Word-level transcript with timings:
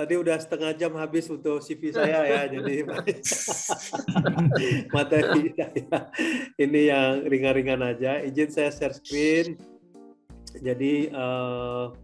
Tadi 0.00 0.14
udah 0.16 0.36
setengah 0.42 0.72
jam 0.74 0.92
habis 0.98 1.30
untuk 1.30 1.62
CV 1.62 1.94
saya 1.94 2.26
ya, 2.26 2.42
jadi 2.58 2.82
materi 4.96 5.54
saya 5.54 6.10
ini 6.58 6.90
yang 6.90 7.28
ringan-ringan 7.28 7.84
aja. 7.84 8.18
Izin 8.24 8.50
saya 8.50 8.74
share 8.74 8.96
screen. 8.96 9.54
Jadi, 10.58 11.14
uh, 11.14 11.94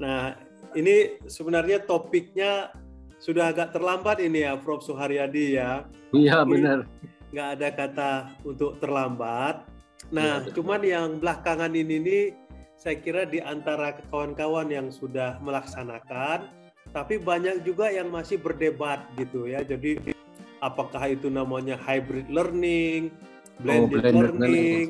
nah 0.00 0.34
ini 0.74 1.22
sebenarnya 1.30 1.86
topiknya 1.86 2.74
sudah 3.22 3.54
agak 3.54 3.70
terlambat 3.70 4.18
ini 4.24 4.42
ya, 4.42 4.58
Prof. 4.58 4.82
Suharyadi 4.82 5.60
ya. 5.60 5.86
Iya 6.10 6.42
benar. 6.42 6.90
Nggak 7.30 7.48
ada 7.54 7.68
kata 7.70 8.12
untuk 8.42 8.82
terlambat. 8.82 9.62
Nah, 10.10 10.42
ya, 10.42 10.50
cuman 10.56 10.80
yang 10.82 11.08
belakangan 11.22 11.70
ini 11.70 11.96
nih, 12.02 12.24
saya 12.80 12.96
kira 12.96 13.28
di 13.28 13.44
antara 13.44 13.92
kawan-kawan 14.08 14.72
yang 14.72 14.88
sudah 14.88 15.36
melaksanakan, 15.44 16.48
tapi 16.96 17.20
banyak 17.20 17.60
juga 17.60 17.92
yang 17.92 18.08
masih 18.08 18.40
berdebat 18.40 19.04
gitu 19.20 19.44
ya. 19.44 19.60
Jadi 19.60 20.00
apakah 20.64 21.12
itu 21.12 21.28
namanya 21.28 21.76
hybrid 21.76 22.32
learning, 22.32 23.12
blended, 23.60 23.84
oh, 23.84 23.88
blended 23.92 24.16
learning, 24.16 24.86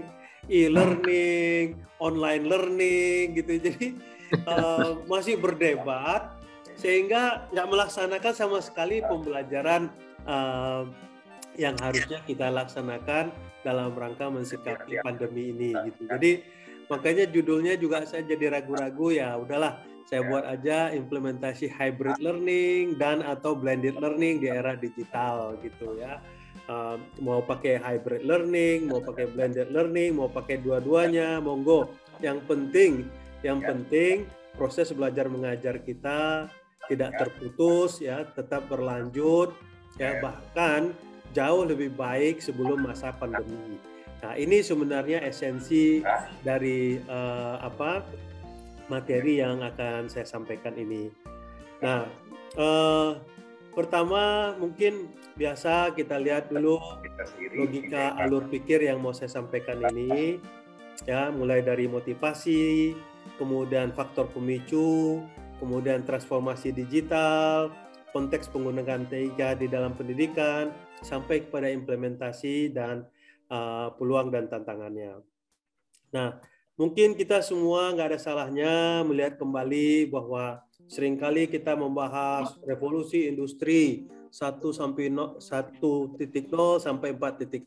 e-learning, 0.46 1.82
online 1.98 2.46
learning 2.46 3.34
gitu. 3.34 3.58
Jadi 3.58 3.86
uh, 4.46 5.02
masih 5.10 5.42
berdebat 5.42 6.30
sehingga 6.78 7.50
nggak 7.50 7.68
melaksanakan 7.74 8.32
sama 8.38 8.62
sekali 8.62 9.02
pembelajaran 9.02 9.90
uh, 10.30 10.86
yang 11.58 11.74
harusnya 11.82 12.22
kita 12.22 12.54
laksanakan 12.54 13.34
dalam 13.66 13.92
rangka 13.98 14.30
mensikapi 14.30 15.02
pandemi 15.02 15.50
ini 15.50 15.70
gitu. 15.90 16.06
Jadi 16.06 16.59
makanya 16.90 17.24
judulnya 17.30 17.78
juga 17.78 18.02
saya 18.04 18.26
jadi 18.26 18.58
ragu-ragu 18.58 19.14
ya 19.14 19.38
udahlah 19.38 19.80
saya 20.10 20.26
buat 20.26 20.42
aja 20.42 20.90
implementasi 20.90 21.70
hybrid 21.70 22.18
learning 22.18 22.98
dan 22.98 23.22
atau 23.22 23.54
blended 23.54 23.94
learning 23.94 24.42
di 24.42 24.50
era 24.50 24.74
digital 24.74 25.54
gitu 25.62 26.02
ya. 26.02 26.18
Uh, 26.66 26.98
mau 27.22 27.38
pakai 27.38 27.78
hybrid 27.78 28.26
learning, 28.26 28.90
mau 28.90 28.98
pakai 28.98 29.30
blended 29.30 29.70
learning, 29.70 30.18
mau 30.18 30.26
pakai 30.26 30.58
dua-duanya, 30.58 31.38
monggo. 31.38 31.94
Yang 32.18 32.42
penting, 32.50 32.92
yang 33.46 33.62
penting 33.62 34.26
proses 34.58 34.90
belajar 34.90 35.30
mengajar 35.30 35.78
kita 35.78 36.50
tidak 36.90 37.14
terputus 37.14 38.02
ya, 38.02 38.26
tetap 38.34 38.66
berlanjut 38.66 39.54
ya 39.94 40.18
bahkan 40.18 40.90
jauh 41.30 41.62
lebih 41.62 41.94
baik 41.94 42.42
sebelum 42.42 42.82
masa 42.82 43.14
pandemi. 43.14 43.78
Nah, 44.20 44.36
ini 44.36 44.60
sebenarnya 44.60 45.24
esensi 45.24 46.04
dari 46.44 47.00
uh, 47.08 47.56
apa 47.60 48.04
materi 48.92 49.40
yang 49.40 49.64
akan 49.64 50.12
saya 50.12 50.28
sampaikan 50.28 50.76
ini. 50.76 51.08
Nah, 51.80 52.04
uh, 52.60 53.16
pertama 53.72 54.52
mungkin 54.60 55.08
biasa 55.38 55.96
kita 55.96 56.20
lihat 56.20 56.52
dulu 56.52 56.76
logika 57.56 58.18
alur 58.20 58.44
pikir 58.50 58.84
yang 58.84 59.00
mau 59.00 59.14
saya 59.14 59.30
sampaikan 59.30 59.80
ini 59.94 60.36
ya 61.08 61.32
mulai 61.32 61.64
dari 61.64 61.88
motivasi 61.88 62.92
kemudian 63.40 63.94
faktor 63.96 64.28
pemicu 64.28 65.22
kemudian 65.60 66.02
transformasi 66.02 66.72
digital, 66.72 67.68
konteks 68.16 68.48
penggunaan 68.48 69.06
TIK 69.06 69.60
di 69.60 69.68
dalam 69.68 69.92
pendidikan, 69.92 70.72
sampai 71.04 71.44
kepada 71.44 71.68
implementasi 71.68 72.72
dan 72.72 73.04
uh, 73.50 73.92
peluang 73.98 74.30
dan 74.32 74.46
tantangannya. 74.46 75.20
Nah, 76.14 76.38
mungkin 76.78 77.18
kita 77.18 77.42
semua 77.44 77.92
nggak 77.92 78.14
ada 78.14 78.20
salahnya 78.22 79.04
melihat 79.04 79.36
kembali 79.36 80.08
bahwa 80.08 80.62
sering 80.90 81.18
kali 81.20 81.46
kita 81.46 81.76
membahas 81.76 82.56
revolusi 82.64 83.28
industri 83.30 84.10
1 84.30 84.62
sampai 84.70 85.10
1.0 85.10 85.38
sampai 86.78 87.10
4.0. 87.14 87.66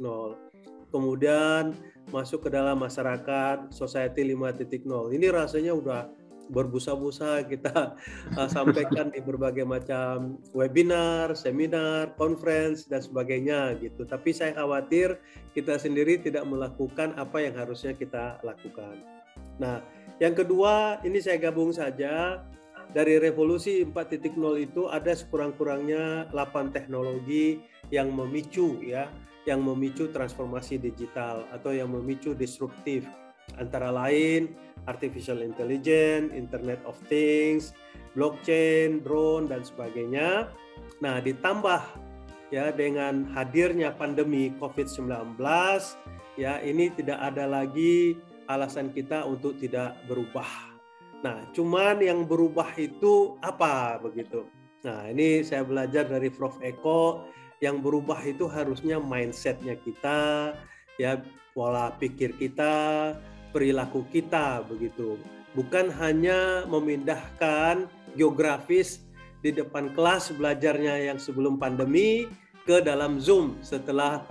Kemudian 0.93 1.73
masuk 2.13 2.47
ke 2.47 2.49
dalam 2.53 2.77
masyarakat 2.79 3.73
society 3.73 4.23
5.0. 4.35 5.15
Ini 5.15 5.27
rasanya 5.33 5.73
udah 5.73 6.07
berbusa-busa 6.51 7.47
kita 7.47 7.95
uh, 8.35 8.49
sampaikan 8.55 9.13
di 9.13 9.23
berbagai 9.23 9.63
macam 9.63 10.39
webinar, 10.51 11.31
seminar, 11.37 12.11
conference 12.19 12.87
dan 12.89 12.99
sebagainya 12.99 13.79
gitu. 13.79 14.03
Tapi 14.03 14.35
saya 14.35 14.57
khawatir 14.57 15.19
kita 15.55 15.79
sendiri 15.79 16.19
tidak 16.19 16.43
melakukan 16.43 17.15
apa 17.15 17.43
yang 17.43 17.55
harusnya 17.55 17.95
kita 17.95 18.41
lakukan. 18.43 18.99
Nah, 19.61 19.79
yang 20.19 20.33
kedua 20.33 20.99
ini 21.07 21.21
saya 21.21 21.39
gabung 21.39 21.71
saja 21.71 22.43
dari 22.93 23.17
revolusi 23.17 23.81
4.0 23.81 24.37
itu 24.59 24.85
ada 24.91 25.11
sekurang-kurangnya 25.15 26.29
8 26.29 26.75
teknologi 26.75 27.63
yang 27.89 28.13
memicu 28.13 28.81
ya, 28.85 29.09
yang 29.49 29.65
memicu 29.65 30.11
transformasi 30.13 30.77
digital 30.79 31.43
atau 31.51 31.73
yang 31.73 31.89
memicu 31.89 32.37
disruptif 32.37 33.07
antara 33.59 33.93
lain 33.93 34.53
artificial 34.87 35.39
intelligence, 35.39 36.31
Internet 36.35 36.83
of 36.83 36.99
Things, 37.07 37.71
blockchain, 38.17 39.01
drone 39.03 39.47
dan 39.47 39.63
sebagainya. 39.63 40.51
Nah, 40.99 41.23
ditambah 41.23 41.81
ya 42.53 42.69
dengan 42.69 43.25
hadirnya 43.33 43.95
pandemi 43.95 44.53
Covid-19 44.61 45.39
ya 46.37 46.61
ini 46.61 46.89
tidak 46.93 47.19
ada 47.21 47.45
lagi 47.49 48.17
alasan 48.49 48.91
kita 48.91 49.23
untuk 49.25 49.57
tidak 49.57 49.95
berubah. 50.05 50.47
Nah, 51.23 51.47
cuman 51.55 52.03
yang 52.03 52.27
berubah 52.27 52.75
itu 52.75 53.39
apa 53.39 53.95
begitu? 54.03 54.43
Nah, 54.83 55.07
ini 55.07 55.39
saya 55.47 55.63
belajar 55.63 56.03
dari 56.03 56.27
Prof 56.27 56.59
Eko 56.59 57.23
yang 57.63 57.79
berubah 57.79 58.19
itu 58.27 58.43
harusnya 58.51 58.99
mindsetnya 58.99 59.79
kita, 59.79 60.51
ya 60.99 61.23
pola 61.55 61.95
pikir 61.95 62.35
kita, 62.35 63.15
perilaku 63.53 64.03
kita 64.09 64.65
begitu. 64.65 65.21
Bukan 65.53 65.93
hanya 66.01 66.65
memindahkan 66.65 67.85
geografis 68.17 69.05
di 69.45 69.53
depan 69.53 69.93
kelas 69.93 70.33
belajarnya 70.33 71.13
yang 71.13 71.21
sebelum 71.21 71.61
pandemi 71.61 72.25
ke 72.65 72.81
dalam 72.81 73.21
Zoom 73.21 73.59
setelah 73.61 74.25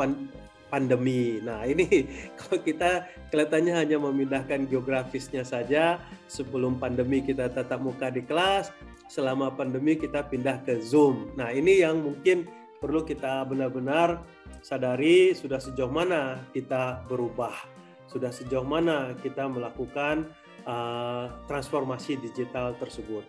pandemi. 0.72 1.38
Nah, 1.44 1.68
ini 1.68 1.86
kalau 2.40 2.58
kita 2.58 3.06
kelihatannya 3.30 3.74
hanya 3.76 3.96
memindahkan 4.02 4.66
geografisnya 4.66 5.46
saja 5.46 6.00
sebelum 6.26 6.80
pandemi 6.80 7.20
kita 7.22 7.52
tetap 7.52 7.78
muka 7.78 8.08
di 8.08 8.24
kelas, 8.24 8.72
selama 9.06 9.52
pandemi 9.52 10.00
kita 10.00 10.24
pindah 10.26 10.64
ke 10.64 10.80
Zoom. 10.80 11.28
Nah, 11.36 11.52
ini 11.52 11.84
yang 11.84 12.00
mungkin 12.00 12.48
perlu 12.80 13.04
kita 13.06 13.46
benar-benar 13.46 14.24
sadari 14.64 15.36
sudah 15.36 15.60
sejauh 15.62 15.92
mana 15.92 16.42
kita 16.50 17.04
berubah 17.06 17.52
sudah 18.12 18.28
sejauh 18.28 18.66
mana 18.68 19.16
kita 19.24 19.48
melakukan 19.48 20.28
uh, 20.68 21.32
transformasi 21.48 22.20
digital 22.20 22.76
tersebut. 22.76 23.24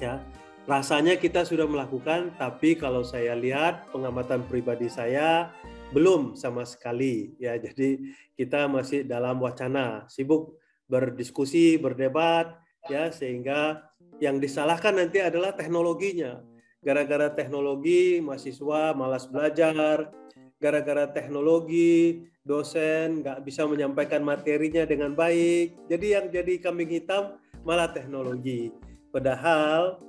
Ya, 0.00 0.24
rasanya 0.64 1.20
kita 1.20 1.44
sudah 1.44 1.68
melakukan, 1.68 2.32
tapi 2.40 2.80
kalau 2.80 3.04
saya 3.04 3.36
lihat 3.36 3.92
pengamatan 3.92 4.48
pribadi 4.48 4.88
saya 4.88 5.52
belum 5.92 6.32
sama 6.40 6.64
sekali. 6.64 7.36
Ya, 7.36 7.60
jadi 7.60 8.00
kita 8.40 8.64
masih 8.72 9.04
dalam 9.04 9.36
wacana, 9.44 10.08
sibuk 10.08 10.56
berdiskusi, 10.88 11.76
berdebat, 11.76 12.56
ya 12.88 13.12
sehingga 13.12 13.92
yang 14.18 14.40
disalahkan 14.40 14.96
nanti 14.96 15.20
adalah 15.20 15.52
teknologinya. 15.52 16.40
Gara-gara 16.80 17.28
teknologi, 17.36 18.24
mahasiswa 18.24 18.96
malas 18.96 19.28
belajar, 19.28 20.08
gara-gara 20.60 21.08
teknologi 21.08 22.24
dosen 22.44 23.20
nggak 23.20 23.44
bisa 23.44 23.68
menyampaikan 23.68 24.24
materinya 24.24 24.84
dengan 24.88 25.12
baik. 25.12 25.88
Jadi 25.88 26.06
yang 26.16 26.26
jadi 26.32 26.60
kambing 26.60 26.90
hitam 26.90 27.36
malah 27.64 27.92
teknologi. 27.92 28.72
Padahal 29.12 30.00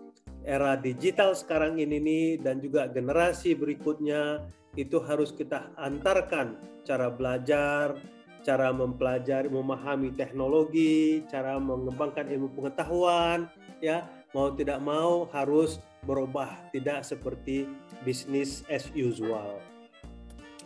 era 0.41 0.73
digital 0.77 1.37
sekarang 1.37 1.77
ini 1.77 1.97
nih 2.01 2.27
dan 2.41 2.57
juga 2.57 2.89
generasi 2.89 3.53
berikutnya 3.53 4.45
itu 4.79 5.03
harus 5.03 5.35
kita 5.35 5.75
antarkan 5.75 6.55
cara 6.87 7.11
belajar, 7.11 7.99
cara 8.41 8.73
mempelajari, 8.73 9.51
memahami 9.51 10.15
teknologi, 10.17 11.21
cara 11.29 11.59
mengembangkan 11.61 12.25
ilmu 12.31 12.49
pengetahuan, 12.57 13.45
ya 13.83 14.07
mau 14.33 14.49
tidak 14.55 14.79
mau 14.81 15.29
harus 15.29 15.77
berubah, 16.01 16.49
tidak 16.73 17.05
seperti 17.05 17.69
bisnis 18.01 18.65
as 18.65 18.89
usual. 18.97 19.61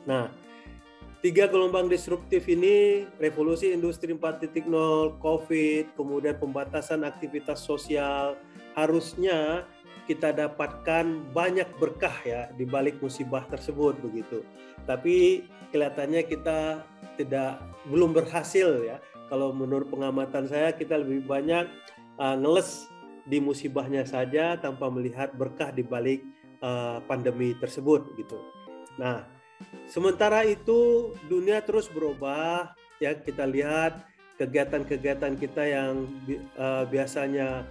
Nah, 0.07 0.31
tiga 1.25 1.49
gelombang 1.49 1.89
disruptif 1.89 2.45
ini, 2.45 3.09
revolusi 3.17 3.73
industri 3.73 4.13
4.0, 4.13 4.61
COVID, 5.17 5.97
kemudian 5.97 6.37
pembatasan 6.37 7.01
aktivitas 7.01 7.65
sosial, 7.65 8.37
harusnya 8.77 9.65
kita 10.05 10.29
dapatkan 10.29 11.33
banyak 11.33 11.65
berkah 11.81 12.13
ya 12.21 12.53
di 12.53 12.69
balik 12.69 13.01
musibah 13.01 13.41
tersebut 13.49 13.97
begitu. 14.05 14.45
Tapi 14.85 15.49
kelihatannya 15.73 16.29
kita 16.29 16.85
tidak 17.17 17.57
belum 17.89 18.13
berhasil 18.13 18.85
ya 18.85 19.01
kalau 19.33 19.49
menurut 19.49 19.89
pengamatan 19.89 20.45
saya 20.45 20.77
kita 20.77 21.01
lebih 21.01 21.25
banyak 21.25 21.65
uh, 22.21 22.37
ngeles 22.37 22.85
di 23.25 23.41
musibahnya 23.41 24.05
saja 24.05 24.61
tanpa 24.61 24.93
melihat 24.93 25.33
berkah 25.33 25.73
di 25.73 25.81
balik 25.81 26.21
uh, 26.61 27.01
pandemi 27.09 27.57
tersebut 27.57 28.13
gitu. 28.13 28.37
Nah, 29.01 29.34
sementara 29.87 30.43
itu 30.43 31.11
dunia 31.29 31.61
terus 31.63 31.87
berubah 31.91 32.73
ya 32.99 33.15
kita 33.15 33.47
lihat 33.47 34.05
kegiatan-kegiatan 34.35 35.33
kita 35.39 35.63
yang 35.63 36.07
uh, 36.59 36.83
biasanya 36.87 37.63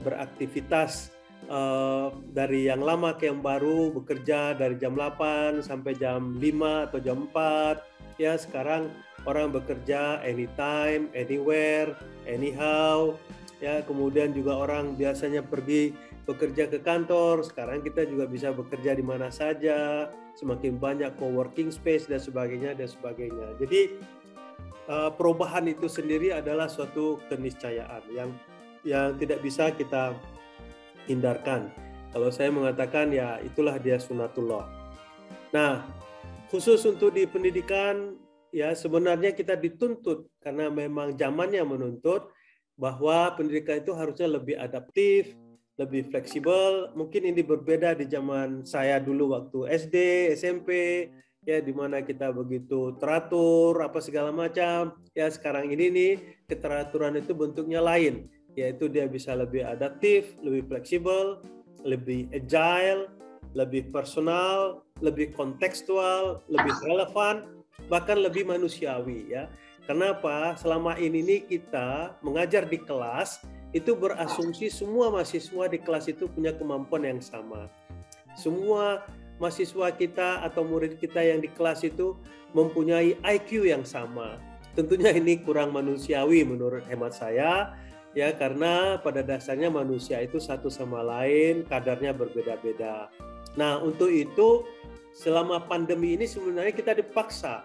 beraktivitas 0.00 1.12
uh, 1.48 2.12
dari 2.32 2.68
yang 2.68 2.80
lama 2.80 3.16
ke 3.16 3.28
yang 3.28 3.44
baru 3.44 3.92
bekerja 3.92 4.56
dari 4.56 4.80
jam 4.80 4.96
8 4.96 5.60
sampai 5.60 5.92
jam 5.96 6.40
5 6.40 6.86
atau 6.88 6.98
jam 7.00 7.28
4 7.28 8.20
ya 8.20 8.36
sekarang 8.40 8.88
orang 9.26 9.50
bekerja 9.52 10.22
anytime, 10.22 11.10
anywhere, 11.12 11.92
anyhow. 12.24 13.18
Ya, 13.58 13.82
kemudian 13.82 14.32
juga 14.32 14.56
orang 14.56 14.94
biasanya 14.94 15.42
pergi 15.42 15.92
bekerja 16.24 16.70
ke 16.70 16.80
kantor, 16.80 17.42
sekarang 17.42 17.82
kita 17.82 18.06
juga 18.06 18.28
bisa 18.28 18.52
bekerja 18.54 18.94
di 18.94 19.04
mana 19.04 19.32
saja, 19.32 20.10
semakin 20.36 20.76
banyak 20.76 21.12
co-working 21.16 21.72
space 21.72 22.06
dan 22.06 22.20
sebagainya 22.20 22.76
dan 22.76 22.88
sebagainya. 22.88 23.56
Jadi 23.56 23.96
eh, 24.88 25.10
perubahan 25.16 25.64
itu 25.66 25.88
sendiri 25.88 26.32
adalah 26.36 26.68
suatu 26.68 27.18
keniscayaan 27.32 28.04
yang 28.12 28.30
yang 28.86 29.18
tidak 29.18 29.42
bisa 29.42 29.74
kita 29.74 30.14
hindarkan. 31.10 31.72
Kalau 32.14 32.30
saya 32.30 32.54
mengatakan 32.54 33.10
ya 33.10 33.42
itulah 33.42 33.76
dia 33.82 33.98
sunatullah. 33.98 34.64
Nah, 35.50 35.82
khusus 36.48 36.84
untuk 36.86 37.12
di 37.12 37.26
pendidikan 37.26 38.14
ya 38.54 38.72
sebenarnya 38.72 39.34
kita 39.34 39.58
dituntut 39.58 40.30
karena 40.38 40.70
memang 40.70 41.18
zamannya 41.18 41.66
menuntut 41.66 42.30
bahwa 42.78 43.32
pendidikan 43.34 43.80
itu 43.82 43.92
harusnya 43.96 44.28
lebih 44.36 44.54
adaptif, 44.60 45.32
lebih 45.76 46.08
fleksibel. 46.08 46.92
Mungkin 46.96 47.28
ini 47.28 47.44
berbeda 47.44 47.96
di 47.96 48.08
zaman 48.08 48.64
saya 48.64 49.00
dulu 49.00 49.36
waktu 49.36 49.72
SD, 49.76 49.96
SMP, 50.36 50.70
ya 51.44 51.60
di 51.62 51.72
mana 51.72 52.02
kita 52.02 52.32
begitu 52.32 52.96
teratur 52.96 53.78
apa 53.84 54.00
segala 54.00 54.32
macam. 54.32 54.96
Ya 55.12 55.28
sekarang 55.28 55.70
ini 55.70 55.86
nih 55.92 56.12
keteraturan 56.48 57.16
itu 57.20 57.36
bentuknya 57.36 57.84
lain, 57.84 58.28
yaitu 58.56 58.88
dia 58.88 59.06
bisa 59.06 59.36
lebih 59.36 59.62
adaptif, 59.62 60.34
lebih 60.40 60.66
fleksibel, 60.66 61.40
lebih 61.84 62.26
agile, 62.32 63.12
lebih 63.52 63.88
personal, 63.92 64.84
lebih 65.04 65.32
kontekstual, 65.36 66.40
lebih 66.48 66.72
relevan 66.84 67.56
bahkan 67.92 68.18
lebih 68.18 68.48
manusiawi 68.48 69.30
ya. 69.30 69.52
Kenapa? 69.86 70.58
Selama 70.58 70.98
ini 70.98 71.22
nih 71.22 71.40
kita 71.46 72.18
mengajar 72.24 72.66
di 72.66 72.82
kelas 72.82 73.46
itu 73.74 73.94
berasumsi 73.98 74.70
semua 74.70 75.10
mahasiswa 75.10 75.64
di 75.66 75.78
kelas 75.82 76.06
itu 76.10 76.30
punya 76.30 76.54
kemampuan 76.54 77.06
yang 77.06 77.20
sama. 77.22 77.66
Semua 78.38 79.02
mahasiswa 79.42 79.92
kita 79.92 80.44
atau 80.44 80.62
murid 80.64 81.00
kita 81.00 81.20
yang 81.24 81.42
di 81.42 81.50
kelas 81.50 81.84
itu 81.84 82.16
mempunyai 82.54 83.18
IQ 83.20 83.66
yang 83.68 83.82
sama. 83.82 84.38
Tentunya 84.76 85.12
ini 85.12 85.40
kurang 85.40 85.72
manusiawi 85.72 86.44
menurut 86.44 86.84
hemat 86.86 87.16
saya 87.16 87.72
ya 88.16 88.32
karena 88.32 88.96
pada 89.00 89.20
dasarnya 89.20 89.68
manusia 89.68 90.20
itu 90.24 90.40
satu 90.40 90.72
sama 90.72 91.04
lain 91.04 91.68
kadarnya 91.68 92.16
berbeda-beda. 92.16 93.12
Nah, 93.56 93.80
untuk 93.80 94.12
itu 94.12 94.64
selama 95.16 95.64
pandemi 95.64 96.16
ini 96.16 96.28
sebenarnya 96.28 96.76
kita 96.76 96.92
dipaksa 96.92 97.64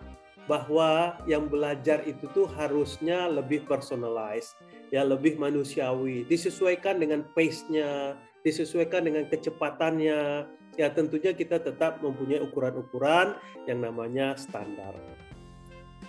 bahwa 0.52 1.16
yang 1.24 1.48
belajar 1.48 2.04
itu 2.04 2.28
tuh 2.36 2.44
harusnya 2.60 3.32
lebih 3.32 3.64
personalized, 3.64 4.60
ya 4.92 5.00
lebih 5.00 5.40
manusiawi, 5.40 6.28
disesuaikan 6.28 7.00
dengan 7.00 7.24
pace-nya, 7.32 8.20
disesuaikan 8.44 9.08
dengan 9.08 9.24
kecepatannya. 9.32 10.44
Ya 10.76 10.88
tentunya 10.92 11.32
kita 11.32 11.64
tetap 11.64 12.04
mempunyai 12.04 12.44
ukuran-ukuran 12.44 13.40
yang 13.64 13.80
namanya 13.80 14.36
standar. 14.36 14.92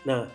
Nah, 0.03 0.27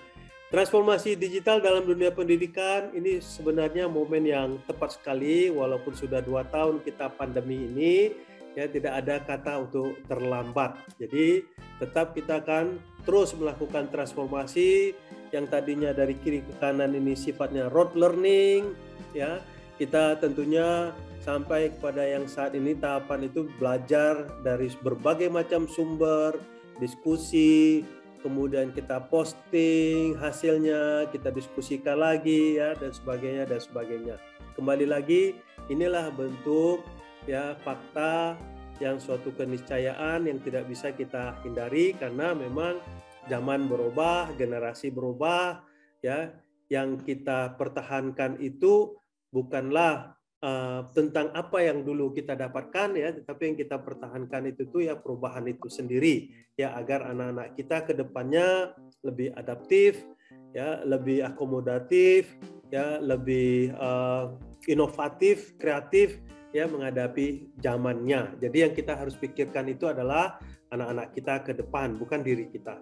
transformasi 0.56 1.20
digital 1.20 1.60
dalam 1.60 1.84
dunia 1.84 2.12
pendidikan 2.12 2.96
ini 2.96 3.20
sebenarnya 3.20 3.92
momen 3.92 4.24
yang 4.24 4.50
tepat 4.64 4.96
sekali 4.96 5.52
walaupun 5.52 5.92
sudah 5.92 6.24
dua 6.24 6.48
tahun 6.48 6.80
kita 6.80 7.12
pandemi 7.20 7.68
ini 7.68 8.16
ya 8.58 8.66
tidak 8.66 9.06
ada 9.06 9.22
kata 9.22 9.70
untuk 9.70 10.02
terlambat. 10.10 10.82
Jadi 10.98 11.46
tetap 11.78 12.18
kita 12.18 12.42
akan 12.42 12.82
terus 13.06 13.38
melakukan 13.38 13.86
transformasi 13.94 14.98
yang 15.30 15.46
tadinya 15.46 15.94
dari 15.94 16.18
kiri 16.18 16.42
ke 16.42 16.58
kanan 16.58 16.98
ini 16.98 17.14
sifatnya 17.14 17.70
road 17.70 17.94
learning 17.94 18.74
ya. 19.14 19.38
Kita 19.78 20.18
tentunya 20.18 20.90
sampai 21.22 21.70
kepada 21.70 22.02
yang 22.02 22.26
saat 22.26 22.58
ini 22.58 22.74
tahapan 22.74 23.30
itu 23.30 23.46
belajar 23.62 24.26
dari 24.42 24.74
berbagai 24.82 25.30
macam 25.30 25.70
sumber, 25.70 26.34
diskusi, 26.82 27.86
kemudian 28.26 28.74
kita 28.74 29.06
posting 29.06 30.18
hasilnya, 30.18 31.06
kita 31.14 31.30
diskusikan 31.30 32.02
lagi 32.02 32.58
ya 32.58 32.74
dan 32.74 32.90
sebagainya 32.90 33.46
dan 33.46 33.62
sebagainya. 33.62 34.16
Kembali 34.58 34.90
lagi 34.90 35.38
inilah 35.70 36.10
bentuk 36.10 36.82
ya 37.28 37.60
fakta 37.62 38.40
yang 38.80 38.98
suatu 39.02 39.34
keniscayaan 39.34 40.26
yang 40.26 40.40
tidak 40.42 40.66
bisa 40.70 40.94
kita 40.94 41.38
hindari 41.42 41.94
karena 41.98 42.34
memang 42.34 42.80
zaman 43.28 43.68
berubah, 43.68 44.34
generasi 44.40 44.90
berubah 44.90 45.62
ya. 46.02 46.34
Yang 46.68 47.08
kita 47.08 47.56
pertahankan 47.56 48.44
itu 48.44 49.00
bukanlah 49.32 50.20
uh, 50.44 50.84
tentang 50.92 51.32
apa 51.32 51.64
yang 51.64 51.88
dulu 51.88 52.12
kita 52.12 52.36
dapatkan 52.36 52.92
ya, 52.92 53.16
tetapi 53.16 53.42
yang 53.48 53.58
kita 53.58 53.80
pertahankan 53.80 54.52
itu 54.52 54.68
tuh 54.68 54.84
ya 54.84 55.00
perubahan 55.00 55.48
itu 55.48 55.72
sendiri 55.72 56.28
ya 56.60 56.76
agar 56.76 57.08
anak-anak 57.08 57.56
kita 57.56 57.88
ke 57.88 57.96
depannya 57.96 58.76
lebih 59.00 59.32
adaptif 59.40 60.04
ya, 60.52 60.84
lebih 60.84 61.24
akomodatif 61.24 62.36
ya, 62.68 63.00
lebih 63.00 63.72
uh, 63.80 64.36
inovatif, 64.68 65.56
kreatif 65.56 66.20
ya 66.58 66.66
menghadapi 66.66 67.54
zamannya. 67.62 68.42
Jadi 68.42 68.58
yang 68.66 68.74
kita 68.74 68.98
harus 68.98 69.14
pikirkan 69.14 69.70
itu 69.70 69.86
adalah 69.86 70.42
anak-anak 70.74 71.14
kita 71.14 71.34
ke 71.46 71.52
depan, 71.54 71.96
bukan 72.02 72.26
diri 72.26 72.50
kita. 72.50 72.82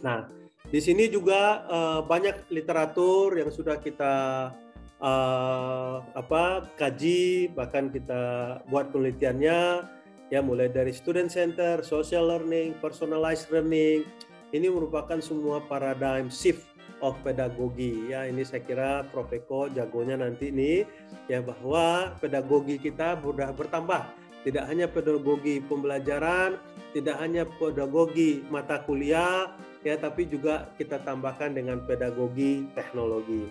Nah, 0.00 0.26
di 0.70 0.80
sini 0.80 1.12
juga 1.12 1.66
uh, 1.68 2.00
banyak 2.00 2.48
literatur 2.48 3.36
yang 3.36 3.52
sudah 3.52 3.76
kita 3.82 4.14
uh, 5.02 5.96
apa 6.14 6.72
kaji, 6.78 7.52
bahkan 7.52 7.92
kita 7.92 8.22
buat 8.70 8.88
penelitiannya 8.94 9.60
ya 10.30 10.40
mulai 10.40 10.70
dari 10.70 10.94
student 10.94 11.28
center, 11.28 11.82
social 11.82 12.30
learning, 12.30 12.78
personalized 12.78 13.50
learning. 13.50 14.06
Ini 14.50 14.66
merupakan 14.66 15.18
semua 15.22 15.62
paradigm 15.62 16.26
shift 16.26 16.69
of 17.00 17.16
pedagogi. 17.24 18.12
Ya 18.12 18.28
ini 18.28 18.44
saya 18.44 18.64
kira 18.64 19.04
Prof. 19.08 19.32
Eko 19.32 19.68
jagonya 19.72 20.20
nanti 20.20 20.52
ini 20.52 20.84
ya 21.26 21.40
bahwa 21.44 22.16
pedagogi 22.20 22.80
kita 22.80 23.18
sudah 23.20 23.52
bertambah. 23.52 24.06
Tidak 24.40 24.64
hanya 24.64 24.88
pedagogi 24.88 25.60
pembelajaran 25.60 26.56
tidak 26.90 27.16
hanya 27.22 27.46
pedagogi 27.46 28.42
mata 28.50 28.82
kuliah 28.82 29.54
ya 29.86 29.94
tapi 29.94 30.26
juga 30.26 30.74
kita 30.74 30.98
tambahkan 31.06 31.54
dengan 31.54 31.86
pedagogi 31.86 32.66
teknologi. 32.74 33.46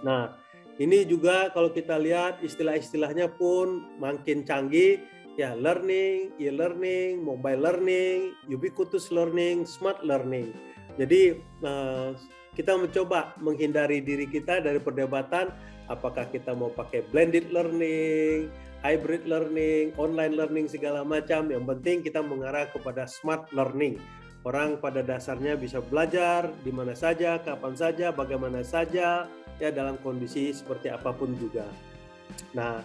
Nah 0.00 0.32
ini 0.80 1.04
juga 1.04 1.52
kalau 1.52 1.68
kita 1.68 2.00
lihat 2.00 2.40
istilah-istilahnya 2.40 3.36
pun 3.36 3.98
makin 4.00 4.42
canggih. 4.48 5.00
Ya 5.32 5.56
learning, 5.56 6.36
e-learning, 6.36 7.24
mobile 7.24 7.64
learning, 7.64 8.36
ubiquitous 8.52 9.08
learning, 9.08 9.64
smart 9.64 10.04
learning. 10.04 10.52
Jadi 11.00 11.36
eh, 11.40 12.10
kita 12.52 12.76
mencoba 12.76 13.32
menghindari 13.40 14.04
diri 14.04 14.28
kita 14.28 14.60
dari 14.60 14.76
perdebatan 14.76 15.48
apakah 15.88 16.28
kita 16.28 16.52
mau 16.52 16.68
pakai 16.68 17.04
blended 17.08 17.48
learning, 17.52 18.52
hybrid 18.84 19.24
learning, 19.24 19.94
online 19.96 20.36
learning 20.36 20.66
segala 20.68 21.06
macam. 21.06 21.48
Yang 21.48 21.64
penting 21.76 21.96
kita 22.04 22.20
mengarah 22.20 22.68
kepada 22.68 23.08
smart 23.08 23.48
learning. 23.54 23.96
Orang 24.42 24.82
pada 24.82 25.06
dasarnya 25.06 25.54
bisa 25.54 25.78
belajar 25.78 26.50
di 26.66 26.74
mana 26.74 26.98
saja, 26.98 27.38
kapan 27.38 27.78
saja, 27.78 28.10
bagaimana 28.10 28.66
saja, 28.66 29.30
ya 29.62 29.68
dalam 29.70 29.94
kondisi 30.02 30.50
seperti 30.50 30.90
apa 30.90 31.14
pun 31.14 31.30
juga. 31.38 31.62
Nah, 32.50 32.82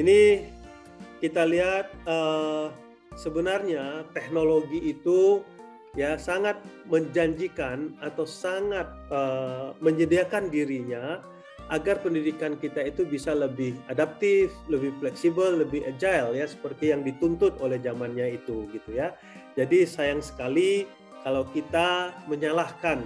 ini 0.00 0.48
kita 1.20 1.44
lihat 1.44 1.92
uh, 2.08 2.72
sebenarnya 3.20 4.08
teknologi 4.16 4.96
itu 4.96 5.44
ya 5.98 6.14
sangat 6.14 6.62
menjanjikan 6.86 7.98
atau 7.98 8.22
sangat 8.22 8.86
uh, 9.10 9.74
menyediakan 9.82 10.46
dirinya 10.46 11.18
agar 11.68 12.00
pendidikan 12.00 12.56
kita 12.56 12.80
itu 12.86 13.04
bisa 13.04 13.34
lebih 13.36 13.76
adaptif, 13.92 14.54
lebih 14.70 14.94
fleksibel, 15.02 15.58
lebih 15.60 15.84
agile 15.84 16.38
ya 16.38 16.46
seperti 16.46 16.94
yang 16.94 17.02
dituntut 17.04 17.58
oleh 17.60 17.76
zamannya 17.82 18.40
itu 18.40 18.70
gitu 18.72 18.94
ya. 18.94 19.12
Jadi 19.58 19.84
sayang 19.84 20.22
sekali 20.22 20.86
kalau 21.26 21.44
kita 21.50 22.14
menyalahkan 22.30 23.02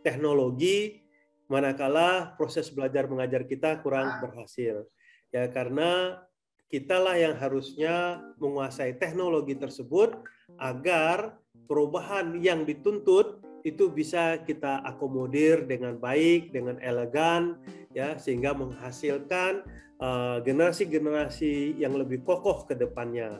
teknologi 0.00 1.04
manakala 1.46 2.34
proses 2.40 2.72
belajar 2.72 3.06
mengajar 3.06 3.44
kita 3.44 3.78
kurang 3.84 4.18
berhasil. 4.24 4.88
Ya 5.30 5.46
karena 5.46 6.18
kitalah 6.66 7.14
yang 7.14 7.38
harusnya 7.38 8.22
menguasai 8.42 8.98
teknologi 8.98 9.54
tersebut 9.54 10.18
agar 10.58 11.38
perubahan 11.70 12.34
yang 12.42 12.66
dituntut 12.66 13.38
itu 13.62 13.86
bisa 13.94 14.42
kita 14.42 14.82
akomodir 14.82 15.62
dengan 15.70 15.94
baik, 15.94 16.50
dengan 16.50 16.82
elegan, 16.82 17.62
ya 17.94 18.18
sehingga 18.18 18.50
menghasilkan 18.58 19.62
uh, 20.02 20.42
generasi-generasi 20.42 21.78
uh, 21.78 21.86
yang 21.86 21.94
lebih 21.94 22.26
kokoh 22.26 22.66
ke 22.66 22.74
depannya. 22.74 23.38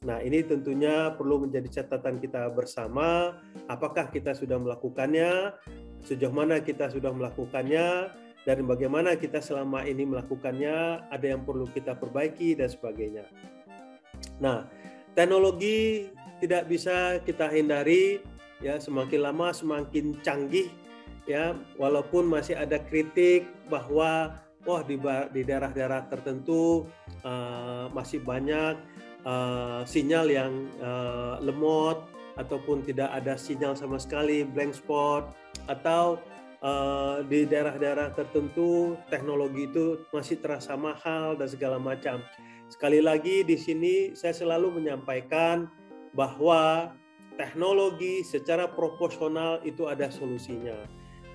Nah, 0.00 0.18
ini 0.24 0.40
tentunya 0.42 1.12
perlu 1.12 1.44
menjadi 1.44 1.84
catatan 1.84 2.18
kita 2.18 2.48
bersama. 2.56 3.36
Apakah 3.68 4.08
kita 4.08 4.32
sudah 4.32 4.56
melakukannya? 4.56 5.54
Sejauh 6.02 6.32
mana 6.32 6.58
kita 6.64 6.88
sudah 6.88 7.12
melakukannya? 7.12 8.08
Dan 8.48 8.64
bagaimana 8.64 9.12
kita 9.20 9.44
selama 9.44 9.84
ini 9.84 10.08
melakukannya? 10.08 11.04
Ada 11.12 11.36
yang 11.36 11.44
perlu 11.44 11.68
kita 11.68 12.00
perbaiki 12.00 12.56
dan 12.56 12.72
sebagainya. 12.72 13.28
Nah, 14.40 14.64
teknologi 15.12 16.08
tidak 16.40 16.66
bisa 16.66 17.20
kita 17.22 17.46
hindari. 17.52 18.24
Ya, 18.60 18.76
semakin 18.76 19.24
lama 19.24 19.52
semakin 19.52 20.20
canggih. 20.20 20.68
Ya, 21.28 21.54
walaupun 21.76 22.26
masih 22.26 22.56
ada 22.56 22.80
kritik 22.80 23.46
bahwa 23.68 24.40
wah 24.64 24.82
di 24.84 25.00
di 25.32 25.40
daerah-daerah 25.44 26.08
tertentu 26.10 26.88
uh, 27.24 27.88
masih 27.92 28.20
banyak 28.20 28.76
uh, 29.24 29.84
sinyal 29.84 30.26
yang 30.28 30.52
uh, 30.80 31.40
lemot 31.40 32.04
ataupun 32.36 32.84
tidak 32.84 33.12
ada 33.12 33.36
sinyal 33.36 33.76
sama 33.76 34.00
sekali 34.00 34.44
blank 34.44 34.76
spot 34.76 35.32
atau 35.68 36.20
uh, 36.64 37.20
di 37.24 37.44
daerah-daerah 37.44 38.12
tertentu 38.16 38.96
teknologi 39.12 39.68
itu 39.68 40.04
masih 40.12 40.40
terasa 40.40 40.76
mahal 40.76 41.36
dan 41.36 41.48
segala 41.48 41.76
macam. 41.76 42.20
Sekali 42.70 43.02
lagi 43.02 43.42
di 43.42 43.58
sini 43.58 43.94
saya 44.14 44.30
selalu 44.30 44.78
menyampaikan 44.80 45.66
bahwa 46.14 46.92
teknologi 47.38 48.20
secara 48.26 48.68
proporsional 48.68 49.62
itu 49.64 49.88
ada 49.88 50.12
solusinya. 50.12 50.76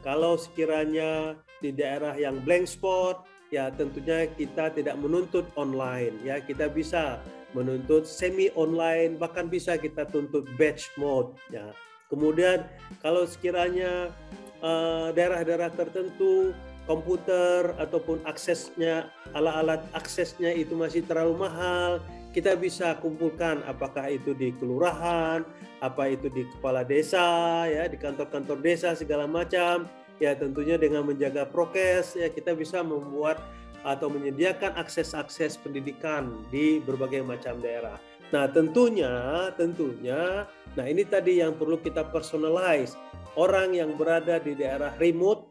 Kalau 0.05 0.37
sekiranya 0.37 1.33
di 1.65 1.73
daerah 1.73 2.13
yang 2.13 2.37
blank 2.45 2.69
spot, 2.69 3.25
ya 3.49 3.73
tentunya 3.73 4.29
kita 4.37 4.69
tidak 4.69 4.95
menuntut 5.01 5.49
online, 5.57 6.13
ya 6.21 6.37
kita 6.37 6.69
bisa 6.69 7.17
menuntut 7.55 8.03
semi 8.03 8.51
online 8.59 9.15
bahkan 9.15 9.47
bisa 9.47 9.79
kita 9.79 10.03
tuntut 10.11 10.45
batch 10.59 10.91
mode 10.99 11.33
ya. 11.49 11.71
Kemudian 12.11 12.67
kalau 13.01 13.25
sekiranya 13.25 14.13
eh, 14.61 15.07
daerah-daerah 15.15 15.73
tertentu 15.73 16.53
komputer 16.85 17.73
ataupun 17.81 18.21
aksesnya 18.29 19.09
alat-alat 19.33 19.81
aksesnya 19.97 20.53
itu 20.53 20.77
masih 20.77 21.01
terlalu 21.01 21.49
mahal, 21.49 21.97
kita 22.35 22.59
bisa 22.59 22.99
kumpulkan 22.99 23.63
apakah 23.63 24.11
itu 24.11 24.35
di 24.35 24.51
kelurahan, 24.59 25.47
apa 25.79 26.11
itu 26.11 26.27
di 26.27 26.43
kepala 26.59 26.83
desa 26.83 27.63
ya, 27.71 27.87
di 27.87 27.95
kantor-kantor 27.95 28.59
desa 28.59 28.91
segala 28.91 29.23
macam. 29.23 29.87
Ya 30.19 30.35
tentunya 30.35 30.75
dengan 30.75 31.07
menjaga 31.07 31.47
prokes 31.47 32.19
ya 32.19 32.27
kita 32.27 32.51
bisa 32.55 32.83
membuat 32.83 33.39
atau 33.87 34.11
menyediakan 34.11 34.75
akses-akses 34.75 35.55
pendidikan 35.63 36.43
di 36.51 36.83
berbagai 36.83 37.23
macam 37.23 37.59
daerah. 37.63 37.95
Nah, 38.33 38.49
tentunya, 38.49 39.47
tentunya, 39.53 40.49
nah 40.73 40.85
ini 40.89 41.05
tadi 41.05 41.39
yang 41.45 41.53
perlu 41.53 41.77
kita 41.77 42.09
personalize. 42.09 42.97
Orang 43.37 43.77
yang 43.77 43.93
berada 43.93 44.41
di 44.41 44.57
daerah 44.57 44.97
remote, 44.97 45.45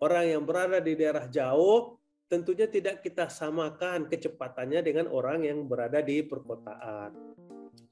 orang 0.00 0.32
yang 0.32 0.42
berada 0.48 0.80
di 0.80 0.96
daerah 0.96 1.28
jauh, 1.28 2.00
tentunya 2.28 2.66
tidak 2.66 3.04
kita 3.04 3.28
samakan 3.28 4.08
kecepatannya 4.08 4.80
dengan 4.80 5.06
orang 5.08 5.44
yang 5.44 5.64
berada 5.68 6.00
di 6.00 6.24
perkotaan. 6.24 7.14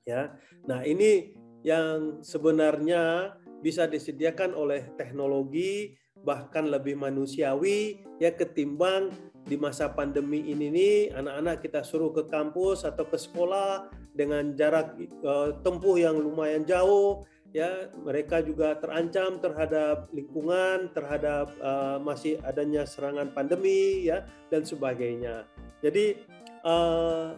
Ya. 0.02 0.34
Nah, 0.66 0.82
ini 0.82 1.36
yang 1.62 2.24
sebenarnya 2.26 3.36
bisa 3.62 3.86
disediakan 3.86 4.58
oleh 4.58 4.90
teknologi 4.98 5.94
bahkan 6.22 6.70
lebih 6.70 6.98
manusiawi 6.98 8.02
ya 8.18 8.34
ketimbang 8.34 9.10
di 9.42 9.58
masa 9.58 9.90
pandemi 9.90 10.38
ini 10.54 10.70
nih 10.70 10.96
anak-anak 11.18 11.66
kita 11.66 11.82
suruh 11.82 12.14
ke 12.14 12.30
kampus 12.30 12.86
atau 12.86 13.02
ke 13.06 13.18
sekolah 13.18 13.90
dengan 14.14 14.54
jarak 14.54 14.94
uh, 15.26 15.58
tempuh 15.66 15.98
yang 15.98 16.14
lumayan 16.14 16.62
jauh 16.62 17.26
ya 17.52 17.92
mereka 18.00 18.40
juga 18.40 18.76
terancam 18.80 19.36
terhadap 19.38 20.08
lingkungan 20.12 20.88
terhadap 20.96 21.52
uh, 21.60 22.00
masih 22.00 22.40
adanya 22.48 22.88
serangan 22.88 23.28
pandemi 23.32 24.08
ya 24.08 24.24
dan 24.48 24.64
sebagainya 24.64 25.44
jadi 25.84 26.16
uh, 26.64 27.36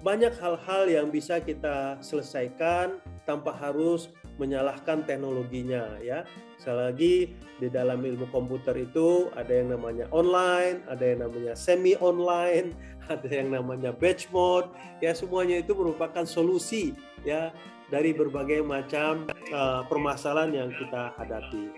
banyak 0.00 0.32
hal-hal 0.40 0.88
yang 0.88 1.08
bisa 1.12 1.40
kita 1.40 2.00
selesaikan 2.00 3.00
tanpa 3.28 3.52
harus 3.52 4.08
menyalahkan 4.40 5.04
teknologinya 5.04 6.00
ya 6.00 6.24
Sekali 6.56 6.80
lagi 6.80 7.14
di 7.60 7.68
dalam 7.68 8.00
ilmu 8.00 8.32
komputer 8.32 8.74
itu 8.80 9.28
ada 9.36 9.52
yang 9.52 9.76
namanya 9.76 10.08
online, 10.08 10.80
ada 10.88 11.04
yang 11.04 11.20
namanya 11.28 11.52
semi 11.52 11.92
online, 12.00 12.72
ada 13.12 13.28
yang 13.28 13.52
namanya 13.52 13.92
batch 13.92 14.32
mode. 14.32 14.72
Ya 15.04 15.12
semuanya 15.12 15.60
itu 15.60 15.76
merupakan 15.76 16.24
solusi 16.24 16.96
ya 17.22 17.52
dari 17.90 18.10
berbagai 18.10 18.62
macam 18.66 19.26
uh, 19.54 19.86
permasalahan 19.86 20.52
yang 20.66 20.70
kita 20.74 21.14
hadapi. 21.14 21.70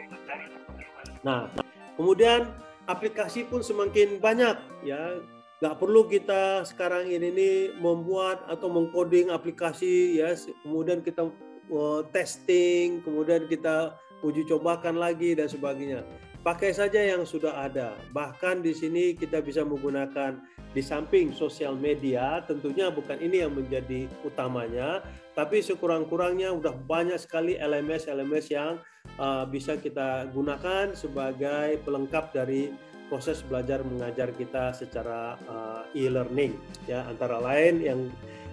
Nah, 1.24 1.52
kemudian 2.00 2.48
aplikasi 2.88 3.44
pun 3.44 3.60
semakin 3.60 4.16
banyak 4.22 4.56
ya 4.86 5.20
nggak 5.58 5.76
perlu 5.82 6.06
kita 6.06 6.62
sekarang 6.62 7.10
ini 7.10 7.28
nih 7.34 7.56
membuat 7.82 8.46
atau 8.46 8.70
mengcoding 8.70 9.34
aplikasi 9.34 10.22
ya 10.22 10.30
kemudian 10.62 11.02
kita 11.02 11.26
uh, 11.68 12.06
testing 12.14 13.02
kemudian 13.02 13.50
kita 13.50 13.98
uji 14.22 14.46
cobakan 14.46 14.98
lagi 14.98 15.34
dan 15.38 15.46
sebagainya. 15.46 16.02
Pakai 16.42 16.70
saja 16.70 17.02
yang 17.02 17.26
sudah 17.26 17.66
ada. 17.66 17.98
Bahkan 18.14 18.62
di 18.62 18.72
sini 18.72 19.12
kita 19.12 19.42
bisa 19.42 19.66
menggunakan 19.66 20.38
di 20.72 20.82
samping 20.84 21.34
sosial 21.34 21.74
media, 21.74 22.40
tentunya 22.46 22.88
bukan 22.94 23.18
ini 23.18 23.42
yang 23.42 23.52
menjadi 23.52 24.06
utamanya, 24.22 25.02
tapi 25.38 25.62
sekurang-kurangnya 25.62 26.50
udah 26.50 26.74
banyak 26.74 27.14
sekali 27.14 27.54
LMS-LMS 27.54 28.46
yang 28.50 28.82
uh, 29.22 29.46
bisa 29.46 29.78
kita 29.78 30.26
gunakan 30.34 30.98
sebagai 30.98 31.78
pelengkap 31.86 32.34
dari 32.34 32.74
proses 33.06 33.46
belajar 33.46 33.86
mengajar 33.86 34.34
kita 34.34 34.74
secara 34.74 35.38
uh, 35.46 35.86
e-learning 35.94 36.58
ya 36.90 37.06
antara 37.06 37.38
lain 37.38 37.78
yang 37.78 38.00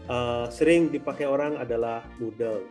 uh, 0.05 0.45
sering 0.53 0.93
dipakai 0.93 1.25
orang 1.25 1.57
adalah 1.57 2.05
Moodle. 2.21 2.69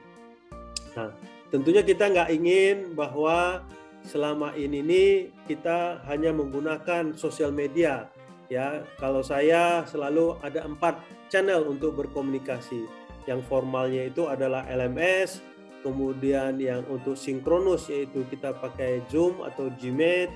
Nah, 0.95 1.11
Tentunya 1.55 1.87
kita 1.87 2.11
nggak 2.11 2.35
ingin 2.35 2.99
bahwa 2.99 3.63
selama 4.03 4.59
ini 4.59 4.83
nih 4.83 5.11
kita 5.47 6.03
hanya 6.11 6.35
menggunakan 6.35 7.15
sosial 7.15 7.55
media. 7.55 8.11
Ya, 8.51 8.83
kalau 8.99 9.23
saya 9.23 9.87
selalu 9.87 10.35
ada 10.43 10.67
empat 10.67 10.99
channel 11.31 11.63
untuk 11.71 11.95
berkomunikasi. 11.95 13.04
Yang 13.25 13.41
formalnya 13.49 14.09
itu 14.09 14.29
adalah 14.29 14.69
LMS, 14.69 15.41
kemudian 15.81 16.61
yang 16.61 16.85
untuk 16.89 17.17
sinkronus 17.17 17.89
yaitu 17.93 18.25
kita 18.29 18.57
pakai 18.57 19.05
Zoom 19.09 19.41
atau 19.45 19.73
Gmeet, 19.73 20.29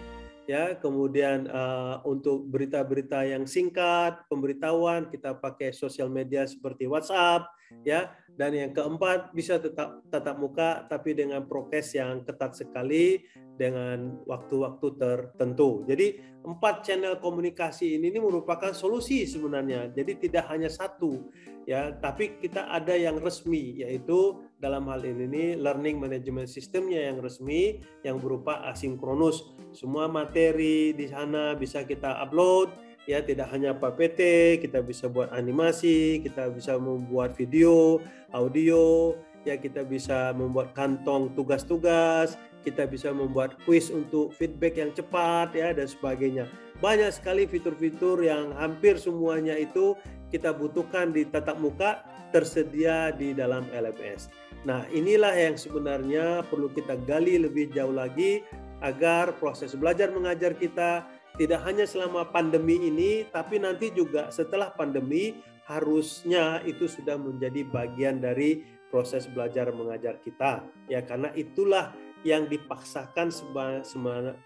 ya. 0.48 0.76
Kemudian 0.80 1.44
uh, 1.52 2.00
untuk 2.08 2.48
berita-berita 2.48 3.28
yang 3.28 3.44
singkat 3.44 4.24
pemberitahuan 4.32 5.12
kita 5.12 5.36
pakai 5.36 5.76
sosial 5.76 6.08
media 6.08 6.48
seperti 6.48 6.88
WhatsApp 6.88 7.57
ya 7.82 8.12
dan 8.38 8.54
yang 8.54 8.70
keempat 8.70 9.34
bisa 9.34 9.58
tetap 9.58 10.06
tatap 10.08 10.38
muka 10.38 10.86
tapi 10.86 11.10
dengan 11.18 11.42
prokes 11.42 11.98
yang 11.98 12.22
ketat 12.22 12.54
sekali 12.54 13.26
dengan 13.58 14.22
waktu-waktu 14.22 14.94
tertentu. 14.94 15.82
Jadi 15.82 16.22
empat 16.46 16.86
channel 16.86 17.18
komunikasi 17.18 17.98
ini, 17.98 18.14
ini 18.14 18.22
merupakan 18.22 18.70
solusi 18.70 19.26
sebenarnya. 19.26 19.90
Jadi 19.90 20.30
tidak 20.30 20.46
hanya 20.54 20.70
satu 20.70 21.26
ya, 21.66 21.90
tapi 21.98 22.38
kita 22.38 22.70
ada 22.70 22.94
yang 22.94 23.18
resmi 23.18 23.82
yaitu 23.82 24.38
dalam 24.62 24.86
hal 24.86 25.02
ini 25.02 25.26
ini 25.26 25.44
learning 25.58 25.98
management 25.98 26.46
systemnya 26.46 27.10
yang 27.10 27.18
resmi 27.18 27.82
yang 28.06 28.22
berupa 28.22 28.62
asinkronus. 28.70 29.58
Semua 29.74 30.06
materi 30.06 30.94
di 30.94 31.10
sana 31.10 31.58
bisa 31.58 31.82
kita 31.82 32.22
upload 32.22 32.87
ya 33.08 33.24
tidak 33.24 33.48
hanya 33.48 33.72
PPT, 33.72 34.20
kita 34.60 34.84
bisa 34.84 35.08
buat 35.08 35.32
animasi, 35.32 36.20
kita 36.20 36.52
bisa 36.52 36.76
membuat 36.76 37.32
video, 37.32 38.04
audio, 38.36 39.16
ya 39.48 39.56
kita 39.56 39.80
bisa 39.80 40.36
membuat 40.36 40.76
kantong 40.76 41.32
tugas-tugas, 41.32 42.36
kita 42.68 42.84
bisa 42.84 43.08
membuat 43.08 43.56
quiz 43.64 43.88
untuk 43.88 44.36
feedback 44.36 44.76
yang 44.76 44.92
cepat 44.92 45.56
ya 45.56 45.72
dan 45.72 45.88
sebagainya. 45.88 46.44
Banyak 46.84 47.08
sekali 47.16 47.48
fitur-fitur 47.48 48.20
yang 48.20 48.52
hampir 48.60 49.00
semuanya 49.00 49.56
itu 49.56 49.96
kita 50.28 50.52
butuhkan 50.52 51.16
di 51.16 51.24
tatap 51.24 51.56
muka 51.56 52.04
tersedia 52.28 53.08
di 53.16 53.32
dalam 53.32 53.64
LMS. 53.72 54.28
Nah, 54.68 54.84
inilah 54.92 55.32
yang 55.32 55.56
sebenarnya 55.56 56.44
perlu 56.44 56.68
kita 56.68 57.00
gali 57.08 57.40
lebih 57.40 57.72
jauh 57.72 57.94
lagi 57.94 58.44
agar 58.84 59.32
proses 59.40 59.74
belajar 59.74 60.12
mengajar 60.12 60.54
kita 60.54 61.08
tidak 61.36 61.60
hanya 61.68 61.84
selama 61.84 62.24
pandemi 62.32 62.80
ini, 62.80 63.28
tapi 63.28 63.60
nanti 63.60 63.92
juga 63.92 64.32
setelah 64.32 64.72
pandemi 64.72 65.36
harusnya 65.68 66.64
itu 66.64 66.88
sudah 66.88 67.20
menjadi 67.20 67.68
bagian 67.68 68.24
dari 68.24 68.64
proses 68.88 69.28
belajar 69.28 69.68
mengajar 69.68 70.16
kita. 70.24 70.64
Ya, 70.88 71.04
karena 71.04 71.28
itulah 71.36 71.92
yang 72.26 72.50
dipaksakan 72.50 73.30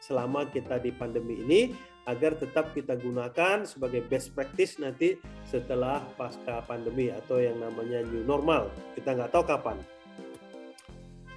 selama 0.03 0.41
kita 0.51 0.83
di 0.83 0.91
pandemi 0.93 1.41
ini 1.41 1.61
agar 2.05 2.35
tetap 2.35 2.75
kita 2.75 2.99
gunakan 2.99 3.63
sebagai 3.63 4.03
best 4.11 4.35
practice 4.35 4.83
nanti 4.83 5.17
setelah 5.47 6.03
pasca 6.19 6.61
pandemi 6.67 7.15
atau 7.15 7.39
yang 7.39 7.63
namanya 7.63 8.03
new 8.03 8.27
normal. 8.27 8.69
Kita 8.99 9.15
nggak 9.15 9.31
tahu 9.31 9.45
kapan. 9.47 9.79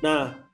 Nah, 0.01 0.44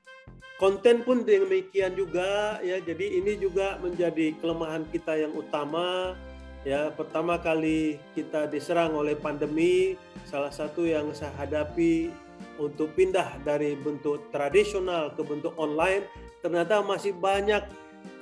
konten 0.62 1.02
pun 1.02 1.26
demikian 1.26 1.98
juga 1.98 2.62
ya. 2.62 2.78
Jadi 2.78 3.18
ini 3.18 3.34
juga 3.34 3.82
menjadi 3.82 4.30
kelemahan 4.38 4.86
kita 4.94 5.18
yang 5.18 5.34
utama 5.34 6.14
ya. 6.62 6.94
Pertama 6.94 7.34
kali 7.42 7.98
kita 8.14 8.46
diserang 8.46 8.94
oleh 8.94 9.18
pandemi, 9.18 9.98
salah 10.30 10.54
satu 10.54 10.86
yang 10.86 11.10
saya 11.10 11.34
hadapi 11.34 12.14
untuk 12.62 12.94
pindah 12.94 13.42
dari 13.42 13.74
bentuk 13.74 14.30
tradisional 14.30 15.10
ke 15.18 15.26
bentuk 15.26 15.50
online, 15.58 16.06
ternyata 16.46 16.78
masih 16.78 17.10
banyak 17.10 17.66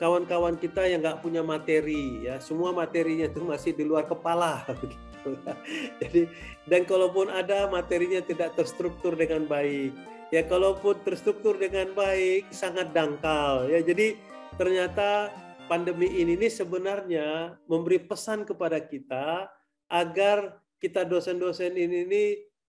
kawan-kawan 0.00 0.56
kita 0.56 0.88
yang 0.88 1.04
nggak 1.04 1.20
punya 1.24 1.40
materi 1.40 2.24
ya 2.24 2.36
semua 2.36 2.68
materinya 2.68 3.24
itu 3.24 3.40
masih 3.40 3.72
di 3.72 3.84
luar 3.84 4.04
kepala 4.04 4.64
begitu 4.76 5.28
ya. 5.44 5.54
jadi 6.04 6.22
dan 6.68 6.82
kalaupun 6.84 7.32
ada 7.32 7.64
materinya 7.68 8.20
tidak 8.20 8.56
terstruktur 8.60 9.16
dengan 9.16 9.48
baik 9.48 9.96
ya 10.30 10.46
kalaupun 10.46 10.98
terstruktur 11.02 11.58
dengan 11.58 11.90
baik 11.94 12.50
sangat 12.54 12.94
dangkal. 12.94 13.66
Ya 13.66 13.82
jadi 13.82 14.14
ternyata 14.58 15.30
pandemi 15.70 16.10
ini 16.10 16.34
nih 16.34 16.50
sebenarnya 16.50 17.54
memberi 17.70 18.02
pesan 18.02 18.42
kepada 18.42 18.82
kita 18.82 19.50
agar 19.90 20.58
kita 20.80 21.04
dosen-dosen 21.04 21.76
ini 21.76 22.06
nih 22.08 22.30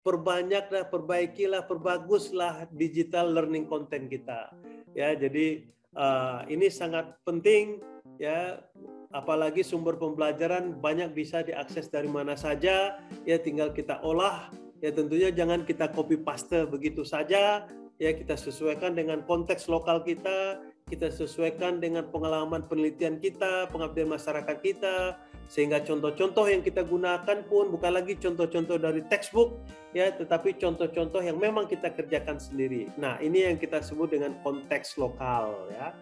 perbanyaklah, 0.07 0.87
perbaikilah, 0.87 1.67
perbaguslah 1.67 2.71
digital 2.71 3.27
learning 3.35 3.67
content 3.67 4.07
kita. 4.07 4.55
Ya, 4.95 5.11
jadi 5.11 5.67
uh, 5.91 6.47
ini 6.47 6.71
sangat 6.71 7.11
penting 7.27 7.83
ya. 8.15 8.63
Apalagi 9.07 9.63
sumber 9.63 9.95
pembelajaran 9.95 10.83
banyak 10.83 11.15
bisa 11.15 11.39
diakses 11.39 11.87
dari 11.87 12.11
mana 12.11 12.35
saja. 12.35 12.99
Ya 13.23 13.39
tinggal 13.39 13.71
kita 13.71 14.03
olah 14.03 14.51
ya 14.81 14.89
tentunya 14.93 15.29
jangan 15.33 15.65
kita 15.65 15.89
copy 15.91 16.21
paste 16.21 16.69
begitu 16.69 17.01
saja 17.01 17.65
ya 17.97 18.11
kita 18.13 18.37
sesuaikan 18.37 18.93
dengan 18.93 19.25
konteks 19.25 19.65
lokal 19.69 20.05
kita 20.05 20.61
kita 20.87 21.11
sesuaikan 21.11 21.83
dengan 21.83 22.07
pengalaman 22.07 22.63
penelitian 22.63 23.19
kita 23.19 23.67
pengabdian 23.73 24.07
masyarakat 24.07 24.57
kita 24.63 25.19
sehingga 25.47 25.83
contoh-contoh 25.83 26.47
yang 26.47 26.63
kita 26.63 26.83
gunakan 26.83 27.43
pun 27.47 27.71
bukan 27.71 27.91
lagi 27.91 28.15
contoh-contoh 28.19 28.79
dari 28.79 29.03
textbook 29.07 29.63
ya 29.95 30.11
tetapi 30.11 30.55
contoh-contoh 30.59 31.23
yang 31.23 31.39
memang 31.39 31.67
kita 31.67 31.91
kerjakan 31.91 32.39
sendiri. 32.39 32.91
Nah, 32.99 33.19
ini 33.23 33.47
yang 33.47 33.55
kita 33.55 33.79
sebut 33.79 34.11
dengan 34.11 34.35
konteks 34.43 34.99
lokal 34.99 35.55
ya. 35.71 35.95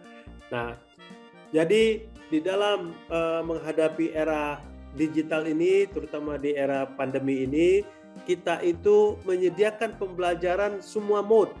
Nah, 0.50 0.78
jadi 1.54 2.02
di 2.26 2.38
dalam 2.42 2.94
uh, 3.06 3.42
menghadapi 3.46 4.14
era 4.14 4.58
digital 4.98 5.46
ini 5.46 5.86
terutama 5.86 6.38
di 6.38 6.54
era 6.58 6.86
pandemi 6.90 7.46
ini 7.46 7.86
kita 8.24 8.64
itu 8.64 9.20
menyediakan 9.28 10.00
pembelajaran 10.00 10.80
semua 10.80 11.20
mode 11.20 11.52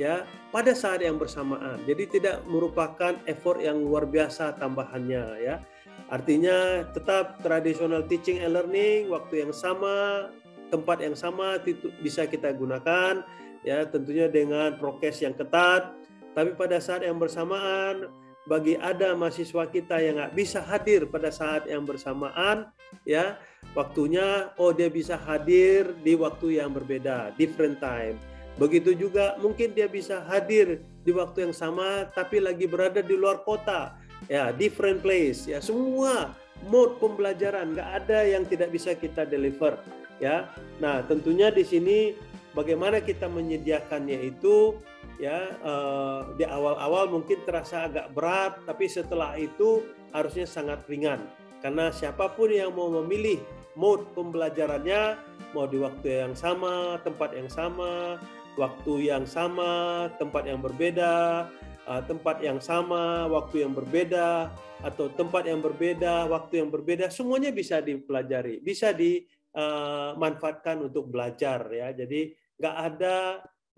ya 0.00 0.26
pada 0.50 0.74
saat 0.74 1.06
yang 1.06 1.20
bersamaan. 1.20 1.78
Jadi 1.86 2.18
tidak 2.18 2.42
merupakan 2.50 3.14
effort 3.30 3.62
yang 3.62 3.78
luar 3.78 4.08
biasa 4.08 4.58
tambahannya 4.58 5.24
ya 5.44 5.62
Artinya 6.08 6.88
tetap 6.90 7.38
tradisional 7.38 8.06
teaching 8.08 8.40
and 8.40 8.58
learning 8.58 9.12
waktu 9.12 9.44
yang 9.44 9.52
sama, 9.52 10.30
tempat 10.72 11.04
yang 11.04 11.14
sama 11.14 11.60
bisa 12.00 12.24
kita 12.24 12.50
gunakan 12.50 13.22
ya 13.62 13.84
tentunya 13.86 14.26
dengan 14.26 14.74
prokes 14.80 15.20
yang 15.20 15.36
ketat. 15.36 15.92
Tapi 16.32 16.54
pada 16.58 16.82
saat 16.82 17.06
yang 17.06 17.18
bersamaan 17.18 18.10
bagi 18.50 18.74
ada 18.74 19.14
mahasiswa 19.14 19.62
kita 19.70 20.02
yang 20.02 20.18
nggak 20.18 20.34
bisa 20.34 20.58
hadir 20.58 21.06
pada 21.06 21.30
saat 21.30 21.70
yang 21.70 21.86
bersamaan 21.86 22.66
ya 23.06 23.38
waktunya 23.78 24.50
oh 24.58 24.74
dia 24.74 24.90
bisa 24.90 25.14
hadir 25.14 25.94
di 26.02 26.18
waktu 26.18 26.58
yang 26.58 26.74
berbeda 26.74 27.30
different 27.38 27.78
time. 27.78 28.18
Begitu 28.58 28.98
juga 28.98 29.38
mungkin 29.38 29.70
dia 29.70 29.86
bisa 29.86 30.26
hadir 30.26 30.82
di 31.06 31.14
waktu 31.14 31.46
yang 31.46 31.54
sama 31.54 32.10
tapi 32.10 32.42
lagi 32.42 32.66
berada 32.66 32.98
di 32.98 33.14
luar 33.14 33.46
kota 33.46 33.94
ya 34.26 34.50
different 34.50 34.98
place 34.98 35.46
ya. 35.46 35.62
Semua 35.62 36.34
mode 36.66 36.98
pembelajaran 36.98 37.78
nggak 37.78 37.88
ada 38.02 38.26
yang 38.26 38.42
tidak 38.50 38.74
bisa 38.74 38.98
kita 38.98 39.30
deliver 39.30 39.78
ya. 40.18 40.50
Nah 40.82 41.06
tentunya 41.06 41.54
di 41.54 41.62
sini 41.62 42.18
bagaimana 42.50 42.98
kita 42.98 43.30
menyediakannya 43.30 44.26
itu 44.26 44.74
ya 45.20 45.60
uh, 45.60 46.32
di 46.34 46.48
awal-awal 46.48 47.12
mungkin 47.12 47.44
terasa 47.44 47.86
agak 47.86 48.16
berat 48.16 48.56
tapi 48.64 48.88
setelah 48.88 49.36
itu 49.36 49.84
harusnya 50.16 50.48
sangat 50.48 50.82
ringan 50.88 51.20
karena 51.60 51.92
siapa 51.92 52.32
pun 52.32 52.48
yang 52.48 52.72
mau 52.72 52.88
memilih 52.88 53.38
mode 53.76 54.08
pembelajarannya 54.16 55.20
mau 55.52 55.68
di 55.68 55.76
waktu 55.76 56.24
yang 56.24 56.32
sama 56.32 56.96
tempat 57.04 57.36
yang 57.36 57.52
sama 57.52 58.16
waktu 58.56 59.12
yang 59.12 59.28
sama 59.28 60.08
tempat 60.16 60.48
yang 60.48 60.64
berbeda 60.64 61.46
uh, 61.90 62.02
tempat 62.06 62.38
yang 62.38 62.62
sama, 62.62 63.26
waktu 63.26 63.66
yang 63.66 63.74
berbeda, 63.74 64.54
atau 64.80 65.10
tempat 65.12 65.50
yang 65.50 65.58
berbeda, 65.58 66.30
waktu 66.30 66.62
yang 66.62 66.70
berbeda, 66.70 67.10
semuanya 67.10 67.50
bisa 67.50 67.82
dipelajari, 67.82 68.62
bisa 68.62 68.94
dimanfaatkan 68.94 70.76
uh, 70.80 70.86
untuk 70.86 71.10
belajar 71.10 71.66
ya. 71.74 71.90
Jadi 71.90 72.30
nggak 72.60 72.76
ada 72.76 73.16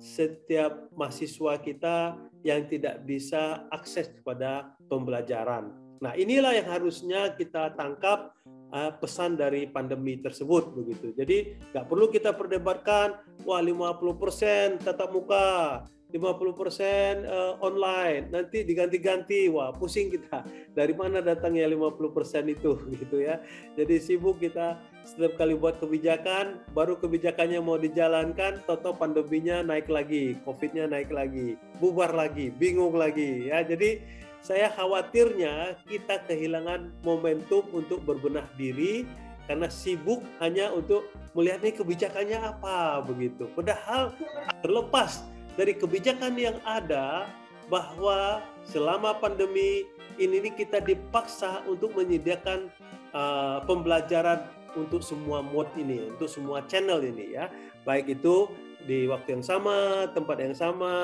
setiap 0.00 0.88
mahasiswa 0.96 1.58
kita 1.60 2.16
yang 2.42 2.66
tidak 2.66 3.04
bisa 3.06 3.66
akses 3.70 4.10
kepada 4.10 4.74
pembelajaran. 4.88 5.72
Nah 6.02 6.12
inilah 6.18 6.58
yang 6.58 6.66
harusnya 6.66 7.36
kita 7.38 7.78
tangkap 7.78 8.34
uh, 8.74 8.90
pesan 8.98 9.38
dari 9.38 9.70
pandemi 9.70 10.18
tersebut 10.18 10.74
begitu. 10.74 11.14
Jadi 11.14 11.62
nggak 11.70 11.86
perlu 11.86 12.10
kita 12.10 12.34
perdebatkan, 12.34 13.22
wah 13.46 13.62
50% 13.62 14.82
tatap 14.82 15.14
muka, 15.14 15.86
50% 16.12 17.24
uh, 17.24 17.56
online, 17.64 18.28
nanti 18.28 18.68
diganti-ganti, 18.68 19.48
wah 19.48 19.72
pusing 19.72 20.12
kita. 20.12 20.44
Dari 20.76 20.92
mana 20.92 21.24
datangnya 21.24 21.64
50% 21.72 22.52
itu 22.52 22.76
gitu 23.00 23.16
ya. 23.24 23.40
Jadi 23.80 23.96
sibuk 23.96 24.36
kita 24.36 24.76
setiap 25.08 25.40
kali 25.40 25.56
buat 25.56 25.80
kebijakan, 25.80 26.60
baru 26.76 27.00
kebijakannya 27.00 27.64
mau 27.64 27.80
dijalankan, 27.80 28.60
toto 28.68 28.92
pandeminya 28.92 29.64
naik 29.64 29.88
lagi, 29.88 30.36
covidnya 30.44 30.84
naik 30.84 31.08
lagi, 31.08 31.56
bubar 31.80 32.12
lagi, 32.12 32.52
bingung 32.52 32.92
lagi 32.92 33.48
ya. 33.48 33.64
Jadi 33.64 34.04
saya 34.44 34.68
khawatirnya 34.68 35.80
kita 35.88 36.28
kehilangan 36.28 36.92
momentum 37.06 37.64
untuk 37.72 38.04
berbenah 38.04 38.44
diri 38.60 39.08
karena 39.48 39.66
sibuk 39.70 40.22
hanya 40.38 40.70
untuk 40.70 41.08
melihat 41.34 41.62
nih 41.64 41.74
kebijakannya 41.74 42.38
apa 42.38 43.02
begitu. 43.06 43.48
Padahal 43.54 44.14
terlepas 44.62 45.24
dari 45.58 45.76
kebijakan 45.76 46.34
yang 46.36 46.56
ada 46.64 47.28
bahwa 47.70 48.44
selama 48.68 49.16
pandemi 49.16 49.88
ini 50.20 50.52
kita 50.52 50.84
dipaksa 50.84 51.64
untuk 51.64 51.96
menyediakan 51.96 52.68
uh, 53.16 53.64
pembelajaran 53.64 54.44
untuk 54.76 55.00
semua 55.04 55.40
mode 55.40 55.72
ini, 55.76 56.12
untuk 56.12 56.28
semua 56.28 56.64
channel 56.68 57.00
ini 57.04 57.36
ya. 57.36 57.48
Baik 57.84 58.20
itu 58.20 58.48
di 58.84 59.08
waktu 59.08 59.40
yang 59.40 59.44
sama, 59.44 60.08
tempat 60.12 60.36
yang 60.42 60.56
sama, 60.56 60.94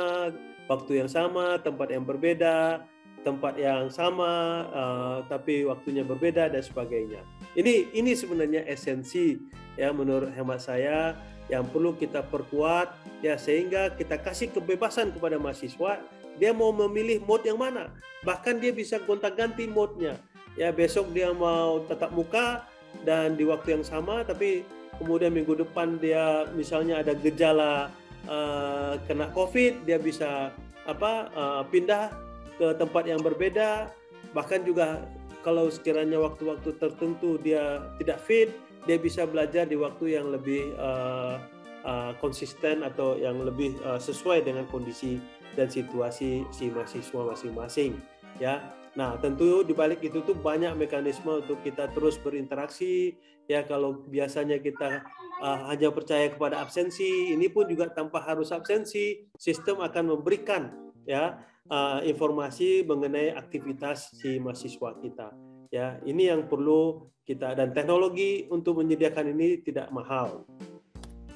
waktu 0.69 1.05
yang 1.05 1.11
sama, 1.11 1.57
tempat 1.61 1.89
yang 1.93 2.05
berbeda, 2.05 2.85
tempat 3.27 3.55
yang 3.59 3.91
sama 3.91 4.65
uh, 4.71 5.19
tapi 5.27 5.67
waktunya 5.67 6.07
berbeda 6.07 6.49
dan 6.53 6.63
sebagainya. 6.63 7.21
Ini 7.59 7.93
ini 7.97 8.13
sebenarnya 8.15 8.65
esensi 8.69 9.37
ya 9.75 9.91
menurut 9.91 10.31
hemat 10.35 10.63
saya 10.63 11.19
yang 11.49 11.65
perlu 11.65 11.97
kita 11.97 12.25
perkuat 12.29 12.93
ya 13.25 13.41
sehingga 13.41 13.97
kita 13.97 14.21
kasih 14.21 14.53
kebebasan 14.53 15.13
kepada 15.17 15.41
mahasiswa 15.41 16.01
dia 16.39 16.55
mau 16.55 16.71
memilih 16.71 17.19
mode 17.27 17.51
yang 17.51 17.59
mana. 17.59 17.91
Bahkan 18.23 18.63
dia 18.63 18.71
bisa 18.71 19.03
gonta-ganti 19.03 19.67
mode-nya. 19.67 20.15
Ya 20.55 20.71
besok 20.71 21.11
dia 21.11 21.35
mau 21.35 21.83
tetap 21.87 22.15
muka 22.15 22.67
dan 23.03 23.35
di 23.35 23.43
waktu 23.47 23.79
yang 23.79 23.85
sama 23.85 24.23
tapi 24.23 24.63
kemudian 24.99 25.35
minggu 25.35 25.55
depan 25.59 25.99
dia 25.99 26.47
misalnya 26.55 27.03
ada 27.03 27.15
gejala 27.15 27.93
uh, 28.27 28.99
kena 29.07 29.31
covid 29.31 29.87
dia 29.87 30.01
bisa 30.01 30.51
apa 30.89 31.31
uh, 31.37 31.63
pindah 31.69 32.11
ke 32.59 32.75
tempat 32.79 33.07
yang 33.07 33.21
berbeda. 33.23 33.91
Bahkan 34.35 34.67
juga 34.67 35.03
kalau 35.47 35.71
sekiranya 35.71 36.19
waktu-waktu 36.19 36.75
tertentu 36.77 37.39
dia 37.39 37.87
tidak 38.03 38.19
fit 38.27 38.51
dia 38.89 38.97
bisa 38.97 39.29
belajar 39.29 39.69
di 39.69 39.77
waktu 39.77 40.17
yang 40.17 40.33
lebih 40.33 40.73
uh, 40.81 41.37
uh, 41.85 42.17
konsisten 42.25 42.81
atau 42.81 43.21
yang 43.21 43.37
lebih 43.45 43.77
uh, 43.85 44.01
sesuai 44.01 44.49
dengan 44.49 44.65
kondisi 44.73 45.21
dan 45.53 45.69
situasi 45.69 46.49
si 46.49 46.65
mahasiswa 46.73 47.21
masing-masing. 47.29 48.01
ya. 48.41 48.73
Nah, 48.97 49.21
tentu 49.21 49.63
di 49.63 49.77
balik 49.77 50.01
itu 50.01 50.25
tuh 50.25 50.35
banyak 50.35 50.73
mekanisme 50.75 51.45
untuk 51.45 51.61
kita 51.61 51.93
terus 51.93 52.17
berinteraksi. 52.17 53.15
Ya, 53.45 53.63
kalau 53.63 54.01
biasanya 54.09 54.57
kita 54.57 55.05
uh, 55.45 55.69
hanya 55.69 55.93
percaya 55.93 56.33
kepada 56.33 56.65
absensi, 56.65 57.31
ini 57.31 57.47
pun 57.53 57.69
juga 57.69 57.93
tanpa 57.93 58.25
harus 58.25 58.51
absensi, 58.51 59.29
sistem 59.37 59.85
akan 59.85 60.17
memberikan 60.17 60.73
ya 61.05 61.41
uh, 61.69 62.01
informasi 62.05 62.85
mengenai 62.85 63.37
aktivitas 63.37 64.17
si 64.17 64.41
mahasiswa 64.41 64.97
kita. 65.01 65.48
Ya, 65.69 66.01
ini 66.09 66.33
yang 66.33 66.49
perlu 66.49 67.13
kita 67.29 67.53
dan 67.53 67.77
teknologi 67.77 68.49
untuk 68.49 68.81
menyediakan 68.81 69.37
ini 69.37 69.61
tidak 69.61 69.93
mahal. 69.93 70.49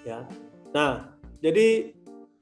Ya. 0.09 0.25
Nah, 0.73 1.13
jadi 1.45 1.93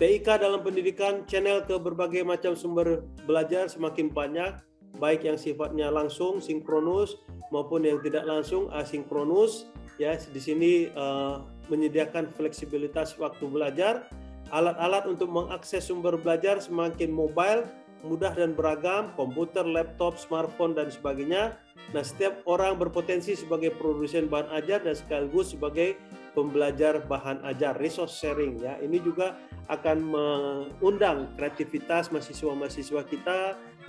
TIK 0.01 0.41
dalam 0.41 0.63
pendidikan 0.63 1.27
channel 1.27 1.67
ke 1.67 1.77
berbagai 1.77 2.25
macam 2.25 2.55
sumber 2.55 3.05
belajar 3.27 3.69
semakin 3.69 4.09
banyak 4.09 4.57
baik 4.97 5.29
yang 5.29 5.37
sifatnya 5.37 5.93
langsung 5.93 6.41
sinkronus 6.41 7.21
maupun 7.53 7.85
yang 7.85 8.01
tidak 8.01 8.25
langsung 8.25 8.73
asinkronus 8.73 9.69
ya 10.01 10.17
di 10.17 10.41
sini 10.41 10.71
uh, 10.97 11.45
menyediakan 11.69 12.33
fleksibilitas 12.33 13.15
waktu 13.21 13.45
belajar 13.47 14.09
alat-alat 14.51 15.07
untuk 15.07 15.31
mengakses 15.31 15.87
sumber 15.87 16.17
belajar 16.19 16.59
semakin 16.59 17.13
mobile 17.13 17.69
mudah 18.05 18.33
dan 18.33 18.57
beragam 18.57 19.13
komputer 19.17 19.65
laptop 19.67 20.17
smartphone 20.17 20.73
dan 20.73 20.89
sebagainya 20.89 21.57
nah 21.91 22.07
setiap 22.07 22.41
orang 22.47 22.79
berpotensi 22.79 23.35
sebagai 23.35 23.75
produsen 23.75 24.31
bahan 24.31 24.47
ajar 24.63 24.85
dan 24.87 24.95
sekaligus 24.95 25.53
sebagai 25.53 25.99
pembelajar 26.33 27.03
bahan 27.03 27.43
ajar 27.51 27.75
resource 27.77 28.15
sharing 28.15 28.63
ya 28.63 28.79
ini 28.79 29.03
juga 29.03 29.35
akan 29.67 29.99
mengundang 29.99 31.35
kreativitas 31.35 32.15
mahasiswa-mahasiswa 32.15 33.03
kita 33.11 33.39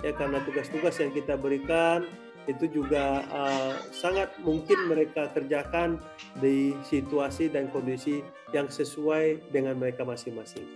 ya 0.02 0.12
karena 0.18 0.42
tugas-tugas 0.42 0.98
yang 0.98 1.14
kita 1.14 1.38
berikan 1.38 2.02
itu 2.50 2.66
juga 2.66 3.22
uh, 3.30 3.74
sangat 3.94 4.34
mungkin 4.42 4.90
mereka 4.90 5.30
kerjakan 5.30 6.02
di 6.42 6.74
situasi 6.82 7.46
dan 7.54 7.70
kondisi 7.70 8.18
yang 8.50 8.66
sesuai 8.66 9.54
dengan 9.54 9.78
mereka 9.78 10.02
masing-masing. 10.02 10.66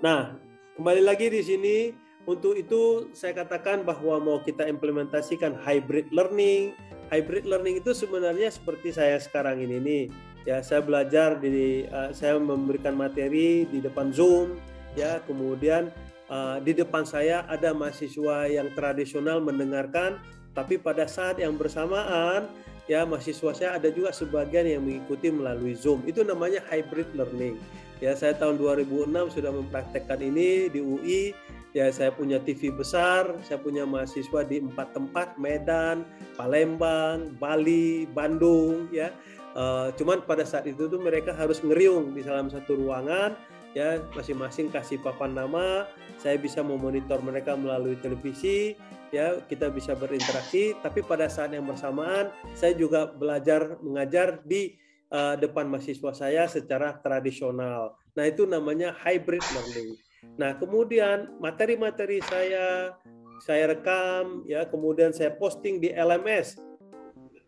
Nah, 0.00 0.32
kembali 0.72 1.04
lagi 1.04 1.28
di 1.28 1.42
sini 1.44 1.76
untuk 2.24 2.56
itu 2.56 3.12
saya 3.12 3.36
katakan 3.44 3.84
bahwa 3.84 4.16
mau 4.22 4.38
kita 4.40 4.64
implementasikan 4.70 5.58
hybrid 5.58 6.08
learning. 6.14 6.72
Hybrid 7.12 7.44
learning 7.44 7.82
itu 7.84 7.92
sebenarnya 7.92 8.48
seperti 8.48 8.94
saya 8.94 9.20
sekarang 9.20 9.60
ini 9.60 9.76
nih. 9.82 10.04
Ya, 10.42 10.58
saya 10.64 10.82
belajar 10.82 11.38
di 11.38 11.86
uh, 11.86 12.10
saya 12.10 12.34
memberikan 12.40 12.98
materi 12.98 13.68
di 13.68 13.78
depan 13.78 14.10
Zoom 14.10 14.58
ya, 14.98 15.22
kemudian 15.28 15.92
uh, 16.32 16.58
di 16.58 16.74
depan 16.74 17.06
saya 17.06 17.46
ada 17.46 17.70
mahasiswa 17.70 18.50
yang 18.50 18.72
tradisional 18.74 19.38
mendengarkan, 19.38 20.18
tapi 20.56 20.80
pada 20.82 21.06
saat 21.06 21.38
yang 21.38 21.54
bersamaan 21.54 22.50
ya 22.90 23.06
mahasiswa 23.06 23.54
saya 23.54 23.70
ada 23.78 23.86
juga 23.92 24.10
sebagian 24.10 24.66
yang 24.66 24.82
mengikuti 24.82 25.30
melalui 25.30 25.78
Zoom. 25.78 26.02
Itu 26.08 26.26
namanya 26.26 26.64
hybrid 26.70 27.12
learning. 27.14 27.60
Ya, 28.02 28.18
saya 28.18 28.34
tahun 28.34 28.58
2006 28.58 29.38
sudah 29.38 29.54
mempraktekkan 29.54 30.18
ini 30.18 30.66
di 30.66 30.82
UI. 30.82 31.30
Ya, 31.70 31.86
saya 31.94 32.10
punya 32.10 32.42
TV 32.42 32.74
besar, 32.74 33.30
saya 33.46 33.62
punya 33.62 33.86
mahasiswa 33.86 34.42
di 34.42 34.58
empat 34.58 34.90
tempat, 34.90 35.38
Medan, 35.38 36.02
Palembang, 36.34 37.38
Bali, 37.38 38.10
Bandung, 38.10 38.90
ya. 38.90 39.14
Uh, 39.54 39.94
cuman 39.94 40.18
pada 40.26 40.42
saat 40.42 40.66
itu 40.66 40.90
tuh 40.90 40.98
mereka 40.98 41.30
harus 41.30 41.62
ngeriung 41.62 42.10
di 42.16 42.26
dalam 42.26 42.48
satu 42.50 42.72
ruangan 42.72 43.36
ya 43.76 44.00
masing-masing 44.16 44.68
kasih 44.72 45.00
papan 45.00 45.36
nama 45.36 45.88
saya 46.20 46.40
bisa 46.40 46.64
memonitor 46.64 47.20
mereka 47.20 47.52
melalui 47.52 47.96
televisi 48.00 48.76
ya 49.12 49.40
kita 49.44 49.68
bisa 49.68 49.92
berinteraksi 49.92 50.72
tapi 50.80 51.04
pada 51.04 51.28
saat 51.28 51.52
yang 51.52 51.68
bersamaan 51.68 52.32
saya 52.56 52.72
juga 52.76 53.12
belajar 53.12 53.76
mengajar 53.84 54.40
di 54.44 54.76
uh, 55.12 55.36
depan 55.36 55.68
mahasiswa 55.68 56.10
saya 56.16 56.48
secara 56.48 56.96
tradisional. 56.98 57.94
Nah 58.16 58.24
itu 58.24 58.48
namanya 58.48 58.96
hybrid 59.04 59.44
learning. 59.52 60.00
Nah 60.40 60.56
kemudian 60.56 61.36
materi-materi 61.38 62.24
saya 62.24 62.96
saya 63.44 63.74
rekam 63.74 64.46
ya 64.46 64.64
kemudian 64.66 65.10
saya 65.10 65.34
posting 65.34 65.82
di 65.82 65.90
LMS 65.92 66.62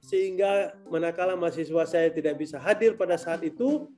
sehingga 0.04 0.76
manakala 0.90 1.32
mahasiswa 1.38 1.88
saya 1.88 2.12
tidak 2.12 2.36
bisa 2.36 2.60
hadir 2.60 2.98
pada 2.98 3.16
saat 3.16 3.40
itu 3.46 3.88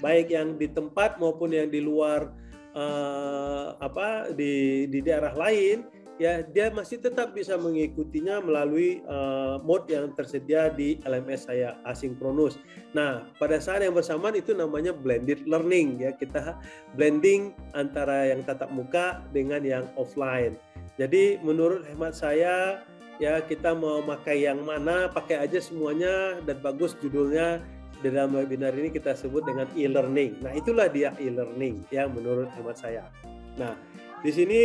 baik 0.00 0.32
yang 0.32 0.54
di 0.54 0.70
tempat 0.70 1.18
maupun 1.18 1.52
yang 1.52 1.68
di 1.68 1.82
luar 1.82 2.30
uh, 2.72 3.74
apa 3.82 4.32
di 4.32 4.86
di 4.86 5.02
daerah 5.02 5.34
lain 5.34 5.84
ya 6.16 6.40
dia 6.40 6.72
masih 6.72 6.96
tetap 7.00 7.36
bisa 7.36 7.60
mengikutinya 7.60 8.40
melalui 8.40 9.04
uh, 9.04 9.60
mode 9.60 9.92
yang 9.92 10.12
tersedia 10.16 10.72
di 10.72 10.96
LMS 11.04 11.48
saya 11.48 11.76
asinkronus. 11.84 12.56
Nah, 12.96 13.28
pada 13.36 13.60
saat 13.60 13.84
yang 13.84 13.92
bersamaan 13.92 14.36
itu 14.36 14.56
namanya 14.56 14.96
blended 14.96 15.44
learning 15.44 16.00
ya. 16.00 16.10
Kita 16.16 16.56
blending 16.96 17.52
antara 17.76 18.32
yang 18.32 18.40
tatap 18.44 18.72
muka 18.72 19.20
dengan 19.30 19.60
yang 19.60 19.84
offline. 20.00 20.56
Jadi 20.96 21.36
menurut 21.44 21.84
hemat 21.84 22.16
saya 22.16 22.80
ya 23.20 23.40
kita 23.44 23.76
mau 23.76 24.00
pakai 24.00 24.48
yang 24.48 24.64
mana, 24.64 25.12
pakai 25.12 25.44
aja 25.44 25.60
semuanya 25.60 26.40
dan 26.44 26.56
bagus 26.64 26.96
judulnya 27.00 27.60
di 28.00 28.12
dalam 28.12 28.36
webinar 28.36 28.76
ini 28.76 28.92
kita 28.92 29.16
sebut 29.16 29.44
dengan 29.44 29.68
e-learning. 29.72 30.44
Nah, 30.44 30.52
itulah 30.52 30.88
dia 30.88 31.12
e-learning 31.20 31.84
ya 31.92 32.08
menurut 32.08 32.48
hemat 32.56 32.76
saya. 32.76 33.08
Nah, 33.56 33.72
di 34.20 34.32
sini 34.32 34.60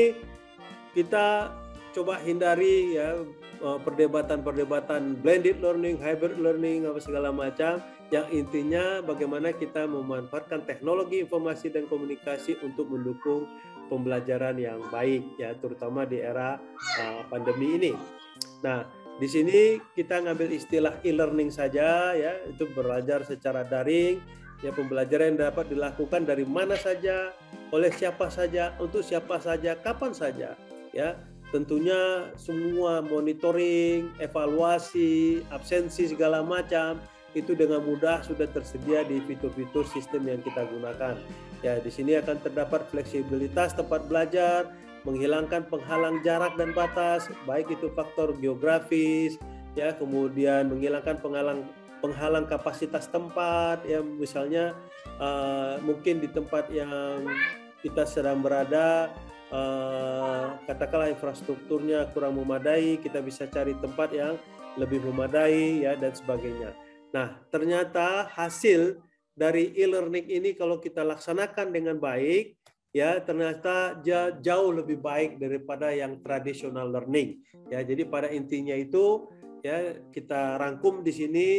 kita 0.91 1.56
coba 1.91 2.19
hindari 2.23 2.95
ya 2.95 3.19
eh, 3.62 3.80
perdebatan-perdebatan 3.84 5.19
blended 5.19 5.60
learning, 5.60 5.99
hybrid 5.99 6.39
learning 6.39 6.88
apa 6.88 6.99
segala 6.99 7.30
macam. 7.30 7.80
Yang 8.12 8.27
intinya 8.36 8.99
bagaimana 8.99 9.56
kita 9.56 9.88
memanfaatkan 9.88 10.67
teknologi 10.67 11.23
informasi 11.23 11.71
dan 11.71 11.88
komunikasi 11.88 12.60
untuk 12.60 12.91
mendukung 12.91 13.47
pembelajaran 13.88 14.60
yang 14.60 14.84
baik 14.91 15.39
ya 15.39 15.56
terutama 15.56 16.04
di 16.04 16.19
era 16.19 16.60
uh, 16.99 17.23
pandemi 17.32 17.80
ini. 17.80 17.91
Nah, 18.63 18.84
di 19.15 19.27
sini 19.32 19.80
kita 19.95 20.27
ngambil 20.27 20.49
istilah 20.51 20.99
e-learning 21.08 21.51
saja 21.51 22.12
ya, 22.15 22.36
itu 22.47 22.67
belajar 22.71 23.23
secara 23.23 23.63
daring, 23.63 24.19
ya 24.60 24.71
pembelajaran 24.75 25.36
yang 25.36 25.51
dapat 25.51 25.71
dilakukan 25.71 26.27
dari 26.27 26.43
mana 26.47 26.75
saja, 26.80 27.36
oleh 27.71 27.91
siapa 27.91 28.27
saja, 28.27 28.75
untuk 28.80 29.04
siapa 29.04 29.39
saja, 29.43 29.75
kapan 29.80 30.15
saja, 30.15 30.56
ya. 30.95 31.17
Tentunya 31.51 32.32
semua 32.39 33.04
monitoring, 33.04 34.08
evaluasi, 34.23 35.43
absensi 35.51 36.08
segala 36.08 36.39
macam 36.39 36.95
itu 37.36 37.56
dengan 37.56 37.84
mudah 37.84 38.23
sudah 38.23 38.47
tersedia 38.47 39.04
di 39.04 39.19
fitur-fitur 39.23 39.84
sistem 39.88 40.32
yang 40.32 40.39
kita 40.43 40.63
gunakan. 40.67 41.15
Ya, 41.60 41.80
di 41.80 41.91
sini 41.91 42.15
akan 42.19 42.39
terdapat 42.39 42.88
fleksibilitas 42.91 43.75
tempat 43.75 44.08
belajar, 44.08 44.71
menghilangkan 45.04 45.67
penghalang 45.67 46.23
jarak 46.23 46.56
dan 46.56 46.71
batas, 46.71 47.27
baik 47.43 47.71
itu 47.71 47.91
faktor 47.95 48.32
geografis, 48.39 49.36
ya, 49.75 49.91
kemudian 49.95 50.71
menghilangkan 50.71 51.19
penghalang 51.19 51.67
penghalang 52.01 52.49
kapasitas 52.49 53.06
tempat, 53.12 53.86
ya, 53.86 54.01
misalnya 54.01 54.73
uh, 55.21 55.77
mungkin 55.86 56.17
di 56.17 56.27
tempat 56.32 56.67
yang 56.73 57.27
kita 57.86 58.10
sedang 58.10 58.41
berada, 58.41 59.13
uh, 59.52 60.58
katakanlah 60.66 61.12
infrastrukturnya 61.14 62.10
kurang 62.16 62.40
memadai, 62.40 62.98
kita 62.98 63.20
bisa 63.22 63.46
cari 63.52 63.78
tempat 63.78 64.10
yang 64.16 64.36
lebih 64.80 65.04
memadai, 65.04 65.84
ya, 65.84 65.94
dan 66.00 66.16
sebagainya. 66.16 66.72
Nah, 67.12 67.38
ternyata 67.52 68.32
hasil 68.32 69.04
dari 69.36 69.76
e-learning 69.76 70.32
ini 70.32 70.56
kalau 70.56 70.80
kita 70.80 71.04
laksanakan 71.04 71.76
dengan 71.76 72.00
baik, 72.00 72.56
ya 72.92 73.24
ternyata 73.24 74.04
jauh 74.44 74.72
lebih 74.76 75.00
baik 75.00 75.40
daripada 75.40 75.96
yang 75.96 76.20
tradisional 76.20 76.92
learning 76.92 77.40
ya 77.72 77.80
jadi 77.88 78.04
pada 78.04 78.28
intinya 78.28 78.76
itu 78.76 79.32
ya 79.64 79.96
kita 80.12 80.60
rangkum 80.60 81.00
di 81.00 81.12
sini 81.16 81.50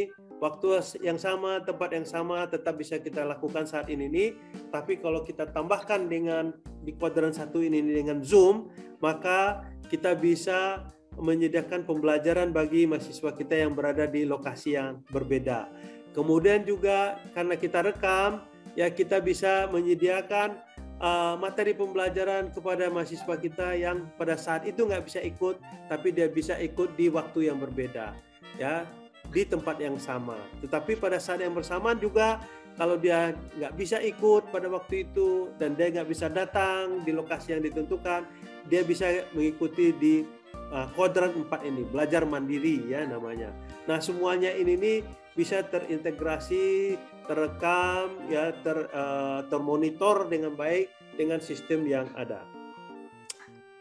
waktu 0.43 0.83
yang 1.07 1.23
sama 1.23 1.63
tempat 1.63 1.95
yang 1.95 2.03
sama 2.03 2.51
tetap 2.51 2.75
bisa 2.75 2.99
kita 2.99 3.23
lakukan 3.23 3.63
saat 3.63 3.87
ini 3.87 4.11
nih 4.11 4.29
tapi 4.75 4.99
kalau 4.99 5.23
kita 5.23 5.47
tambahkan 5.47 6.11
dengan 6.11 6.51
di 6.83 6.91
kuadran 6.99 7.31
satu 7.31 7.63
ini 7.63 7.79
dengan 7.79 8.19
zoom 8.27 8.67
maka 8.99 9.63
kita 9.87 10.19
bisa 10.19 10.83
menyediakan 11.21 11.85
pembelajaran 11.85 12.51
bagi 12.51 12.89
mahasiswa 12.89 13.37
kita 13.37 13.55
yang 13.67 13.77
berada 13.77 14.09
di 14.09 14.25
lokasi 14.25 14.81
yang 14.81 15.05
berbeda. 15.13 15.69
Kemudian 16.17 16.65
juga 16.65 17.21
karena 17.37 17.57
kita 17.57 17.85
rekam 17.85 18.45
ya 18.73 18.89
kita 18.89 19.21
bisa 19.21 19.69
menyediakan 19.69 20.57
uh, 21.01 21.37
materi 21.37 21.77
pembelajaran 21.77 22.53
kepada 22.53 22.89
mahasiswa 22.89 23.37
kita 23.37 23.77
yang 23.77 24.09
pada 24.17 24.37
saat 24.37 24.65
itu 24.65 24.89
nggak 24.89 25.05
bisa 25.05 25.21
ikut, 25.21 25.61
tapi 25.93 26.13
dia 26.13 26.29
bisa 26.29 26.57
ikut 26.57 26.97
di 26.97 27.13
waktu 27.13 27.53
yang 27.53 27.61
berbeda, 27.61 28.17
ya 28.57 28.89
di 29.33 29.43
tempat 29.49 29.81
yang 29.81 29.97
sama. 29.97 30.37
Tetapi 30.61 31.01
pada 31.01 31.17
saat 31.17 31.41
yang 31.41 31.57
bersamaan 31.57 31.97
juga 31.97 32.39
kalau 32.77 32.97
dia 32.97 33.37
nggak 33.57 33.75
bisa 33.77 34.01
ikut 34.01 34.49
pada 34.49 34.69
waktu 34.69 35.09
itu 35.09 35.53
dan 35.61 35.77
dia 35.77 35.93
nggak 35.93 36.09
bisa 36.09 36.33
datang 36.33 37.05
di 37.05 37.13
lokasi 37.13 37.57
yang 37.57 37.65
ditentukan, 37.65 38.25
dia 38.69 38.81
bisa 38.85 39.29
mengikuti 39.37 39.93
di 39.93 40.25
uh, 40.73 40.89
kuadran 40.97 41.37
4 41.37 41.69
ini, 41.69 41.83
belajar 41.85 42.25
mandiri 42.25 42.89
ya 42.89 43.05
namanya. 43.05 43.53
Nah, 43.85 44.01
semuanya 44.01 44.53
ini 44.57 44.77
nih 44.81 44.99
bisa 45.37 45.61
terintegrasi, 45.69 46.97
terekam 47.29 48.25
ya, 48.33 48.57
ter 48.65 48.89
uh, 48.93 49.45
termonitor 49.53 50.29
dengan 50.33 50.57
baik 50.57 50.89
dengan 51.21 51.45
sistem 51.45 51.85
yang 51.85 52.09
ada. 52.17 52.41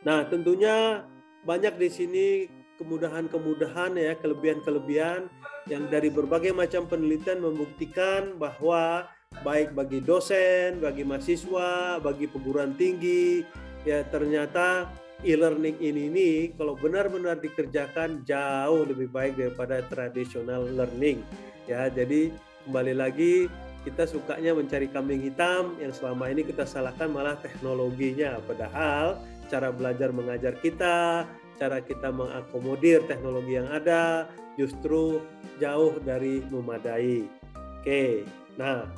Nah, 0.03 0.27
tentunya 0.27 1.07
banyak 1.47 1.79
di 1.79 1.89
sini 1.89 2.27
kemudahan-kemudahan 2.75 3.95
ya, 3.95 4.17
kelebihan-kelebihan 4.19 5.29
yang 5.69 5.85
dari 5.89 6.09
berbagai 6.09 6.53
macam 6.55 6.89
penelitian 6.89 7.41
membuktikan 7.41 8.37
bahwa 8.37 9.05
baik 9.45 9.71
bagi 9.77 10.01
dosen, 10.01 10.81
bagi 10.81 11.05
mahasiswa, 11.05 12.01
bagi 12.01 12.25
perguruan 12.27 12.75
tinggi, 12.75 13.45
ya 13.87 14.03
ternyata 14.09 14.89
e-learning 15.21 15.77
ini 15.79 16.01
ini 16.09 16.29
kalau 16.57 16.73
benar-benar 16.73 17.37
dikerjakan 17.37 18.25
jauh 18.25 18.83
lebih 18.85 19.07
baik 19.13 19.37
daripada 19.37 19.85
traditional 19.87 20.65
learning. 20.65 21.21
Ya, 21.69 21.87
jadi 21.87 22.33
kembali 22.65 22.93
lagi 22.97 23.47
kita 23.81 24.05
sukanya 24.05 24.53
mencari 24.53 24.85
kambing 24.89 25.21
hitam 25.25 25.73
yang 25.81 25.89
selama 25.89 26.29
ini 26.29 26.45
kita 26.45 26.69
salahkan 26.69 27.09
malah 27.09 27.33
teknologinya 27.41 28.37
padahal 28.45 29.17
cara 29.49 29.73
belajar 29.73 30.13
mengajar 30.13 30.53
kita 30.61 31.25
cara 31.61 31.77
kita 31.77 32.09
mengakomodir 32.09 33.05
teknologi 33.05 33.61
yang 33.61 33.69
ada 33.69 34.25
justru 34.57 35.21
jauh 35.61 36.01
dari 36.01 36.41
memadai. 36.49 37.29
Oke, 37.77 38.25
nah 38.57 38.89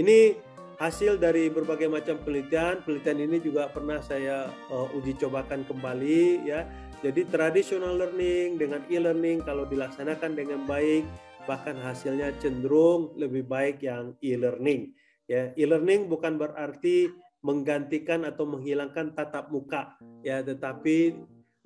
ini 0.00 0.40
hasil 0.80 1.20
dari 1.20 1.52
berbagai 1.52 1.92
macam 1.92 2.16
penelitian. 2.24 2.80
Penelitian 2.88 3.20
ini 3.20 3.36
juga 3.44 3.68
pernah 3.68 4.00
saya 4.00 4.48
uh, 4.72 4.88
uji 4.96 5.12
cobakan 5.20 5.68
kembali 5.68 6.48
ya. 6.48 6.64
Jadi 7.04 7.28
traditional 7.28 8.00
learning 8.00 8.56
dengan 8.56 8.80
e-learning 8.88 9.44
kalau 9.44 9.68
dilaksanakan 9.68 10.32
dengan 10.32 10.64
baik 10.64 11.04
bahkan 11.44 11.76
hasilnya 11.78 12.34
cenderung 12.42 13.12
lebih 13.14 13.44
baik 13.46 13.84
yang 13.84 14.16
e-learning. 14.24 14.96
Ya, 15.28 15.52
e-learning 15.54 16.08
bukan 16.08 16.40
berarti 16.40 17.12
menggantikan 17.44 18.26
atau 18.26 18.48
menghilangkan 18.48 19.14
tatap 19.14 19.52
muka 19.54 19.94
ya, 20.26 20.42
tetapi 20.42 21.14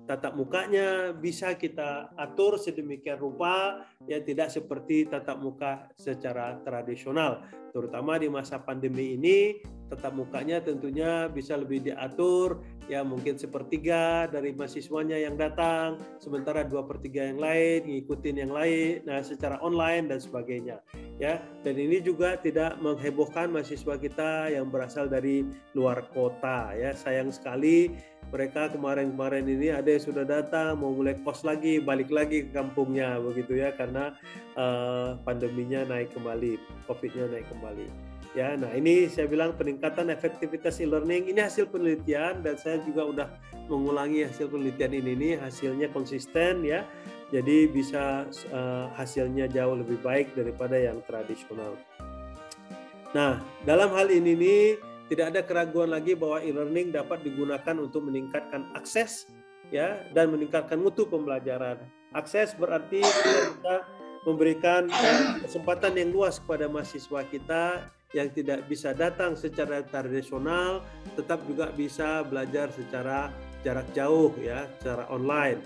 tatap 0.09 0.33
mukanya 0.33 1.13
bisa 1.13 1.53
kita 1.55 2.11
atur 2.17 2.57
sedemikian 2.57 3.21
rupa 3.21 3.85
ya 4.09 4.19
tidak 4.21 4.49
seperti 4.49 5.05
tatap 5.07 5.37
muka 5.39 5.87
secara 5.95 6.57
tradisional. 6.65 7.45
Terutama 7.71 8.19
di 8.19 8.27
masa 8.27 8.59
pandemi 8.59 9.15
ini 9.15 9.63
tatap 9.87 10.11
mukanya 10.11 10.59
tentunya 10.59 11.31
bisa 11.31 11.55
lebih 11.55 11.83
diatur 11.83 12.59
ya 12.91 13.03
mungkin 13.03 13.39
sepertiga 13.39 14.27
dari 14.27 14.51
mahasiswanya 14.51 15.15
yang 15.19 15.39
datang 15.39 15.95
sementara 16.19 16.67
dua 16.67 16.83
per 16.83 16.99
tiga 16.99 17.27
yang 17.27 17.39
lain 17.39 17.87
ngikutin 17.87 18.35
yang 18.43 18.51
lain 18.51 19.03
nah 19.07 19.23
secara 19.23 19.59
online 19.63 20.11
dan 20.11 20.19
sebagainya 20.19 20.83
ya. 21.15 21.39
Dan 21.63 21.79
ini 21.79 22.03
juga 22.03 22.35
tidak 22.35 22.75
menghebohkan 22.83 23.47
mahasiswa 23.47 23.95
kita 23.95 24.51
yang 24.51 24.67
berasal 24.67 25.07
dari 25.07 25.47
luar 25.71 26.03
kota 26.11 26.75
ya. 26.75 26.91
Sayang 26.91 27.31
sekali 27.31 27.93
mereka 28.31 28.71
kemarin-kemarin 28.71 29.43
ini 29.43 29.75
ada 29.75 29.91
yang 29.91 30.03
sudah 30.03 30.23
datang 30.23 30.79
mau 30.79 30.95
mulai 30.95 31.19
kos 31.19 31.43
lagi 31.43 31.83
balik 31.83 32.07
lagi 32.07 32.47
ke 32.47 32.51
kampungnya 32.55 33.19
begitu 33.19 33.59
ya 33.59 33.75
karena 33.75 34.15
uh, 34.55 35.19
pandeminya 35.27 35.83
naik 35.83 36.15
kembali 36.15 36.55
covidnya 36.87 37.27
naik 37.27 37.45
kembali. 37.51 37.87
Ya 38.31 38.55
nah 38.55 38.71
ini 38.71 39.11
saya 39.11 39.27
bilang 39.27 39.59
peningkatan 39.59 40.07
efektivitas 40.07 40.79
e-learning 40.79 41.27
ini 41.27 41.43
hasil 41.43 41.67
penelitian 41.67 42.39
dan 42.39 42.55
saya 42.55 42.79
juga 42.87 43.03
udah 43.03 43.27
mengulangi 43.67 44.23
hasil 44.23 44.47
penelitian 44.47 44.95
ini 45.03 45.11
nih 45.19 45.33
hasilnya 45.43 45.91
konsisten 45.91 46.63
ya. 46.63 46.87
Jadi 47.35 47.67
bisa 47.67 48.27
uh, 48.55 48.87
hasilnya 48.95 49.51
jauh 49.51 49.75
lebih 49.75 49.99
baik 49.99 50.31
daripada 50.35 50.79
yang 50.79 51.03
tradisional. 51.03 51.75
Nah 53.11 53.43
dalam 53.67 53.91
hal 53.91 54.07
ini 54.07 54.31
nih 54.39 54.90
tidak 55.11 55.35
ada 55.35 55.41
keraguan 55.43 55.91
lagi 55.91 56.15
bahwa 56.15 56.39
e-learning 56.39 56.95
dapat 56.95 57.19
digunakan 57.27 57.75
untuk 57.75 58.07
meningkatkan 58.07 58.71
akses 58.71 59.27
ya 59.67 60.07
dan 60.15 60.31
meningkatkan 60.31 60.79
mutu 60.79 61.03
pembelajaran. 61.03 61.83
Akses 62.15 62.55
berarti 62.55 63.03
kita 63.03 63.75
memberikan 64.23 64.87
eh, 64.87 65.43
kesempatan 65.43 65.99
yang 65.99 66.15
luas 66.15 66.39
kepada 66.39 66.71
mahasiswa 66.71 67.27
kita 67.27 67.91
yang 68.15 68.31
tidak 68.31 68.63
bisa 68.71 68.95
datang 68.95 69.35
secara 69.35 69.83
tradisional 69.83 70.79
tetap 71.19 71.43
juga 71.43 71.75
bisa 71.75 72.23
belajar 72.23 72.71
secara 72.71 73.35
jarak 73.67 73.91
jauh 73.91 74.31
ya, 74.39 74.63
secara 74.79 75.11
online. 75.11 75.59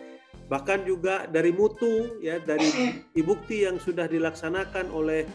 Bahkan 0.49 0.89
juga 0.89 1.29
dari 1.29 1.53
mutu 1.53 2.17
ya 2.17 2.41
dari 2.41 3.05
bukti 3.21 3.65
yang 3.65 3.77
sudah 3.77 4.10
dilaksanakan 4.10 4.89
oleh 4.89 5.25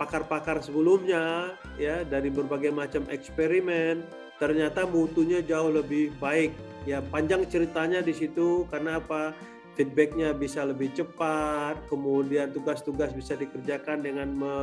pakar-pakar 0.00 0.64
sebelumnya 0.64 1.52
ya 1.76 2.00
dari 2.08 2.32
berbagai 2.32 2.72
macam 2.72 3.04
eksperimen 3.12 4.00
ternyata 4.40 4.88
mutunya 4.88 5.44
jauh 5.44 5.68
lebih 5.68 6.16
baik. 6.16 6.56
Ya 6.88 7.04
panjang 7.04 7.44
ceritanya 7.44 8.00
di 8.00 8.16
situ 8.16 8.64
karena 8.72 8.96
apa? 8.96 9.36
Feedbacknya 9.76 10.32
bisa 10.32 10.64
lebih 10.64 10.96
cepat 10.96 11.76
kemudian 11.92 12.48
tugas-tugas 12.50 13.12
bisa 13.12 13.36
dikerjakan 13.36 14.00
dengan 14.00 14.28
me, 14.32 14.54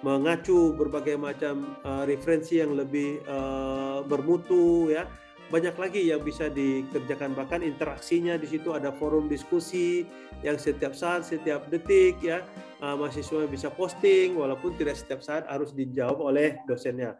mengacu 0.00 0.72
berbagai 0.74 1.20
macam 1.20 1.76
uh, 1.84 2.08
referensi 2.08 2.58
yang 2.58 2.72
lebih 2.72 3.20
uh, 3.28 4.00
bermutu 4.08 4.88
ya 4.88 5.04
banyak 5.50 5.74
lagi 5.74 6.02
yang 6.06 6.22
bisa 6.22 6.46
dikerjakan. 6.46 7.34
Bahkan 7.34 7.66
interaksinya 7.66 8.38
di 8.38 8.46
situ 8.46 8.70
ada 8.70 8.94
forum 8.94 9.26
diskusi 9.26 10.06
yang 10.46 10.56
setiap 10.56 10.96
saat 10.96 11.26
setiap 11.26 11.68
detik 11.68 12.16
ya 12.22 12.40
uh, 12.80 12.96
mahasiswa 12.96 13.44
bisa 13.50 13.68
posting 13.68 14.38
walaupun 14.38 14.72
tidak 14.78 14.96
setiap 14.96 15.20
saat 15.20 15.44
harus 15.50 15.74
dijawab 15.74 16.22
oleh 16.22 16.56
dosennya. 16.64 17.18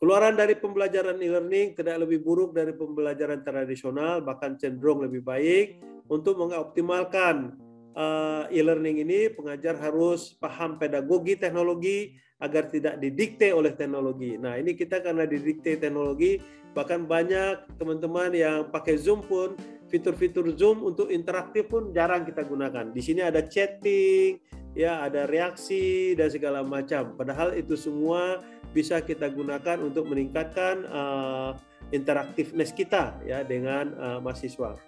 Keluaran 0.00 0.32
dari 0.32 0.56
pembelajaran 0.56 1.20
e-learning 1.20 1.76
tidak 1.76 2.04
lebih 2.04 2.24
buruk 2.24 2.56
dari 2.56 2.72
pembelajaran 2.72 3.44
tradisional 3.44 4.24
bahkan 4.24 4.56
cenderung 4.56 5.04
lebih 5.04 5.20
baik 5.20 5.80
untuk 6.08 6.40
mengoptimalkan 6.40 7.56
uh, 7.96 8.44
e-learning 8.48 9.04
ini. 9.04 9.28
Pengajar 9.32 9.76
harus 9.76 10.36
paham 10.36 10.80
pedagogi 10.80 11.36
teknologi 11.36 12.16
agar 12.40 12.72
tidak 12.72 12.96
didikte 12.96 13.52
oleh 13.52 13.76
teknologi. 13.76 14.40
Nah, 14.40 14.56
ini 14.56 14.72
kita 14.72 15.04
karena 15.04 15.28
didikte 15.28 15.76
teknologi, 15.76 16.40
bahkan 16.72 17.04
banyak 17.04 17.66
teman-teman 17.76 18.30
yang 18.34 18.58
pakai 18.70 18.94
Zoom 18.98 19.22
pun 19.26 19.58
fitur-fitur 19.90 20.54
Zoom 20.54 20.86
untuk 20.86 21.10
interaktif 21.10 21.66
pun 21.66 21.90
jarang 21.90 22.22
kita 22.22 22.46
gunakan. 22.46 22.94
Di 22.94 23.02
sini 23.02 23.26
ada 23.26 23.42
chatting, 23.42 24.38
ya, 24.78 25.02
ada 25.02 25.26
reaksi 25.26 26.14
dan 26.14 26.30
segala 26.30 26.62
macam. 26.62 27.18
Padahal 27.18 27.58
itu 27.58 27.74
semua 27.74 28.38
bisa 28.70 29.02
kita 29.02 29.26
gunakan 29.26 29.82
untuk 29.82 30.06
meningkatkan 30.06 30.86
uh, 30.86 31.50
interaktifness 31.90 32.70
kita 32.70 33.18
ya 33.26 33.42
dengan 33.42 33.90
uh, 33.98 34.18
mahasiswa. 34.22 34.78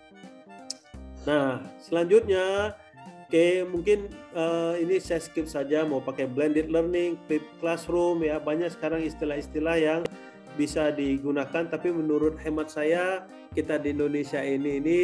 Nah, 1.26 1.62
selanjutnya 1.82 2.78
Oke, 3.32 3.64
mungkin 3.64 4.12
uh, 4.36 4.76
ini 4.76 5.00
saya 5.00 5.16
skip 5.16 5.48
saja 5.48 5.88
mau 5.88 6.04
pakai 6.04 6.28
blended 6.28 6.68
learning, 6.68 7.16
flip 7.24 7.40
classroom 7.64 8.20
ya 8.20 8.36
banyak 8.36 8.68
sekarang 8.68 9.08
istilah-istilah 9.08 9.80
yang 9.80 10.00
bisa 10.54 10.92
digunakan 10.92 11.64
tapi 11.64 11.88
menurut 11.88 12.36
hemat 12.40 12.68
saya 12.68 13.24
kita 13.56 13.80
di 13.80 13.92
Indonesia 13.96 14.40
ini 14.40 14.70
ini 14.80 15.00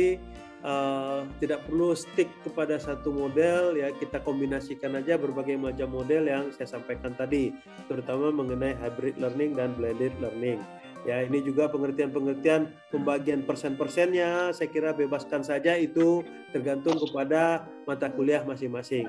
uh, 0.64 1.24
tidak 1.38 1.64
perlu 1.68 1.94
stick 1.94 2.28
kepada 2.42 2.80
satu 2.80 3.12
model 3.12 3.76
ya 3.78 3.92
kita 3.94 4.20
kombinasikan 4.22 4.96
aja 4.98 5.16
berbagai 5.20 5.56
macam 5.58 5.88
model 5.90 6.28
yang 6.28 6.44
saya 6.54 6.78
sampaikan 6.78 7.14
tadi 7.14 7.54
terutama 7.86 8.32
mengenai 8.32 8.74
hybrid 8.78 9.16
learning 9.20 9.54
dan 9.54 9.72
blended 9.76 10.14
learning. 10.18 10.60
Ya, 11.06 11.22
ini 11.22 11.40
juga 11.40 11.70
pengertian-pengertian 11.70 12.74
pembagian 12.90 13.46
persen-persennya 13.46 14.50
saya 14.50 14.68
kira 14.68 14.90
bebaskan 14.92 15.46
saja 15.46 15.78
itu 15.78 16.26
tergantung 16.50 16.98
kepada 16.98 17.64
mata 17.86 18.10
kuliah 18.10 18.42
masing-masing. 18.42 19.06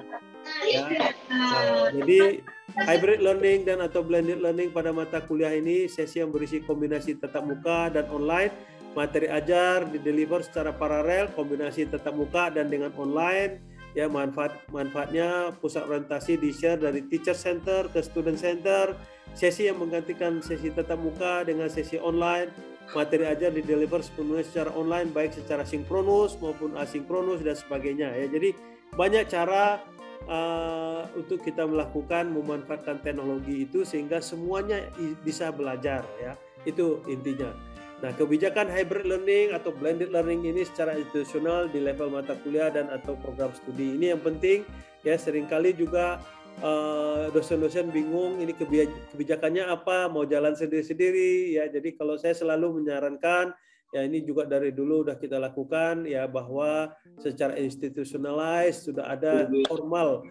Ya. 0.70 0.86
Nah, 1.28 1.92
jadi 1.92 2.46
hybrid 2.88 3.20
learning 3.20 3.68
dan 3.68 3.84
atau 3.84 4.06
blended 4.06 4.40
learning 4.40 4.72
pada 4.72 4.94
mata 4.94 5.20
kuliah 5.20 5.52
ini 5.52 5.90
sesi 5.90 6.22
yang 6.24 6.32
berisi 6.32 6.64
kombinasi 6.64 7.20
tatap 7.20 7.44
muka 7.44 7.92
dan 7.92 8.08
online 8.08 8.54
materi 8.98 9.30
ajar 9.30 9.86
di 9.86 10.02
deliver 10.02 10.42
secara 10.42 10.74
paralel 10.74 11.30
kombinasi 11.38 11.86
tatap 11.90 12.16
muka 12.16 12.50
dan 12.50 12.72
dengan 12.72 12.90
online 12.98 13.62
ya 13.98 14.06
manfaat 14.06 14.54
manfaatnya 14.70 15.54
pusat 15.58 15.86
orientasi 15.90 16.38
di 16.38 16.54
share 16.54 16.78
dari 16.78 17.06
teacher 17.10 17.34
center 17.34 17.90
ke 17.90 18.00
student 18.06 18.38
center 18.38 18.94
sesi 19.34 19.70
yang 19.70 19.78
menggantikan 19.82 20.42
sesi 20.42 20.74
tatap 20.74 20.98
muka 21.02 21.46
dengan 21.46 21.70
sesi 21.70 21.98
online. 22.02 22.50
Materi 22.90 23.30
ajar 23.30 23.54
di 23.54 23.62
deliver 23.62 24.02
sepenuhnya 24.02 24.42
secara 24.42 24.74
online 24.74 25.14
baik 25.14 25.38
secara 25.38 25.62
sinkronus 25.62 26.42
maupun 26.42 26.74
asinkronus 26.74 27.46
dan 27.46 27.54
sebagainya 27.54 28.10
ya. 28.18 28.26
Jadi 28.26 28.50
banyak 28.98 29.30
cara 29.30 29.78
uh, 30.26 31.06
untuk 31.14 31.38
kita 31.46 31.70
melakukan 31.70 32.34
memanfaatkan 32.34 32.98
teknologi 33.06 33.70
itu 33.70 33.86
sehingga 33.86 34.18
semuanya 34.26 34.90
bisa 35.22 35.54
belajar 35.54 36.02
ya. 36.18 36.34
Itu 36.66 37.06
intinya 37.06 37.54
Nah, 38.00 38.16
kebijakan 38.16 38.72
hybrid 38.72 39.04
learning 39.04 39.52
atau 39.52 39.76
blended 39.76 40.16
learning 40.16 40.48
ini 40.48 40.64
secara 40.64 40.96
institusional 40.96 41.68
di 41.68 41.84
level 41.84 42.08
mata 42.08 42.32
kuliah 42.40 42.72
dan 42.72 42.88
atau 42.88 43.20
program 43.20 43.52
studi 43.52 44.00
ini 44.00 44.16
yang 44.16 44.24
penting 44.24 44.64
ya 45.04 45.20
sering 45.20 45.52
kali 45.52 45.76
juga 45.76 46.24
eh, 46.64 47.28
dosen-dosen 47.36 47.92
bingung 47.92 48.40
ini 48.40 48.56
kebijakannya 48.56 49.68
apa 49.68 50.08
mau 50.08 50.24
jalan 50.24 50.56
sendiri-sendiri 50.56 51.60
ya. 51.60 51.68
Jadi 51.68 52.00
kalau 52.00 52.16
saya 52.16 52.32
selalu 52.32 52.80
menyarankan 52.80 53.52
ya 53.92 54.06
ini 54.06 54.24
juga 54.24 54.48
dari 54.48 54.72
dulu 54.72 55.04
sudah 55.04 55.18
kita 55.20 55.36
lakukan 55.36 56.08
ya 56.08 56.24
bahwa 56.30 56.94
secara 57.20 57.60
institutionalized 57.60 58.88
sudah 58.88 59.12
ada 59.12 59.50
formal 59.68 60.24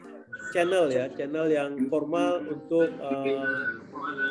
channel 0.51 0.88
ya, 0.88 1.11
channel 1.12 1.46
yang 1.48 1.70
formal 1.92 2.40
untuk 2.46 2.88
uh, 2.98 3.79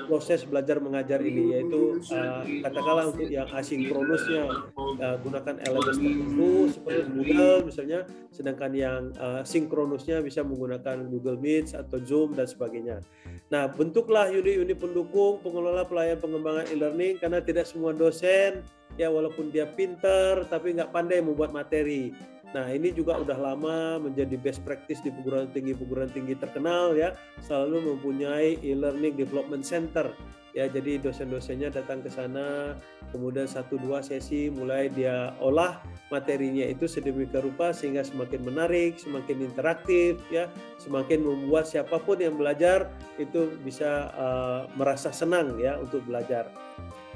proses 0.07 0.47
belajar 0.47 0.79
mengajar 0.79 1.19
ini 1.19 1.57
yaitu 1.59 1.99
uh, 2.15 2.41
katakanlah 2.63 3.11
untuk 3.11 3.27
yang 3.27 3.45
asinkronusnya 3.51 4.47
uh, 4.77 5.17
gunakan 5.21 5.55
LMS 5.67 5.97
tertentu 5.99 6.51
seperti 6.71 7.01
Moodle 7.11 7.59
misalnya, 7.67 7.99
sedangkan 8.31 8.71
yang 8.73 9.01
uh, 9.19 9.43
sinkronusnya 9.43 10.23
bisa 10.23 10.41
menggunakan 10.41 11.05
Google 11.11 11.37
Meet 11.37 11.75
atau 11.75 11.97
Zoom 12.01 12.33
dan 12.33 12.47
sebagainya. 12.47 13.03
Nah, 13.51 13.67
bentuklah 13.71 14.31
unit-unit 14.31 14.79
pendukung 14.79 15.39
pengelola 15.43 15.87
pelayanan 15.87 16.19
pengembangan 16.23 16.65
e-learning 16.71 17.19
karena 17.19 17.39
tidak 17.43 17.67
semua 17.67 17.91
dosen 17.91 18.63
ya 18.97 19.13
walaupun 19.13 19.53
dia 19.53 19.69
pinter 19.69 20.47
tapi 20.49 20.73
nggak 20.73 20.89
pandai 20.89 21.21
membuat 21.21 21.53
materi 21.53 22.11
Nah, 22.55 22.71
ini 22.71 22.95
juga 22.95 23.19
udah 23.19 23.35
lama 23.35 23.99
menjadi 23.99 24.39
best 24.39 24.63
practice 24.63 25.03
di 25.03 25.11
perguruan 25.11 25.51
tinggi 25.51 25.75
perguruan 25.75 26.07
tinggi 26.07 26.31
terkenal 26.39 26.95
ya, 26.95 27.11
selalu 27.43 27.95
mempunyai 27.95 28.55
e-learning 28.63 29.19
development 29.19 29.67
center. 29.67 30.15
Ya, 30.55 30.65
jadi 30.65 30.97
dosen-dosennya 30.97 31.69
datang 31.69 32.01
ke 32.01 32.09
sana, 32.09 32.73
kemudian 33.13 33.45
satu 33.45 33.77
dua 33.77 34.01
sesi 34.01 34.49
mulai 34.49 34.89
dia 34.89 35.35
olah 35.37 35.77
materinya 36.09 36.65
itu 36.65 36.89
sedemikian 36.89 37.45
rupa 37.45 37.69
sehingga 37.75 38.01
semakin 38.01 38.41
menarik, 38.41 38.97
semakin 38.97 39.43
interaktif 39.43 40.17
ya, 40.33 40.49
semakin 40.81 41.21
membuat 41.21 41.69
siapa 41.69 42.01
pun 42.01 42.17
yang 42.17 42.39
belajar 42.39 42.89
itu 43.21 43.53
bisa 43.61 44.09
uh, 44.17 44.65
merasa 44.73 45.13
senang 45.13 45.61
ya 45.61 45.77
untuk 45.77 46.01
belajar. 46.09 46.49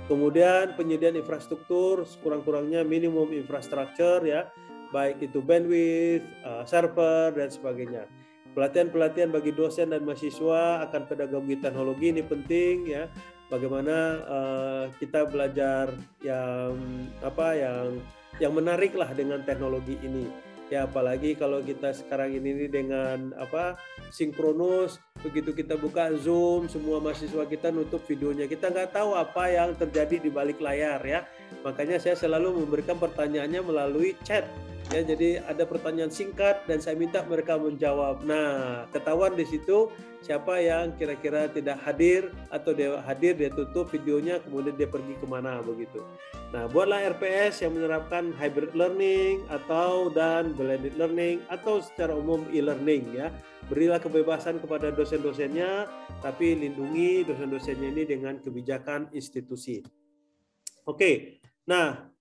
Kemudian 0.06 0.76
penyediaan 0.76 1.16
infrastruktur 1.18 2.04
sekurang-kurangnya 2.04 2.84
minimum 2.84 3.32
infrastruktur 3.32 4.22
ya 4.28 4.50
baik 4.92 5.24
itu 5.24 5.40
bandwidth, 5.40 6.28
uh, 6.44 6.64
server 6.68 7.34
dan 7.36 7.50
sebagainya. 7.50 8.04
Pelatihan-pelatihan 8.52 9.32
bagi 9.32 9.56
dosen 9.56 9.96
dan 9.96 10.04
mahasiswa 10.04 10.84
akan 10.88 11.02
pedagogi 11.08 11.56
teknologi 11.58 12.12
ini 12.12 12.24
penting 12.24 12.84
ya. 12.88 13.08
Bagaimana 13.48 13.96
uh, 14.28 14.86
kita 15.00 15.28
belajar 15.28 15.92
yang 16.24 16.76
apa 17.24 17.48
yang 17.56 18.00
yang 18.40 18.56
menarik 18.56 18.96
lah 18.96 19.12
dengan 19.12 19.44
teknologi 19.44 20.00
ini 20.00 20.52
ya 20.72 20.88
apalagi 20.88 21.36
kalau 21.36 21.60
kita 21.60 21.92
sekarang 21.92 22.32
ini 22.32 22.72
dengan 22.72 23.36
apa 23.36 23.76
sinkronus 24.08 25.04
begitu 25.20 25.52
kita 25.52 25.76
buka 25.76 26.16
zoom 26.16 26.72
semua 26.72 27.04
mahasiswa 27.04 27.44
kita 27.44 27.76
nutup 27.76 28.00
videonya 28.08 28.48
kita 28.48 28.72
nggak 28.72 28.96
tahu 28.96 29.12
apa 29.12 29.52
yang 29.52 29.76
terjadi 29.76 30.24
di 30.24 30.32
balik 30.32 30.64
layar 30.64 31.04
ya 31.04 31.28
makanya 31.62 32.00
saya 32.00 32.16
selalu 32.18 32.64
memberikan 32.64 32.96
pertanyaannya 32.98 33.62
melalui 33.64 34.16
chat. 34.24 34.48
Ya 34.92 35.08
jadi 35.08 35.40
ada 35.48 35.64
pertanyaan 35.64 36.12
singkat 36.12 36.68
dan 36.68 36.84
saya 36.84 37.00
minta 37.00 37.24
mereka 37.24 37.56
menjawab. 37.56 38.28
Nah 38.28 38.84
ketahuan 38.92 39.40
di 39.40 39.48
situ 39.48 39.88
siapa 40.20 40.60
yang 40.60 40.92
kira-kira 41.00 41.48
tidak 41.48 41.80
hadir 41.88 42.28
atau 42.52 42.76
dia 42.76 43.00
hadir 43.08 43.40
dia 43.40 43.48
tutup 43.56 43.88
videonya 43.88 44.44
kemudian 44.44 44.76
dia 44.76 44.92
pergi 44.92 45.16
ke 45.16 45.24
mana 45.24 45.64
begitu. 45.64 46.04
Nah 46.52 46.68
buatlah 46.68 47.08
RPS 47.16 47.64
yang 47.64 47.80
menerapkan 47.80 48.36
hybrid 48.36 48.76
learning 48.76 49.48
atau 49.48 50.12
dan 50.12 50.52
blended 50.60 51.00
learning 51.00 51.40
atau 51.48 51.80
secara 51.80 52.12
umum 52.12 52.44
e-learning 52.52 53.16
ya. 53.16 53.32
Berilah 53.72 54.04
kebebasan 54.04 54.60
kepada 54.60 54.92
dosen-dosennya 54.92 55.88
tapi 56.20 56.52
lindungi 56.52 57.24
dosen-dosennya 57.24 57.96
ini 57.96 58.04
dengan 58.04 58.44
kebijakan 58.44 59.08
institusi. 59.16 59.80
Oke 60.84 61.41
nah 61.66 62.12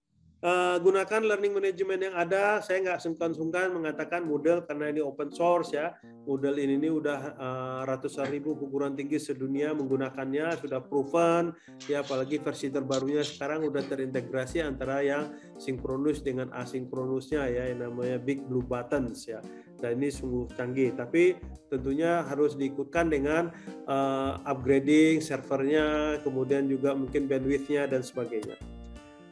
Uh, 0.40 0.81
gunakan 0.81 1.20
learning 1.20 1.53
management 1.53 2.00
yang 2.00 2.16
ada. 2.16 2.64
Saya 2.64 2.81
nggak 2.81 3.05
sungkan-sungkan 3.05 3.76
mengatakan 3.76 4.24
model 4.24 4.64
karena 4.64 4.88
ini 4.88 5.05
open 5.05 5.29
source 5.29 5.76
ya. 5.76 5.92
Model 6.24 6.57
ini, 6.57 6.81
ini 6.81 6.88
udah 6.88 7.37
uh, 7.37 7.81
ratusan 7.85 8.33
ribu 8.33 8.57
perguruan 8.57 8.96
tinggi 8.96 9.20
sedunia 9.20 9.76
menggunakannya, 9.76 10.57
sudah 10.64 10.81
proven. 10.81 11.53
Ya 11.92 12.00
apalagi 12.00 12.40
versi 12.40 12.72
terbarunya 12.72 13.20
sekarang 13.20 13.68
udah 13.68 13.85
terintegrasi 13.85 14.64
antara 14.64 15.05
yang 15.05 15.29
sinkronus 15.61 16.24
dengan 16.24 16.48
asinkronusnya 16.57 17.44
ya, 17.44 17.76
yang 17.76 17.85
namanya 17.85 18.16
Big 18.16 18.40
Blue 18.40 18.64
Buttons 18.64 19.29
ya. 19.29 19.44
Dan 19.76 20.00
ini 20.00 20.09
sungguh 20.09 20.57
canggih. 20.57 20.96
Tapi 20.96 21.37
tentunya 21.68 22.24
harus 22.24 22.57
diikutkan 22.57 23.12
dengan 23.12 23.53
uh, 23.85 24.40
upgrading 24.48 25.20
servernya, 25.20 26.16
kemudian 26.24 26.64
juga 26.64 26.96
mungkin 26.96 27.29
bandwidthnya 27.29 27.85
dan 27.92 28.00
sebagainya. 28.00 28.80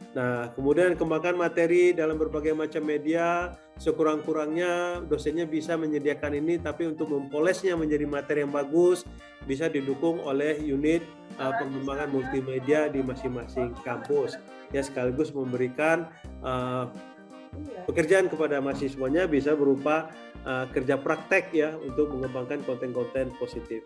Nah, 0.09 0.49
kemudian 0.57 0.97
kembangkan 0.97 1.37
materi 1.37 1.93
dalam 1.93 2.17
berbagai 2.17 2.57
macam 2.57 2.81
media, 2.81 3.53
sekurang-kurangnya 3.77 5.05
dosennya 5.05 5.45
bisa 5.45 5.77
menyediakan 5.77 6.33
ini, 6.33 6.57
tapi 6.57 6.89
untuk 6.89 7.13
mempolesnya 7.13 7.77
menjadi 7.77 8.09
materi 8.09 8.41
yang 8.41 8.49
bagus, 8.49 9.05
bisa 9.45 9.69
didukung 9.69 10.17
oleh 10.25 10.57
unit 10.65 11.05
uh, 11.37 11.53
pengembangan 11.61 12.09
multimedia 12.09 12.89
di 12.89 13.05
masing-masing 13.05 13.77
kampus. 13.85 14.41
Ya, 14.73 14.81
sekaligus 14.81 15.29
memberikan 15.29 16.09
uh, 16.41 16.89
pekerjaan 17.85 18.33
kepada 18.33 18.57
mahasiswanya 18.61 19.29
bisa 19.29 19.53
berupa 19.53 20.09
uh, 20.41 20.65
kerja 20.73 20.97
praktek 20.97 21.53
ya 21.53 21.77
untuk 21.77 22.09
mengembangkan 22.13 22.65
konten-konten 22.65 23.29
positif. 23.37 23.85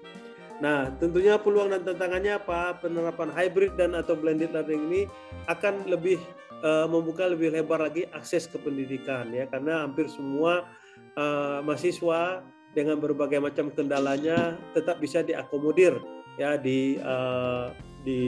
Nah, 0.61 0.93
tentunya 1.01 1.41
peluang 1.41 1.73
dan 1.73 1.81
tantangannya 1.81 2.37
apa? 2.37 2.77
Penerapan 2.77 3.33
hybrid 3.33 3.73
dan 3.73 3.97
atau 3.97 4.13
blended 4.13 4.53
learning 4.53 4.81
ini 4.91 5.01
akan 5.49 5.89
lebih 5.89 6.21
uh, 6.63 6.85
membuka 6.85 7.25
lebih 7.25 7.49
lebar 7.49 7.81
lagi 7.81 8.05
akses 8.13 8.45
ke 8.45 8.61
pendidikan 8.61 9.29
ya 9.33 9.49
karena 9.49 9.83
hampir 9.83 10.05
semua 10.07 10.69
uh, 11.17 11.59
mahasiswa 11.65 12.45
dengan 12.73 12.97
berbagai 12.97 13.37
macam 13.37 13.69
kendalanya 13.69 14.57
tetap 14.73 14.97
bisa 14.97 15.21
diakomodir 15.21 15.97
ya 16.41 16.57
di 16.57 16.97
uh, 16.97 17.69
di 18.01 18.21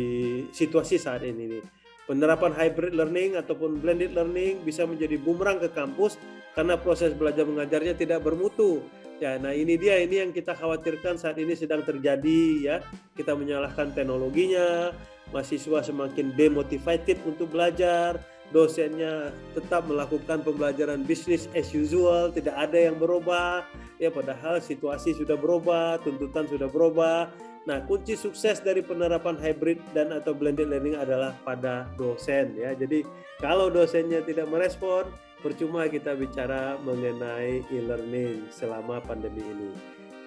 situasi 0.53 1.01
saat 1.01 1.25
ini 1.25 1.57
nih. 1.57 1.63
Penerapan 2.05 2.53
hybrid 2.53 2.93
learning 2.93 3.33
ataupun 3.33 3.81
blended 3.81 4.13
learning 4.13 4.61
bisa 4.61 4.85
menjadi 4.85 5.17
bumerang 5.17 5.57
ke 5.57 5.73
kampus 5.73 6.21
karena 6.53 6.77
proses 6.77 7.17
belajar 7.17 7.49
mengajarnya 7.49 7.97
tidak 7.97 8.21
bermutu 8.21 8.85
Ya, 9.23 9.39
nah 9.39 9.55
ini 9.55 9.79
dia 9.79 10.03
ini 10.03 10.19
yang 10.27 10.35
kita 10.35 10.51
khawatirkan 10.51 11.15
saat 11.15 11.39
ini 11.39 11.55
sedang 11.55 11.87
terjadi 11.87 12.41
ya. 12.59 12.77
Kita 13.15 13.31
menyalahkan 13.31 13.95
teknologinya, 13.95 14.91
mahasiswa 15.31 15.79
semakin 15.87 16.35
demotivated 16.35 17.23
untuk 17.23 17.55
belajar, 17.55 18.19
dosennya 18.51 19.31
tetap 19.55 19.87
melakukan 19.87 20.43
pembelajaran 20.43 21.07
bisnis 21.07 21.47
as 21.55 21.71
usual, 21.71 22.27
tidak 22.35 22.59
ada 22.59 22.91
yang 22.91 22.99
berubah. 22.99 23.63
Ya, 24.03 24.11
padahal 24.11 24.59
situasi 24.59 25.15
sudah 25.15 25.39
berubah, 25.39 26.03
tuntutan 26.03 26.43
sudah 26.51 26.67
berubah. 26.67 27.31
Nah, 27.65 27.81
kunci 27.87 28.13
sukses 28.13 28.61
dari 28.61 28.85
penerapan 28.85 29.39
hybrid 29.41 29.81
dan 29.95 30.13
atau 30.13 30.37
blended 30.37 30.69
learning 30.69 30.99
adalah 30.99 31.33
pada 31.41 31.89
dosen 31.97 32.53
ya. 32.53 32.75
Jadi, 32.77 33.01
kalau 33.41 33.71
dosennya 33.73 34.21
tidak 34.21 34.45
merespon, 34.51 35.09
percuma 35.45 35.85
kita 35.85 36.17
bicara 36.17 36.73
mengenai 36.81 37.61
e-learning 37.69 38.49
selama 38.49 38.97
pandemi 38.97 39.45
ini. 39.45 39.69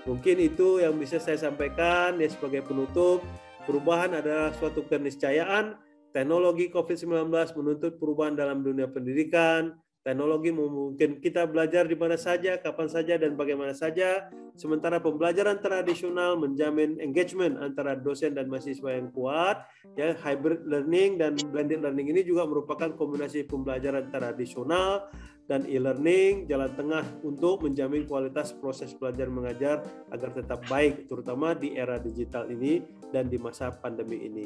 Mungkin 0.06 0.38
itu 0.38 0.78
yang 0.78 0.94
bisa 0.94 1.18
saya 1.18 1.34
sampaikan 1.34 2.22
ya 2.22 2.30
sebagai 2.30 2.62
penutup. 2.62 3.26
Perubahan 3.66 4.14
adalah 4.14 4.54
suatu 4.54 4.86
keniscayaan. 4.86 5.74
Teknologi 6.14 6.70
COVID-19 6.70 7.34
menuntut 7.34 7.98
perubahan 7.98 8.38
dalam 8.38 8.62
dunia 8.62 8.86
pendidikan, 8.86 9.74
Teknologi 10.08 10.48
memungkinkan 10.48 11.20
kita 11.20 11.44
belajar 11.44 11.84
di 11.84 11.92
mana 11.92 12.16
saja, 12.16 12.56
kapan 12.56 12.88
saja, 12.88 13.20
dan 13.20 13.36
bagaimana 13.36 13.76
saja. 13.76 14.32
Sementara 14.56 15.04
pembelajaran 15.04 15.60
tradisional 15.60 16.40
menjamin 16.40 16.96
engagement 16.96 17.60
antara 17.60 17.92
dosen 17.92 18.32
dan 18.32 18.48
mahasiswa 18.48 18.96
yang 18.96 19.12
kuat. 19.12 19.68
Ya, 20.00 20.16
hybrid 20.16 20.64
learning 20.64 21.20
dan 21.20 21.36
blended 21.52 21.84
learning 21.84 22.08
ini 22.08 22.24
juga 22.24 22.48
merupakan 22.48 22.88
kombinasi 22.96 23.44
pembelajaran 23.52 24.08
tradisional 24.08 25.12
dan 25.48 25.64
e-learning 25.64 26.44
jalan 26.44 26.68
tengah 26.76 27.08
untuk 27.24 27.64
menjamin 27.64 28.04
kualitas 28.04 28.52
proses 28.52 28.92
belajar 28.92 29.32
mengajar 29.32 29.80
agar 30.12 30.30
tetap 30.36 30.60
baik 30.68 31.08
terutama 31.08 31.56
di 31.56 31.72
era 31.72 31.96
digital 31.96 32.52
ini 32.52 32.84
dan 33.08 33.32
di 33.32 33.40
masa 33.40 33.72
pandemi 33.72 34.28
ini. 34.28 34.44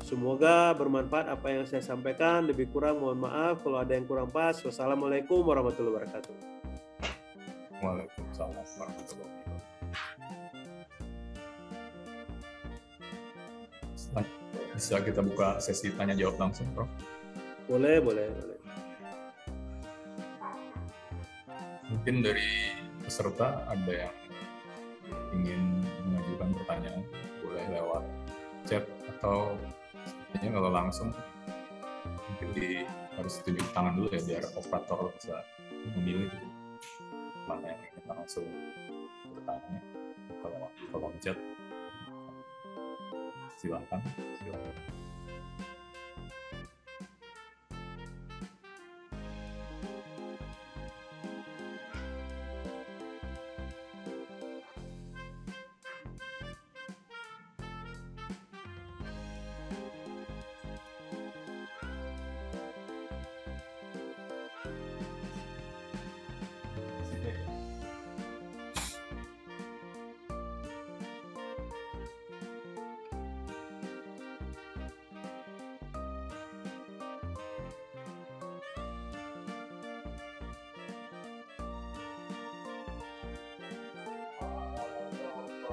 Semoga 0.00 0.72
bermanfaat 0.72 1.28
apa 1.28 1.52
yang 1.52 1.68
saya 1.68 1.84
sampaikan. 1.84 2.48
Lebih 2.48 2.72
kurang 2.72 3.04
mohon 3.04 3.20
maaf 3.20 3.60
kalau 3.60 3.76
ada 3.76 3.92
yang 3.92 4.08
kurang 4.08 4.32
pas. 4.32 4.56
Wassalamualaikum 4.64 5.44
warahmatullahi 5.44 6.00
wabarakatuh. 6.00 6.34
Waalaikumsalam 7.84 8.64
warahmatullahi 8.80 9.28
wabarakatuh. 9.28 9.68
Bisa 14.72 14.96
kita 15.04 15.20
buka 15.20 15.60
sesi 15.60 15.92
tanya 15.92 16.16
jawab 16.16 16.40
langsung, 16.40 16.64
Prof. 16.72 16.88
Boleh, 17.68 18.00
boleh, 18.00 18.32
boleh. 18.32 18.49
Mungkin 21.90 22.22
dari 22.22 22.70
peserta 23.02 23.66
ada 23.66 23.90
yang 23.90 24.14
ingin 25.34 25.82
mengajukan 26.06 26.54
pertanyaan, 26.62 27.02
boleh 27.42 27.64
lewat 27.66 28.04
chat 28.62 28.86
atau 29.18 29.58
sebenarnya 30.06 30.50
kalau 30.54 30.70
langsung 30.70 31.10
mungkin 32.06 32.48
di 32.54 32.86
harus 33.18 33.42
tunjuk 33.42 33.66
tangan 33.74 33.98
dulu 33.98 34.08
ya 34.14 34.22
biar 34.22 34.44
operator 34.54 35.10
bisa 35.18 35.42
memilih 35.98 36.30
mana 37.50 37.74
yang 37.74 37.80
ingin 37.82 38.04
langsung 38.06 38.46
bertanya. 39.34 39.82
Kalau 40.40 40.70
kalau 40.94 41.10
chat 41.18 41.36
silakan 43.58 44.00
silakan 44.40 44.72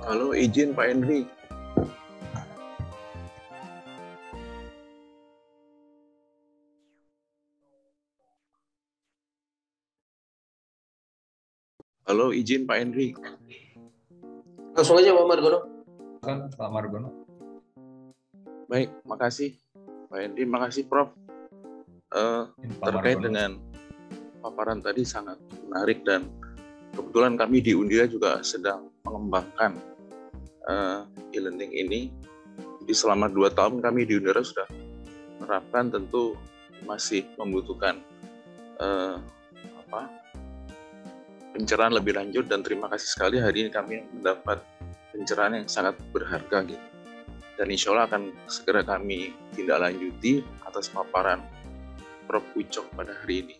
Halo, 0.06 0.38
izin 0.38 0.78
Pak 0.78 0.86
Henry. 0.94 1.26
Halo, 12.08 12.32
izin 12.32 12.64
Pak 12.64 12.78
Henry. 12.80 13.12
Langsung 14.78 15.02
aja 15.02 15.12
Pak 15.12 15.28
Margono. 15.28 15.60
kan 16.18 16.50
Pak 16.50 16.70
Margono 16.74 17.10
Baik, 18.68 18.90
makasih 19.08 19.56
Pak 20.12 20.20
Henry, 20.20 20.44
makasih 20.44 20.84
Prof. 20.90 21.14
Eh, 22.12 22.44
Pak 22.82 22.86
terkait 22.86 23.18
Margono. 23.18 23.26
dengan 23.26 23.52
paparan 24.44 24.80
tadi 24.80 25.04
sangat 25.08 25.40
menarik 25.66 26.04
dan 26.06 26.28
kebetulan 26.94 27.36
kami 27.36 27.64
di 27.64 27.74
Undira 27.76 28.06
juga 28.08 28.40
sedang 28.44 28.92
mengembangkan 29.08 29.72
eh, 30.68 31.02
e-learning 31.36 31.74
ini. 31.74 32.02
Di 32.88 32.96
selama 32.96 33.28
dua 33.28 33.52
tahun 33.52 33.84
kami 33.84 34.08
di 34.08 34.16
Undira 34.16 34.40
sudah 34.40 34.68
menerapkan 35.40 35.92
tentu 35.92 36.36
masih 36.88 37.28
membutuhkan 37.36 38.00
eh, 38.80 39.16
apa 39.88 40.02
pencerahan 41.56 41.96
lebih 41.96 42.16
lanjut 42.16 42.46
dan 42.46 42.62
terima 42.62 42.86
kasih 42.88 43.10
sekali 43.10 43.42
hari 43.42 43.68
ini 43.68 43.70
kami 43.74 44.06
mendapat 44.14 44.62
pencerahan 45.12 45.64
yang 45.64 45.68
sangat 45.68 45.98
berharga 46.14 46.64
gitu. 46.68 46.88
Dan 47.58 47.74
insya 47.74 47.90
Allah 47.90 48.06
akan 48.06 48.24
segera 48.46 48.86
kami 48.86 49.34
tindak 49.58 49.82
lanjuti 49.82 50.46
atas 50.62 50.94
paparan 50.94 51.42
Prof. 52.30 52.46
Ucok 52.54 52.86
pada 52.94 53.16
hari 53.24 53.42
ini. 53.42 53.56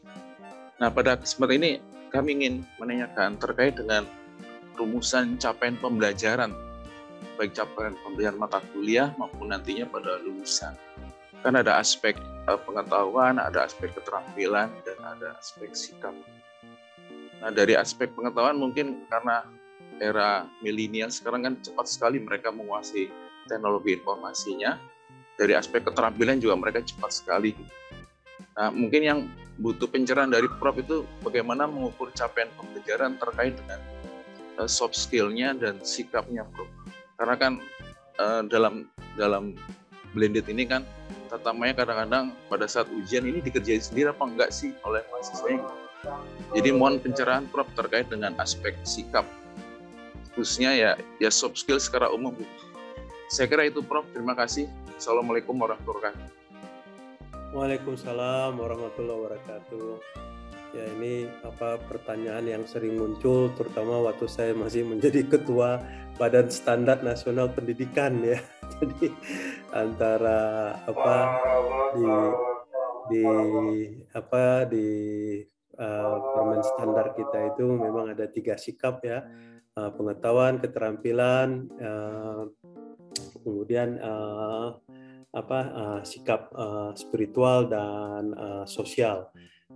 Nah, 0.78 0.94
pada 0.94 1.18
kesempatan 1.18 1.58
ini 1.58 1.72
kami 2.14 2.38
ingin 2.38 2.54
menanyakan 2.78 3.42
terkait 3.42 3.74
dengan 3.74 4.06
rumusan 4.78 5.42
capaian 5.42 5.76
pembelajaran, 5.82 6.54
baik 7.36 7.58
capaian 7.58 7.98
pembelajaran 8.06 8.38
mata 8.38 8.62
kuliah 8.72 9.12
maupun 9.18 9.50
nantinya 9.50 9.90
pada 9.90 10.22
lulusan. 10.22 10.78
Kan 11.42 11.54
ada 11.58 11.82
aspek 11.82 12.18
eh, 12.22 12.60
pengetahuan, 12.64 13.42
ada 13.42 13.66
aspek 13.66 13.92
keterampilan, 13.98 14.70
dan 14.86 15.00
ada 15.02 15.36
aspek 15.42 15.74
sikap. 15.74 16.14
Nah, 17.38 17.54
dari 17.54 17.78
aspek 17.78 18.10
pengetahuan 18.14 18.58
mungkin 18.58 19.06
karena 19.10 19.46
era 19.98 20.46
milenial 20.62 21.10
sekarang 21.10 21.46
kan 21.46 21.54
cepat 21.62 21.86
sekali 21.90 22.18
mereka 22.22 22.54
menguasai 22.54 23.10
teknologi 23.50 23.98
informasinya. 23.98 24.78
Dari 25.38 25.54
aspek 25.54 25.86
keterampilan 25.86 26.42
juga 26.42 26.58
mereka 26.58 26.82
cepat 26.82 27.14
sekali. 27.14 27.54
Nah, 28.58 28.74
mungkin 28.74 29.02
yang 29.06 29.20
butuh 29.62 29.86
pencerahan 29.86 30.34
dari 30.34 30.50
Prof 30.50 30.82
itu 30.82 31.06
bagaimana 31.22 31.70
mengukur 31.70 32.10
capaian 32.14 32.50
pembelajaran 32.58 33.22
terkait 33.22 33.54
dengan 33.54 33.78
uh, 34.58 34.70
soft 34.70 34.98
skill-nya 34.98 35.54
dan 35.58 35.80
sikapnya, 35.82 36.46
Prof. 36.54 36.70
Karena 37.18 37.36
kan 37.38 37.54
uh, 38.22 38.42
dalam 38.46 38.90
dalam 39.18 39.58
blended 40.14 40.46
ini 40.50 40.66
kan 40.66 40.86
tatamanya 41.28 41.84
kadang-kadang 41.84 42.26
pada 42.48 42.66
saat 42.70 42.88
ujian 42.94 43.26
ini 43.26 43.42
dikerjain 43.42 43.82
sendiri 43.82 44.14
apa 44.14 44.24
enggak 44.26 44.50
sih 44.54 44.74
oleh 44.86 45.02
mahasiswanya. 45.14 45.66
Jadi 46.56 46.70
mohon 46.72 47.02
pencerahan 47.02 47.50
Prof 47.50 47.68
terkait 47.76 48.08
dengan 48.08 48.38
aspek 48.38 48.78
sikap 48.86 49.26
khususnya 50.38 50.70
ya 50.78 50.92
ya 51.18 51.34
soft 51.34 51.58
skill 51.58 51.82
secara 51.82 52.14
umum. 52.14 52.38
Saya 53.28 53.50
kira 53.50 53.66
itu 53.66 53.82
Prof. 53.82 54.06
Terima 54.14 54.38
kasih. 54.38 54.70
Assalamualaikum 54.94 55.58
warahmatullahi 55.58 56.14
wabarakatuh. 56.14 56.30
Waalaikumsalam 57.58 58.52
warahmatullahi 58.56 59.18
wabarakatuh. 59.18 59.90
Ya 60.78 60.86
ini 60.94 61.26
apa 61.42 61.82
pertanyaan 61.90 62.46
yang 62.46 62.64
sering 62.70 63.02
muncul 63.02 63.50
terutama 63.58 63.98
waktu 64.06 64.30
saya 64.30 64.54
masih 64.54 64.86
menjadi 64.86 65.26
ketua 65.26 65.82
Badan 66.22 66.54
Standar 66.54 67.02
Nasional 67.02 67.50
Pendidikan 67.50 68.22
ya. 68.22 68.38
Jadi 68.78 69.10
antara 69.74 70.78
apa 70.86 71.18
di 71.98 72.06
di 73.10 73.26
apa 74.14 74.70
di 74.70 74.90
uh, 75.82 76.16
permen 76.38 76.62
standar 76.62 77.18
kita 77.18 77.58
itu 77.58 77.66
memang 77.74 78.14
ada 78.14 78.30
tiga 78.30 78.54
sikap 78.54 79.02
ya 79.02 79.26
uh, 79.82 79.90
pengetahuan 79.98 80.62
keterampilan 80.62 81.74
uh, 81.82 82.54
kemudian 83.42 83.98
uh, 83.98 84.78
apa 85.34 85.60
uh, 85.74 86.02
sikap 86.06 86.54
uh, 86.54 86.94
spiritual 86.94 87.66
dan 87.66 88.30
uh, 88.38 88.66
sosial. 88.70 89.34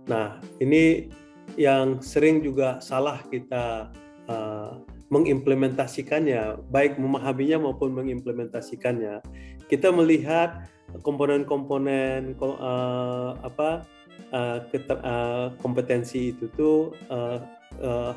Nah 0.08 0.40
ini 0.58 1.10
yang 1.58 2.00
sering 2.00 2.40
juga 2.40 2.80
salah 2.80 3.20
kita 3.28 3.92
uh, 4.30 4.80
mengimplementasikannya, 5.12 6.64
baik 6.72 6.96
memahaminya 6.96 7.68
maupun 7.68 7.92
mengimplementasikannya. 7.92 9.20
Kita 9.68 9.92
melihat 9.92 10.64
komponen-komponen 11.04 12.36
uh, 12.40 13.36
apa 13.44 13.84
uh, 14.32 14.58
keter, 14.72 14.98
uh, 15.04 15.52
kompetensi 15.60 16.32
itu 16.32 16.48
tuh 16.56 16.96
uh, 17.12 17.40
uh, 17.80 18.12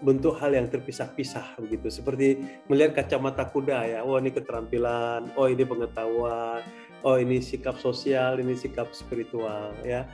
bentuk 0.00 0.40
hal 0.40 0.56
yang 0.56 0.66
terpisah-pisah 0.72 1.60
begitu 1.60 1.92
seperti 1.92 2.40
melihat 2.72 3.04
kacamata 3.04 3.44
kuda 3.44 3.84
ya 3.84 4.00
oh 4.00 4.16
ini 4.16 4.32
keterampilan 4.32 5.28
oh 5.36 5.46
ini 5.46 5.60
pengetahuan 5.60 6.64
oh 7.04 7.20
ini 7.20 7.44
sikap 7.44 7.76
sosial 7.76 8.40
ini 8.40 8.56
sikap 8.56 8.88
spiritual 8.96 9.76
ya 9.84 10.08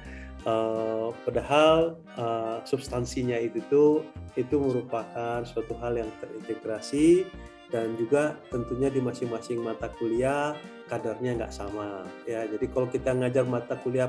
uh, 0.46 1.10
padahal 1.26 1.98
uh, 2.16 2.62
substansinya 2.64 3.36
itu 3.36 3.60
tuh 3.68 4.06
itu 4.38 4.56
merupakan 4.56 5.42
suatu 5.44 5.74
hal 5.82 5.98
yang 6.00 6.10
terintegrasi 6.22 7.26
dan 7.66 7.98
juga 7.98 8.38
tentunya 8.54 8.86
di 8.86 9.02
masing-masing 9.02 9.58
mata 9.58 9.90
kuliah 9.98 10.54
kadarnya 10.86 11.34
nggak 11.34 11.50
sama 11.50 12.06
ya. 12.22 12.46
Jadi 12.46 12.70
kalau 12.70 12.86
kita 12.86 13.10
ngajar 13.10 13.42
mata 13.42 13.74
kuliah 13.74 14.06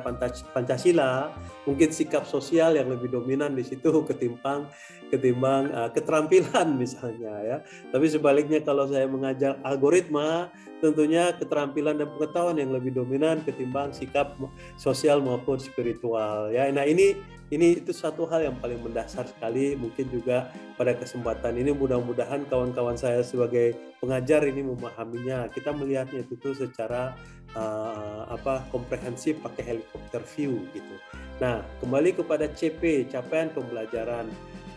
Pancasila 0.54 1.34
mungkin 1.66 1.90
sikap 1.90 2.30
sosial 2.30 2.78
yang 2.78 2.94
lebih 2.94 3.10
dominan 3.10 3.58
di 3.58 3.66
situ 3.66 3.90
ketimbang 4.10 4.70
ketimbang 5.10 5.74
uh, 5.74 5.90
keterampilan 5.90 6.78
misalnya 6.82 7.34
ya. 7.42 7.58
Tapi 7.90 8.06
sebaliknya 8.06 8.62
kalau 8.62 8.86
saya 8.86 9.10
mengajar 9.10 9.58
algoritma 9.66 10.54
tentunya 10.78 11.34
keterampilan 11.34 11.98
dan 11.98 12.08
pengetahuan 12.14 12.58
yang 12.62 12.70
lebih 12.70 12.94
dominan 12.94 13.42
ketimbang 13.42 13.90
sikap 13.94 14.38
sosial 14.78 15.22
maupun 15.22 15.58
spiritual 15.58 16.54
ya. 16.54 16.70
Nah 16.70 16.86
ini 16.86 17.18
ini 17.48 17.80
itu 17.80 17.96
satu 17.96 18.28
hal 18.28 18.44
yang 18.52 18.56
paling 18.60 18.84
mendasar 18.84 19.24
sekali. 19.24 19.74
Mungkin 19.80 20.12
juga 20.12 20.52
pada 20.76 20.92
kesempatan 20.94 21.56
ini 21.56 21.72
mudah-mudahan 21.72 22.44
kawan-kawan 22.52 23.00
saya 23.00 23.24
sebagai 23.24 23.74
pengajar 24.04 24.44
ini 24.46 24.68
memahaminya. 24.68 25.48
Kita 25.50 25.72
melihatnya 25.72 26.28
itu 26.28 26.36
tuh 26.38 26.54
secara 26.54 27.16
uh, 27.56 28.28
apa 28.28 28.68
komprehensif 28.70 29.40
pakai 29.40 29.64
helikopter 29.76 30.22
view 30.36 30.68
gitu. 30.76 30.96
Nah 31.40 31.64
kembali 31.80 32.20
kepada 32.20 32.52
CP 32.52 33.08
capaian 33.08 33.50
pembelajaran. 33.50 34.28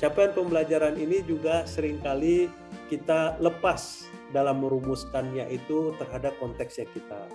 Capaian 0.01 0.32
pembelajaran 0.32 0.96
ini 0.96 1.20
juga 1.28 1.68
sering 1.68 2.01
kali 2.01 2.48
kita 2.88 3.36
lepas 3.36 4.09
dalam 4.30 4.62
merumuskannya 4.62 5.50
itu 5.50 5.94
terhadap 5.98 6.34
konteksnya 6.38 6.86
kita 6.90 7.26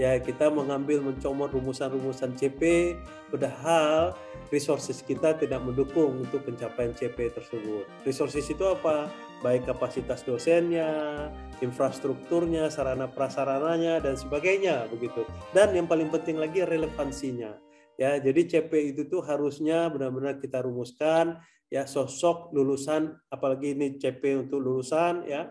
ya 0.00 0.16
kita 0.20 0.48
mengambil 0.48 1.04
mencomot 1.04 1.52
rumusan-rumusan 1.52 2.36
CP 2.36 2.94
padahal 3.28 4.16
resources 4.48 5.04
kita 5.04 5.36
tidak 5.36 5.60
mendukung 5.64 6.20
untuk 6.20 6.44
pencapaian 6.44 6.92
CP 6.92 7.32
tersebut. 7.32 7.84
Resources 8.04 8.44
itu 8.48 8.64
apa? 8.68 9.08
Baik 9.40 9.66
kapasitas 9.66 10.22
dosennya, 10.22 11.28
infrastrukturnya, 11.64 12.70
sarana 12.70 13.10
prasarananya 13.10 13.98
dan 13.98 14.14
sebagainya 14.14 14.86
begitu. 14.92 15.26
Dan 15.50 15.74
yang 15.74 15.88
paling 15.90 16.12
penting 16.12 16.38
lagi 16.38 16.62
relevansinya. 16.62 17.56
Ya, 18.00 18.16
jadi 18.16 18.48
CP 18.48 18.96
itu 18.96 19.08
tuh 19.08 19.20
harusnya 19.20 19.92
benar-benar 19.92 20.40
kita 20.40 20.64
rumuskan 20.64 21.38
ya 21.72 21.88
sosok 21.88 22.52
lulusan 22.52 23.16
apalagi 23.32 23.72
ini 23.72 23.96
CP 23.96 24.44
untuk 24.48 24.60
lulusan 24.60 25.24
ya 25.24 25.48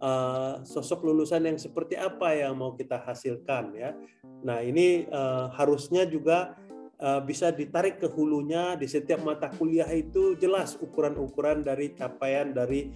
uh, 0.00 0.64
sosok 0.64 1.06
lulusan 1.06 1.46
yang 1.46 1.58
seperti 1.60 1.94
apa 1.94 2.34
yang 2.34 2.56
mau 2.56 2.74
kita 2.74 2.98
hasilkan 2.98 3.76
ya. 3.76 3.94
Nah 4.42 4.64
ini 4.64 5.06
uh, 5.12 5.52
harusnya 5.54 6.08
juga 6.08 6.56
uh, 7.00 7.20
bisa 7.20 7.52
ditarik 7.52 8.00
ke 8.00 8.08
hulunya 8.08 8.74
di 8.74 8.88
setiap 8.88 9.20
mata 9.22 9.52
kuliah 9.54 9.88
itu 9.92 10.36
jelas 10.40 10.76
ukuran-ukuran 10.80 11.62
dari 11.62 11.92
capaian 11.92 12.52
dari 12.52 12.92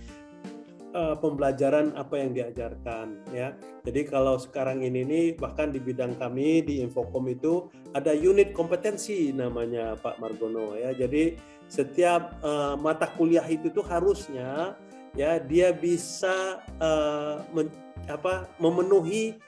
uh, 0.95 1.17
pembelajaran 1.19 1.93
apa 1.99 2.15
yang 2.21 2.31
diajarkan 2.33 3.21
ya. 3.35 3.53
Jadi 3.85 4.09
kalau 4.09 4.41
sekarang 4.41 4.81
ini 4.81 5.05
nih 5.05 5.27
bahkan 5.37 5.69
di 5.69 5.83
bidang 5.83 6.17
kami 6.17 6.65
di 6.65 6.81
Infocom 6.81 7.29
itu 7.29 7.69
ada 7.93 8.17
unit 8.17 8.57
kompetensi 8.57 9.35
namanya 9.35 9.99
Pak 10.01 10.23
Margono 10.23 10.79
ya. 10.79 10.97
Jadi 10.97 11.37
setiap 11.69 12.39
uh, 12.45 12.77
mata 12.79 13.11
kuliah 13.17 13.45
itu 13.49 13.69
tuh 13.73 13.85
harusnya 13.85 14.79
ya 15.15 15.39
dia 15.39 15.71
bisa 15.75 16.63
uh, 16.83 17.43
men, 17.55 17.71
apa 18.11 18.51
memenuhi 18.61 19.39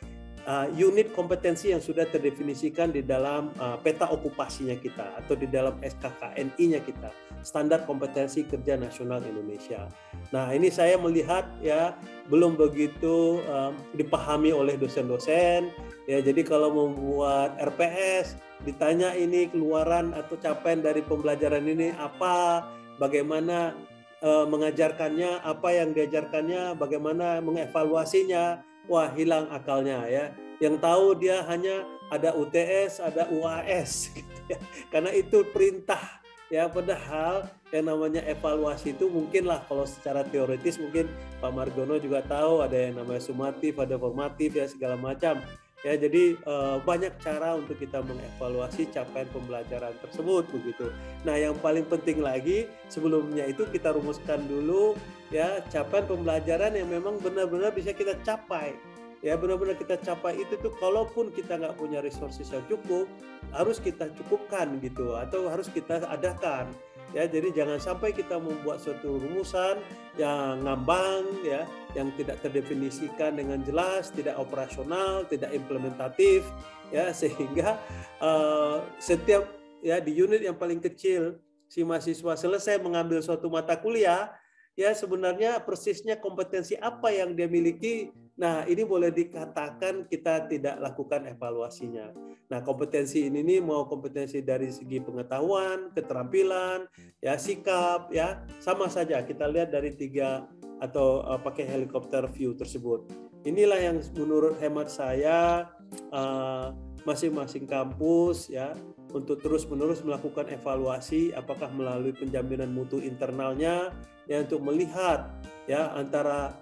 uh, 0.46 0.70
unit 0.72 1.12
kompetensi 1.12 1.74
yang 1.74 1.82
sudah 1.82 2.06
terdefinisikan 2.08 2.94
di 2.94 3.02
dalam 3.02 3.50
uh, 3.58 3.76
peta 3.82 4.08
okupasinya 4.08 4.78
kita 4.78 5.18
atau 5.20 5.34
di 5.34 5.50
dalam 5.50 5.76
SKKNI-nya 5.82 6.80
kita 6.80 7.10
standar 7.42 7.86
kompetensi 7.86 8.42
kerja 8.42 8.74
nasional 8.74 9.22
Indonesia. 9.22 9.86
Nah 10.34 10.50
ini 10.50 10.66
saya 10.70 10.98
melihat 10.98 11.46
ya 11.62 11.94
belum 12.26 12.58
begitu 12.58 13.38
um, 13.46 13.74
dipahami 13.94 14.50
oleh 14.50 14.74
dosen-dosen 14.74 15.70
ya 16.10 16.18
jadi 16.22 16.42
kalau 16.42 16.74
membuat 16.74 17.54
RPS 17.58 18.38
ditanya 18.66 19.14
ini 19.14 19.46
keluaran 19.46 20.10
atau 20.10 20.34
capaian 20.42 20.82
dari 20.82 21.06
pembelajaran 21.06 21.62
ini 21.70 21.94
apa 21.94 22.66
bagaimana 22.98 23.78
uh, 24.22 24.44
mengajarkannya, 24.48 25.44
apa 25.44 25.68
yang 25.72 25.92
diajarkannya, 25.92 26.76
bagaimana 26.78 27.40
mengevaluasinya, 27.42 28.62
wah 28.86 29.10
hilang 29.12 29.50
akalnya 29.52 30.06
ya. 30.06 30.24
Yang 30.62 30.76
tahu 30.80 31.06
dia 31.20 31.44
hanya 31.44 31.84
ada 32.08 32.32
UTS, 32.32 33.02
ada 33.02 33.28
UAS, 33.28 34.08
gitu 34.16 34.32
ya. 34.48 34.58
karena 34.88 35.10
itu 35.12 35.44
perintah 35.52 36.22
ya. 36.48 36.70
Padahal 36.70 37.50
yang 37.74 37.90
namanya 37.90 38.22
evaluasi 38.24 38.94
itu 38.94 39.10
mungkinlah 39.10 39.66
kalau 39.66 39.84
secara 39.84 40.22
teoritis 40.22 40.78
mungkin 40.78 41.10
Pak 41.42 41.50
Margono 41.52 41.98
juga 41.98 42.22
tahu 42.22 42.62
ada 42.62 42.78
yang 42.78 43.02
namanya 43.02 43.20
sumatif, 43.20 43.76
ada 43.76 43.98
formatif 43.98 44.54
ya 44.54 44.66
segala 44.70 44.96
macam. 44.96 45.42
Ya, 45.86 45.94
jadi 45.94 46.34
uh, 46.50 46.82
banyak 46.82 47.14
cara 47.22 47.54
untuk 47.54 47.78
kita 47.78 48.02
mengevaluasi 48.02 48.90
capaian 48.90 49.30
pembelajaran 49.30 49.94
tersebut 50.02 50.42
begitu. 50.50 50.90
Nah, 51.22 51.38
yang 51.38 51.54
paling 51.62 51.86
penting 51.86 52.26
lagi 52.26 52.66
sebelumnya 52.90 53.46
itu 53.46 53.62
kita 53.70 53.94
rumuskan 53.94 54.50
dulu 54.50 54.98
ya 55.30 55.62
capaian 55.70 56.02
pembelajaran 56.10 56.74
yang 56.74 56.90
memang 56.90 57.22
benar-benar 57.22 57.70
bisa 57.70 57.94
kita 57.94 58.18
capai. 58.26 58.74
Ya, 59.22 59.38
benar-benar 59.38 59.78
kita 59.78 59.94
capai 60.02 60.42
itu 60.42 60.58
tuh 60.58 60.74
kalaupun 60.82 61.30
kita 61.30 61.54
nggak 61.54 61.78
punya 61.78 62.02
resources 62.02 62.50
yang 62.50 62.66
cukup, 62.66 63.06
harus 63.54 63.78
kita 63.78 64.10
cukupkan 64.10 64.82
gitu 64.82 65.14
atau 65.14 65.46
harus 65.46 65.70
kita 65.70 66.02
adakan 66.10 66.66
ya 67.14 67.28
jadi 67.30 67.54
jangan 67.54 67.78
sampai 67.78 68.10
kita 68.10 68.38
membuat 68.40 68.82
suatu 68.82 69.20
rumusan 69.22 69.78
yang 70.18 70.64
ngambang 70.66 71.22
ya 71.46 71.62
yang 71.94 72.10
tidak 72.18 72.42
terdefinisikan 72.42 73.38
dengan 73.38 73.62
jelas 73.62 74.10
tidak 74.10 74.34
operasional 74.40 75.22
tidak 75.28 75.54
implementatif 75.54 76.42
ya 76.90 77.12
sehingga 77.20 77.78
uh, 78.18 78.82
setiap 78.98 79.46
ya 79.84 80.02
di 80.02 80.16
unit 80.18 80.42
yang 80.42 80.58
paling 80.58 80.82
kecil 80.82 81.38
si 81.66 81.82
mahasiswa 81.82 82.34
selesai 82.38 82.78
mengambil 82.82 83.22
suatu 83.22 83.50
mata 83.50 83.74
kuliah 83.78 84.34
ya 84.78 84.92
sebenarnya 84.92 85.62
persisnya 85.62 86.18
kompetensi 86.18 86.76
apa 86.78 87.10
yang 87.10 87.32
dia 87.34 87.48
miliki 87.48 88.10
Nah, 88.36 88.68
ini 88.68 88.84
boleh 88.84 89.08
dikatakan 89.16 90.04
kita 90.12 90.44
tidak 90.44 90.76
lakukan 90.76 91.24
evaluasinya. 91.24 92.12
Nah, 92.52 92.60
kompetensi 92.60 93.24
ini 93.24 93.40
nih 93.40 93.64
mau 93.64 93.88
kompetensi 93.88 94.44
dari 94.44 94.68
segi 94.68 95.00
pengetahuan, 95.00 95.90
keterampilan, 95.96 96.84
ya 97.24 97.40
sikap, 97.40 98.12
ya 98.12 98.44
sama 98.60 98.92
saja. 98.92 99.24
Kita 99.24 99.48
lihat 99.48 99.72
dari 99.72 99.96
tiga 99.96 100.44
atau 100.84 101.24
uh, 101.24 101.40
pakai 101.40 101.64
helikopter 101.64 102.28
view 102.28 102.52
tersebut. 102.52 103.08
Inilah 103.48 103.80
yang 103.80 104.04
menurut 104.20 104.60
hemat 104.60 104.92
saya 104.92 105.72
uh, 106.12 106.76
masing-masing 107.08 107.64
kampus 107.64 108.50
ya 108.50 108.74
untuk 109.14 109.38
terus-menerus 109.38 110.02
melakukan 110.02 110.50
evaluasi 110.50 111.30
apakah 111.32 111.70
melalui 111.70 112.10
penjaminan 112.10 112.74
mutu 112.74 112.98
internalnya 112.98 113.94
ya 114.26 114.42
untuk 114.42 114.60
melihat 114.66 115.30
ya 115.70 115.94
antara 115.94 116.52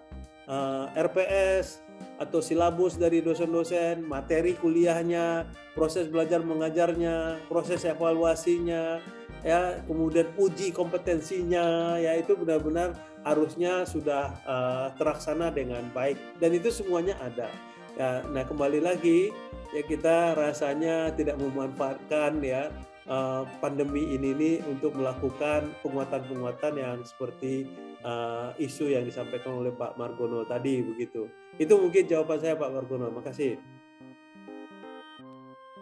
uh, 0.49 0.91
eh, 0.93 1.03
RPS 1.05 1.85
atau 2.19 2.43
silabus 2.43 2.99
dari 2.99 3.23
dosen-dosen, 3.23 4.03
materi 4.03 4.55
kuliahnya, 4.59 5.47
proses 5.75 6.11
belajar 6.11 6.43
mengajarnya, 6.43 7.43
proses 7.47 7.87
evaluasinya, 7.87 8.99
ya 9.47 9.79
kemudian 9.87 10.31
uji 10.39 10.71
kompetensinya, 10.75 11.99
ya 11.99 12.19
itu 12.19 12.35
benar-benar 12.35 12.95
harusnya 13.25 13.83
sudah 13.89 14.35
uh, 14.45 14.87
terlaksana 15.01 15.51
dengan 15.51 15.83
baik 15.97 16.19
dan 16.39 16.55
itu 16.55 16.71
semuanya 16.71 17.17
ada. 17.23 17.49
Ya, 17.95 18.27
nah 18.35 18.43
kembali 18.43 18.83
lagi 18.83 19.31
ya 19.71 19.83
kita 19.87 20.35
rasanya 20.35 21.15
tidak 21.15 21.39
memanfaatkan 21.39 22.43
ya 22.43 22.75
uh, 23.07 23.47
pandemi 23.63 24.19
ini 24.19 24.35
nih 24.35 24.57
untuk 24.67 24.99
melakukan 24.99 25.71
penguatan-penguatan 25.83 26.75
yang 26.75 26.99
seperti 27.07 27.71
uh, 28.05 28.53
isu 28.61 28.93
yang 28.93 29.03
disampaikan 29.09 29.59
oleh 29.59 29.73
Pak 29.73 29.97
Margono 29.97 30.45
tadi 30.45 30.85
begitu. 30.85 31.27
Itu 31.57 31.81
mungkin 31.81 32.05
jawaban 32.05 32.39
saya 32.39 32.55
Pak 32.55 32.71
Margono. 32.71 33.09
Makasih. 33.11 33.59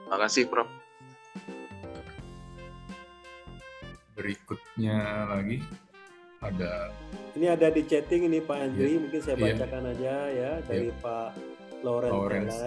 Makasih 0.09 0.47
Prof. 0.49 0.70
Berikutnya 4.16 5.27
lagi 5.27 5.59
ada 6.43 6.93
ini 7.33 7.47
ada 7.49 7.73
di 7.73 7.83
chatting 7.89 8.29
ini 8.29 8.45
Pak 8.45 8.59
Andri, 8.61 8.93
yeah. 8.93 9.01
mungkin 9.01 9.20
saya 9.25 9.37
iya. 9.41 9.45
bacakan 9.57 9.83
yeah. 9.83 9.93
aja 9.97 10.14
ya 10.29 10.53
dari 10.68 10.89
yeah. 10.93 11.01
Pak 11.01 11.31
Lawrence, 11.81 12.12
Lawrence. 12.12 12.59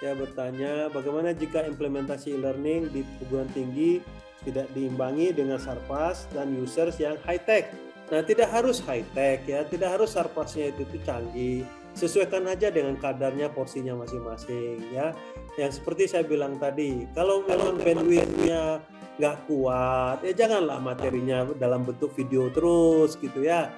Ya 0.00 0.12
bertanya 0.16 0.72
bagaimana 0.92 1.36
jika 1.36 1.64
implementasi 1.64 2.36
e-learning 2.36 2.88
di 2.92 3.00
perguruan 3.20 3.48
tinggi 3.52 4.00
tidak 4.44 4.68
diimbangi 4.72 5.36
dengan 5.36 5.60
sarpas 5.60 6.24
dan 6.32 6.56
users 6.56 6.96
yang 6.96 7.20
high 7.24 7.40
tech 7.40 7.68
Nah, 8.10 8.20
tidak 8.26 8.50
harus 8.50 8.82
high 8.82 9.06
tech 9.14 9.46
ya, 9.46 9.62
tidak 9.70 9.94
harus 9.94 10.10
sarpasnya 10.18 10.74
itu, 10.74 10.82
itu 10.82 10.98
canggih. 11.06 11.62
Sesuaikan 11.94 12.46
aja 12.46 12.70
dengan 12.70 12.98
kadarnya 12.98 13.50
porsinya 13.50 13.94
masing-masing 13.98 14.82
ya. 14.90 15.14
Yang 15.54 15.78
seperti 15.82 16.10
saya 16.10 16.26
bilang 16.26 16.58
tadi, 16.58 17.06
kalau 17.14 17.46
memang 17.46 17.78
bandwidthnya 17.78 18.82
nggak 19.18 19.36
kuat, 19.46 20.22
ya 20.26 20.32
janganlah 20.34 20.82
materinya 20.82 21.46
dalam 21.54 21.86
bentuk 21.86 22.10
video 22.18 22.50
terus 22.50 23.14
gitu 23.18 23.46
ya. 23.46 23.70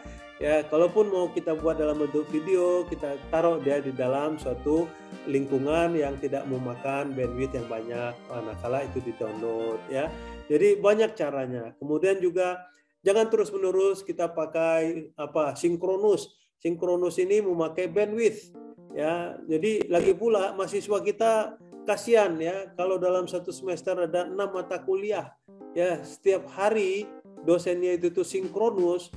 Ya, 0.42 0.66
kalaupun 0.66 1.06
mau 1.06 1.30
kita 1.30 1.54
buat 1.54 1.78
dalam 1.78 2.02
bentuk 2.02 2.26
video, 2.34 2.82
kita 2.90 3.14
taruh 3.30 3.62
dia 3.62 3.78
di 3.78 3.94
dalam 3.94 4.40
suatu 4.40 4.90
lingkungan 5.30 5.94
yang 5.94 6.18
tidak 6.18 6.42
memakan 6.50 7.14
bandwidth 7.14 7.54
yang 7.54 7.68
banyak. 7.70 8.10
Manakala 8.26 8.82
itu 8.82 8.98
di-download 9.06 9.78
ya. 9.86 10.10
Jadi 10.50 10.82
banyak 10.82 11.14
caranya. 11.14 11.70
Kemudian 11.78 12.18
juga 12.18 12.71
Jangan 13.03 13.26
terus-menerus 13.28 14.07
kita 14.07 14.30
pakai 14.30 15.11
apa 15.18 15.59
sinkronus. 15.59 16.38
Sinkronus 16.62 17.18
ini 17.18 17.42
memakai 17.42 17.90
bandwidth 17.90 18.55
ya. 18.94 19.34
Jadi 19.42 19.90
lagi 19.90 20.14
pula 20.14 20.55
mahasiswa 20.55 21.03
kita 21.03 21.59
kasihan 21.82 22.38
ya 22.38 22.70
kalau 22.78 22.96
dalam 22.98 23.26
satu 23.26 23.50
semester 23.50 24.07
ada 24.07 24.30
enam 24.30 24.55
mata 24.55 24.78
kuliah 24.78 25.34
ya 25.74 25.98
setiap 26.07 26.46
hari 26.55 27.11
dosennya 27.42 27.98
itu 27.98 28.14
tuh 28.14 28.22
sinkronus 28.22 29.11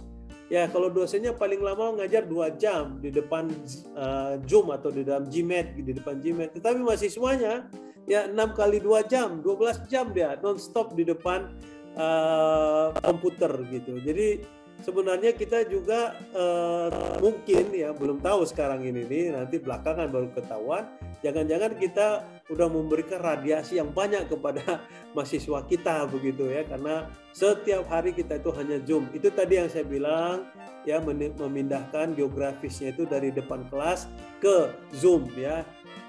ya 0.49 0.65
kalau 0.69 0.89
dosennya 0.89 1.33
paling 1.33 1.61
lama 1.61 2.01
ngajar 2.01 2.25
dua 2.25 2.53
jam 2.57 2.97
di 3.01 3.13
depan 3.13 3.49
uh, 3.93 4.41
Zoom 4.49 4.73
atau 4.73 4.89
di 4.89 5.05
dalam 5.05 5.29
Gmat 5.29 5.77
di 5.77 5.93
depan 5.93 6.17
Gmat 6.21 6.57
tetapi 6.57 6.81
mahasiswanya 6.81 7.69
ya 8.05 8.29
enam 8.29 8.53
kali 8.53 8.81
dua 8.81 9.01
jam 9.05 9.41
12 9.41 9.89
jam 9.89 10.13
dia 10.13 10.37
non 10.41 10.61
stop 10.61 10.93
di 10.93 11.05
depan 11.05 11.53
uh, 11.95 12.91
komputer 13.01 13.51
gitu. 13.71 13.99
Jadi 13.99 14.43
sebenarnya 14.83 15.31
kita 15.31 15.63
juga 15.67 16.15
uh, 16.35 16.91
mungkin 17.23 17.71
ya 17.71 17.95
belum 17.95 18.19
tahu 18.19 18.43
sekarang 18.43 18.83
ini 18.83 19.07
nih 19.07 19.23
nanti 19.31 19.55
belakangan 19.57 20.11
baru 20.11 20.27
ketahuan 20.35 20.83
jangan-jangan 21.23 21.79
kita 21.79 22.07
udah 22.51 22.67
memberikan 22.69 23.17
radiasi 23.17 23.81
yang 23.81 23.89
banyak 23.89 24.29
kepada 24.29 24.85
mahasiswa 25.15 25.65
kita 25.65 26.05
begitu 26.11 26.51
ya 26.51 26.61
karena 26.67 27.09
setiap 27.33 27.89
hari 27.89 28.13
kita 28.13 28.37
itu 28.37 28.53
hanya 28.53 28.77
zoom. 28.85 29.09
Itu 29.09 29.33
tadi 29.33 29.57
yang 29.57 29.67
saya 29.67 29.83
bilang 29.83 30.45
ya 30.85 31.01
memindahkan 31.01 32.13
geografisnya 32.13 32.93
itu 32.93 33.09
dari 33.09 33.33
depan 33.33 33.65
kelas 33.73 34.05
ke 34.37 34.69
zoom 34.93 35.25
ya. 35.33 35.65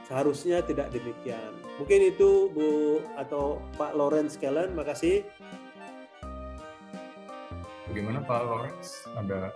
Seharusnya 0.07 0.63
tidak 0.63 0.95
demikian. 0.95 1.51
Mungkin 1.83 2.15
itu 2.15 2.47
Bu 2.55 3.03
atau 3.19 3.59
Pak 3.75 3.99
Lawrence 3.99 4.39
Kellen 4.39 4.71
makasih 4.79 5.27
Bagaimana 7.87 8.19
Pak 8.23 8.41
Lawrence? 8.43 9.07
Ada 9.15 9.55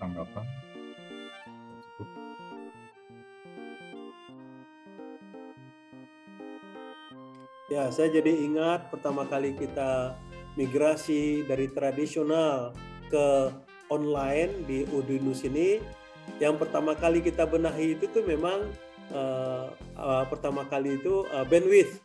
tanggapan? 0.00 0.44
Ya, 7.72 7.88
saya 7.88 8.12
jadi 8.12 8.28
ingat 8.44 8.92
pertama 8.92 9.24
kali 9.24 9.56
kita 9.56 10.14
migrasi 10.54 11.48
dari 11.48 11.72
tradisional 11.72 12.76
ke 13.08 13.50
online 13.88 14.68
di 14.68 14.84
Udinus 14.92 15.42
ini, 15.48 15.80
yang 16.38 16.60
pertama 16.60 16.92
kali 16.92 17.24
kita 17.24 17.48
benahi 17.48 17.96
itu 17.96 18.04
tuh 18.12 18.24
memang 18.24 18.68
uh, 19.12 19.72
uh, 19.96 20.24
pertama 20.28 20.64
kali 20.68 21.00
itu 21.00 21.24
uh, 21.32 21.44
bandwidth. 21.48 22.03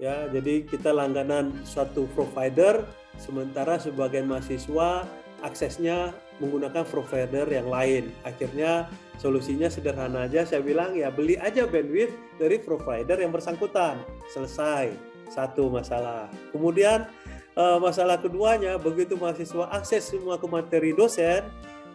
Ya, 0.00 0.26
jadi 0.32 0.64
kita 0.64 0.96
langganan 0.96 1.60
suatu 1.68 2.08
provider 2.16 2.88
Sementara 3.20 3.76
sebagian 3.76 4.24
mahasiswa 4.24 5.04
aksesnya 5.44 6.16
menggunakan 6.40 6.88
provider 6.88 7.44
yang 7.52 7.68
lain. 7.68 8.08
Akhirnya 8.24 8.88
solusinya 9.20 9.68
sederhana 9.68 10.24
aja, 10.24 10.48
saya 10.48 10.64
bilang 10.64 10.96
ya 10.96 11.12
beli 11.12 11.36
aja 11.36 11.68
bandwidth 11.68 12.16
dari 12.40 12.56
provider 12.56 13.20
yang 13.20 13.28
bersangkutan. 13.28 14.00
Selesai 14.32 14.96
satu 15.28 15.68
masalah. 15.68 16.32
Kemudian 16.48 17.04
eh, 17.54 17.78
masalah 17.78 18.16
keduanya 18.16 18.80
begitu 18.80 19.20
mahasiswa 19.20 19.68
akses 19.68 20.08
semua 20.08 20.40
ke 20.40 20.48
materi 20.48 20.96
dosen 20.96 21.44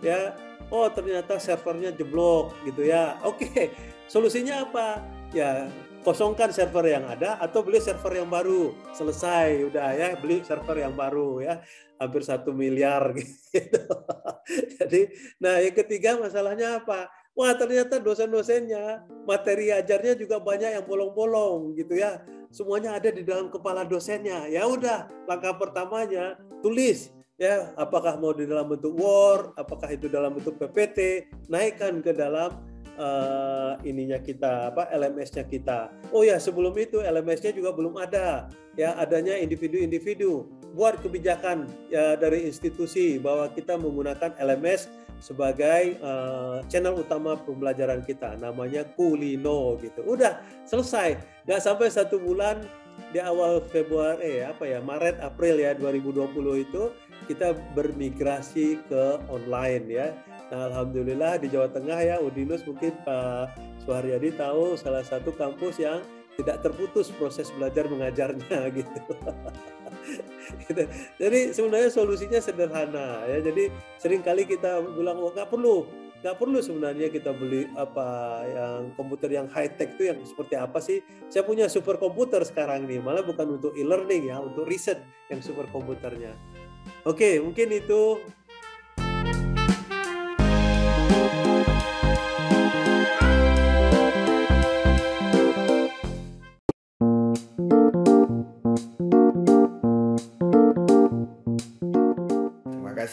ya 0.04 0.36
oh 0.70 0.86
ternyata 0.94 1.42
servernya 1.42 1.90
jeblok 1.90 2.54
gitu 2.70 2.86
ya. 2.86 3.18
Oke, 3.26 3.74
solusinya 4.14 4.62
apa? 4.62 5.02
Ya 5.34 5.74
kosongkan 6.06 6.54
server 6.54 6.86
yang 6.86 7.10
ada 7.10 7.42
atau 7.42 7.66
beli 7.66 7.82
server 7.82 8.22
yang 8.22 8.30
baru. 8.30 8.78
Selesai 8.94 9.66
udah 9.74 9.88
ya 9.98 10.08
beli 10.22 10.46
server 10.46 10.86
yang 10.86 10.94
baru 10.94 11.42
ya. 11.42 11.66
Hampir 11.98 12.22
satu 12.22 12.54
miliar 12.54 13.10
gitu. 13.18 13.82
Jadi 14.78 15.10
nah 15.42 15.58
yang 15.58 15.74
ketiga 15.74 16.22
masalahnya 16.22 16.86
apa? 16.86 17.10
Wah 17.34 17.52
ternyata 17.58 18.00
dosen-dosennya 18.00 19.04
materi 19.28 19.74
ajarnya 19.74 20.16
juga 20.16 20.38
banyak 20.40 20.78
yang 20.78 20.86
bolong-bolong 20.86 21.74
gitu 21.74 21.98
ya. 21.98 22.22
Semuanya 22.54 22.96
ada 22.96 23.10
di 23.10 23.26
dalam 23.26 23.50
kepala 23.50 23.84
dosennya. 23.84 24.46
Ya 24.48 24.70
udah 24.70 25.10
langkah 25.26 25.58
pertamanya 25.58 26.38
tulis 26.62 27.12
ya 27.36 27.76
apakah 27.76 28.16
mau 28.16 28.32
di 28.32 28.48
dalam 28.48 28.72
bentuk 28.72 28.96
Word 28.96 29.52
apakah 29.60 29.92
itu 29.92 30.08
dalam 30.08 30.40
bentuk 30.40 30.56
PPT 30.56 31.28
naikkan 31.52 32.00
ke 32.00 32.16
dalam 32.16 32.75
uh, 32.98 33.80
ininya 33.84 34.20
kita 34.20 34.74
apa 34.74 34.90
LMS-nya 34.92 35.46
kita. 35.48 35.92
Oh 36.12 36.24
ya 36.24 36.40
sebelum 36.40 36.76
itu 36.76 37.00
LMS-nya 37.00 37.52
juga 37.56 37.72
belum 37.72 37.96
ada 38.00 38.50
ya 38.76 38.96
adanya 39.00 39.40
individu-individu 39.40 40.48
buat 40.76 41.00
kebijakan 41.00 41.68
ya 41.88 42.20
dari 42.20 42.44
institusi 42.48 43.16
bahwa 43.16 43.48
kita 43.56 43.80
menggunakan 43.80 44.36
LMS 44.36 44.92
sebagai 45.24 45.96
uh, 46.04 46.60
channel 46.68 47.00
utama 47.00 47.40
pembelajaran 47.40 48.04
kita 48.04 48.36
namanya 48.40 48.84
Kulino 49.00 49.80
gitu. 49.80 50.04
Udah 50.04 50.44
selesai. 50.68 51.16
Nggak 51.48 51.62
sampai 51.64 51.88
satu 51.88 52.20
bulan 52.20 52.60
di 53.12 53.20
awal 53.20 53.64
Februari 53.72 54.40
eh, 54.40 54.48
apa 54.48 54.68
ya 54.68 54.80
Maret 54.84 55.20
April 55.24 55.60
ya 55.60 55.76
2020 55.76 56.32
itu 56.68 56.84
kita 57.28 57.56
bermigrasi 57.76 58.80
ke 58.88 59.04
online 59.32 59.86
ya 59.88 60.08
Nah, 60.54 60.70
alhamdulillah 60.70 61.42
di 61.42 61.50
Jawa 61.50 61.70
Tengah 61.74 62.00
ya 62.06 62.16
Udinus 62.22 62.62
mungkin 62.70 62.94
Pak 63.02 63.58
Suharyadi 63.86 64.38
tahu 64.38 64.78
salah 64.78 65.02
satu 65.02 65.34
kampus 65.34 65.82
yang 65.82 66.06
tidak 66.36 66.62
terputus 66.62 67.10
proses 67.16 67.50
belajar 67.56 67.88
mengajarnya 67.90 68.60
gitu. 68.78 69.02
gitu. 70.68 70.84
Jadi 71.18 71.40
sebenarnya 71.56 71.90
solusinya 71.90 72.40
sederhana 72.44 73.26
ya. 73.26 73.42
Jadi 73.42 73.74
sering 73.98 74.22
kali 74.22 74.46
kita 74.46 74.84
bilang 74.94 75.18
oh, 75.18 75.32
nggak 75.34 75.50
perlu 75.50 76.06
nggak 76.26 76.42
perlu 76.42 76.58
sebenarnya 76.58 77.14
kita 77.14 77.38
beli 77.38 77.70
apa 77.78 78.08
yang 78.50 78.90
komputer 78.98 79.30
yang 79.30 79.46
high 79.46 79.70
tech 79.70 79.94
itu 79.94 80.10
yang 80.10 80.18
seperti 80.26 80.58
apa 80.58 80.82
sih? 80.82 81.06
Saya 81.30 81.46
punya 81.46 81.70
super 81.70 82.02
komputer 82.02 82.42
sekarang 82.42 82.90
nih, 82.90 82.98
malah 82.98 83.22
bukan 83.22 83.62
untuk 83.62 83.78
e-learning 83.78 84.34
ya, 84.34 84.42
untuk 84.42 84.66
riset 84.66 85.06
yang 85.30 85.38
super 85.46 85.70
komputernya. 85.70 86.34
Oke, 87.06 87.38
mungkin 87.38 87.70
itu 87.70 88.18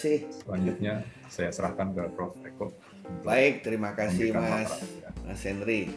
kasih. 0.02 0.26
Selanjutnya 0.42 1.06
saya 1.30 1.54
serahkan 1.54 1.94
ke 1.94 2.02
Prof. 2.18 2.34
Eko. 2.42 2.74
Baik, 3.22 3.62
terima 3.62 3.94
kasih 3.94 4.34
Mas 4.34 4.82
Mas 5.22 5.38
Henry. 5.46 5.94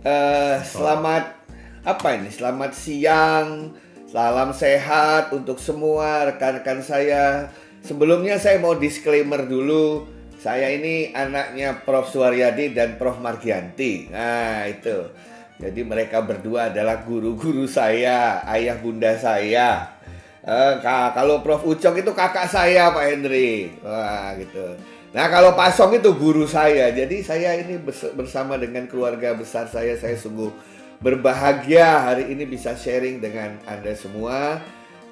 Uh, 0.00 0.56
selamat 0.64 1.36
apa 1.84 2.08
ini? 2.16 2.32
Selamat 2.32 2.72
siang. 2.72 3.76
Salam 4.08 4.56
sehat 4.56 5.36
untuk 5.36 5.60
semua 5.60 6.32
rekan-rekan 6.32 6.80
saya. 6.80 7.52
Sebelumnya 7.84 8.40
saya 8.40 8.56
mau 8.56 8.72
disclaimer 8.72 9.44
dulu. 9.44 10.08
Saya 10.40 10.72
ini 10.72 11.12
anaknya 11.12 11.84
Prof. 11.84 12.08
Suaryadi 12.08 12.72
dan 12.72 12.96
Prof. 12.96 13.20
Margianti. 13.20 14.08
Nah, 14.08 14.64
itu. 14.64 15.12
Jadi 15.60 15.80
mereka 15.84 16.24
berdua 16.24 16.72
adalah 16.72 17.04
guru-guru 17.04 17.68
saya, 17.68 18.42
ayah 18.48 18.80
bunda 18.80 19.14
saya. 19.14 20.00
Uh, 20.42 20.82
kalau 21.14 21.38
Prof 21.38 21.62
Ucok 21.62 22.02
itu 22.02 22.10
kakak 22.10 22.50
saya 22.50 22.90
Pak 22.90 23.06
Henry. 23.06 23.78
Wah, 23.78 24.34
gitu. 24.34 24.74
Nah, 25.14 25.30
kalau 25.30 25.54
Pak 25.54 25.70
Song 25.70 25.94
itu 25.94 26.10
guru 26.18 26.50
saya. 26.50 26.90
Jadi 26.90 27.22
saya 27.22 27.62
ini 27.62 27.78
bersama 28.18 28.58
dengan 28.58 28.90
keluarga 28.90 29.38
besar 29.38 29.70
saya 29.70 29.94
saya 29.94 30.18
sungguh 30.18 30.50
berbahagia 30.98 32.10
hari 32.10 32.34
ini 32.34 32.42
bisa 32.42 32.74
sharing 32.74 33.22
dengan 33.22 33.54
Anda 33.70 33.94
semua. 33.94 34.58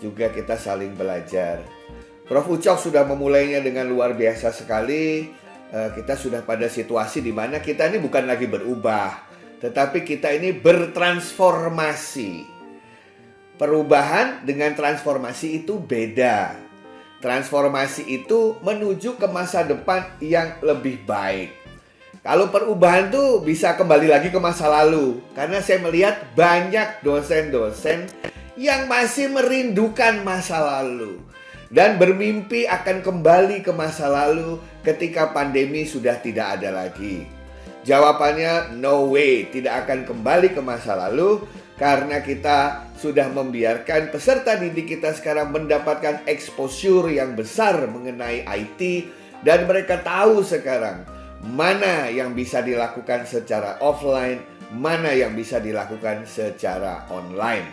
Juga 0.02 0.34
kita 0.34 0.58
saling 0.58 0.98
belajar. 0.98 1.62
Prof 2.26 2.50
Ucok 2.50 2.90
sudah 2.90 3.06
memulainya 3.06 3.62
dengan 3.62 3.86
luar 3.86 4.18
biasa 4.18 4.50
sekali. 4.50 5.30
Uh, 5.70 5.94
kita 5.94 6.18
sudah 6.18 6.42
pada 6.42 6.66
situasi 6.66 7.22
di 7.22 7.30
mana 7.30 7.62
kita 7.62 7.86
ini 7.86 8.02
bukan 8.02 8.26
lagi 8.26 8.50
berubah, 8.50 9.30
tetapi 9.62 10.02
kita 10.02 10.34
ini 10.34 10.50
bertransformasi 10.50 12.59
Perubahan 13.60 14.40
dengan 14.48 14.72
transformasi 14.72 15.60
itu 15.60 15.76
beda. 15.76 16.56
Transformasi 17.20 18.08
itu 18.08 18.56
menuju 18.64 19.20
ke 19.20 19.28
masa 19.28 19.60
depan 19.60 20.16
yang 20.16 20.56
lebih 20.64 21.04
baik. 21.04 21.52
Kalau 22.24 22.48
perubahan 22.48 23.12
tuh 23.12 23.44
bisa 23.44 23.76
kembali 23.76 24.08
lagi 24.08 24.32
ke 24.32 24.40
masa 24.40 24.64
lalu. 24.64 25.20
Karena 25.36 25.60
saya 25.60 25.76
melihat 25.84 26.32
banyak 26.32 27.04
dosen-dosen 27.04 28.08
yang 28.56 28.88
masih 28.88 29.28
merindukan 29.28 30.24
masa 30.24 30.80
lalu. 30.80 31.20
Dan 31.68 32.00
bermimpi 32.00 32.64
akan 32.64 33.04
kembali 33.04 33.60
ke 33.60 33.76
masa 33.76 34.08
lalu 34.08 34.56
ketika 34.80 35.36
pandemi 35.36 35.84
sudah 35.84 36.16
tidak 36.16 36.56
ada 36.56 36.72
lagi. 36.72 37.28
Jawabannya 37.84 38.76
no 38.80 39.12
way, 39.12 39.52
tidak 39.52 39.84
akan 39.84 40.08
kembali 40.08 40.56
ke 40.56 40.64
masa 40.64 40.96
lalu 40.96 41.44
karena 41.80 42.20
kita 42.20 42.92
sudah 43.00 43.32
membiarkan 43.32 44.12
peserta 44.12 44.60
didik 44.60 45.00
kita 45.00 45.16
sekarang 45.16 45.48
mendapatkan 45.48 46.28
exposure 46.28 47.08
yang 47.08 47.32
besar 47.32 47.88
mengenai 47.88 48.44
IT 48.44 49.08
dan 49.40 49.64
mereka 49.64 50.04
tahu 50.04 50.44
sekarang 50.44 51.08
mana 51.40 52.12
yang 52.12 52.36
bisa 52.36 52.60
dilakukan 52.60 53.24
secara 53.24 53.80
offline, 53.80 54.44
mana 54.76 55.16
yang 55.16 55.32
bisa 55.32 55.56
dilakukan 55.56 56.28
secara 56.28 57.08
online. 57.08 57.64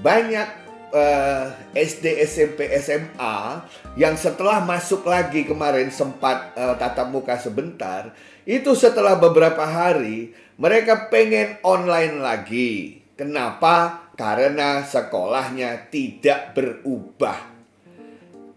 Banyak 0.00 0.48
uh, 0.96 1.52
eh, 1.76 1.84
SD, 1.84 2.24
SMP, 2.24 2.72
SMA 2.80 3.60
yang 4.00 4.16
setelah 4.16 4.64
masuk 4.64 5.04
lagi 5.04 5.44
kemarin 5.44 5.92
sempat 5.92 6.56
uh, 6.56 6.80
tatap 6.80 7.12
muka 7.12 7.36
sebentar, 7.36 8.08
itu 8.48 8.72
setelah 8.72 9.20
beberapa 9.20 9.68
hari 9.68 10.32
mereka 10.56 11.12
pengen 11.12 11.60
online 11.60 12.16
lagi 12.24 12.97
Kenapa? 13.18 14.06
Karena 14.14 14.86
sekolahnya 14.86 15.90
tidak 15.90 16.54
berubah. 16.54 17.34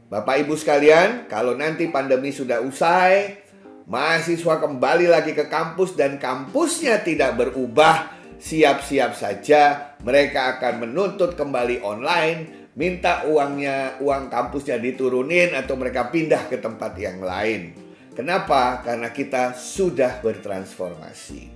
Bapak 0.06 0.46
Ibu 0.46 0.54
sekalian, 0.54 1.26
kalau 1.26 1.58
nanti 1.58 1.90
pandemi 1.90 2.30
sudah 2.30 2.62
usai, 2.62 3.42
mahasiswa 3.90 4.62
kembali 4.62 5.10
lagi 5.10 5.34
ke 5.34 5.50
kampus 5.50 5.98
dan 5.98 6.22
kampusnya 6.22 7.02
tidak 7.02 7.42
berubah, 7.42 8.14
siap-siap 8.38 9.18
saja 9.18 9.98
mereka 10.06 10.62
akan 10.62 10.86
menuntut 10.86 11.34
kembali 11.34 11.82
online, 11.82 12.70
minta 12.78 13.26
uangnya, 13.26 13.98
uang 13.98 14.30
kampusnya 14.30 14.78
diturunin 14.78 15.58
atau 15.58 15.74
mereka 15.74 16.14
pindah 16.14 16.46
ke 16.54 16.62
tempat 16.62 16.94
yang 17.02 17.18
lain. 17.18 17.74
Kenapa? 18.14 18.86
Karena 18.86 19.10
kita 19.10 19.58
sudah 19.58 20.22
bertransformasi. 20.22 21.51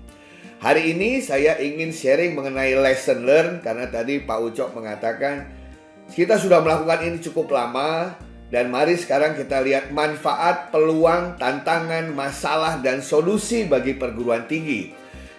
Hari 0.66 0.98
ini 0.98 1.22
saya 1.22 1.62
ingin 1.62 1.94
sharing 1.94 2.34
mengenai 2.34 2.74
lesson 2.74 3.22
learn 3.22 3.62
karena 3.62 3.86
tadi 3.86 4.18
Pak 4.18 4.40
Ucok 4.50 4.74
mengatakan 4.74 5.46
kita 6.10 6.42
sudah 6.42 6.58
melakukan 6.58 7.06
ini 7.06 7.22
cukup 7.22 7.54
lama 7.54 8.18
dan 8.50 8.74
mari 8.74 8.98
sekarang 8.98 9.38
kita 9.38 9.62
lihat 9.62 9.94
manfaat, 9.94 10.74
peluang, 10.74 11.38
tantangan, 11.38 12.10
masalah, 12.10 12.82
dan 12.82 13.06
solusi 13.06 13.70
bagi 13.70 13.94
perguruan 13.94 14.50
tinggi. 14.50 14.90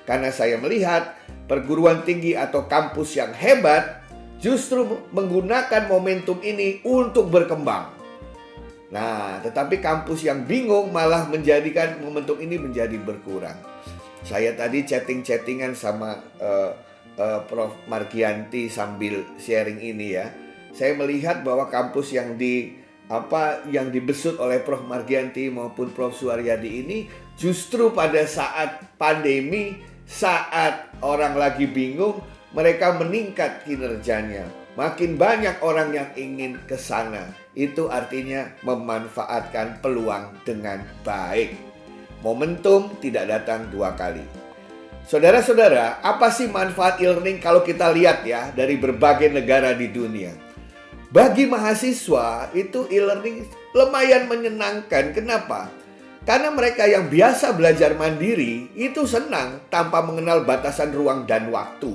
Karena 0.07 0.31
saya 0.31 0.62
melihat 0.62 1.18
perguruan 1.51 2.07
tinggi 2.07 2.39
atau 2.39 2.70
kampus 2.70 3.18
yang 3.18 3.35
hebat 3.35 4.07
justru 4.39 4.87
menggunakan 5.11 5.91
momentum 5.91 6.39
ini 6.39 6.79
untuk 6.87 7.35
berkembang. 7.35 7.91
Nah, 8.95 9.43
tetapi 9.43 9.83
kampus 9.83 10.22
yang 10.22 10.47
bingung 10.47 10.95
malah 10.95 11.27
menjadikan 11.27 11.99
momentum 11.99 12.39
ini 12.39 12.62
menjadi 12.62 12.95
berkurang. 13.03 13.74
Saya 14.27 14.59
tadi 14.59 14.83
chatting-chattingan 14.83 15.79
sama 15.79 16.18
uh, 16.43 16.74
uh, 17.14 17.41
Prof. 17.47 17.79
Margianti 17.87 18.66
sambil 18.66 19.22
sharing 19.39 19.79
ini 19.79 20.18
ya. 20.18 20.27
Saya 20.74 20.99
melihat 20.99 21.47
bahwa 21.47 21.70
kampus 21.70 22.11
yang 22.11 22.35
di 22.35 22.74
apa 23.07 23.62
yang 23.70 23.95
dibesut 23.95 24.43
oleh 24.43 24.59
Prof 24.66 24.83
Margianti 24.83 25.47
maupun 25.47 25.95
Prof 25.95 26.11
Suaryadi 26.11 26.70
ini 26.83 26.99
justru 27.39 27.95
pada 27.95 28.27
saat 28.27 28.99
pandemi, 28.99 29.79
saat 30.11 30.91
orang 31.07 31.39
lagi 31.39 31.70
bingung, 31.70 32.18
mereka 32.51 32.99
meningkat 32.99 33.62
kinerjanya. 33.62 34.51
Makin 34.74 35.16
banyak 35.16 35.62
orang 35.62 35.95
yang 35.95 36.11
ingin 36.18 36.61
ke 36.66 36.77
sana. 36.77 37.33
Itu 37.57 37.89
artinya 37.89 38.53
memanfaatkan 38.61 39.81
peluang 39.81 40.37
dengan 40.45 40.85
baik. 41.01 41.66
Momentum 42.27 42.99
tidak 42.99 43.31
datang 43.31 43.70
dua 43.70 43.95
kali. 43.95 44.27
Saudara-saudara, 45.07 46.03
apa 46.03 46.27
sih 46.35 46.51
manfaat 46.51 46.99
e-learning 46.99 47.39
kalau 47.39 47.62
kita 47.62 47.95
lihat 47.95 48.27
ya 48.27 48.51
dari 48.51 48.74
berbagai 48.74 49.31
negara 49.31 49.70
di 49.79 49.87
dunia? 49.95 50.35
Bagi 51.14 51.47
mahasiswa 51.47 52.51
itu 52.51 52.91
e-learning 52.91 53.47
lumayan 53.70 54.27
menyenangkan. 54.27 55.14
Kenapa? 55.14 55.70
Karena 56.27 56.51
mereka 56.51 56.91
yang 56.91 57.07
biasa 57.07 57.55
belajar 57.55 57.95
mandiri 57.95 58.74
itu 58.74 59.07
senang 59.07 59.62
tanpa 59.70 60.03
mengenal 60.03 60.43
batasan 60.43 60.91
ruang 60.91 61.31
dan 61.31 61.47
waktu. 61.55 61.95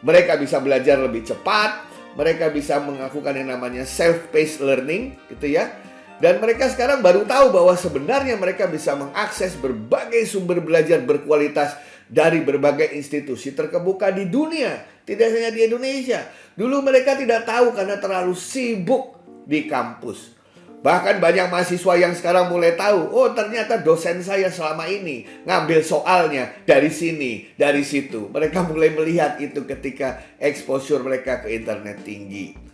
Mereka 0.00 0.40
bisa 0.40 0.56
belajar 0.56 0.96
lebih 0.96 1.28
cepat, 1.28 1.84
mereka 2.16 2.48
bisa 2.48 2.80
melakukan 2.80 3.36
yang 3.36 3.52
namanya 3.52 3.84
self-paced 3.84 4.64
learning 4.64 5.20
gitu 5.36 5.52
ya. 5.60 5.68
Dan 6.16 6.40
mereka 6.40 6.72
sekarang 6.72 7.04
baru 7.04 7.28
tahu 7.28 7.52
bahwa 7.52 7.76
sebenarnya 7.76 8.40
mereka 8.40 8.64
bisa 8.64 8.96
mengakses 8.96 9.52
berbagai 9.60 10.24
sumber 10.24 10.64
belajar 10.64 11.04
berkualitas 11.04 11.76
dari 12.08 12.40
berbagai 12.40 12.96
institusi 12.96 13.52
terkemuka 13.52 14.08
di 14.14 14.30
dunia, 14.30 14.80
tidak 15.04 15.28
hanya 15.36 15.50
di 15.52 15.68
Indonesia. 15.68 16.24
Dulu 16.56 16.80
mereka 16.80 17.20
tidak 17.20 17.44
tahu 17.44 17.76
karena 17.76 18.00
terlalu 18.00 18.32
sibuk 18.32 19.18
di 19.44 19.68
kampus. 19.68 20.32
Bahkan 20.80 21.18
banyak 21.18 21.50
mahasiswa 21.50 21.94
yang 21.98 22.14
sekarang 22.14 22.46
mulai 22.46 22.78
tahu, 22.78 23.10
oh 23.10 23.34
ternyata 23.34 23.82
dosen 23.82 24.22
saya 24.22 24.48
selama 24.48 24.86
ini 24.86 25.26
ngambil 25.42 25.82
soalnya 25.82 26.52
dari 26.62 26.88
sini, 26.94 27.50
dari 27.58 27.82
situ. 27.82 28.30
Mereka 28.30 28.64
mulai 28.70 28.94
melihat 28.94 29.36
itu 29.42 29.66
ketika 29.66 30.22
exposure 30.38 31.02
mereka 31.02 31.42
ke 31.42 31.52
internet 31.52 32.06
tinggi. 32.06 32.65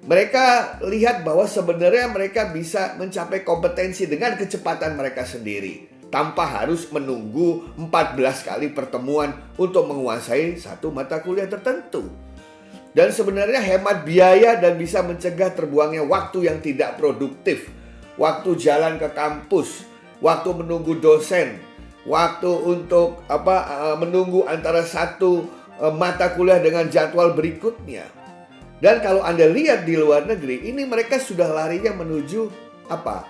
Mereka 0.00 0.80
lihat 0.88 1.28
bahwa 1.28 1.44
sebenarnya 1.44 2.08
mereka 2.08 2.48
bisa 2.48 2.96
mencapai 2.96 3.44
kompetensi 3.44 4.08
dengan 4.08 4.32
kecepatan 4.32 4.96
mereka 4.96 5.28
sendiri 5.28 5.90
tanpa 6.10 6.42
harus 6.42 6.90
menunggu 6.90 7.70
14 7.78 8.48
kali 8.48 8.72
pertemuan 8.74 9.30
untuk 9.60 9.86
menguasai 9.86 10.58
satu 10.58 10.90
mata 10.90 11.22
kuliah 11.22 11.46
tertentu. 11.46 12.10
Dan 12.90 13.14
sebenarnya 13.14 13.62
hemat 13.62 14.02
biaya 14.02 14.58
dan 14.58 14.74
bisa 14.74 15.06
mencegah 15.06 15.54
terbuangnya 15.54 16.02
waktu 16.02 16.50
yang 16.50 16.58
tidak 16.58 16.98
produktif. 16.98 17.70
Waktu 18.18 18.58
jalan 18.58 18.98
ke 18.98 19.14
kampus, 19.14 19.86
waktu 20.18 20.50
menunggu 20.50 20.98
dosen, 20.98 21.62
waktu 22.02 22.50
untuk 22.50 23.22
apa 23.30 23.56
eh, 23.64 23.96
menunggu 24.02 24.44
antara 24.50 24.82
satu 24.82 25.46
eh, 25.78 25.94
mata 25.94 26.34
kuliah 26.34 26.58
dengan 26.58 26.90
jadwal 26.90 27.32
berikutnya. 27.38 28.19
Dan 28.80 29.04
kalau 29.04 29.20
Anda 29.20 29.44
lihat 29.44 29.84
di 29.84 29.94
luar 29.94 30.24
negeri, 30.24 30.64
ini 30.72 30.88
mereka 30.88 31.20
sudah 31.20 31.52
larinya 31.52 31.92
menuju 31.92 32.48
apa? 32.88 33.28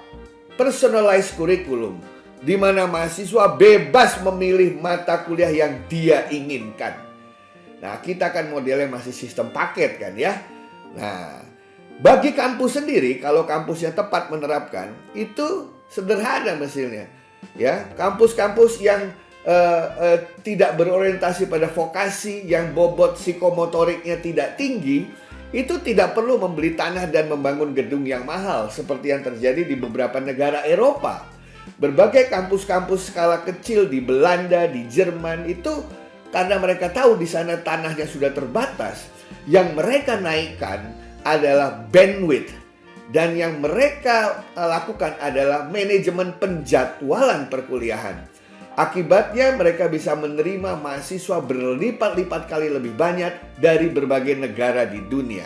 Personalized 0.54 1.34
curriculum 1.34 1.98
di 2.40 2.56
mana 2.56 2.88
mahasiswa 2.88 3.52
bebas 3.52 4.16
memilih 4.24 4.80
mata 4.80 5.20
kuliah 5.28 5.52
yang 5.52 5.84
dia 5.92 6.24
inginkan. 6.32 6.96
Nah, 7.80 8.00
kita 8.00 8.32
kan 8.32 8.48
modelnya 8.48 8.88
masih 8.88 9.12
sistem 9.12 9.52
paket 9.52 10.00
kan 10.00 10.16
ya. 10.16 10.40
Nah, 10.96 11.44
bagi 12.00 12.32
kampus 12.32 12.80
sendiri 12.80 13.20
kalau 13.20 13.44
kampusnya 13.44 13.92
tepat 13.92 14.32
menerapkan 14.32 14.92
itu 15.12 15.68
sederhana 15.92 16.56
mesinnya. 16.56 17.08
Ya, 17.56 17.88
kampus-kampus 17.96 18.84
yang 18.84 19.12
uh, 19.48 19.84
uh, 19.96 20.18
tidak 20.44 20.76
berorientasi 20.76 21.48
pada 21.48 21.72
vokasi, 21.72 22.44
yang 22.44 22.76
bobot 22.76 23.16
psikomotoriknya 23.16 24.20
tidak 24.20 24.60
tinggi, 24.60 25.08
itu 25.50 25.82
tidak 25.82 26.14
perlu 26.14 26.38
membeli 26.38 26.78
tanah 26.78 27.10
dan 27.10 27.26
membangun 27.26 27.74
gedung 27.74 28.06
yang 28.06 28.22
mahal 28.22 28.70
seperti 28.70 29.10
yang 29.10 29.22
terjadi 29.26 29.66
di 29.66 29.74
beberapa 29.74 30.22
negara 30.22 30.62
Eropa. 30.62 31.26
Berbagai 31.80 32.30
kampus-kampus 32.30 33.10
skala 33.10 33.42
kecil 33.42 33.90
di 33.90 33.98
Belanda, 33.98 34.70
di 34.70 34.86
Jerman 34.86 35.50
itu 35.50 35.82
karena 36.30 36.62
mereka 36.62 36.94
tahu 36.94 37.18
di 37.18 37.26
sana 37.26 37.58
tanahnya 37.58 38.06
sudah 38.06 38.30
terbatas, 38.30 39.10
yang 39.50 39.74
mereka 39.74 40.14
naikkan 40.22 40.94
adalah 41.26 41.82
bandwidth 41.90 42.54
dan 43.10 43.34
yang 43.34 43.58
mereka 43.58 44.46
eh, 44.54 44.68
lakukan 44.70 45.18
adalah 45.18 45.66
manajemen 45.66 46.38
penjadwalan 46.38 47.50
perkuliahan. 47.50 48.29
Akibatnya 48.80 49.52
mereka 49.60 49.92
bisa 49.92 50.16
menerima 50.16 50.80
mahasiswa 50.80 51.44
berlipat-lipat 51.44 52.48
kali 52.48 52.72
lebih 52.72 52.96
banyak 52.96 53.60
dari 53.60 53.92
berbagai 53.92 54.40
negara 54.40 54.88
di 54.88 55.04
dunia. 55.04 55.44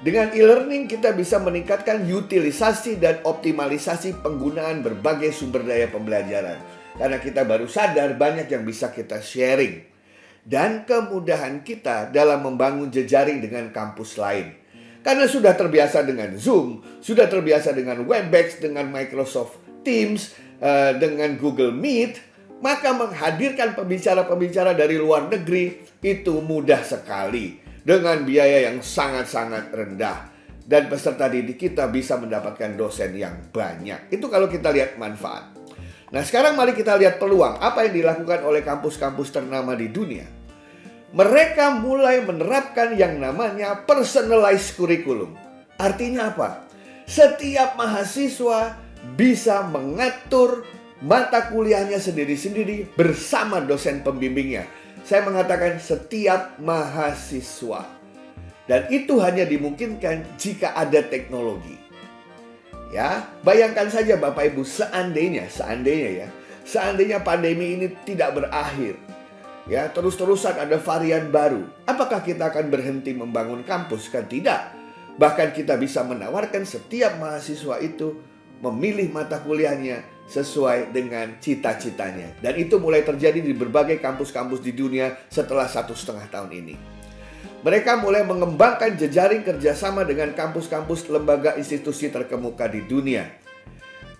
Dengan 0.00 0.32
e-learning 0.32 0.88
kita 0.88 1.12
bisa 1.12 1.36
meningkatkan 1.36 2.00
utilisasi 2.08 2.96
dan 2.96 3.20
optimalisasi 3.28 4.24
penggunaan 4.24 4.80
berbagai 4.80 5.28
sumber 5.28 5.60
daya 5.60 5.92
pembelajaran. 5.92 6.56
Karena 6.96 7.20
kita 7.20 7.44
baru 7.44 7.68
sadar 7.68 8.16
banyak 8.16 8.48
yang 8.48 8.64
bisa 8.64 8.88
kita 8.88 9.20
sharing. 9.20 9.84
Dan 10.40 10.88
kemudahan 10.88 11.60
kita 11.60 12.08
dalam 12.16 12.48
membangun 12.48 12.88
jejaring 12.88 13.44
dengan 13.44 13.68
kampus 13.76 14.16
lain. 14.16 14.56
Karena 15.04 15.28
sudah 15.28 15.52
terbiasa 15.52 16.00
dengan 16.00 16.32
Zoom, 16.40 16.80
sudah 17.04 17.28
terbiasa 17.28 17.76
dengan 17.76 18.08
Webex, 18.08 18.56
dengan 18.56 18.88
Microsoft 18.88 19.61
Teams, 19.84 20.32
eh, 20.62 20.94
dengan 20.96 21.34
Google 21.36 21.74
Meet, 21.74 22.32
maka 22.62 22.94
menghadirkan 22.94 23.74
pembicara-pembicara 23.74 24.72
dari 24.78 24.94
luar 24.96 25.26
negeri 25.26 25.82
itu 25.98 26.38
mudah 26.38 26.86
sekali 26.86 27.58
dengan 27.82 28.22
biaya 28.22 28.70
yang 28.70 28.78
sangat-sangat 28.78 29.74
rendah 29.74 30.30
dan 30.62 30.86
peserta 30.86 31.26
didik 31.26 31.58
kita 31.58 31.90
bisa 31.90 32.14
mendapatkan 32.14 32.78
dosen 32.78 33.18
yang 33.18 33.50
banyak. 33.50 34.14
Itu 34.14 34.30
kalau 34.30 34.46
kita 34.46 34.70
lihat 34.70 34.94
manfaat. 34.94 35.58
Nah, 36.12 36.22
sekarang 36.22 36.54
mari 36.54 36.76
kita 36.76 36.94
lihat 37.00 37.18
peluang 37.18 37.58
apa 37.58 37.88
yang 37.88 37.98
dilakukan 37.98 38.46
oleh 38.46 38.62
kampus-kampus 38.62 39.32
ternama 39.32 39.74
di 39.74 39.88
dunia. 39.90 40.28
Mereka 41.12 41.82
mulai 41.82 42.24
menerapkan 42.24 42.96
yang 42.96 43.20
namanya 43.20 43.84
personalized 43.84 44.76
curriculum. 44.78 45.36
Artinya 45.76 46.32
apa? 46.32 46.64
Setiap 47.04 47.76
mahasiswa 47.76 48.76
bisa 49.18 49.66
mengatur 49.66 50.62
mata 51.02 51.50
kuliahnya 51.50 51.98
sendiri-sendiri 51.98 52.94
bersama 52.94 53.58
dosen 53.58 54.06
pembimbingnya 54.06 54.82
saya 55.02 55.26
mengatakan 55.26 55.82
setiap 55.82 56.58
mahasiswa. 56.62 57.86
Dan 58.70 58.86
itu 58.94 59.18
hanya 59.18 59.42
dimungkinkan 59.42 60.38
jika 60.38 60.72
ada 60.78 61.02
teknologi. 61.02 61.74
Ya, 62.94 63.26
bayangkan 63.42 63.90
saja 63.90 64.14
Bapak 64.20 64.54
Ibu 64.54 64.62
seandainya, 64.62 65.50
seandainya 65.50 66.10
ya, 66.24 66.28
seandainya 66.62 67.18
pandemi 67.24 67.74
ini 67.74 67.86
tidak 68.06 68.38
berakhir. 68.38 68.94
Ya, 69.66 69.90
terus-terusan 69.90 70.58
ada 70.58 70.78
varian 70.78 71.30
baru. 71.30 71.66
Apakah 71.86 72.22
kita 72.22 72.50
akan 72.50 72.70
berhenti 72.70 73.14
membangun 73.14 73.66
kampus? 73.66 74.10
Kan 74.10 74.30
tidak. 74.30 74.74
Bahkan 75.18 75.54
kita 75.54 75.78
bisa 75.78 76.02
menawarkan 76.06 76.66
setiap 76.66 77.18
mahasiswa 77.18 77.78
itu 77.82 78.18
memilih 78.62 79.10
mata 79.10 79.42
kuliahnya 79.42 80.06
sesuai 80.30 80.94
dengan 80.94 81.36
cita-citanya. 81.42 82.38
Dan 82.38 82.56
itu 82.56 82.78
mulai 82.78 83.02
terjadi 83.02 83.42
di 83.42 83.52
berbagai 83.52 83.98
kampus-kampus 83.98 84.62
di 84.62 84.72
dunia 84.72 85.18
setelah 85.28 85.66
satu 85.66 85.92
setengah 85.92 86.30
tahun 86.30 86.50
ini. 86.54 86.74
Mereka 87.62 88.02
mulai 88.02 88.26
mengembangkan 88.26 88.98
jejaring 88.98 89.46
kerjasama 89.46 90.02
dengan 90.02 90.34
kampus-kampus 90.34 91.06
lembaga 91.10 91.54
institusi 91.54 92.10
terkemuka 92.10 92.66
di 92.66 92.82
dunia. 92.86 93.42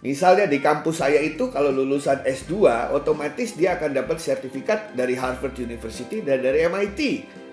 Misalnya 0.03 0.51
di 0.51 0.59
kampus 0.59 0.99
saya 0.99 1.23
itu 1.23 1.51
kalau 1.55 1.71
lulusan 1.71 2.27
S2 2.27 2.67
otomatis 2.91 3.55
dia 3.55 3.79
akan 3.79 3.95
dapat 3.95 4.19
sertifikat 4.19 4.99
dari 4.99 5.15
Harvard 5.15 5.55
University 5.59 6.19
dan 6.23 6.43
dari 6.43 6.67
MIT. 6.67 7.01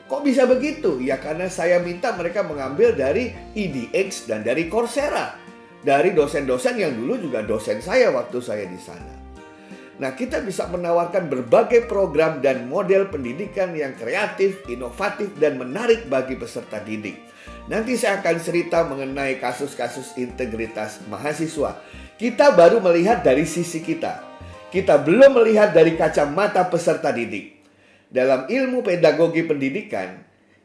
Kok 0.09 0.25
bisa 0.25 0.49
begitu? 0.49 0.97
Ya 0.97 1.21
karena 1.21 1.45
saya 1.45 1.77
minta 1.77 2.09
mereka 2.17 2.41
mengambil 2.41 2.97
dari 2.97 3.29
EDX 3.53 4.25
dan 4.25 4.41
dari 4.41 4.65
Coursera. 4.65 5.48
Dari 5.79 6.11
dosen-dosen 6.11 6.75
yang 6.75 6.93
dulu 6.95 7.19
juga 7.19 7.39
dosen 7.43 7.79
saya 7.79 8.11
waktu 8.11 8.39
saya 8.43 8.67
di 8.67 8.79
sana. 8.79 9.15
Nah, 9.99 10.15
kita 10.15 10.39
bisa 10.43 10.67
menawarkan 10.71 11.27
berbagai 11.27 11.87
program 11.87 12.39
dan 12.39 12.71
model 12.71 13.11
pendidikan 13.11 13.75
yang 13.75 13.95
kreatif, 13.99 14.63
inovatif, 14.71 15.35
dan 15.35 15.59
menarik 15.59 16.07
bagi 16.07 16.39
peserta 16.39 16.79
didik. 16.79 17.19
Nanti 17.67 17.99
saya 17.99 18.23
akan 18.23 18.37
cerita 18.39 18.87
mengenai 18.87 19.39
kasus-kasus 19.43 20.15
integritas 20.15 21.03
mahasiswa 21.11 21.79
kita 22.19 22.51
baru 22.51 22.83
melihat 22.83 23.23
dari 23.23 23.47
sisi 23.47 23.79
kita. 23.79 24.19
Kita 24.75 24.99
belum 24.99 25.39
melihat 25.39 25.71
dari 25.71 25.95
kacamata 25.95 26.67
peserta 26.67 27.15
didik. 27.15 27.63
Dalam 28.11 28.43
ilmu 28.51 28.83
pedagogi 28.83 29.47
pendidikan, 29.47 30.19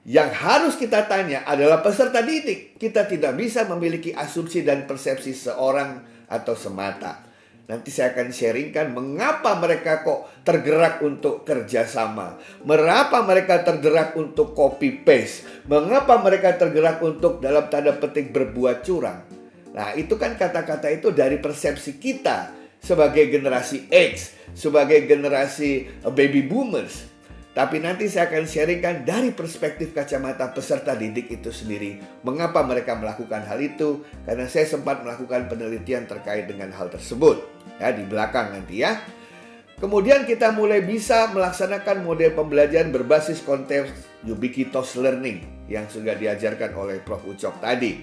yang 0.05 0.29
harus 0.29 0.77
kita 0.77 1.09
tanya 1.09 1.49
adalah 1.49 1.81
peserta 1.81 2.21
didik. 2.21 2.77
Kita 2.77 3.09
tidak 3.09 3.33
bisa 3.41 3.65
memiliki 3.65 4.13
asumsi 4.13 4.61
dan 4.61 4.85
persepsi 4.85 5.33
seorang 5.33 6.05
atau 6.29 6.53
semata. 6.53 7.25
Nanti 7.65 7.89
saya 7.89 8.13
akan 8.13 8.29
sharingkan 8.29 8.93
mengapa 8.93 9.57
mereka 9.57 10.05
kok 10.05 10.45
tergerak 10.45 11.01
untuk 11.01 11.49
kerjasama. 11.49 12.37
Mengapa 12.69 13.25
mereka 13.25 13.65
tergerak 13.65 14.13
untuk 14.21 14.53
copy 14.53 15.01
paste. 15.01 15.65
Mengapa 15.65 16.21
mereka 16.21 16.53
tergerak 16.61 17.01
untuk 17.01 17.41
dalam 17.41 17.73
tanda 17.73 17.97
petik 17.97 18.37
berbuat 18.37 18.85
curang. 18.85 19.25
Nah, 19.73 19.97
itu 19.97 20.21
kan 20.21 20.37
kata-kata 20.37 20.93
itu 20.93 21.17
dari 21.17 21.41
persepsi 21.41 21.97
kita 21.97 22.53
sebagai 22.85 23.33
generasi 23.33 23.89
X, 23.89 24.37
sebagai 24.53 25.09
generasi 25.09 26.05
baby 26.13 26.45
boomers. 26.45 27.14
Tapi 27.55 27.79
nanti 27.79 28.11
saya 28.11 28.27
akan 28.27 28.51
sharingkan 28.51 29.07
dari 29.07 29.31
perspektif 29.31 29.95
kacamata 29.95 30.51
peserta 30.51 30.99
didik 30.99 31.31
itu 31.31 31.55
sendiri. 31.55 32.03
Mengapa 32.27 32.67
mereka 32.67 32.99
melakukan 32.99 33.47
hal 33.47 33.63
itu? 33.63 34.03
Karena 34.27 34.51
saya 34.51 34.67
sempat 34.67 35.07
melakukan 35.07 35.47
penelitian 35.47 36.11
terkait 36.11 36.51
dengan 36.51 36.75
hal 36.75 36.91
tersebut. 36.91 37.47
Ya, 37.79 37.95
di 37.95 38.03
belakang 38.11 38.59
nanti 38.59 38.83
ya. 38.83 38.99
Kemudian 39.79 40.27
kita 40.27 40.51
mulai 40.51 40.83
bisa 40.83 41.31
melaksanakan 41.31 42.03
model 42.03 42.35
pembelajaran 42.35 42.91
berbasis 42.91 43.39
konteks 43.47 43.91
ubiquitous 44.27 44.99
learning 44.99 45.47
yang 45.71 45.87
sudah 45.87 46.19
diajarkan 46.19 46.75
oleh 46.75 46.99
Prof. 47.07 47.23
Ucok 47.23 47.63
tadi. 47.63 48.03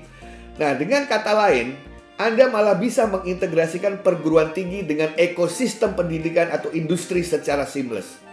Nah, 0.63 0.79
dengan 0.79 1.03
kata 1.11 1.35
lain, 1.35 1.75
Anda 2.15 2.47
malah 2.47 2.79
bisa 2.79 3.03
mengintegrasikan 3.03 3.99
perguruan 3.99 4.55
tinggi 4.55 4.87
dengan 4.87 5.11
ekosistem 5.19 5.91
pendidikan 5.91 6.47
atau 6.55 6.71
industri 6.71 7.19
secara 7.19 7.67
seamless. 7.67 8.30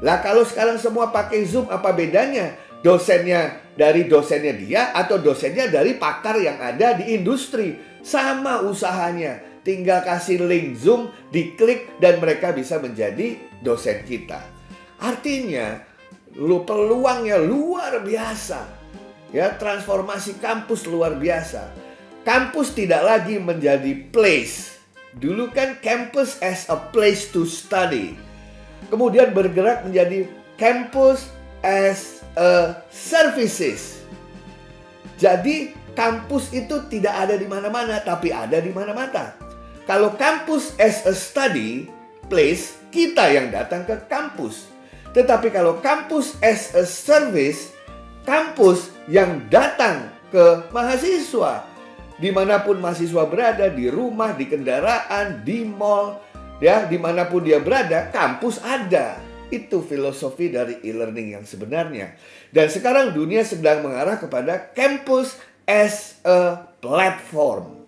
Lah 0.00 0.24
kalau 0.24 0.44
sekarang 0.44 0.80
semua 0.80 1.12
pakai 1.12 1.44
Zoom 1.44 1.68
apa 1.68 1.92
bedanya? 1.92 2.56
Dosennya 2.80 3.60
dari 3.76 4.08
dosennya 4.08 4.56
dia 4.56 4.82
atau 4.96 5.20
dosennya 5.20 5.68
dari 5.68 6.00
pakar 6.00 6.40
yang 6.40 6.56
ada 6.56 6.96
di 6.96 7.12
industri. 7.12 7.76
Sama 8.00 8.64
usahanya. 8.64 9.44
Tinggal 9.60 10.00
kasih 10.00 10.40
link 10.48 10.80
Zoom, 10.80 11.12
diklik 11.28 12.00
dan 12.00 12.16
mereka 12.16 12.48
bisa 12.56 12.80
menjadi 12.80 13.36
dosen 13.60 14.00
kita. 14.08 14.40
Artinya, 14.96 15.84
lu 16.32 16.64
peluangnya 16.64 17.36
luar 17.36 18.00
biasa. 18.00 18.80
Ya, 19.36 19.52
transformasi 19.60 20.40
kampus 20.40 20.88
luar 20.88 21.20
biasa. 21.20 21.76
Kampus 22.24 22.72
tidak 22.72 23.04
lagi 23.04 23.36
menjadi 23.36 24.08
place. 24.08 24.80
Dulu 25.12 25.52
kan 25.52 25.76
campus 25.84 26.40
as 26.40 26.64
a 26.72 26.76
place 26.88 27.28
to 27.28 27.44
study. 27.44 28.29
Kemudian 28.88 29.36
bergerak 29.36 29.84
menjadi 29.84 30.30
campus 30.56 31.28
as 31.60 32.24
a 32.38 32.80
services. 32.88 34.00
Jadi 35.20 35.76
kampus 35.92 36.48
itu 36.56 36.80
tidak 36.88 37.28
ada 37.28 37.34
di 37.36 37.44
mana-mana 37.44 38.00
tapi 38.00 38.32
ada 38.32 38.56
di 38.56 38.72
mana-mana. 38.72 39.36
Kalau 39.84 40.16
kampus 40.16 40.72
as 40.80 41.04
a 41.04 41.12
study 41.12 41.90
place, 42.30 42.78
kita 42.94 43.28
yang 43.28 43.50
datang 43.50 43.84
ke 43.84 43.98
kampus. 44.06 44.70
Tetapi 45.10 45.50
kalau 45.50 45.82
kampus 45.82 46.38
as 46.38 46.72
a 46.78 46.86
service, 46.86 47.74
kampus 48.22 48.94
yang 49.10 49.42
datang 49.50 50.08
ke 50.30 50.70
mahasiswa. 50.70 51.66
Di 52.20 52.30
mana 52.30 52.62
pun 52.62 52.78
mahasiswa 52.78 53.26
berada, 53.26 53.66
di 53.72 53.90
rumah, 53.90 54.36
di 54.36 54.46
kendaraan, 54.46 55.42
di 55.42 55.66
mall, 55.66 56.22
ya 56.60 56.86
di 56.86 57.00
mana 57.00 57.26
pun 57.26 57.42
dia 57.42 57.58
berada, 57.58 58.12
kampus 58.12 58.60
ada. 58.62 59.18
Itu 59.50 59.82
filosofi 59.82 60.46
dari 60.54 60.78
e-learning 60.86 61.34
yang 61.34 61.44
sebenarnya. 61.44 62.14
Dan 62.54 62.70
sekarang 62.70 63.10
dunia 63.10 63.42
sedang 63.42 63.82
mengarah 63.82 64.22
kepada 64.22 64.70
campus 64.70 65.34
as 65.66 66.22
a 66.22 66.70
platform. 66.78 67.82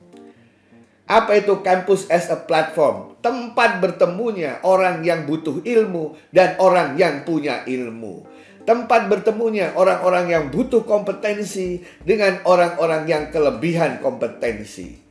Apa 1.06 1.38
itu 1.38 1.62
campus 1.62 2.10
as 2.10 2.26
a 2.34 2.38
platform? 2.40 3.14
Tempat 3.22 3.78
bertemunya 3.78 4.58
orang 4.66 5.06
yang 5.06 5.22
butuh 5.22 5.62
ilmu 5.62 6.18
dan 6.34 6.58
orang 6.58 6.98
yang 6.98 7.22
punya 7.22 7.62
ilmu 7.62 8.32
tempat 8.62 9.10
bertemunya 9.10 9.74
orang-orang 9.74 10.30
yang 10.30 10.44
butuh 10.54 10.86
kompetensi 10.86 11.82
dengan 12.06 12.38
orang-orang 12.46 13.10
yang 13.10 13.24
kelebihan 13.34 13.98
kompetensi. 13.98 15.01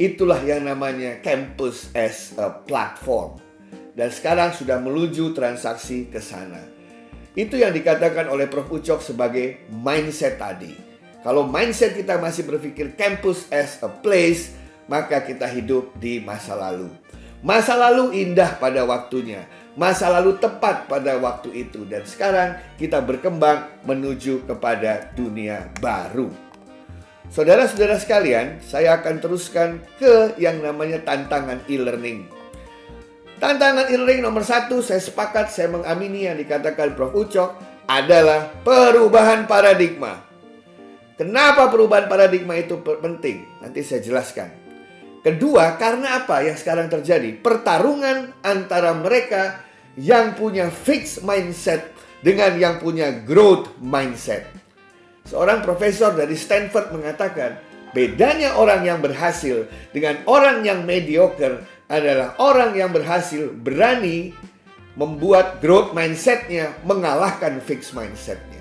Itulah 0.00 0.40
yang 0.40 0.64
namanya 0.64 1.20
campus 1.20 1.92
as 1.92 2.32
a 2.40 2.48
platform. 2.64 3.36
Dan 3.92 4.08
sekarang 4.08 4.56
sudah 4.56 4.80
menuju 4.80 5.36
transaksi 5.36 6.08
ke 6.08 6.16
sana. 6.24 6.64
Itu 7.36 7.60
yang 7.60 7.76
dikatakan 7.76 8.32
oleh 8.32 8.48
Prof. 8.48 8.72
Ucok 8.72 9.04
sebagai 9.04 9.68
mindset 9.68 10.40
tadi. 10.40 10.72
Kalau 11.20 11.44
mindset 11.44 11.92
kita 11.92 12.16
masih 12.16 12.48
berpikir 12.48 12.96
campus 12.96 13.44
as 13.52 13.76
a 13.84 13.92
place, 13.92 14.56
maka 14.88 15.20
kita 15.20 15.44
hidup 15.44 15.92
di 16.00 16.16
masa 16.16 16.56
lalu. 16.56 16.88
Masa 17.44 17.76
lalu 17.76 18.24
indah 18.24 18.56
pada 18.56 18.88
waktunya 18.88 19.44
masa 19.78 20.10
lalu 20.10 20.36
tepat 20.36 20.90
pada 20.90 21.16
waktu 21.16 21.66
itu 21.66 21.86
dan 21.86 22.02
sekarang 22.02 22.58
kita 22.74 22.98
berkembang 23.00 23.70
menuju 23.86 24.44
kepada 24.44 25.08
dunia 25.14 25.70
baru. 25.78 26.49
Saudara-saudara 27.30 27.94
sekalian, 27.94 28.58
saya 28.58 28.98
akan 28.98 29.22
teruskan 29.22 29.78
ke 30.02 30.34
yang 30.34 30.58
namanya 30.58 30.98
tantangan 31.06 31.62
e-learning. 31.70 32.26
Tantangan 33.38 33.86
e-learning 33.86 34.26
nomor 34.26 34.42
satu, 34.42 34.82
saya 34.82 34.98
sepakat, 34.98 35.46
saya 35.46 35.70
mengamini 35.70 36.26
yang 36.26 36.34
dikatakan 36.34 36.98
Prof. 36.98 37.14
Ucok 37.14 37.54
adalah 37.86 38.50
perubahan 38.66 39.46
paradigma. 39.46 40.26
Kenapa 41.14 41.70
perubahan 41.70 42.10
paradigma 42.10 42.58
itu 42.58 42.82
penting? 42.82 43.46
Nanti 43.62 43.78
saya 43.86 44.02
jelaskan. 44.02 44.50
Kedua, 45.22 45.78
karena 45.78 46.26
apa 46.26 46.42
yang 46.42 46.58
sekarang 46.58 46.90
terjadi? 46.90 47.38
Pertarungan 47.38 48.42
antara 48.42 48.90
mereka 48.90 49.62
yang 49.94 50.34
punya 50.34 50.66
fixed 50.66 51.22
mindset 51.22 51.94
dengan 52.26 52.58
yang 52.58 52.82
punya 52.82 53.22
growth 53.22 53.70
mindset. 53.78 54.50
Seorang 55.30 55.62
profesor 55.62 56.10
dari 56.10 56.34
Stanford 56.34 56.90
mengatakan, 56.90 57.54
bedanya 57.94 58.58
orang 58.58 58.82
yang 58.82 58.98
berhasil 58.98 59.70
dengan 59.94 60.18
orang 60.26 60.66
yang 60.66 60.82
mediocre 60.82 61.62
adalah 61.86 62.34
orang 62.42 62.74
yang 62.74 62.90
berhasil 62.90 63.54
berani 63.54 64.34
membuat 64.98 65.62
growth 65.62 65.94
mindsetnya 65.94 66.74
mengalahkan 66.82 67.62
fixed 67.62 67.94
mindsetnya. 67.94 68.58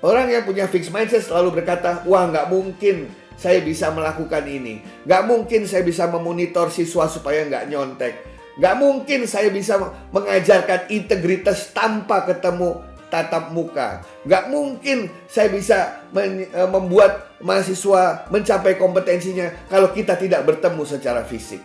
Orang 0.00 0.32
yang 0.32 0.48
punya 0.48 0.64
fixed 0.72 0.88
mindset 0.88 1.28
selalu 1.28 1.60
berkata, 1.60 2.00
wah 2.08 2.32
nggak 2.32 2.48
mungkin 2.48 3.12
saya 3.36 3.60
bisa 3.60 3.92
melakukan 3.92 4.48
ini. 4.48 4.80
Gak 5.04 5.26
mungkin 5.26 5.66
saya 5.66 5.82
bisa 5.84 6.08
memonitor 6.08 6.70
siswa 6.70 7.10
supaya 7.10 7.44
nggak 7.44 7.66
nyontek. 7.68 8.14
Gak 8.54 8.78
mungkin 8.78 9.26
saya 9.26 9.50
bisa 9.50 9.74
mengajarkan 10.14 10.86
integritas 10.86 11.74
tanpa 11.74 12.22
ketemu 12.22 12.93
tatap 13.14 13.54
muka. 13.54 14.02
Gak 14.26 14.50
mungkin 14.50 15.06
saya 15.30 15.46
bisa 15.54 16.02
e, 16.10 16.62
membuat 16.66 17.38
mahasiswa 17.38 18.26
mencapai 18.34 18.74
kompetensinya 18.74 19.70
kalau 19.70 19.94
kita 19.94 20.18
tidak 20.18 20.42
bertemu 20.42 20.82
secara 20.82 21.22
fisik. 21.22 21.62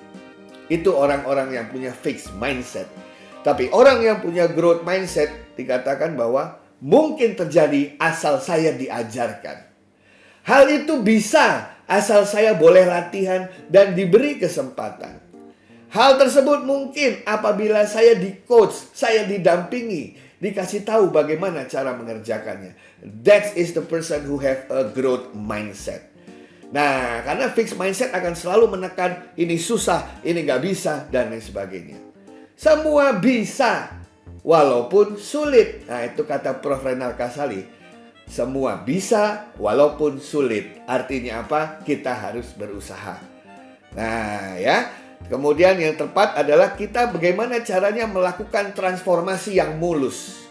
Itu 0.69 0.93
orang-orang 0.93 1.57
yang 1.57 1.65
punya 1.73 1.89
fixed 1.89 2.29
mindset. 2.37 2.85
Tapi 3.41 3.73
orang 3.73 4.05
yang 4.05 4.21
punya 4.21 4.45
growth 4.45 4.85
mindset 4.85 5.57
dikatakan 5.57 6.13
bahwa 6.13 6.61
mungkin 6.77 7.33
terjadi 7.33 7.97
asal 7.97 8.37
saya 8.37 8.77
diajarkan. 8.77 9.65
Hal 10.45 10.69
itu 10.69 11.01
bisa 11.01 11.73
asal 11.89 12.29
saya 12.29 12.53
boleh 12.53 12.85
latihan 12.85 13.49
dan 13.65 13.97
diberi 13.97 14.37
kesempatan. 14.37 15.17
Hal 15.89 16.21
tersebut 16.21 16.69
mungkin 16.69 17.25
apabila 17.25 17.81
saya 17.89 18.13
di 18.13 18.45
coach, 18.45 18.93
saya 18.93 19.25
didampingi, 19.25 20.28
dikasih 20.39 20.87
tahu 20.87 21.11
bagaimana 21.11 21.67
cara 21.67 21.95
mengerjakannya. 21.95 22.75
That 23.23 23.55
is 23.59 23.75
the 23.75 23.83
person 23.83 24.25
who 24.27 24.39
have 24.43 24.67
a 24.71 24.91
growth 24.91 25.35
mindset. 25.35 26.09
Nah, 26.69 27.25
karena 27.25 27.49
fixed 27.49 27.75
mindset 27.75 28.13
akan 28.13 28.37
selalu 28.37 28.77
menekan 28.77 29.33
ini 29.35 29.57
susah, 29.57 30.21
ini 30.21 30.45
nggak 30.45 30.61
bisa, 30.61 31.09
dan 31.09 31.33
lain 31.33 31.41
sebagainya. 31.41 31.97
Semua 32.53 33.17
bisa, 33.17 33.89
walaupun 34.45 35.17
sulit. 35.17 35.87
Nah, 35.89 36.05
itu 36.05 36.23
kata 36.23 36.61
Prof. 36.61 36.83
Renal 36.83 37.17
Kasali. 37.17 37.65
Semua 38.29 38.85
bisa, 38.85 39.49
walaupun 39.57 40.21
sulit. 40.21 40.85
Artinya 40.85 41.41
apa? 41.41 41.81
Kita 41.81 42.13
harus 42.13 42.53
berusaha. 42.53 43.17
Nah, 43.97 44.53
ya. 44.61 45.08
Kemudian 45.27 45.75
yang 45.75 45.99
tepat 45.99 46.39
adalah 46.39 46.79
kita 46.79 47.11
bagaimana 47.11 47.59
caranya 47.59 48.07
melakukan 48.07 48.71
transformasi 48.71 49.59
yang 49.59 49.75
mulus. 49.75 50.47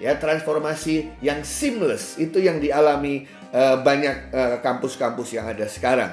Ya, 0.00 0.16
transformasi 0.16 1.12
yang 1.20 1.44
seamless 1.44 2.16
itu 2.16 2.40
yang 2.40 2.56
dialami 2.56 3.28
uh, 3.52 3.84
banyak 3.84 4.32
eh, 4.32 4.56
kampus-kampus 4.64 5.28
uh, 5.28 5.34
yang 5.36 5.46
ada 5.52 5.68
sekarang. 5.68 6.10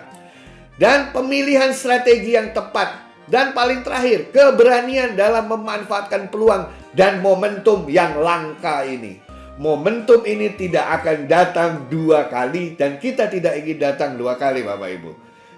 Dan 0.75 1.15
pemilihan 1.15 1.71
strategi 1.71 2.35
yang 2.35 2.51
tepat 2.51 3.07
dan 3.27 3.51
paling 3.51 3.83
terakhir, 3.83 4.31
keberanian 4.31 5.15
dalam 5.15 5.51
memanfaatkan 5.51 6.31
peluang 6.31 6.71
dan 6.95 7.19
momentum 7.19 7.87
yang 7.91 8.19
langka 8.19 8.87
ini. 8.87 9.19
Momentum 9.57 10.21
ini 10.23 10.53
tidak 10.53 11.01
akan 11.01 11.25
datang 11.25 11.71
dua 11.89 12.29
kali 12.29 12.77
dan 12.77 13.01
kita 13.01 13.25
tidak 13.27 13.57
ingin 13.57 13.81
datang 13.81 14.15
dua 14.15 14.37
kali 14.37 14.61
Bapak 14.63 14.89
Ibu. 15.01 15.11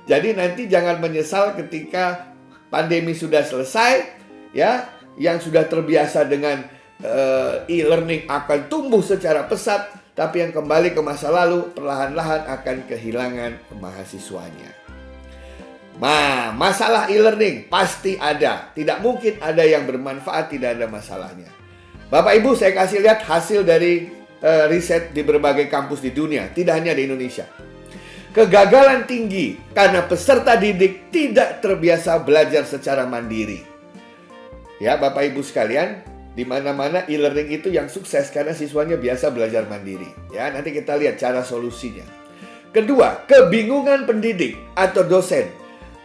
Jadi 0.10 0.34
nanti 0.34 0.66
jangan 0.66 0.98
menyesal 0.98 1.54
ketika 1.54 2.29
pandemi 2.70 3.18
sudah 3.18 3.44
selesai 3.44 3.94
ya, 4.54 4.88
yang 5.18 5.42
sudah 5.42 5.66
terbiasa 5.66 6.26
dengan 6.30 6.64
uh, 7.04 7.66
e-learning 7.68 8.30
akan 8.30 8.70
tumbuh 8.72 9.02
secara 9.04 9.46
pesat 9.50 10.00
tapi 10.14 10.44
yang 10.44 10.52
kembali 10.52 10.92
ke 10.92 11.00
masa 11.00 11.32
lalu 11.32 11.72
perlahan-lahan 11.72 12.44
akan 12.44 12.78
kehilangan 12.92 13.56
mahasiswanya. 13.80 14.68
Nah, 16.00 16.56
masalah 16.56 17.12
e-learning 17.12 17.68
pasti 17.68 18.16
ada. 18.16 18.72
Tidak 18.72 19.04
mungkin 19.04 19.40
ada 19.40 19.64
yang 19.64 19.84
bermanfaat, 19.84 20.52
tidak 20.52 20.80
ada 20.80 20.88
masalahnya. 20.88 21.52
Bapak 22.08 22.40
Ibu, 22.40 22.56
saya 22.56 22.72
kasih 22.72 23.04
lihat 23.04 23.24
hasil 23.24 23.68
dari 23.68 24.12
uh, 24.44 24.68
riset 24.72 25.12
di 25.12 25.24
berbagai 25.24 25.68
kampus 25.68 26.04
di 26.04 26.12
dunia, 26.16 26.52
tidak 26.56 26.80
hanya 26.80 26.96
di 26.96 27.08
Indonesia. 27.08 27.48
Kegagalan 28.30 29.10
tinggi 29.10 29.58
karena 29.74 30.06
peserta 30.06 30.54
didik 30.54 31.10
tidak 31.10 31.66
terbiasa 31.66 32.22
belajar 32.22 32.62
secara 32.62 33.10
mandiri. 33.10 33.66
Ya, 34.78 35.02
Bapak 35.02 35.34
Ibu 35.34 35.42
sekalian, 35.42 36.06
di 36.38 36.46
mana-mana 36.46 37.10
e-learning 37.10 37.50
itu 37.50 37.74
yang 37.74 37.90
sukses 37.90 38.30
karena 38.30 38.54
siswanya 38.54 39.02
biasa 39.02 39.34
belajar 39.34 39.66
mandiri. 39.66 40.08
Ya, 40.30 40.54
nanti 40.54 40.70
kita 40.72 40.94
lihat 41.02 41.18
cara 41.18 41.42
solusinya. 41.42 42.06
Kedua, 42.70 43.26
kebingungan 43.26 44.06
pendidik 44.06 44.56
atau 44.78 45.02
dosen 45.02 45.50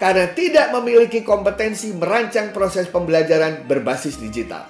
karena 0.00 0.24
tidak 0.32 0.72
memiliki 0.72 1.20
kompetensi 1.20 1.92
merancang 1.92 2.56
proses 2.56 2.88
pembelajaran 2.88 3.68
berbasis 3.68 4.16
digital. 4.16 4.64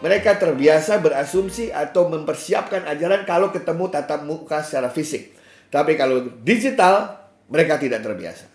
Mereka 0.00 0.40
terbiasa 0.40 0.96
berasumsi 1.00 1.68
atau 1.70 2.08
mempersiapkan 2.08 2.88
ajaran 2.88 3.28
kalau 3.28 3.52
ketemu 3.52 3.84
tatap 3.92 4.24
muka 4.24 4.64
secara 4.64 4.88
fisik. 4.88 5.43
Tapi 5.74 5.98
kalau 5.98 6.22
digital, 6.46 7.18
mereka 7.50 7.82
tidak 7.82 8.06
terbiasa. 8.06 8.46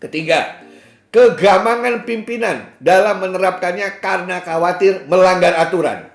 Ketiga, 0.00 0.64
kegamangan 1.12 2.08
pimpinan 2.08 2.72
dalam 2.80 3.20
menerapkannya 3.20 4.00
karena 4.00 4.40
khawatir 4.40 5.04
melanggar 5.12 5.52
aturan. 5.60 6.08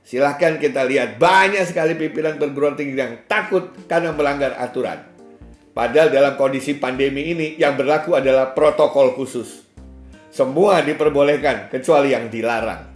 Silahkan 0.00 0.56
kita 0.56 0.88
lihat 0.88 1.20
banyak 1.20 1.60
sekali 1.68 1.92
pimpinan 1.92 2.40
perguruan 2.40 2.72
tinggi 2.72 2.96
yang 2.96 3.28
takut 3.28 3.68
karena 3.84 4.16
melanggar 4.16 4.56
aturan. 4.56 5.04
Padahal 5.76 6.08
dalam 6.08 6.40
kondisi 6.40 6.80
pandemi 6.80 7.28
ini 7.28 7.60
yang 7.60 7.76
berlaku 7.76 8.16
adalah 8.16 8.56
protokol 8.56 9.12
khusus. 9.12 9.60
Semua 10.32 10.80
diperbolehkan 10.80 11.68
kecuali 11.68 12.16
yang 12.16 12.32
dilarang. 12.32 12.93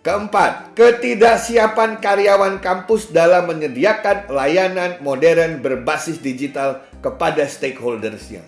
Keempat, 0.00 0.72
ketidaksiapan 0.80 2.00
karyawan 2.00 2.64
kampus 2.64 3.12
dalam 3.12 3.52
menyediakan 3.52 4.32
layanan 4.32 4.96
modern 5.04 5.60
berbasis 5.60 6.16
digital 6.24 6.80
kepada 7.04 7.44
stakeholdersnya. 7.44 8.40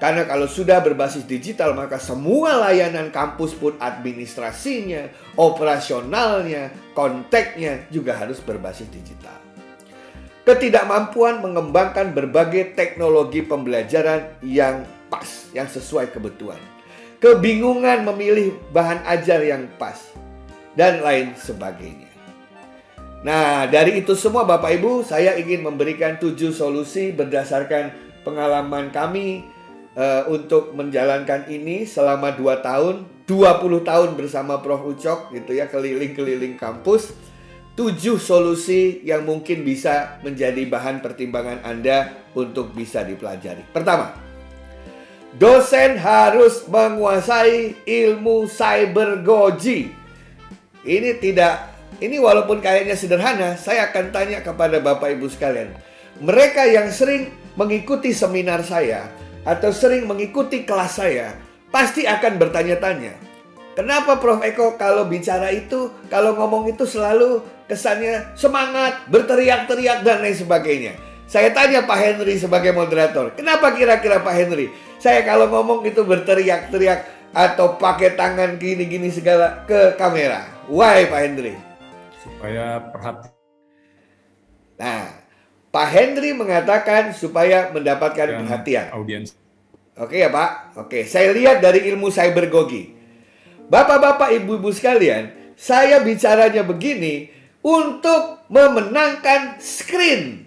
Karena 0.00 0.24
kalau 0.24 0.48
sudah 0.48 0.80
berbasis 0.80 1.28
digital 1.28 1.76
maka 1.76 2.00
semua 2.00 2.56
layanan 2.64 3.12
kampus 3.12 3.52
pun 3.52 3.76
administrasinya, 3.76 5.12
operasionalnya, 5.36 6.72
kontaknya 6.96 7.84
juga 7.92 8.16
harus 8.16 8.40
berbasis 8.40 8.88
digital. 8.88 9.36
Ketidakmampuan 10.48 11.44
mengembangkan 11.44 12.16
berbagai 12.16 12.72
teknologi 12.72 13.44
pembelajaran 13.44 14.40
yang 14.40 14.88
pas, 15.12 15.44
yang 15.52 15.68
sesuai 15.68 16.08
kebutuhan. 16.08 16.60
Kebingungan 17.20 18.08
memilih 18.08 18.56
bahan 18.72 19.04
ajar 19.04 19.44
yang 19.44 19.68
pas 19.76 20.24
dan 20.74 21.02
lain 21.02 21.34
sebagainya. 21.38 22.14
Nah, 23.24 23.64
dari 23.72 24.04
itu 24.04 24.12
semua 24.12 24.44
Bapak 24.44 24.68
Ibu, 24.76 25.00
saya 25.00 25.32
ingin 25.40 25.64
memberikan 25.64 26.20
tujuh 26.20 26.52
solusi 26.52 27.08
berdasarkan 27.08 27.96
pengalaman 28.20 28.92
kami 28.92 29.48
uh, 29.96 30.28
untuk 30.28 30.76
menjalankan 30.76 31.48
ini 31.48 31.88
selama 31.88 32.36
2 32.36 32.60
tahun, 32.60 33.08
20 33.24 33.80
tahun 33.80 34.10
bersama 34.20 34.60
Prof. 34.60 34.84
Ucok 34.84 35.32
gitu 35.32 35.56
ya, 35.56 35.72
keliling-keliling 35.72 36.60
kampus. 36.60 37.16
Tujuh 37.74 38.20
solusi 38.20 39.02
yang 39.02 39.26
mungkin 39.26 39.64
bisa 39.64 40.20
menjadi 40.20 40.62
bahan 40.68 41.00
pertimbangan 41.00 41.64
Anda 41.64 42.28
untuk 42.36 42.76
bisa 42.76 43.02
dipelajari. 43.02 43.66
Pertama, 43.72 44.14
dosen 45.40 45.96
harus 45.96 46.68
menguasai 46.68 47.82
ilmu 47.82 48.46
cybergoji. 48.46 50.03
Ini 50.84 51.16
tidak, 51.16 51.72
ini 52.04 52.20
walaupun 52.20 52.60
kayaknya 52.60 52.92
sederhana, 52.92 53.56
saya 53.56 53.88
akan 53.88 54.12
tanya 54.12 54.44
kepada 54.44 54.84
Bapak 54.84 55.16
Ibu 55.16 55.32
sekalian. 55.32 55.72
Mereka 56.20 56.68
yang 56.68 56.92
sering 56.92 57.32
mengikuti 57.56 58.12
seminar 58.12 58.60
saya, 58.60 59.08
atau 59.48 59.72
sering 59.72 60.04
mengikuti 60.04 60.68
kelas 60.68 61.00
saya, 61.00 61.40
pasti 61.72 62.04
akan 62.04 62.36
bertanya-tanya. 62.36 63.16
Kenapa 63.72 64.20
Prof 64.20 64.44
Eko 64.44 64.76
kalau 64.76 65.08
bicara 65.08 65.48
itu, 65.56 65.88
kalau 66.12 66.36
ngomong 66.36 66.68
itu 66.68 66.84
selalu 66.84 67.40
kesannya 67.64 68.36
semangat, 68.36 69.08
berteriak-teriak 69.08 70.04
dan 70.04 70.20
lain 70.20 70.36
sebagainya. 70.36 70.92
Saya 71.24 71.48
tanya 71.56 71.88
Pak 71.88 71.96
Henry 71.96 72.36
sebagai 72.36 72.76
moderator, 72.76 73.32
kenapa 73.32 73.72
kira-kira 73.72 74.20
Pak 74.20 74.34
Henry? 74.36 74.68
Saya 75.00 75.24
kalau 75.24 75.48
ngomong 75.48 75.80
itu 75.88 76.04
berteriak-teriak 76.04 77.23
atau 77.34 77.74
pakai 77.74 78.14
tangan 78.14 78.56
gini-gini 78.56 79.10
segala 79.10 79.66
ke 79.66 79.98
kamera. 79.98 80.46
Why 80.70 81.10
Pak 81.10 81.20
Henry? 81.20 81.54
Supaya 82.22 82.78
perhatian. 82.94 83.34
Nah, 84.78 85.04
Pak 85.74 85.88
Henry 85.90 86.30
mengatakan 86.30 87.10
supaya 87.10 87.74
mendapatkan 87.74 88.26
Dan 88.30 88.46
perhatian. 88.46 88.94
Audiens. 88.94 89.34
Oke 89.98 90.22
ya 90.22 90.30
Pak. 90.30 90.78
Oke, 90.86 91.02
saya 91.06 91.34
lihat 91.34 91.58
dari 91.58 91.86
ilmu 91.90 92.10
cybergogi. 92.14 92.94
Bapak-bapak, 93.64 94.30
ibu-ibu 94.42 94.68
sekalian, 94.70 95.54
saya 95.56 96.04
bicaranya 96.04 96.62
begini 96.62 97.32
untuk 97.64 98.44
memenangkan 98.52 99.56
screen. 99.56 100.43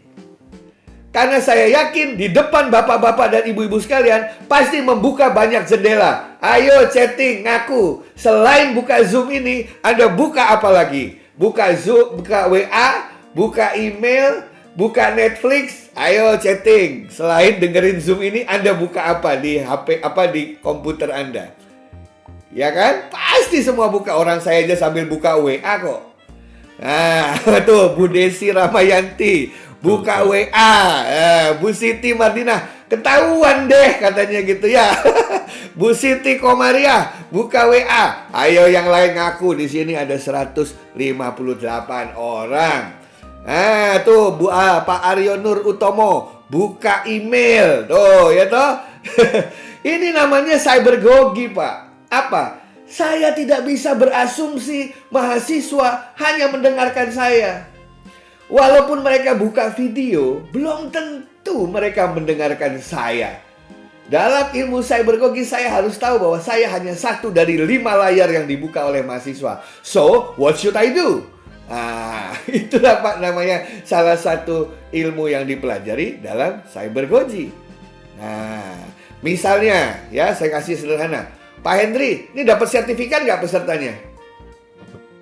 Karena 1.17 1.41
saya 1.41 1.65
yakin 1.65 2.13
di 2.13 2.29
depan 2.29 2.69
bapak-bapak 2.69 3.27
dan 3.33 3.43
ibu-ibu 3.49 3.81
sekalian 3.81 4.45
pasti 4.45 4.85
membuka 4.85 5.33
banyak 5.33 5.65
jendela. 5.65 6.37
Ayo 6.37 6.85
chatting, 6.93 7.41
ngaku. 7.41 8.05
Selain 8.13 8.77
buka 8.77 9.01
Zoom 9.01 9.33
ini, 9.33 9.65
Anda 9.81 10.13
buka 10.13 10.53
apa 10.53 10.69
lagi? 10.69 11.17
Buka 11.33 11.73
Zoom, 11.73 12.21
buka 12.21 12.45
WA, 12.53 13.09
buka 13.33 13.73
email, 13.73 14.45
buka 14.77 15.09
Netflix, 15.09 15.89
ayo 15.97 16.37
chatting. 16.37 17.09
Selain 17.09 17.57
dengerin 17.57 17.97
Zoom 17.97 18.21
ini, 18.21 18.45
Anda 18.45 18.77
buka 18.77 19.09
apa 19.09 19.41
di 19.41 19.57
HP 19.57 20.05
apa 20.05 20.29
di 20.29 20.61
komputer 20.61 21.09
Anda? 21.09 21.49
Ya 22.53 22.69
kan? 22.69 23.09
Pasti 23.09 23.65
semua 23.65 23.89
buka. 23.89 24.13
Orang 24.13 24.37
saya 24.37 24.61
aja 24.61 24.77
sambil 24.77 25.09
buka 25.09 25.33
WA 25.33 25.81
kok. 25.81 26.13
Nah, 26.77 27.33
tuh 27.67 27.97
Bu 27.97 28.05
Desi 28.05 28.53
Ramayanti 28.53 29.49
buka 29.81 30.25
WA. 30.25 30.75
Eh, 31.05 31.47
Bu 31.61 31.73
Siti 31.73 32.13
Mardina 32.13 32.85
ketahuan 32.87 33.67
deh 33.67 33.99
katanya 33.99 34.39
gitu 34.41 34.67
ya. 34.69 34.87
Bu 35.79 35.93
Siti 35.93 36.41
Komaria 36.41 37.27
buka 37.29 37.69
WA. 37.69 38.29
Ayo 38.33 38.69
yang 38.69 38.89
lain 38.89 39.17
ngaku 39.17 39.57
di 39.57 39.67
sini 39.69 39.93
ada 39.93 40.15
158 40.17 40.95
orang. 42.17 42.81
Nah, 43.47 44.03
tuh 44.03 44.35
Bu 44.35 44.51
ah, 44.51 44.83
Pak 44.83 45.01
Aryo 45.15 45.39
Nur 45.39 45.63
Utomo 45.63 46.43
buka 46.51 47.07
email. 47.07 47.87
Tuh, 47.87 48.35
ya 48.35 48.47
toh. 48.51 48.71
Ini 49.95 50.11
namanya 50.11 50.59
cybergogi, 50.59 51.47
Pak. 51.51 51.75
Apa? 52.11 52.43
Saya 52.87 53.35
tidak 53.35 53.67
bisa 53.67 53.95
berasumsi 53.95 54.95
mahasiswa 55.11 56.15
hanya 56.19 56.51
mendengarkan 56.51 57.11
saya. 57.11 57.67
Walaupun 58.47 59.03
mereka 59.03 59.35
buka 59.35 59.75
video, 59.75 60.39
belum 60.55 60.87
tentu 60.87 61.67
mereka 61.67 62.07
mendengarkan 62.07 62.79
saya. 62.79 63.43
Dalam 64.07 64.55
ilmu 64.55 64.79
cybergogi 64.79 65.43
saya 65.43 65.67
harus 65.67 65.99
tahu 65.99 66.15
bahwa 66.15 66.39
saya 66.39 66.71
hanya 66.71 66.95
satu 66.95 67.27
dari 67.27 67.59
lima 67.59 67.91
layar 67.99 68.31
yang 68.31 68.47
dibuka 68.47 68.87
oleh 68.87 69.03
mahasiswa. 69.03 69.59
So, 69.83 70.31
what 70.39 70.55
should 70.55 70.79
I 70.79 70.95
do? 70.95 71.27
Ah, 71.67 72.31
itulah 72.47 73.03
Pak 73.03 73.19
namanya 73.19 73.67
salah 73.83 74.15
satu 74.15 74.71
ilmu 74.95 75.27
yang 75.27 75.43
dipelajari 75.43 76.23
dalam 76.23 76.63
cybergogi. 76.71 77.51
Nah, 78.15 78.79
misalnya 79.19 80.07
ya 80.07 80.31
saya 80.31 80.55
kasih 80.55 80.79
sederhana. 80.79 81.27
Pak 81.59 81.75
Hendri, 81.75 82.31
ini 82.31 82.47
dapat 82.47 82.71
sertifikat 82.71 83.27
nggak 83.27 83.43
pesertanya? 83.43 83.91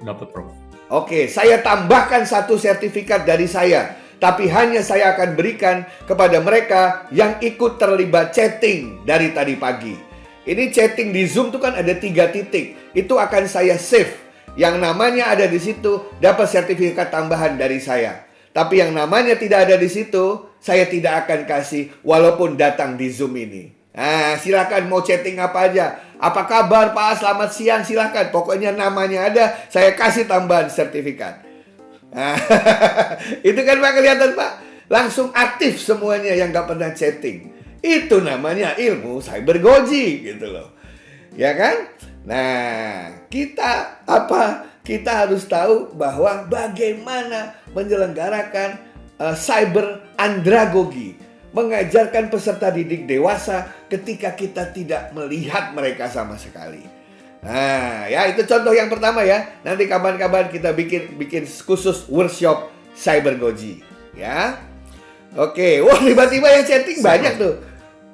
Dapat, 0.05 0.29
Prof. 0.29 0.64
Oke, 0.85 1.25
saya 1.25 1.65
tambahkan 1.65 2.29
satu 2.29 2.61
sertifikat 2.61 3.25
dari 3.25 3.49
saya. 3.49 3.97
Tapi 4.21 4.45
hanya 4.47 4.85
saya 4.85 5.17
akan 5.17 5.33
berikan 5.33 5.83
kepada 6.05 6.37
mereka 6.39 7.09
yang 7.09 7.41
ikut 7.41 7.81
terlibat 7.81 8.31
chatting 8.31 9.01
dari 9.01 9.33
tadi 9.33 9.57
pagi. 9.57 9.97
Ini 10.45 10.69
chatting 10.69 11.09
di 11.09 11.25
Zoom 11.25 11.49
itu 11.49 11.57
kan 11.57 11.73
ada 11.73 11.89
tiga 11.97 12.29
titik. 12.29 12.77
Itu 12.93 13.17
akan 13.17 13.49
saya 13.49 13.81
save. 13.81 14.13
Yang 14.55 14.77
namanya 14.77 15.33
ada 15.33 15.49
di 15.49 15.57
situ 15.57 16.05
dapat 16.21 16.47
sertifikat 16.47 17.09
tambahan 17.09 17.57
dari 17.57 17.81
saya. 17.81 18.23
Tapi 18.55 18.79
yang 18.79 18.95
namanya 18.95 19.35
tidak 19.35 19.67
ada 19.67 19.75
di 19.75 19.89
situ, 19.91 20.47
saya 20.63 20.87
tidak 20.87 21.27
akan 21.27 21.43
kasih 21.43 21.91
walaupun 22.05 22.55
datang 22.55 22.95
di 22.95 23.11
Zoom 23.11 23.35
ini. 23.35 23.73
Nah, 23.91 24.39
silakan 24.39 24.87
mau 24.87 25.03
chatting 25.03 25.41
apa 25.41 25.71
aja. 25.71 25.85
Apa 26.19 26.47
kabar 26.47 26.95
Pak? 26.95 27.19
Selamat 27.19 27.49
siang, 27.51 27.81
silakan. 27.83 28.31
Pokoknya 28.31 28.71
namanya 28.71 29.27
ada, 29.27 29.45
saya 29.67 29.91
kasih 29.93 30.27
tambahan 30.27 30.71
sertifikat. 30.71 31.43
Nah, 32.15 32.39
itu 33.49 33.59
kan 33.59 33.77
Pak 33.83 33.91
kelihatan 33.99 34.31
Pak. 34.33 34.51
Langsung 34.87 35.33
aktif 35.35 35.81
semuanya 35.81 36.31
yang 36.37 36.53
gak 36.55 36.69
pernah 36.69 36.93
chatting. 36.95 37.51
Itu 37.83 38.23
namanya 38.23 38.77
ilmu 38.79 39.19
cybergoji 39.19 40.31
gitu 40.31 40.47
loh. 40.49 40.73
Ya 41.35 41.51
kan? 41.53 41.91
Nah, 42.25 43.27
kita 43.27 44.01
apa? 44.07 44.73
Kita 44.85 45.25
harus 45.25 45.49
tahu 45.49 45.97
bahwa 45.97 46.45
bagaimana 46.45 47.57
menyelenggarakan 47.73 48.77
uh, 49.17 49.33
cyber 49.33 50.13
andragogi, 50.15 51.17
mengajarkan 51.51 52.29
peserta 52.29 52.69
didik 52.69 53.09
dewasa 53.09 53.73
ketika 53.87 54.33
kita 54.33 54.69
tidak 54.73 55.13
melihat 55.13 55.71
mereka 55.73 56.09
sama 56.09 56.35
sekali. 56.35 56.85
Nah, 57.45 58.09
ya 58.09 58.25
itu 58.33 58.41
contoh 58.49 58.73
yang 58.73 58.89
pertama 58.89 59.21
ya. 59.21 59.61
Nanti 59.61 59.85
kapan-kapan 59.85 60.49
kita 60.49 60.73
bikin 60.73 61.21
bikin 61.21 61.45
khusus 61.45 62.09
workshop 62.09 62.73
cybergogi, 62.97 63.85
ya. 64.17 64.57
Oke, 65.35 65.83
wah 65.83 65.99
tiba-tiba 65.99 66.47
yang 66.47 66.65
chatting 66.65 67.03
banyak 67.05 67.37
tuh. 67.37 67.53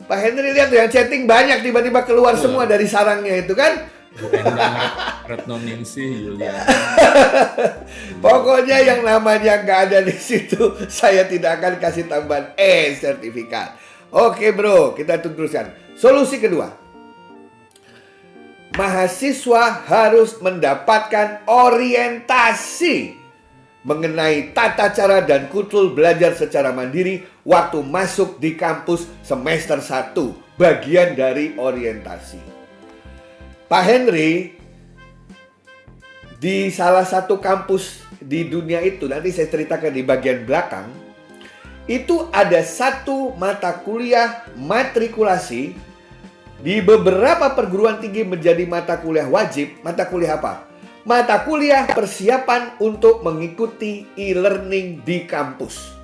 Pak 0.09 0.19
Henry 0.19 0.51
lihat 0.51 0.73
tuh 0.73 0.81
yang 0.81 0.91
chatting 0.91 1.23
banyak 1.29 1.63
tiba-tiba 1.63 2.03
keluar 2.03 2.35
oh. 2.35 2.41
semua 2.41 2.67
dari 2.67 2.89
sarangnya 2.89 3.45
itu 3.45 3.53
kan. 3.55 3.87
Retno 5.23 5.55
Ningsih, 5.55 6.27
Yulian. 6.27 6.51
Pokoknya 8.25 8.83
yang 8.83 9.07
namanya 9.07 9.63
nggak 9.63 9.79
ada 9.87 9.99
di 10.03 10.11
situ, 10.11 10.75
saya 10.91 11.23
tidak 11.23 11.63
akan 11.63 11.79
kasih 11.79 12.11
tambahan 12.11 12.51
E 12.59 12.91
sertifikat. 12.99 13.79
Oke 14.11 14.51
bro, 14.51 14.91
kita 14.91 15.23
teruskan. 15.23 15.71
Solusi 15.95 16.37
kedua 16.37 16.81
mahasiswa 18.75 19.83
harus 19.83 20.39
mendapatkan 20.39 21.43
orientasi 21.47 23.19
mengenai 23.81 24.53
tata 24.53 24.93
cara 24.93 25.25
dan 25.25 25.49
kultur 25.49 25.91
belajar 25.91 26.37
secara 26.37 26.69
mandiri 26.69 27.25
waktu 27.41 27.81
masuk 27.81 28.37
di 28.37 28.53
kampus 28.53 29.09
semester 29.25 29.81
1, 29.81 30.13
bagian 30.55 31.17
dari 31.17 31.57
orientasi. 31.57 32.39
Pak 33.65 33.83
Henry 33.83 34.53
di 36.37 36.69
salah 36.69 37.05
satu 37.05 37.41
kampus 37.41 38.05
di 38.21 38.45
dunia 38.45 38.85
itu 38.85 39.09
nanti 39.09 39.33
saya 39.33 39.49
ceritakan 39.49 39.93
di 39.93 40.05
bagian 40.05 40.45
belakang 40.45 40.85
itu 41.89 42.29
ada 42.29 42.61
satu 42.61 43.33
mata 43.37 43.73
kuliah 43.81 44.45
matrikulasi 44.53 45.73
di 46.61 46.75
beberapa 46.77 47.57
perguruan 47.57 47.97
tinggi 47.97 48.21
menjadi 48.21 48.69
mata 48.69 49.01
kuliah 49.01 49.25
wajib. 49.25 49.81
Mata 49.81 50.05
kuliah 50.05 50.37
apa? 50.37 50.69
Mata 51.01 51.41
kuliah 51.41 51.89
persiapan 51.89 52.77
untuk 52.77 53.25
mengikuti 53.25 54.05
e-learning 54.13 55.01
di 55.01 55.25
kampus. 55.25 55.97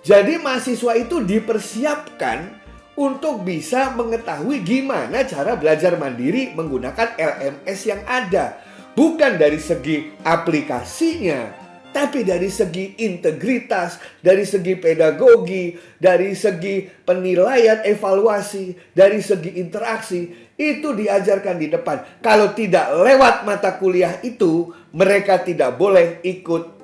Jadi 0.00 0.40
mahasiswa 0.40 0.96
itu 0.96 1.20
dipersiapkan 1.20 2.64
untuk 2.96 3.44
bisa 3.44 3.92
mengetahui 3.92 4.64
gimana 4.64 5.24
cara 5.28 5.56
belajar 5.56 5.96
mandiri 6.00 6.56
menggunakan 6.56 7.16
LMS 7.16 7.80
yang 7.84 8.00
ada. 8.08 8.60
Bukan 8.94 9.36
dari 9.36 9.58
segi 9.58 10.14
aplikasinya, 10.22 11.63
tapi 11.94 12.26
dari 12.26 12.50
segi 12.50 13.06
integritas, 13.06 14.02
dari 14.18 14.42
segi 14.42 14.74
pedagogi, 14.74 15.78
dari 15.94 16.34
segi 16.34 16.82
penilaian 16.82 17.86
evaluasi, 17.86 18.74
dari 18.90 19.22
segi 19.22 19.62
interaksi, 19.62 20.50
itu 20.58 20.90
diajarkan 20.90 21.54
di 21.54 21.70
depan. 21.70 22.18
Kalau 22.18 22.50
tidak 22.50 22.90
lewat 22.98 23.46
mata 23.46 23.78
kuliah 23.78 24.18
itu, 24.26 24.74
mereka 24.90 25.46
tidak 25.46 25.78
boleh 25.78 26.18
ikut 26.26 26.74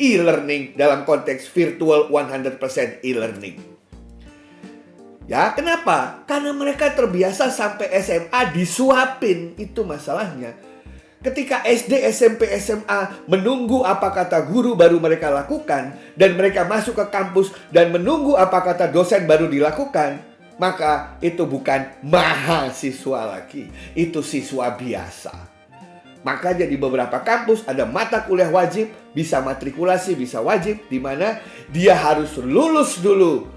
e-learning 0.00 0.72
dalam 0.80 1.04
konteks 1.04 1.44
virtual 1.52 2.08
100% 2.08 3.04
e-learning. 3.04 3.60
Ya, 5.28 5.52
kenapa? 5.52 6.24
Karena 6.24 6.56
mereka 6.56 6.88
terbiasa 6.96 7.52
sampai 7.52 7.92
SMA 8.00 8.56
disuapin, 8.56 9.52
itu 9.60 9.84
masalahnya. 9.84 10.56
Ketika 11.18 11.66
SD, 11.66 11.98
SMP, 12.14 12.46
SMA 12.62 13.26
menunggu 13.26 13.82
apa 13.82 14.14
kata 14.14 14.38
guru 14.46 14.78
baru 14.78 15.02
mereka 15.02 15.34
lakukan 15.34 15.98
dan 16.14 16.30
mereka 16.38 16.62
masuk 16.62 16.94
ke 16.94 17.10
kampus 17.10 17.50
dan 17.74 17.90
menunggu 17.90 18.38
apa 18.38 18.62
kata 18.62 18.86
dosen 18.86 19.26
baru 19.26 19.50
dilakukan, 19.50 20.22
maka 20.62 21.18
itu 21.18 21.42
bukan 21.42 21.90
mahasiswa 22.06 23.34
lagi, 23.34 23.66
itu 23.98 24.22
siswa 24.22 24.70
biasa. 24.70 25.34
Maka 26.22 26.54
jadi 26.54 26.78
beberapa 26.78 27.18
kampus 27.18 27.66
ada 27.66 27.82
mata 27.82 28.22
kuliah 28.22 28.50
wajib, 28.54 28.86
bisa 29.10 29.42
matrikulasi, 29.42 30.14
bisa 30.14 30.38
wajib, 30.38 30.86
di 30.86 31.02
mana 31.02 31.42
dia 31.74 31.98
harus 31.98 32.38
lulus 32.38 33.02
dulu 33.02 33.50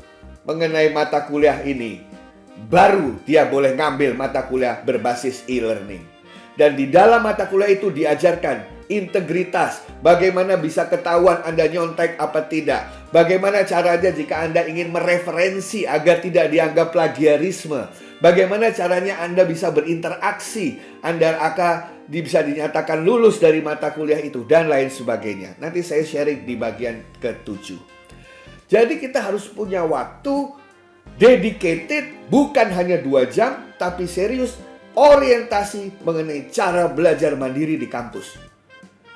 mengenai 0.49 0.89
mata 0.89 1.29
kuliah 1.29 1.61
ini. 1.61 2.01
Baru 2.69 3.21
dia 3.21 3.45
boleh 3.45 3.77
ngambil 3.77 4.17
mata 4.17 4.49
kuliah 4.49 4.81
berbasis 4.81 5.45
e-learning. 5.45 6.10
Dan 6.59 6.75
di 6.75 6.91
dalam 6.91 7.23
mata 7.23 7.47
kuliah 7.47 7.71
itu 7.71 7.89
diajarkan 7.89 8.83
integritas, 8.91 9.87
bagaimana 10.03 10.59
bisa 10.59 10.91
ketahuan 10.91 11.39
Anda 11.47 11.63
nyontek 11.71 12.19
apa 12.19 12.43
tidak, 12.51 13.07
bagaimana 13.15 13.63
caranya 13.63 14.11
jika 14.11 14.43
Anda 14.43 14.67
ingin 14.67 14.91
mereferensi 14.91 15.87
agar 15.87 16.19
tidak 16.19 16.51
dianggap 16.51 16.91
plagiarisme, 16.91 17.87
bagaimana 18.19 18.75
caranya 18.75 19.23
Anda 19.23 19.47
bisa 19.47 19.71
berinteraksi, 19.71 20.99
Anda 20.99 21.39
akan 21.39 22.03
bisa 22.11 22.43
dinyatakan 22.43 22.99
lulus 23.07 23.39
dari 23.39 23.63
mata 23.63 23.95
kuliah 23.95 24.19
itu, 24.19 24.43
dan 24.43 24.67
lain 24.67 24.91
sebagainya. 24.91 25.55
Nanti 25.63 25.79
saya 25.79 26.03
sharing 26.03 26.43
di 26.43 26.59
bagian 26.59 26.99
ketujuh. 27.23 27.79
Jadi 28.67 28.99
kita 28.99 29.23
harus 29.23 29.47
punya 29.47 29.87
waktu 29.87 30.51
dedicated, 31.15 32.27
bukan 32.27 32.75
hanya 32.75 32.99
dua 32.99 33.23
jam, 33.23 33.71
tapi 33.79 34.03
serius 34.03 34.59
orientasi 34.95 36.03
mengenai 36.03 36.51
cara 36.51 36.91
belajar 36.91 37.35
mandiri 37.39 37.79
di 37.79 37.87
kampus. 37.87 38.35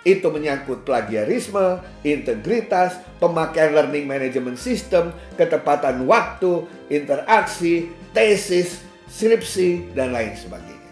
Itu 0.05 0.29
menyangkut 0.29 0.85
plagiarisme, 0.85 1.81
integritas, 2.05 3.01
pemakaian 3.17 3.73
learning 3.73 4.05
management 4.05 4.61
system, 4.61 5.09
ketepatan 5.33 6.05
waktu, 6.05 6.69
interaksi, 6.93 7.89
tesis, 8.13 8.85
skripsi, 9.09 9.97
dan 9.97 10.13
lain 10.13 10.37
sebagainya. 10.37 10.91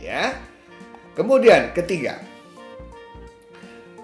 Ya. 0.00 0.32
Kemudian 1.12 1.76
ketiga, 1.76 2.24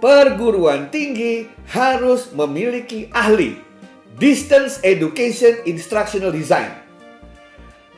perguruan 0.05 0.93
tinggi 0.93 1.49
harus 1.73 2.29
memiliki 2.37 3.09
ahli 3.17 3.57
distance 4.21 4.77
education 4.85 5.57
instructional 5.65 6.29
design 6.29 6.84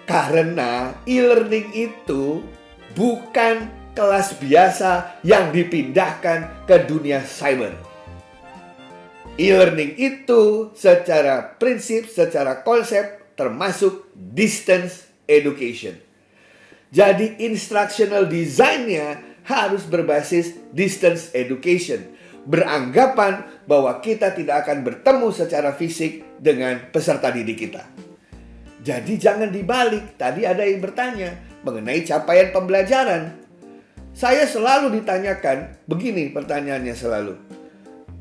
karena 0.06 0.94
e-learning 1.04 1.74
itu 1.74 2.40
bukan 2.94 3.68
kelas 3.92 4.38
biasa 4.38 5.20
yang 5.26 5.50
dipindahkan 5.50 6.64
ke 6.64 6.86
dunia 6.86 7.20
cyber. 7.26 7.74
E-learning 9.36 9.98
itu 10.00 10.72
secara 10.72 11.58
prinsip, 11.60 12.08
secara 12.08 12.64
konsep 12.64 13.34
termasuk 13.36 14.08
distance 14.14 15.04
education. 15.28 16.00
Jadi 16.88 17.44
instructional 17.44 18.24
design-nya 18.30 19.20
harus 19.44 19.84
berbasis 19.84 20.56
distance 20.72 21.34
education. 21.36 22.16
Beranggapan 22.46 23.44
bahwa 23.66 23.98
kita 24.00 24.32
tidak 24.32 24.64
akan 24.64 24.86
bertemu 24.86 25.28
secara 25.34 25.74
fisik 25.74 26.38
dengan 26.38 26.78
peserta 26.94 27.28
didik 27.28 27.68
kita. 27.68 28.05
Jadi 28.86 29.18
jangan 29.18 29.50
dibalik. 29.50 30.14
Tadi 30.14 30.46
ada 30.46 30.62
yang 30.62 30.78
bertanya 30.78 31.34
mengenai 31.66 32.06
capaian 32.06 32.54
pembelajaran. 32.54 33.34
Saya 34.14 34.46
selalu 34.46 35.02
ditanyakan, 35.02 35.74
begini 35.90 36.30
pertanyaannya 36.30 36.94
selalu. 36.94 37.34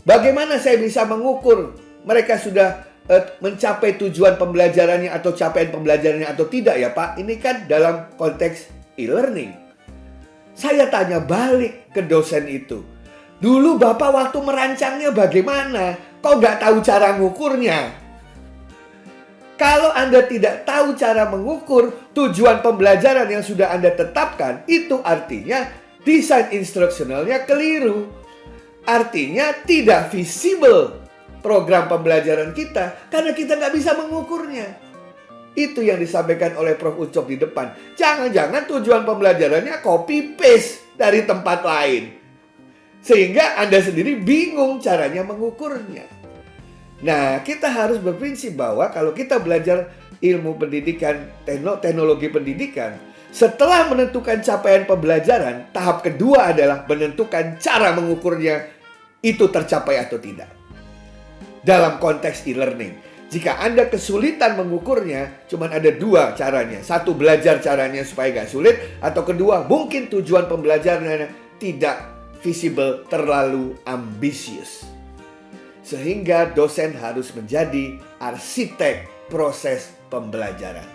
Bagaimana 0.02 0.58
saya 0.58 0.82
bisa 0.82 1.06
mengukur 1.06 1.78
mereka 2.02 2.42
sudah 2.42 2.82
uh, 3.06 3.24
mencapai 3.46 3.96
tujuan 4.02 4.42
pembelajarannya 4.42 5.14
atau 5.14 5.38
capaian 5.38 5.70
pembelajarannya 5.70 6.28
atau 6.34 6.50
tidak 6.50 6.82
ya 6.82 6.90
Pak? 6.92 7.22
Ini 7.22 7.34
kan 7.38 7.70
dalam 7.70 8.10
konteks 8.18 8.74
e-learning. 8.98 9.54
Saya 10.58 10.90
tanya 10.90 11.22
balik 11.22 11.94
ke 11.94 12.02
dosen 12.02 12.50
itu. 12.50 12.82
Dulu 13.38 13.78
Bapak 13.78 14.10
waktu 14.10 14.40
merancangnya 14.42 15.14
bagaimana? 15.14 15.94
Kok 16.26 16.42
nggak 16.42 16.58
tahu 16.58 16.82
cara 16.82 17.14
mengukurnya? 17.16 18.05
Kalau 19.56 19.96
Anda 19.96 20.28
tidak 20.28 20.68
tahu 20.68 21.00
cara 21.00 21.32
mengukur 21.32 22.12
tujuan 22.12 22.60
pembelajaran 22.60 23.32
yang 23.32 23.40
sudah 23.40 23.72
Anda 23.72 23.96
tetapkan, 23.96 24.68
itu 24.68 25.00
artinya 25.00 25.72
desain 26.04 26.52
instruksionalnya 26.52 27.48
keliru. 27.48 28.12
Artinya 28.86 29.56
tidak 29.66 30.14
visible 30.14 31.08
program 31.40 31.90
pembelajaran 31.90 32.52
kita 32.52 33.10
karena 33.10 33.32
kita 33.32 33.58
nggak 33.58 33.74
bisa 33.74 33.98
mengukurnya. 33.98 34.68
Itu 35.56 35.80
yang 35.80 36.04
disampaikan 36.04 36.60
oleh 36.60 36.76
Prof. 36.76 37.00
Ucok 37.00 37.32
di 37.32 37.40
depan. 37.40 37.96
Jangan-jangan 37.96 38.68
tujuan 38.68 39.08
pembelajarannya 39.08 39.80
copy 39.80 40.36
paste 40.36 41.00
dari 41.00 41.24
tempat 41.24 41.64
lain. 41.64 42.04
Sehingga 43.00 43.56
Anda 43.64 43.80
sendiri 43.80 44.20
bingung 44.20 44.84
caranya 44.84 45.24
mengukurnya. 45.24 46.15
Nah, 47.04 47.44
kita 47.44 47.68
harus 47.68 48.00
berprinsip 48.00 48.56
bahwa 48.56 48.88
kalau 48.94 49.12
kita 49.12 49.42
belajar 49.44 49.92
ilmu 50.24 50.56
pendidikan, 50.56 51.28
teknologi 51.84 52.32
pendidikan, 52.32 52.96
setelah 53.36 53.92
menentukan 53.92 54.40
capaian 54.40 54.88
pembelajaran, 54.88 55.68
tahap 55.76 56.08
kedua 56.08 56.56
adalah 56.56 56.88
menentukan 56.88 57.60
cara 57.60 57.92
mengukurnya 57.92 58.72
itu 59.20 59.52
tercapai 59.52 60.00
atau 60.00 60.16
tidak. 60.16 60.48
Dalam 61.60 62.00
konteks 62.00 62.48
e-learning, 62.48 62.96
jika 63.28 63.60
Anda 63.60 63.92
kesulitan 63.92 64.56
mengukurnya, 64.56 65.52
cuma 65.52 65.68
ada 65.68 65.92
dua 65.92 66.32
caranya. 66.32 66.80
Satu, 66.80 67.12
belajar 67.12 67.60
caranya 67.60 68.08
supaya 68.08 68.32
gak 68.32 68.48
sulit. 68.48 68.80
Atau 69.04 69.28
kedua, 69.28 69.68
mungkin 69.68 70.08
tujuan 70.08 70.48
pembelajarannya 70.48 71.60
tidak 71.60 72.16
visible, 72.40 73.04
terlalu 73.12 73.76
ambisius. 73.84 74.95
Sehingga 75.86 76.50
dosen 76.58 76.98
harus 76.98 77.30
menjadi 77.38 78.02
arsitek 78.18 79.30
proses 79.30 79.94
pembelajaran. 80.10 80.86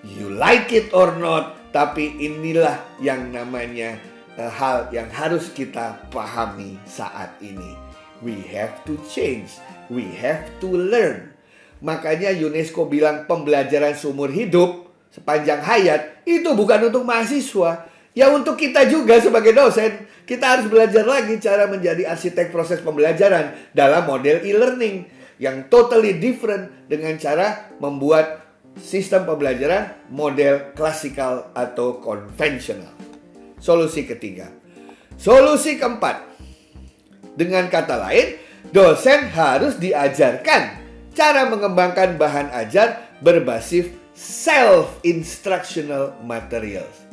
You 0.00 0.32
like 0.32 0.72
it 0.72 0.96
or 0.96 1.12
not, 1.20 1.58
tapi 1.68 2.16
inilah 2.16 2.80
yang 3.04 3.28
namanya 3.28 4.00
uh, 4.40 4.48
hal 4.48 4.88
yang 4.88 5.12
harus 5.12 5.52
kita 5.52 6.00
pahami 6.08 6.80
saat 6.88 7.36
ini. 7.44 7.76
We 8.24 8.40
have 8.56 8.82
to 8.88 8.96
change, 9.04 9.60
we 9.92 10.08
have 10.16 10.48
to 10.64 10.68
learn. 10.72 11.36
Makanya 11.84 12.34
UNESCO 12.34 12.90
bilang 12.90 13.28
pembelajaran 13.28 13.94
seumur 13.94 14.32
hidup 14.32 14.90
sepanjang 15.14 15.62
hayat 15.62 16.24
itu 16.26 16.50
bukan 16.56 16.90
untuk 16.90 17.06
mahasiswa, 17.06 17.86
ya 18.18 18.34
untuk 18.34 18.58
kita 18.58 18.90
juga 18.90 19.22
sebagai 19.22 19.54
dosen. 19.54 20.10
Kita 20.26 20.58
harus 20.58 20.66
belajar 20.66 21.06
lagi 21.06 21.38
cara 21.38 21.70
menjadi 21.70 22.10
arsitek 22.10 22.50
proses 22.50 22.82
pembelajaran 22.82 23.70
dalam 23.72 24.04
model 24.04 24.42
e-learning 24.42 25.06
yang 25.38 25.70
totally 25.70 26.18
different 26.18 26.90
dengan 26.90 27.14
cara 27.16 27.70
membuat 27.78 28.42
sistem 28.76 29.24
pembelajaran 29.24 29.94
model 30.10 30.74
klasikal 30.74 31.54
atau 31.56 32.02
konvensional. 32.02 32.92
Solusi 33.56 34.04
ketiga. 34.04 34.52
Solusi 35.16 35.80
keempat. 35.80 36.28
Dengan 37.38 37.70
kata 37.70 37.96
lain, 38.02 38.36
dosen 38.74 39.30
harus 39.32 39.78
diajarkan 39.80 40.76
cara 41.14 41.46
mengembangkan 41.48 42.20
bahan 42.20 42.52
ajar 42.52 43.16
berbasis 43.24 43.88
self-instructional 44.12 46.20
materials. 46.20 47.07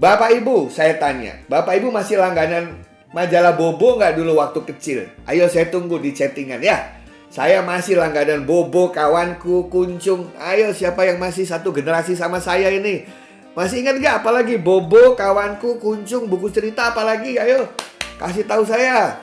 Bapak 0.00 0.32
Ibu, 0.40 0.72
saya 0.72 0.96
tanya, 0.96 1.36
Bapak 1.48 1.76
Ibu 1.76 1.92
masih 1.92 2.16
langganan 2.16 2.80
majalah 3.12 3.52
Bobo 3.52 4.00
nggak 4.00 4.16
dulu 4.16 4.40
waktu 4.40 4.60
kecil? 4.72 4.98
Ayo 5.28 5.46
saya 5.46 5.68
tunggu 5.68 6.00
di 6.00 6.16
chattingan 6.16 6.64
ya. 6.64 7.00
Saya 7.32 7.64
masih 7.64 7.96
langganan 7.96 8.44
Bobo, 8.44 8.92
kawanku, 8.92 9.72
kuncung. 9.72 10.32
Ayo 10.36 10.72
siapa 10.76 11.08
yang 11.08 11.16
masih 11.16 11.48
satu 11.48 11.72
generasi 11.72 12.12
sama 12.12 12.40
saya 12.40 12.68
ini? 12.72 13.08
Masih 13.52 13.84
ingat 13.84 14.00
nggak 14.00 14.14
apalagi 14.24 14.56
Bobo, 14.56 15.16
kawanku, 15.16 15.80
kuncung, 15.80 16.28
buku 16.28 16.48
cerita 16.52 16.92
apalagi? 16.92 17.36
Ayo 17.40 17.68
kasih 18.20 18.44
tahu 18.44 18.64
saya. 18.64 19.16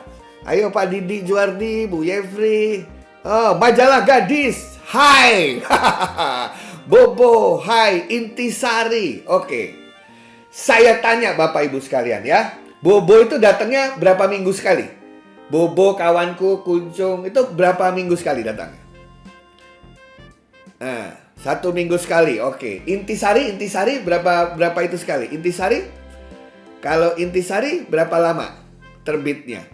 Ayo 0.47 0.71
Pak 0.73 0.89
Didi 0.89 1.25
Juardi, 1.27 1.85
Bu 1.85 2.01
Yefri. 2.01 2.85
Oh, 3.21 3.57
majalah 3.59 4.07
gadis. 4.07 4.79
Hai. 4.89 5.61
Bobo, 6.89 7.61
hai, 7.61 8.09
Intisari. 8.09 9.21
Oke. 9.29 9.78
Saya 10.49 10.97
tanya 10.97 11.37
Bapak 11.37 11.69
Ibu 11.69 11.77
sekalian 11.77 12.25
ya. 12.25 12.57
Bobo 12.81 13.21
itu 13.21 13.37
datangnya 13.37 13.95
berapa 14.01 14.25
minggu 14.25 14.49
sekali? 14.49 14.87
Bobo 15.49 15.93
kawanku 15.93 16.65
kuncung 16.65 17.25
itu 17.25 17.41
berapa 17.53 17.93
minggu 17.93 18.17
sekali 18.17 18.41
datangnya? 18.41 18.81
Nah, 20.79 21.11
satu 21.37 21.69
minggu 21.69 21.99
sekali. 22.01 22.41
Oke. 22.41 22.81
Intisari, 22.89 23.51
intisari 23.53 24.01
berapa 24.01 24.57
berapa 24.57 24.79
itu 24.85 24.97
sekali? 24.97 25.29
Intisari? 25.29 25.85
Kalau 26.79 27.13
intisari 27.19 27.83
berapa 27.85 28.15
lama 28.17 28.55
terbitnya? 29.03 29.67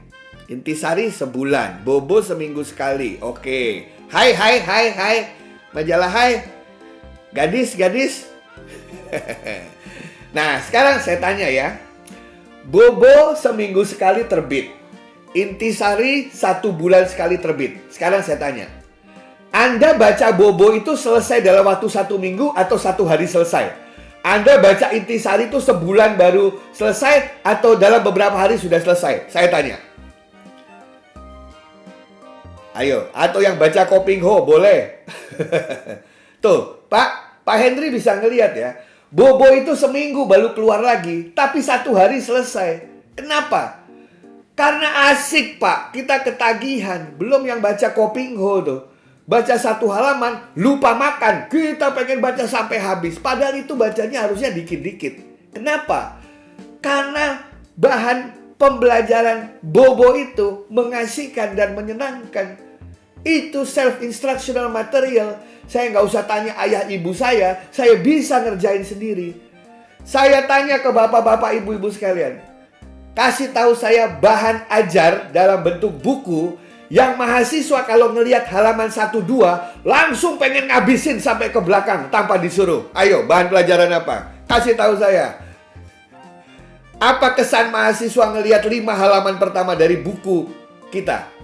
Intisari 0.50 1.10
sebulan, 1.10 1.86
Bobo 1.86 2.20
seminggu 2.20 2.66
sekali. 2.66 3.22
Oke. 3.22 3.90
Hai 4.10 4.34
hai 4.34 4.56
hai 4.62 4.86
hai. 4.92 5.18
Majalah 5.74 6.10
hai. 6.10 6.32
Gadis, 7.34 7.78
gadis. 7.78 8.26
Nah, 10.36 10.60
sekarang 10.60 11.00
saya 11.00 11.16
tanya 11.24 11.48
ya. 11.48 11.80
Bobo 12.68 13.40
seminggu 13.40 13.88
sekali 13.88 14.28
terbit. 14.28 14.68
Intisari 15.32 16.28
satu 16.28 16.76
bulan 16.76 17.08
sekali 17.08 17.40
terbit. 17.40 17.88
Sekarang 17.88 18.20
saya 18.20 18.36
tanya. 18.36 18.68
Anda 19.56 19.96
baca 19.96 20.36
Bobo 20.36 20.76
itu 20.76 21.00
selesai 21.00 21.40
dalam 21.40 21.64
waktu 21.64 21.88
satu 21.88 22.20
minggu 22.20 22.52
atau 22.52 22.76
satu 22.76 23.08
hari 23.08 23.32
selesai? 23.32 23.72
Anda 24.28 24.60
baca 24.60 24.92
Intisari 24.92 25.48
itu 25.48 25.64
sebulan 25.64 26.20
baru 26.20 26.60
selesai 26.76 27.40
atau 27.40 27.80
dalam 27.80 28.04
beberapa 28.04 28.36
hari 28.36 28.60
sudah 28.60 28.84
selesai? 28.84 29.32
Saya 29.32 29.48
tanya. 29.48 29.80
Ayo, 32.76 33.08
atau 33.16 33.40
yang 33.40 33.56
baca 33.56 33.88
Koping 33.88 34.20
Ho 34.20 34.44
boleh. 34.44 35.08
Tuh, 36.44 36.84
Pak, 36.92 37.40
Pak 37.48 37.56
Henry 37.56 37.88
bisa 37.88 38.20
ngelihat 38.20 38.52
ya. 38.52 38.76
Bobo 39.14 39.48
itu 39.54 39.78
seminggu 39.78 40.26
baru 40.26 40.54
keluar 40.58 40.82
lagi, 40.82 41.32
tapi 41.34 41.62
satu 41.62 41.94
hari 41.94 42.22
selesai. 42.22 42.86
Kenapa? 43.16 43.86
Karena 44.56 45.12
asik 45.12 45.60
pak, 45.60 45.92
kita 45.92 46.24
ketagihan. 46.24 47.12
Belum 47.20 47.44
yang 47.44 47.60
baca 47.60 47.92
Kopingho 47.92 48.54
tuh. 48.64 48.82
Baca 49.26 49.58
satu 49.58 49.90
halaman, 49.90 50.54
lupa 50.56 50.96
makan. 50.96 51.52
Kita 51.52 51.92
pengen 51.92 52.22
baca 52.22 52.46
sampai 52.48 52.78
habis. 52.80 53.18
Padahal 53.20 53.58
itu 53.60 53.76
bacanya 53.76 54.24
harusnya 54.24 54.54
dikit-dikit. 54.54 55.18
Kenapa? 55.52 56.22
Karena 56.80 57.42
bahan 57.76 58.32
pembelajaran 58.56 59.60
Bobo 59.60 60.16
itu 60.16 60.70
mengasihkan 60.72 61.58
dan 61.58 61.76
menyenangkan. 61.76 62.56
Itu 63.26 63.66
self-instructional 63.66 64.70
material 64.70 65.42
saya 65.66 65.90
nggak 65.90 66.06
usah 66.06 66.24
tanya 66.30 66.54
ayah 66.62 66.86
ibu 66.86 67.10
saya, 67.12 67.66
saya 67.74 67.98
bisa 67.98 68.38
ngerjain 68.42 68.86
sendiri. 68.86 69.34
Saya 70.06 70.46
tanya 70.46 70.78
ke 70.78 70.90
bapak-bapak 70.94 71.58
ibu-ibu 71.58 71.90
sekalian. 71.90 72.38
Kasih 73.18 73.50
tahu 73.50 73.74
saya 73.74 74.06
bahan 74.22 74.70
ajar 74.70 75.34
dalam 75.34 75.66
bentuk 75.66 75.98
buku 75.98 76.54
yang 76.94 77.18
mahasiswa 77.18 77.82
kalau 77.82 78.14
ngelihat 78.14 78.46
halaman 78.46 78.94
1 78.94 79.10
2 79.10 79.82
langsung 79.82 80.38
pengen 80.38 80.70
ngabisin 80.70 81.18
sampai 81.18 81.50
ke 81.50 81.58
belakang 81.58 82.14
tanpa 82.14 82.38
disuruh. 82.38 82.94
Ayo, 82.94 83.26
bahan 83.26 83.50
pelajaran 83.50 83.90
apa? 83.90 84.46
Kasih 84.46 84.78
tahu 84.78 85.02
saya. 85.02 85.42
Apa 87.02 87.34
kesan 87.34 87.74
mahasiswa 87.74 88.26
ngelihat 88.38 88.62
5 88.62 88.86
halaman 88.86 89.42
pertama 89.42 89.74
dari 89.74 89.98
buku 89.98 90.46
kita? 90.94 91.35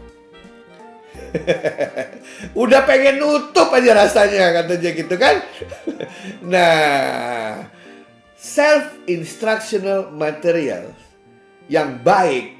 Udah 2.61 2.83
pengen 2.83 3.19
nutup 3.19 3.71
aja 3.71 3.91
rasanya 3.95 4.63
katanya 4.63 4.89
gitu 4.91 5.15
kan. 5.15 5.35
nah, 6.51 7.67
self 8.35 8.97
instructional 9.07 10.11
material 10.11 10.91
yang 11.71 11.99
baik 12.03 12.57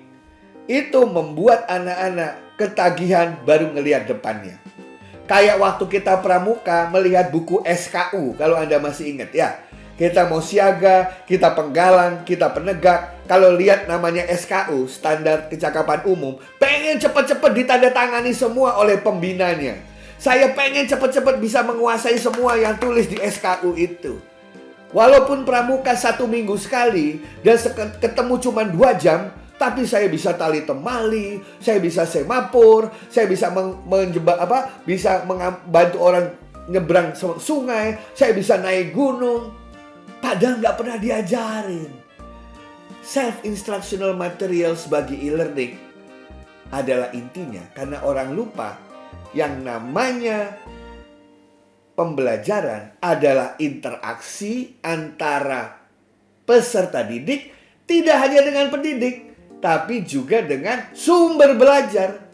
itu 0.70 1.00
membuat 1.04 1.68
anak-anak 1.68 2.56
ketagihan 2.56 3.36
baru 3.44 3.74
ngelihat 3.76 4.08
depannya. 4.08 4.56
Kayak 5.28 5.64
waktu 5.64 5.88
kita 5.88 6.20
pramuka 6.20 6.92
melihat 6.92 7.32
buku 7.32 7.64
SKU 7.64 8.36
kalau 8.36 8.60
Anda 8.60 8.78
masih 8.80 9.16
ingat 9.16 9.32
ya. 9.32 9.50
Kita 10.02 10.26
mau 10.26 10.42
siaga, 10.42 11.22
kita 11.30 11.54
penggalang, 11.54 12.26
kita 12.26 12.50
penegak. 12.50 13.22
Kalau 13.30 13.54
lihat 13.54 13.86
namanya 13.86 14.26
SKU, 14.34 14.90
standar 14.90 15.46
kecakapan 15.46 16.02
umum, 16.10 16.42
pengen 16.58 16.98
cepet-cepet 16.98 17.62
ditandatangani 17.62 18.34
semua 18.34 18.82
oleh 18.82 18.98
pembinanya. 18.98 19.78
Saya 20.18 20.58
pengen 20.58 20.90
cepet-cepet 20.90 21.38
bisa 21.38 21.62
menguasai 21.62 22.18
semua 22.18 22.58
yang 22.58 22.82
tulis 22.82 23.06
di 23.06 23.22
SKU 23.22 23.78
itu. 23.78 24.18
Walaupun 24.90 25.46
pramuka 25.46 25.94
satu 25.94 26.26
minggu 26.26 26.58
sekali 26.58 27.22
dan 27.46 27.62
ketemu 28.02 28.42
cuma 28.42 28.66
dua 28.66 28.98
jam, 28.98 29.30
tapi 29.62 29.86
saya 29.86 30.10
bisa 30.10 30.34
tali 30.34 30.66
temali, 30.66 31.46
saya 31.62 31.78
bisa 31.78 32.10
semapur, 32.10 32.90
saya 33.06 33.30
bisa 33.30 33.54
menjebak 33.86 34.42
apa? 34.42 34.82
Bisa 34.82 35.22
membantu 35.30 35.98
orang 36.02 36.34
nyebrang 36.74 37.14
sungai, 37.38 38.02
saya 38.18 38.34
bisa 38.34 38.58
naik 38.58 38.98
gunung. 38.98 39.61
Padahal 40.22 40.62
nggak 40.62 40.78
pernah 40.78 40.98
diajarin. 41.02 41.92
Self 43.02 43.42
instructional 43.44 44.14
material 44.14 44.78
sebagai 44.78 45.18
e-learning 45.18 45.74
adalah 46.70 47.10
intinya 47.12 47.66
karena 47.74 48.00
orang 48.06 48.32
lupa 48.32 48.78
yang 49.36 49.66
namanya 49.66 50.56
pembelajaran 51.98 52.96
adalah 53.04 53.60
interaksi 53.60 54.80
antara 54.86 55.82
peserta 56.48 57.04
didik 57.04 57.52
tidak 57.84 58.18
hanya 58.24 58.40
dengan 58.48 58.72
pendidik 58.72 59.16
tapi 59.62 60.02
juga 60.02 60.42
dengan 60.42 60.90
sumber 60.96 61.54
belajar. 61.54 62.31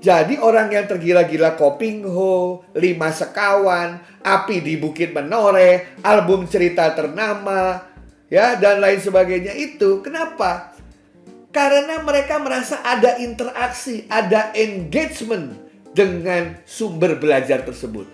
Jadi 0.00 0.40
orang 0.40 0.72
yang 0.72 0.88
tergila-gila 0.88 1.60
Koping 1.60 2.08
Ho, 2.08 2.64
Lima 2.72 3.12
Sekawan, 3.12 4.00
Api 4.24 4.64
di 4.64 4.80
Bukit 4.80 5.12
Menore, 5.12 6.00
album 6.00 6.48
cerita 6.48 6.88
ternama, 6.96 7.84
ya 8.32 8.56
dan 8.56 8.80
lain 8.80 8.96
sebagainya 8.96 9.52
itu. 9.52 10.00
Kenapa? 10.00 10.72
Karena 11.52 12.00
mereka 12.00 12.40
merasa 12.40 12.80
ada 12.80 13.20
interaksi, 13.20 14.08
ada 14.08 14.56
engagement 14.56 15.68
dengan 15.92 16.56
sumber 16.64 17.20
belajar 17.20 17.60
tersebut. 17.60 18.08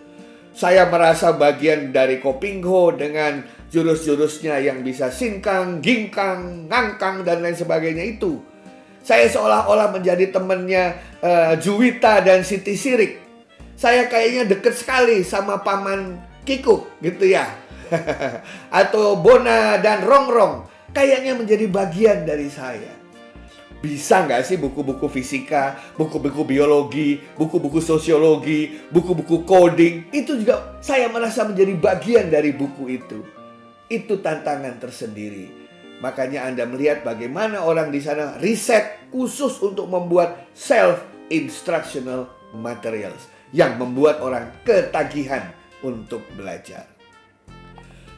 Saya 0.57 0.89
merasa 0.91 1.37
bagian 1.37 1.93
dari 1.93 2.19
Kopingho 2.19 2.97
dengan 2.97 3.45
jurus-jurusnya 3.69 4.59
yang 4.59 4.81
bisa 4.81 5.13
singkang, 5.13 5.85
gingkang, 5.85 6.67
ngangkang, 6.67 7.23
dan 7.23 7.45
lain 7.45 7.55
sebagainya 7.55 8.17
itu. 8.17 8.41
Saya 9.07 9.31
seolah-olah 9.31 9.95
menjadi 9.95 10.35
temannya 10.35 10.99
uh, 11.23 11.55
Juwita 11.63 12.19
dan 12.27 12.43
Siti 12.43 12.75
Sirik. 12.75 13.23
Saya 13.79 14.11
kayaknya 14.11 14.51
deket 14.51 14.75
sekali 14.75 15.23
sama 15.23 15.63
paman 15.63 16.19
Kiko 16.43 16.91
gitu 16.99 17.23
ya. 17.31 17.47
Atau 18.83 19.23
Bona 19.23 19.79
dan 19.79 20.03
Rongrong. 20.03 20.67
Kayaknya 20.91 21.39
menjadi 21.39 21.71
bagian 21.71 22.27
dari 22.27 22.51
saya. 22.51 22.91
Bisa 23.79 24.27
nggak 24.27 24.43
sih 24.43 24.59
buku-buku 24.59 25.07
fisika, 25.07 25.79
buku-buku 25.95 26.43
biologi, 26.43 27.23
buku-buku 27.39 27.79
sosiologi, 27.79 28.75
buku-buku 28.91 29.47
coding, 29.47 30.11
itu 30.11 30.35
juga 30.43 30.81
saya 30.83 31.07
merasa 31.07 31.47
menjadi 31.47 31.79
bagian 31.79 32.27
dari 32.27 32.51
buku 32.51 32.99
itu. 32.99 33.23
Itu 33.87 34.19
tantangan 34.19 34.83
tersendiri. 34.83 35.66
Makanya 36.05 36.45
Anda 36.45 36.69
melihat 36.69 37.01
bagaimana 37.03 37.65
orang 37.65 37.89
di 37.89 38.05
sana 38.05 38.37
riset 38.37 39.09
khusus 39.09 39.57
untuk 39.65 39.89
membuat 39.89 40.53
self-instructional 40.53 42.29
materials 42.53 43.33
yang 43.57 43.81
membuat 43.81 44.21
orang 44.21 44.53
ketagihan 44.61 45.49
untuk 45.81 46.21
belajar. 46.37 46.85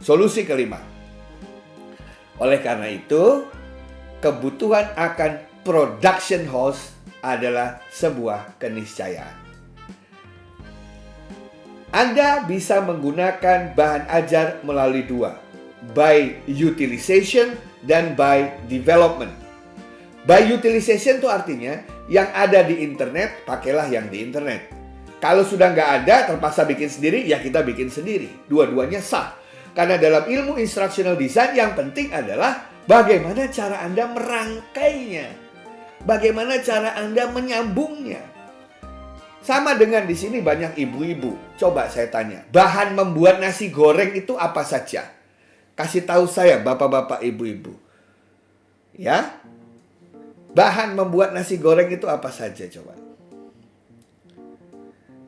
Solusi 0.03 0.43
kelima. 0.43 0.83
Oleh 2.39 2.59
karena 2.63 2.91
itu, 2.91 3.47
kebutuhan 4.23 4.95
akan 4.95 5.43
production 5.67 6.47
house 6.47 6.95
adalah 7.23 7.83
sebuah 7.91 8.59
keniscayaan. 8.63 9.37
Anda 11.91 12.47
bisa 12.47 12.85
menggunakan 12.85 13.75
bahan 13.75 14.05
ajar 14.13 14.63
melalui 14.63 15.03
dua, 15.09 15.41
by 15.97 16.47
utilization 16.47 17.57
dan 17.89 18.13
by 18.13 18.69
development. 18.69 19.33
By 20.29 20.45
utilization 20.45 21.25
itu 21.25 21.29
artinya 21.33 21.81
yang 22.13 22.29
ada 22.37 22.61
di 22.61 22.85
internet, 22.85 23.49
pakailah 23.49 23.89
yang 23.89 24.13
di 24.13 24.21
internet. 24.21 24.69
Kalau 25.19 25.43
sudah 25.43 25.73
nggak 25.73 25.91
ada, 26.05 26.29
terpaksa 26.29 26.69
bikin 26.69 26.93
sendiri, 26.93 27.25
ya 27.25 27.41
kita 27.41 27.65
bikin 27.65 27.89
sendiri. 27.89 28.29
Dua-duanya 28.47 29.01
sah. 29.01 29.35
Karena 29.73 29.97
dalam 29.97 30.29
ilmu 30.29 30.61
instructional 30.61 31.17
design 31.17 31.57
yang 31.57 31.73
penting 31.73 32.13
adalah 32.13 32.69
bagaimana 32.85 33.49
cara 33.49 33.83
Anda 33.83 34.05
merangkainya 34.13 35.49
bagaimana 36.05 36.61
cara 36.63 36.95
Anda 36.99 37.31
menyambungnya. 37.31 38.23
Sama 39.43 39.77
dengan 39.81 40.05
di 40.05 40.13
sini 40.13 40.45
banyak 40.45 40.77
ibu-ibu. 40.77 41.57
Coba 41.57 41.89
saya 41.89 42.13
tanya, 42.13 42.45
bahan 42.53 42.93
membuat 42.93 43.41
nasi 43.41 43.73
goreng 43.73 44.13
itu 44.13 44.37
apa 44.37 44.61
saja? 44.63 45.09
Kasih 45.79 46.03
tahu 46.03 46.27
saya 46.27 46.59
bapak-bapak 46.59 47.23
ibu-ibu. 47.23 47.71
Ya? 48.99 49.39
Bahan 50.51 50.99
membuat 50.99 51.31
nasi 51.31 51.55
goreng 51.55 51.87
itu 51.87 52.11
apa 52.11 52.35
saja 52.35 52.67
coba? 52.67 52.99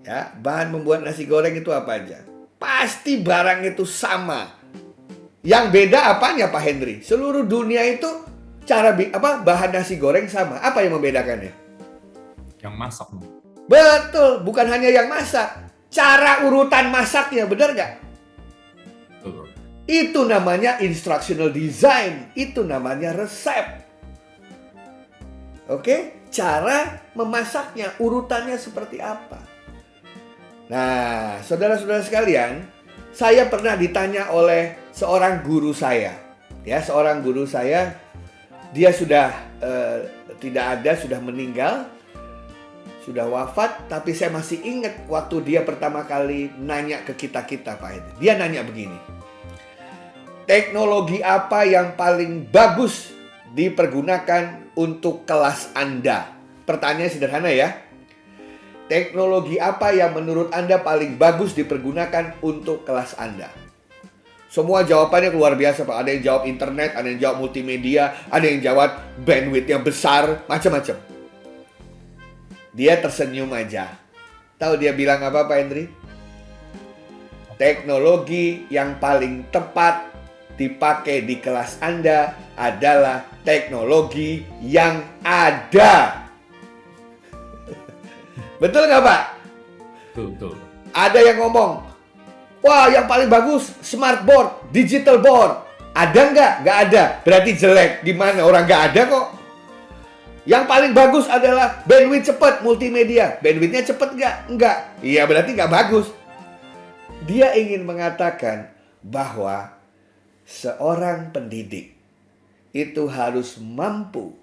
Ya, 0.02 0.34
bahan 0.42 0.74
membuat 0.74 1.06
nasi 1.06 1.22
goreng 1.22 1.54
itu 1.54 1.70
apa 1.70 2.02
aja? 2.02 2.26
Pasti 2.58 3.22
barang 3.22 3.62
itu 3.62 3.86
sama. 3.86 4.50
Yang 5.46 5.64
beda 5.70 6.18
apanya 6.18 6.50
Pak 6.50 6.62
Henry? 6.66 6.98
Seluruh 6.98 7.46
dunia 7.46 7.86
itu 7.86 8.10
cara 8.66 8.90
apa 8.90 9.46
bahan 9.46 9.70
nasi 9.70 10.02
goreng 10.02 10.26
sama. 10.26 10.58
Apa 10.58 10.82
yang 10.82 10.98
membedakannya? 10.98 11.54
Yang 12.58 12.74
masak. 12.74 13.06
Betul, 13.70 14.42
bukan 14.42 14.66
hanya 14.66 14.90
yang 14.90 15.06
masak. 15.06 15.46
Cara 15.94 16.42
urutan 16.42 16.90
masaknya, 16.90 17.46
benar 17.46 17.70
nggak? 17.70 18.09
Itu 19.90 20.22
namanya 20.22 20.78
instructional 20.78 21.50
design. 21.50 22.30
Itu 22.38 22.62
namanya 22.62 23.10
resep. 23.10 23.82
Oke, 25.66 26.26
cara 26.30 27.10
memasaknya, 27.18 27.98
urutannya 27.98 28.54
seperti 28.54 29.02
apa? 29.02 29.42
Nah, 30.70 31.42
saudara-saudara 31.42 32.06
sekalian, 32.06 32.62
saya 33.10 33.50
pernah 33.50 33.74
ditanya 33.74 34.30
oleh 34.30 34.78
seorang 34.94 35.42
guru 35.42 35.74
saya. 35.74 36.14
Ya, 36.62 36.78
seorang 36.78 37.26
guru 37.26 37.42
saya 37.50 37.98
dia 38.70 38.94
sudah 38.94 39.34
uh, 39.58 40.06
tidak 40.38 40.78
ada, 40.78 40.94
sudah 40.94 41.18
meninggal, 41.18 41.90
sudah 43.02 43.26
wafat, 43.26 43.90
tapi 43.90 44.14
saya 44.14 44.30
masih 44.30 44.62
ingat 44.62 45.02
waktu 45.10 45.42
dia 45.42 45.66
pertama 45.66 46.06
kali 46.06 46.54
nanya 46.62 47.02
ke 47.02 47.18
kita-kita 47.26 47.74
Pak. 47.74 48.22
Dia 48.22 48.38
nanya 48.38 48.62
begini. 48.62 49.19
Teknologi 50.50 51.22
apa 51.22 51.62
yang 51.62 51.94
paling 51.94 52.50
bagus 52.50 53.14
dipergunakan 53.54 54.74
untuk 54.74 55.22
kelas 55.22 55.70
Anda? 55.78 56.26
Pertanyaan 56.66 57.06
sederhana 57.06 57.54
ya. 57.54 57.78
Teknologi 58.90 59.62
apa 59.62 59.94
yang 59.94 60.10
menurut 60.10 60.50
Anda 60.50 60.82
paling 60.82 61.14
bagus 61.14 61.54
dipergunakan 61.54 62.42
untuk 62.42 62.82
kelas 62.82 63.14
Anda? 63.14 63.46
Semua 64.50 64.82
jawabannya 64.82 65.30
luar 65.30 65.54
biasa 65.54 65.86
Pak. 65.86 65.94
Ada 66.02 66.18
yang 66.18 66.22
jawab 66.26 66.42
internet, 66.50 66.98
ada 66.98 67.06
yang 67.06 67.20
jawab 67.22 67.36
multimedia, 67.46 68.18
ada 68.26 68.42
yang 68.50 68.58
jawab 68.58 68.90
bandwidth 69.22 69.70
yang 69.70 69.86
besar, 69.86 70.42
macam-macam. 70.50 70.98
Dia 72.74 72.98
tersenyum 72.98 73.54
aja. 73.54 73.86
Tahu 74.58 74.82
dia 74.82 74.90
bilang 74.98 75.22
apa 75.22 75.46
Pak 75.46 75.58
Hendri? 75.62 75.86
Teknologi 77.54 78.66
yang 78.66 78.98
paling 78.98 79.46
tepat 79.54 80.09
dipakai 80.60 81.24
di 81.24 81.40
kelas 81.40 81.80
Anda 81.80 82.36
adalah 82.52 83.24
teknologi 83.40 84.44
yang 84.60 85.00
ada. 85.24 86.28
betul 88.60 88.84
nggak 88.84 89.00
Pak? 89.00 89.22
Betul, 90.12 90.26
betul. 90.36 90.54
Ada 90.92 91.18
yang 91.32 91.40
ngomong, 91.40 91.88
Wah, 92.60 92.92
yang 92.92 93.08
paling 93.08 93.32
bagus 93.32 93.72
smart 93.80 94.20
board, 94.28 94.68
digital 94.68 95.16
board. 95.16 95.64
Ada 95.96 96.20
nggak? 96.28 96.52
Nggak 96.60 96.78
ada. 96.88 97.02
Berarti 97.24 97.50
jelek. 97.56 98.04
Gimana? 98.04 98.44
Orang 98.44 98.68
nggak 98.68 98.82
ada 98.92 99.00
kok. 99.08 99.26
Yang 100.44 100.64
paling 100.68 100.92
bagus 100.92 101.24
adalah 101.24 101.80
bandwidth 101.88 102.28
cepat 102.32 102.60
multimedia. 102.60 103.40
Bandwidthnya 103.40 103.82
cepat 103.88 104.12
nggak? 104.12 104.34
Nggak. 104.52 104.76
Iya 105.00 105.24
berarti 105.24 105.50
nggak 105.56 105.72
bagus. 105.72 106.12
Dia 107.24 107.56
ingin 107.56 107.88
mengatakan 107.88 108.68
bahwa 109.00 109.79
seorang 110.50 111.30
pendidik 111.30 111.94
itu 112.74 113.06
harus 113.06 113.62
mampu 113.62 114.34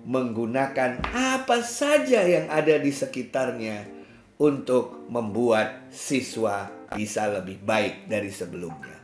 menggunakan 0.00 1.04
apa 1.12 1.60
saja 1.60 2.24
yang 2.24 2.48
ada 2.48 2.80
di 2.80 2.88
sekitarnya 2.88 3.84
untuk 4.40 5.04
membuat 5.12 5.92
siswa 5.92 6.72
bisa 6.96 7.28
lebih 7.28 7.60
baik 7.60 8.08
dari 8.08 8.32
sebelumnya. 8.32 8.96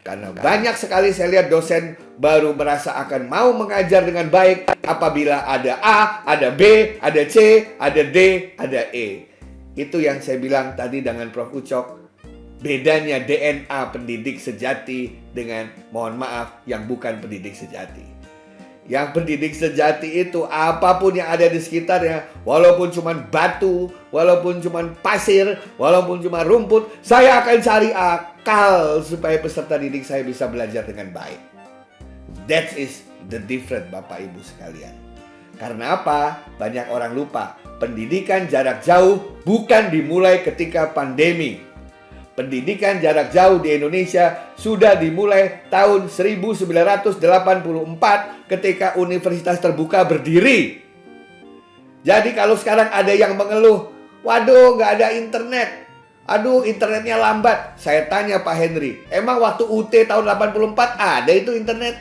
Karena 0.00 0.32
banyak 0.32 0.72
sekali 0.72 1.12
saya 1.12 1.28
lihat 1.28 1.52
dosen 1.52 1.92
baru 2.16 2.56
merasa 2.56 2.96
akan 2.96 3.28
mau 3.28 3.52
mengajar 3.52 4.08
dengan 4.08 4.32
baik 4.32 4.72
apabila 4.88 5.44
ada 5.44 5.76
A, 5.84 6.24
ada 6.24 6.48
B, 6.48 6.96
ada 7.04 7.28
C, 7.28 7.68
ada 7.76 8.02
D, 8.08 8.50
ada 8.56 8.88
E. 8.88 9.28
Itu 9.76 10.00
yang 10.00 10.24
saya 10.24 10.40
bilang 10.40 10.72
tadi 10.72 11.04
dengan 11.04 11.28
Prof. 11.28 11.52
Ucok. 11.52 11.97
Bedanya 12.58 13.22
DNA 13.22 13.80
pendidik 13.94 14.42
sejati 14.42 15.14
dengan 15.30 15.70
mohon 15.94 16.18
maaf 16.18 16.58
yang 16.66 16.90
bukan 16.90 17.22
pendidik 17.22 17.54
sejati. 17.54 18.02
Yang 18.88 19.06
pendidik 19.14 19.52
sejati 19.52 20.16
itu 20.16 20.48
apa 20.48 20.96
pun 20.96 21.12
yang 21.12 21.28
ada 21.28 21.44
di 21.44 21.60
sekitarnya, 21.60 22.24
walaupun 22.42 22.88
cuma 22.88 23.12
batu, 23.12 23.92
walaupun 24.08 24.64
cuma 24.64 24.80
pasir, 25.04 25.60
walaupun 25.76 26.24
cuma 26.24 26.40
rumput, 26.40 26.88
saya 27.04 27.44
akan 27.44 27.60
cari 27.60 27.92
akal 27.92 29.04
supaya 29.04 29.36
peserta 29.38 29.76
didik 29.76 30.08
saya 30.08 30.24
bisa 30.24 30.48
belajar 30.48 30.88
dengan 30.88 31.12
baik. 31.12 31.38
That 32.48 32.72
is 32.80 33.04
the 33.28 33.38
different 33.44 33.92
Bapak 33.92 34.24
Ibu 34.24 34.40
sekalian. 34.40 34.96
Karena 35.60 36.00
apa? 36.00 36.48
Banyak 36.56 36.88
orang 36.88 37.12
lupa, 37.12 37.60
pendidikan 37.76 38.48
jarak 38.48 38.80
jauh 38.80 39.36
bukan 39.44 39.92
dimulai 39.92 40.40
ketika 40.40 40.96
pandemi, 40.96 41.60
Pendidikan 42.38 43.02
jarak 43.02 43.34
jauh 43.34 43.58
di 43.58 43.74
Indonesia 43.74 44.54
sudah 44.54 44.94
dimulai 44.94 45.66
tahun 45.66 46.06
1984 46.06 47.18
ketika 48.46 48.94
universitas 48.94 49.58
terbuka 49.58 50.06
berdiri. 50.06 50.78
Jadi 52.06 52.38
kalau 52.38 52.54
sekarang 52.54 52.94
ada 52.94 53.10
yang 53.10 53.34
mengeluh, 53.34 53.90
waduh 54.22 54.78
nggak 54.78 54.90
ada 55.02 55.18
internet, 55.18 55.82
aduh 56.30 56.62
internetnya 56.62 57.18
lambat. 57.18 57.74
Saya 57.74 58.06
tanya 58.06 58.38
Pak 58.46 58.54
Henry, 58.54 59.02
emang 59.10 59.42
waktu 59.42 59.66
UT 59.66 59.90
tahun 59.90 60.22
84 60.30 60.94
ada 60.94 61.32
itu 61.34 61.50
internet? 61.58 61.98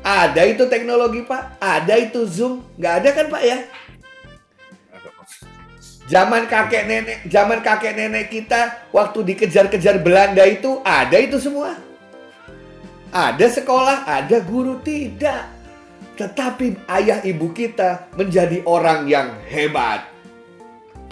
Ada 0.00 0.40
itu 0.48 0.64
teknologi 0.72 1.20
Pak? 1.20 1.60
Ada 1.60 2.00
itu 2.00 2.24
Zoom? 2.24 2.64
Nggak 2.80 2.94
ada 2.96 3.08
kan 3.12 3.26
Pak 3.28 3.42
ya? 3.44 3.58
Zaman 6.08 6.48
kakek 6.48 6.88
nenek, 6.88 7.18
zaman 7.28 7.60
kakek 7.60 7.92
nenek 7.92 8.32
kita 8.32 8.88
waktu 8.96 9.28
dikejar-kejar 9.28 10.00
Belanda 10.00 10.40
itu 10.48 10.80
ada 10.80 11.20
itu 11.20 11.36
semua. 11.36 11.76
Ada 13.12 13.52
sekolah, 13.60 14.08
ada 14.08 14.40
guru 14.40 14.80
tidak. 14.80 15.52
Tetapi 16.16 16.88
ayah 16.88 17.20
ibu 17.20 17.52
kita 17.52 18.08
menjadi 18.16 18.64
orang 18.64 19.04
yang 19.04 19.36
hebat. 19.52 20.08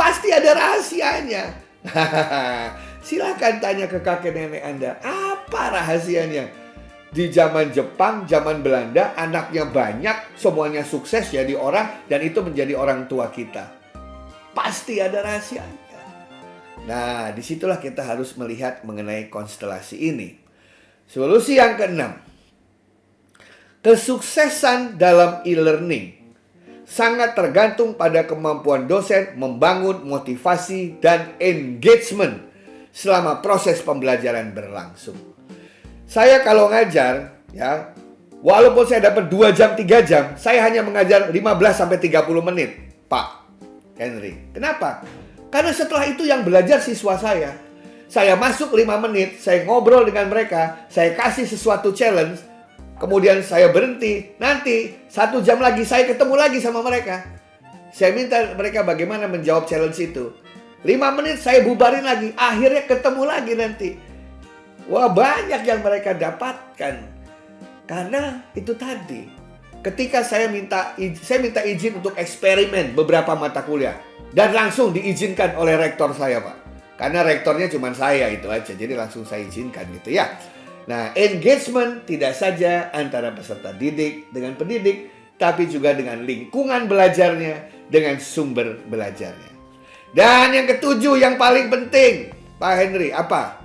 Pasti 0.00 0.32
ada 0.32 0.56
rahasianya. 0.56 1.44
Silahkan 3.06 3.60
tanya 3.60 3.84
ke 3.92 4.00
kakek 4.00 4.32
nenek 4.32 4.64
Anda, 4.64 4.96
apa 5.04 5.76
rahasianya? 5.76 6.48
Di 7.12 7.28
zaman 7.28 7.68
Jepang, 7.68 8.24
zaman 8.24 8.64
Belanda, 8.64 9.12
anaknya 9.12 9.68
banyak, 9.68 10.40
semuanya 10.40 10.82
sukses 10.88 11.28
jadi 11.28 11.52
orang, 11.52 12.08
dan 12.08 12.24
itu 12.24 12.40
menjadi 12.40 12.72
orang 12.72 13.04
tua 13.06 13.28
kita. 13.28 13.76
Pasti 14.56 14.96
ada 15.04 15.20
rahasianya. 15.20 15.84
Nah, 16.88 17.28
di 17.36 17.44
situlah 17.44 17.76
kita 17.76 18.00
harus 18.00 18.32
melihat 18.40 18.80
mengenai 18.88 19.28
konstelasi 19.28 20.00
ini. 20.00 20.40
Solusi 21.04 21.60
yang 21.60 21.76
keenam. 21.76 22.16
Kesuksesan 23.84 24.96
dalam 24.96 25.44
e-learning 25.44 26.16
sangat 26.86 27.34
tergantung 27.34 27.98
pada 27.98 28.24
kemampuan 28.24 28.86
dosen 28.86 29.34
membangun 29.36 30.06
motivasi 30.06 31.02
dan 31.02 31.34
engagement 31.42 32.46
selama 32.90 33.42
proses 33.42 33.82
pembelajaran 33.82 34.54
berlangsung. 34.54 35.18
Saya 36.06 36.42
kalau 36.46 36.70
ngajar, 36.70 37.42
ya, 37.50 37.94
walaupun 38.42 38.86
saya 38.86 39.10
dapat 39.10 39.26
2 39.26 39.50
jam, 39.54 39.74
3 39.74 40.02
jam, 40.06 40.24
saya 40.38 40.62
hanya 40.62 40.86
mengajar 40.86 41.30
15 41.34 41.74
sampai 41.74 41.98
30 41.98 42.42
menit. 42.46 42.70
Pak, 43.06 43.45
Henry. 43.96 44.52
Kenapa? 44.52 45.02
Karena 45.48 45.72
setelah 45.72 46.04
itu 46.04 46.28
yang 46.28 46.44
belajar 46.44 46.80
siswa 46.84 47.16
saya. 47.16 47.56
Saya 48.06 48.38
masuk 48.38 48.70
5 48.70 48.86
menit, 49.08 49.42
saya 49.42 49.66
ngobrol 49.66 50.06
dengan 50.06 50.30
mereka, 50.30 50.86
saya 50.86 51.10
kasih 51.18 51.42
sesuatu 51.42 51.90
challenge, 51.90 52.38
kemudian 53.02 53.42
saya 53.42 53.74
berhenti. 53.74 54.38
Nanti 54.38 54.94
satu 55.10 55.42
jam 55.42 55.58
lagi 55.58 55.82
saya 55.82 56.06
ketemu 56.06 56.34
lagi 56.38 56.62
sama 56.62 56.86
mereka. 56.86 57.26
Saya 57.90 58.14
minta 58.14 58.54
mereka 58.54 58.86
bagaimana 58.86 59.26
menjawab 59.26 59.66
challenge 59.66 59.98
itu. 59.98 60.30
5 60.86 61.16
menit 61.18 61.42
saya 61.42 61.66
bubarin 61.66 62.06
lagi, 62.06 62.30
akhirnya 62.38 62.86
ketemu 62.86 63.22
lagi 63.26 63.52
nanti. 63.58 63.90
Wah 64.86 65.10
banyak 65.10 65.66
yang 65.66 65.82
mereka 65.82 66.14
dapatkan. 66.14 66.94
Karena 67.90 68.42
itu 68.54 68.70
tadi, 68.78 69.26
ketika 69.86 70.26
saya 70.26 70.50
minta 70.50 70.98
saya 71.22 71.38
minta 71.38 71.62
izin 71.62 72.02
untuk 72.02 72.18
eksperimen 72.18 72.98
beberapa 72.98 73.38
mata 73.38 73.62
kuliah. 73.62 73.94
Dan 74.34 74.52
langsung 74.52 74.90
diizinkan 74.90 75.54
oleh 75.56 75.78
rektor 75.78 76.10
saya 76.12 76.42
pak. 76.42 76.56
Karena 76.98 77.22
rektornya 77.22 77.70
cuma 77.70 77.94
saya 77.94 78.26
itu 78.28 78.50
aja 78.50 78.74
jadi 78.74 78.98
langsung 78.98 79.22
saya 79.22 79.46
izinkan 79.46 79.86
gitu 80.02 80.18
ya. 80.18 80.26
Nah 80.90 81.14
engagement 81.14 82.02
tidak 82.02 82.34
saja 82.34 82.90
antara 82.90 83.30
peserta 83.30 83.70
didik 83.70 84.34
dengan 84.34 84.58
pendidik 84.58 85.14
tapi 85.38 85.70
juga 85.70 85.94
dengan 85.94 86.26
lingkungan 86.26 86.90
belajarnya 86.90 87.86
dengan 87.86 88.18
sumber 88.18 88.82
belajarnya. 88.90 89.54
Dan 90.10 90.50
yang 90.50 90.66
ketujuh 90.66 91.20
yang 91.20 91.38
paling 91.38 91.70
penting 91.70 92.34
Pak 92.58 92.74
Henry 92.74 93.14
apa? 93.14 93.62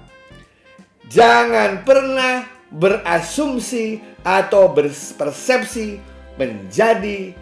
Jangan 1.09 1.83
pernah 1.83 2.47
berasumsi 2.71 3.99
atau 4.23 4.71
berpersepsi 4.71 6.10
menjadi 6.41 7.37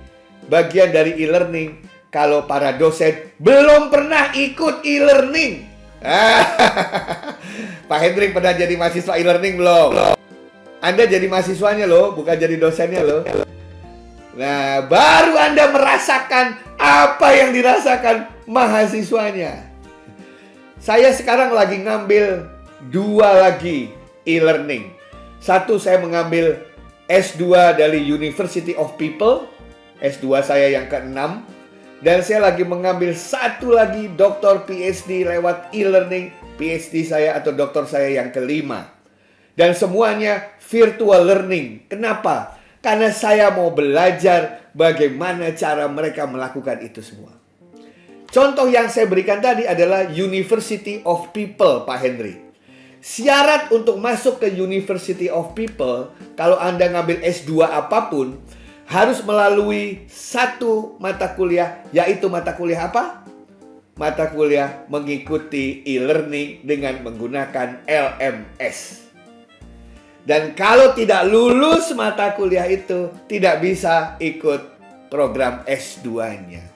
bagian 0.51 0.91
dari 0.91 1.15
e-learning 1.23 1.79
kalau 2.11 2.43
para 2.43 2.75
dosen 2.75 3.31
belum 3.39 3.87
pernah 3.87 4.35
ikut 4.35 4.83
e-learning. 4.83 5.63
Pak 7.89 7.99
Hendrik 8.03 8.35
pernah 8.35 8.51
jadi 8.51 8.75
mahasiswa 8.75 9.15
e-learning 9.15 9.55
belum? 9.55 9.89
Anda 10.79 11.03
jadi 11.07 11.27
mahasiswanya 11.31 11.87
loh, 11.87 12.11
bukan 12.15 12.35
jadi 12.35 12.55
dosennya 12.59 13.03
loh. 13.03 13.23
Nah, 14.35 14.87
baru 14.87 15.35
Anda 15.35 15.71
merasakan 15.71 16.59
apa 16.79 17.27
yang 17.35 17.51
dirasakan 17.51 18.31
mahasiswanya. 18.47 19.67
Saya 20.79 21.11
sekarang 21.11 21.51
lagi 21.51 21.83
ngambil 21.83 22.47
dua 22.87 23.47
lagi 23.47 23.91
e-learning. 24.23 24.95
Satu 25.43 25.75
saya 25.75 25.99
mengambil 25.99 26.68
S2 27.09 27.73
dari 27.73 28.05
University 28.05 28.77
of 28.77 28.93
People, 28.93 29.49
S2 29.97 30.45
saya 30.45 30.77
yang 30.77 30.85
ke-6, 30.85 31.17
dan 32.05 32.21
saya 32.21 32.53
lagi 32.53 32.61
mengambil 32.61 33.17
satu 33.17 33.73
lagi 33.73 34.13
doktor 34.13 34.69
PhD 34.69 35.25
lewat 35.25 35.73
e-learning, 35.73 36.29
PhD 36.61 37.01
saya 37.01 37.33
atau 37.33 37.49
doktor 37.49 37.89
saya 37.89 38.13
yang 38.13 38.29
kelima. 38.29 38.93
Dan 39.57 39.73
semuanya 39.73 40.53
virtual 40.61 41.25
learning. 41.25 41.89
Kenapa? 41.89 42.61
Karena 42.79 43.09
saya 43.09 43.51
mau 43.51 43.73
belajar 43.73 44.71
bagaimana 44.71 45.51
cara 45.57 45.89
mereka 45.89 46.29
melakukan 46.29 46.79
itu 46.79 47.01
semua. 47.01 47.35
Contoh 48.29 48.69
yang 48.69 48.85
saya 48.87 49.09
berikan 49.09 49.41
tadi 49.41 49.65
adalah 49.65 50.07
University 50.13 51.01
of 51.03 51.33
People, 51.33 51.83
Pak 51.89 51.97
Henry. 51.99 52.48
Syarat 52.99 53.71
untuk 53.71 53.95
masuk 53.95 54.43
ke 54.43 54.51
University 54.51 55.31
of 55.31 55.55
People, 55.55 56.11
kalau 56.35 56.59
Anda 56.59 56.91
ngambil 56.91 57.23
S2 57.23 57.63
apa 57.63 58.11
pun, 58.11 58.35
harus 58.91 59.23
melalui 59.23 60.03
satu 60.11 60.99
mata 60.99 61.31
kuliah, 61.31 61.79
yaitu 61.95 62.27
mata 62.27 62.51
kuliah 62.51 62.91
apa? 62.91 63.23
Mata 63.95 64.27
kuliah 64.27 64.83
mengikuti 64.91 65.79
e-learning 65.87 66.67
dengan 66.67 66.99
menggunakan 66.99 67.87
LMS. 67.87 69.07
Dan 70.27 70.51
kalau 70.51 70.91
tidak 70.91 71.23
lulus 71.31 71.95
mata 71.95 72.35
kuliah 72.35 72.67
itu, 72.67 73.15
tidak 73.31 73.63
bisa 73.63 74.19
ikut 74.19 74.75
program 75.07 75.63
S2-nya. 75.63 76.67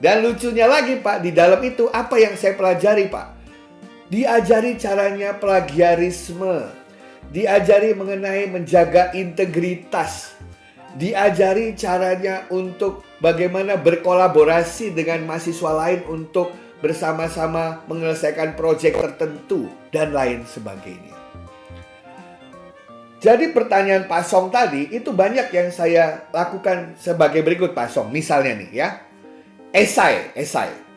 Dan 0.00 0.24
lucunya 0.24 0.64
lagi 0.64 0.96
Pak, 0.96 1.20
di 1.20 1.30
dalam 1.36 1.60
itu 1.60 1.92
apa 1.92 2.16
yang 2.16 2.32
saya 2.40 2.56
pelajari 2.56 3.12
Pak? 3.12 3.39
Diajari 4.10 4.74
caranya 4.74 5.38
plagiarisme. 5.38 6.82
diajari 7.30 7.94
mengenai 7.94 8.50
menjaga 8.50 9.14
integritas, 9.14 10.34
diajari 10.98 11.78
caranya 11.78 12.50
untuk 12.50 13.06
bagaimana 13.22 13.78
berkolaborasi 13.78 14.90
dengan 14.90 15.30
mahasiswa 15.30 15.70
lain 15.86 16.02
untuk 16.10 16.50
bersama-sama 16.82 17.86
menyelesaikan 17.86 18.58
proyek 18.58 18.98
tertentu 18.98 19.70
dan 19.94 20.10
lain 20.10 20.42
sebagainya. 20.42 21.14
Jadi 23.20 23.52
pertanyaan 23.52 24.08
Pak 24.08 24.24
Song 24.24 24.48
tadi 24.48 24.88
itu 24.90 25.12
banyak 25.12 25.52
yang 25.52 25.68
saya 25.68 26.24
lakukan 26.32 26.96
sebagai 26.96 27.44
berikut 27.44 27.76
Pak 27.76 27.92
Song. 27.92 28.08
Misalnya 28.08 28.56
nih 28.56 28.70
ya, 28.72 28.88
esai, 29.76 30.32
esai. 30.32 30.89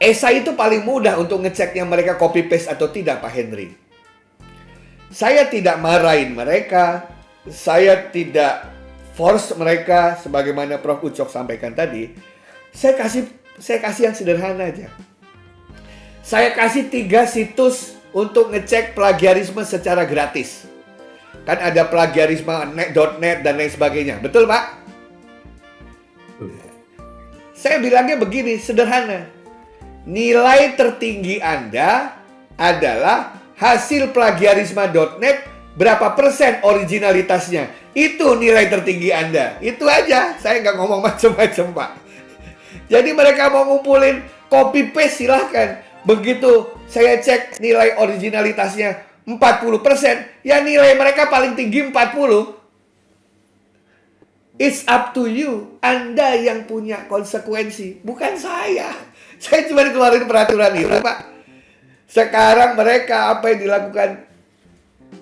Esai 0.00 0.40
itu 0.40 0.56
paling 0.56 0.80
mudah 0.80 1.20
untuk 1.20 1.44
ngeceknya 1.44 1.84
mereka 1.84 2.16
copy 2.16 2.48
paste 2.48 2.72
atau 2.72 2.88
tidak 2.88 3.20
Pak 3.20 3.32
Henry. 3.36 3.76
Saya 5.12 5.44
tidak 5.44 5.76
marahin 5.76 6.32
mereka, 6.32 7.04
saya 7.44 8.08
tidak 8.08 8.64
force 9.12 9.52
mereka 9.60 10.16
sebagaimana 10.16 10.80
Prof 10.80 11.04
Ucok 11.04 11.28
sampaikan 11.28 11.76
tadi. 11.76 12.16
Saya 12.72 12.96
kasih 12.96 13.28
saya 13.60 13.84
kasih 13.84 14.08
yang 14.08 14.16
sederhana 14.16 14.72
aja. 14.72 14.88
Saya 16.24 16.56
kasih 16.56 16.88
tiga 16.88 17.28
situs 17.28 18.00
untuk 18.16 18.56
ngecek 18.56 18.96
plagiarisme 18.96 19.60
secara 19.68 20.08
gratis. 20.08 20.64
Kan 21.44 21.60
ada 21.60 21.84
plagiarisme 21.84 22.72
net.net 22.72 23.44
dan 23.44 23.60
lain 23.60 23.68
sebagainya. 23.68 24.16
Betul, 24.24 24.48
Pak? 24.48 24.80
Saya 27.52 27.76
bilangnya 27.84 28.16
begini, 28.16 28.56
sederhana. 28.56 29.39
Nilai 30.08 30.80
tertinggi 30.80 31.44
Anda 31.44 32.16
adalah 32.56 33.36
hasil 33.60 34.16
plagiarisme.net 34.16 35.36
berapa 35.76 36.16
persen 36.16 36.64
originalitasnya. 36.64 37.92
Itu 37.92 38.36
nilai 38.40 38.68
tertinggi 38.72 39.12
Anda. 39.12 39.60
Itu 39.60 39.84
aja. 39.84 40.40
Saya 40.40 40.64
nggak 40.64 40.76
ngomong 40.80 41.00
macam-macam, 41.08 41.66
Pak. 41.76 41.90
Jadi 42.90 43.10
mereka 43.14 43.52
mau 43.52 43.68
ngumpulin 43.68 44.24
copy 44.50 44.90
paste 44.90 45.24
silahkan. 45.24 45.84
Begitu 46.02 46.72
saya 46.88 47.20
cek 47.20 47.60
nilai 47.60 48.00
originalitasnya 48.00 49.04
40%, 49.28 50.42
ya 50.42 50.58
nilai 50.64 50.96
mereka 50.96 51.28
paling 51.28 51.54
tinggi 51.54 51.86
40. 51.86 52.56
It's 54.60 54.84
up 54.84 55.16
to 55.16 55.24
you. 55.24 55.80
Anda 55.80 56.36
yang 56.36 56.68
punya 56.68 57.08
konsekuensi, 57.08 58.04
bukan 58.04 58.36
saya. 58.36 58.92
Saya 59.40 59.64
cuma 59.66 59.88
keluarin 59.88 60.28
peraturan 60.28 60.76
itu, 60.76 60.96
Pak. 61.00 61.18
Sekarang 62.04 62.76
mereka 62.76 63.32
apa 63.32 63.54
yang 63.54 63.60
dilakukan? 63.64 64.10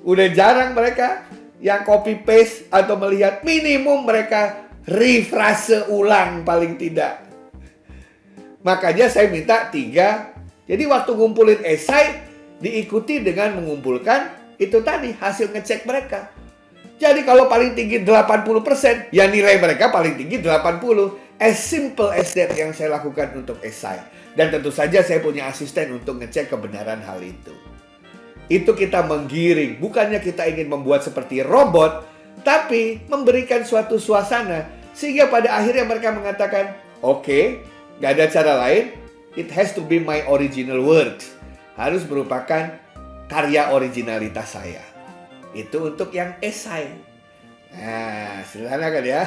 Udah 0.02 0.26
jarang 0.34 0.74
mereka 0.74 1.24
yang 1.62 1.86
copy 1.86 2.18
paste 2.26 2.66
atau 2.68 2.98
melihat 2.98 3.46
minimum 3.46 4.02
mereka 4.02 4.68
refrase 4.88 5.86
ulang 5.92 6.42
paling 6.42 6.74
tidak. 6.80 7.22
Makanya 8.64 9.06
saya 9.06 9.30
minta 9.30 9.70
tiga 9.70 10.34
jadi 10.68 10.84
waktu 10.84 11.16
ngumpulin 11.16 11.64
esai 11.64 12.20
diikuti 12.60 13.24
dengan 13.24 13.56
mengumpulkan 13.56 14.28
itu 14.60 14.84
tadi 14.84 15.16
hasil 15.16 15.48
ngecek 15.48 15.88
mereka. 15.88 16.28
Jadi 16.98 17.22
kalau 17.22 17.46
paling 17.46 17.78
tinggi 17.78 18.02
80%, 18.02 19.14
ya 19.14 19.30
nilai 19.30 19.56
mereka 19.62 19.88
paling 19.88 20.18
tinggi 20.18 20.42
80. 20.42 21.27
As 21.38 21.62
simple 21.62 22.10
as 22.10 22.34
that 22.34 22.50
yang 22.58 22.74
saya 22.74 22.98
lakukan 22.98 23.30
untuk 23.38 23.62
esai. 23.62 24.02
Dan 24.34 24.50
tentu 24.50 24.74
saja 24.74 25.02
saya 25.06 25.22
punya 25.22 25.46
asisten 25.46 25.94
untuk 25.94 26.18
ngecek 26.18 26.50
kebenaran 26.50 26.98
hal 27.02 27.22
itu. 27.22 27.54
Itu 28.50 28.74
kita 28.74 29.06
menggiring, 29.06 29.78
bukannya 29.78 30.18
kita 30.18 30.50
ingin 30.50 30.66
membuat 30.70 31.06
seperti 31.06 31.42
robot, 31.42 32.06
tapi 32.42 33.02
memberikan 33.06 33.62
suatu 33.66 33.98
suasana 33.98 34.66
sehingga 34.98 35.30
pada 35.30 35.54
akhirnya 35.54 35.86
mereka 35.86 36.10
mengatakan, 36.10 36.74
oke, 37.06 37.22
okay, 37.22 37.62
gak 38.02 38.18
ada 38.18 38.26
cara 38.26 38.52
lain, 38.66 38.98
it 39.38 39.46
has 39.54 39.70
to 39.70 39.82
be 39.84 40.02
my 40.02 40.26
original 40.26 40.82
works. 40.82 41.38
Harus 41.78 42.02
merupakan 42.02 42.74
karya 43.30 43.70
originalitas 43.70 44.58
saya. 44.58 44.82
Itu 45.54 45.94
untuk 45.94 46.10
yang 46.10 46.34
esai. 46.42 47.07
Nah, 47.74 48.40
sederhana 48.48 48.88
kan 48.88 49.04
ya. 49.04 49.22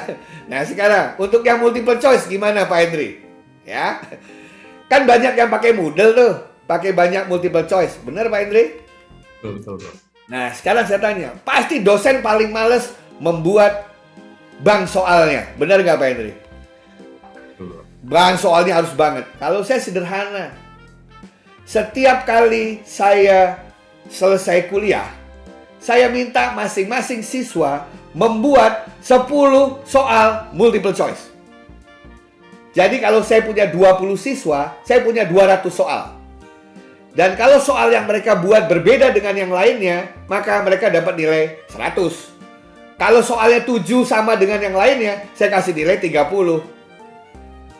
Nah, 0.50 0.60
sekarang 0.66 1.18
untuk 1.18 1.42
yang 1.46 1.62
multiple 1.62 1.98
choice 1.98 2.26
gimana 2.26 2.66
Pak 2.66 2.78
Hendri? 2.88 3.22
Ya. 3.62 4.02
Kan 4.90 5.06
banyak 5.06 5.38
yang 5.38 5.48
pakai 5.48 5.72
Moodle 5.72 6.12
tuh, 6.12 6.32
pakai 6.66 6.92
banyak 6.92 7.30
multiple 7.30 7.64
choice. 7.64 7.96
Benar 8.02 8.28
Pak 8.28 8.40
Hendri? 8.42 8.82
Betul, 9.38 9.62
betul, 9.62 9.74
betul. 9.78 9.94
Nah, 10.30 10.50
sekarang 10.54 10.84
saya 10.86 11.00
tanya, 11.00 11.28
pasti 11.46 11.82
dosen 11.82 12.22
paling 12.22 12.50
males 12.50 12.94
membuat 13.22 13.90
bank 14.62 14.90
soalnya. 14.90 15.50
Benar 15.58 15.82
nggak 15.82 15.98
Pak 15.98 16.08
Hendri? 16.08 16.32
Bang 18.02 18.34
soalnya 18.34 18.82
harus 18.82 18.90
banget. 18.98 19.30
Kalau 19.38 19.62
saya 19.62 19.78
sederhana. 19.78 20.50
Setiap 21.62 22.26
kali 22.26 22.82
saya 22.82 23.62
selesai 24.10 24.66
kuliah, 24.66 25.06
saya 25.78 26.10
minta 26.10 26.50
masing-masing 26.52 27.22
siswa 27.22 27.86
membuat 28.12 28.88
10 29.00 29.28
soal 29.88 30.52
multiple 30.52 30.92
choice. 30.92 31.32
Jadi 32.72 33.04
kalau 33.04 33.20
saya 33.20 33.44
punya 33.44 33.68
20 33.68 34.16
siswa, 34.16 34.76
saya 34.80 35.04
punya 35.04 35.28
200 35.28 35.68
soal. 35.68 36.16
Dan 37.12 37.36
kalau 37.36 37.60
soal 37.60 37.92
yang 37.92 38.08
mereka 38.08 38.32
buat 38.40 38.64
berbeda 38.72 39.12
dengan 39.12 39.36
yang 39.36 39.52
lainnya, 39.52 40.16
maka 40.24 40.64
mereka 40.64 40.88
dapat 40.88 41.12
nilai 41.12 41.60
100. 41.68 42.32
Kalau 42.96 43.20
soalnya 43.20 43.60
7 43.68 44.08
sama 44.08 44.32
dengan 44.40 44.56
yang 44.56 44.72
lainnya, 44.72 45.28
saya 45.36 45.52
kasih 45.52 45.76
nilai 45.76 46.00
30. 46.00 46.64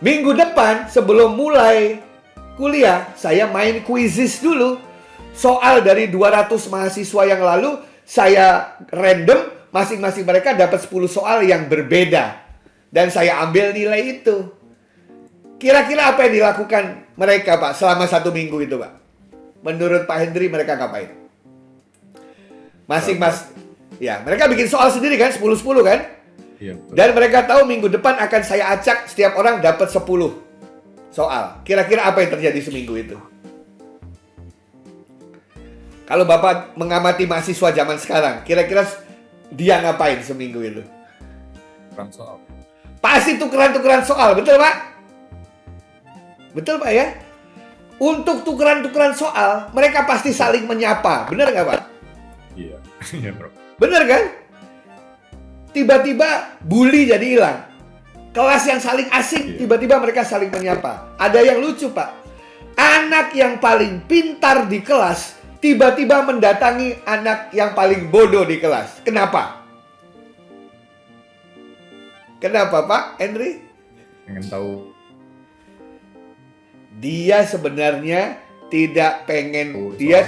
Minggu 0.05 0.37
depan 0.37 0.93
sebelum 0.93 1.33
mulai 1.33 2.05
kuliah, 2.61 3.09
saya 3.17 3.49
main 3.49 3.81
quizzes 3.81 4.45
dulu. 4.45 4.77
Soal 5.33 5.81
dari 5.81 6.13
200 6.13 6.69
mahasiswa 6.69 7.23
yang 7.25 7.41
lalu, 7.41 7.81
saya 8.05 8.77
random, 8.93 9.62
masing-masing 9.73 10.28
mereka 10.28 10.53
dapat 10.53 10.85
10 10.85 11.09
soal 11.09 11.43
yang 11.43 11.66
berbeda. 11.66 12.39
Dan 12.93 13.09
saya 13.09 13.40
ambil 13.40 13.73
nilai 13.73 14.20
itu. 14.20 14.53
Kira-kira 15.57 16.12
apa 16.12 16.28
yang 16.28 16.44
dilakukan 16.44 17.09
mereka, 17.16 17.57
Pak, 17.57 17.73
selama 17.81 18.05
satu 18.05 18.28
minggu 18.28 18.61
itu, 18.61 18.77
Pak? 18.77 18.93
Menurut 19.65 20.05
Pak 20.05 20.19
Hendri, 20.20 20.53
mereka 20.53 20.77
ngapain? 20.77 21.09
Masing-masing. 22.85 23.49
Ya, 23.97 24.20
mereka 24.20 24.44
bikin 24.51 24.69
soal 24.69 24.93
sendiri 24.93 25.16
kan, 25.16 25.32
10-10 25.32 25.81
kan? 25.81 26.01
Iya, 26.61 26.74
Dan 26.93 27.09
mereka 27.16 27.49
tahu 27.49 27.65
minggu 27.65 27.89
depan 27.89 28.20
akan 28.20 28.43
saya 28.44 28.77
acak 28.77 29.09
setiap 29.09 29.35
orang 29.40 29.65
dapat 29.65 29.89
10 29.89 30.05
soal. 31.11 31.44
Kira-kira 31.65 32.05
apa 32.07 32.20
yang 32.20 32.31
terjadi 32.36 32.61
seminggu 32.61 32.93
itu? 32.99 33.16
Kalau 36.05 36.28
Bapak 36.28 36.77
mengamati 36.77 37.24
mahasiswa 37.24 37.73
zaman 37.73 37.97
sekarang, 37.97 38.44
kira-kira 38.44 38.85
dia 39.53 39.85
ngapain 39.85 40.19
seminggu 40.24 40.61
itu? 40.65 40.83
Tukeran 41.93 42.11
soal. 42.11 42.37
Pasti 43.03 43.37
tukeran-tukeran 43.37 44.03
soal, 44.03 44.33
betul 44.39 44.57
Pak? 44.57 44.74
Betul 46.57 46.77
Pak 46.81 46.91
ya? 46.93 47.07
Untuk 48.03 48.43
tukeran-tukeran 48.43 49.15
soal, 49.15 49.70
mereka 49.77 50.09
pasti 50.09 50.35
saling 50.35 50.65
menyapa. 50.66 51.29
Benar 51.31 51.53
nggak 51.53 51.66
Pak? 51.69 51.81
Iya, 52.57 52.77
iya 53.20 53.31
bro. 53.31 53.53
Benar 53.79 54.03
kan? 54.09 54.43
tiba-tiba 55.73 56.61
bully 56.62 57.09
jadi 57.09 57.27
hilang. 57.27 57.59
Kelas 58.33 58.65
yang 58.65 58.81
saling 58.81 59.09
asing, 59.12 59.45
iya. 59.45 59.59
tiba-tiba 59.65 60.01
mereka 60.01 60.24
saling 60.24 60.49
menyapa. 60.49 61.12
Ada 61.20 61.45
yang 61.45 61.61
lucu, 61.61 61.93
Pak. 61.93 62.24
Anak 62.73 63.37
yang 63.37 63.61
paling 63.61 64.01
pintar 64.09 64.65
di 64.65 64.81
kelas, 64.81 65.37
tiba-tiba 65.63 66.27
mendatangi 66.27 67.07
anak 67.07 67.55
yang 67.55 67.73
paling 67.73 68.11
bodoh 68.11 68.43
di 68.43 68.59
kelas. 68.59 69.07
Kenapa? 69.07 69.63
Kenapa, 72.43 72.83
Pak 72.83 73.23
Henry? 73.23 73.63
Pengen 74.27 74.43
tahu. 74.51 74.91
Dia 76.99 77.47
sebenarnya 77.47 78.43
tidak 78.67 79.31
pengen, 79.31 79.79
oh, 79.79 79.95
dia 79.95 80.27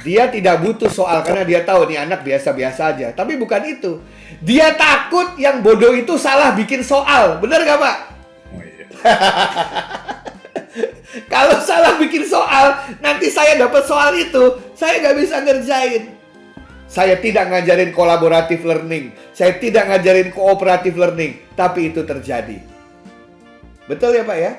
dia 0.00 0.26
tidak 0.32 0.64
butuh 0.64 0.88
soal 0.88 1.20
karena 1.22 1.44
dia 1.44 1.60
tahu 1.62 1.84
nih 1.86 2.00
anak 2.00 2.24
biasa-biasa 2.24 2.96
aja. 2.96 3.08
Tapi 3.12 3.36
bukan 3.36 3.62
itu. 3.68 4.00
Dia 4.40 4.72
takut 4.72 5.36
yang 5.36 5.60
bodoh 5.60 5.92
itu 5.92 6.16
salah 6.16 6.56
bikin 6.56 6.80
soal. 6.80 7.36
Benar 7.38 7.60
gak 7.62 7.78
Pak? 7.78 7.96
Oh, 8.52 8.60
iya. 8.64 8.84
Kalau 11.32 11.58
salah 11.62 11.96
bikin 11.98 12.26
soal, 12.26 12.74
nanti 12.98 13.30
saya 13.30 13.54
dapat 13.58 13.86
soal 13.86 14.14
itu, 14.18 14.58
saya 14.74 14.98
nggak 15.00 15.16
bisa 15.18 15.36
ngerjain. 15.42 16.04
Saya 16.90 17.18
tidak 17.18 17.50
ngajarin 17.50 17.90
kolaboratif 17.90 18.62
learning, 18.62 19.10
saya 19.34 19.58
tidak 19.58 19.90
ngajarin 19.90 20.30
kooperatif 20.30 20.94
learning, 20.94 21.42
tapi 21.58 21.90
itu 21.90 22.06
terjadi. 22.06 22.58
Betul 23.90 24.14
ya 24.14 24.22
Pak 24.22 24.38
ya? 24.38 24.52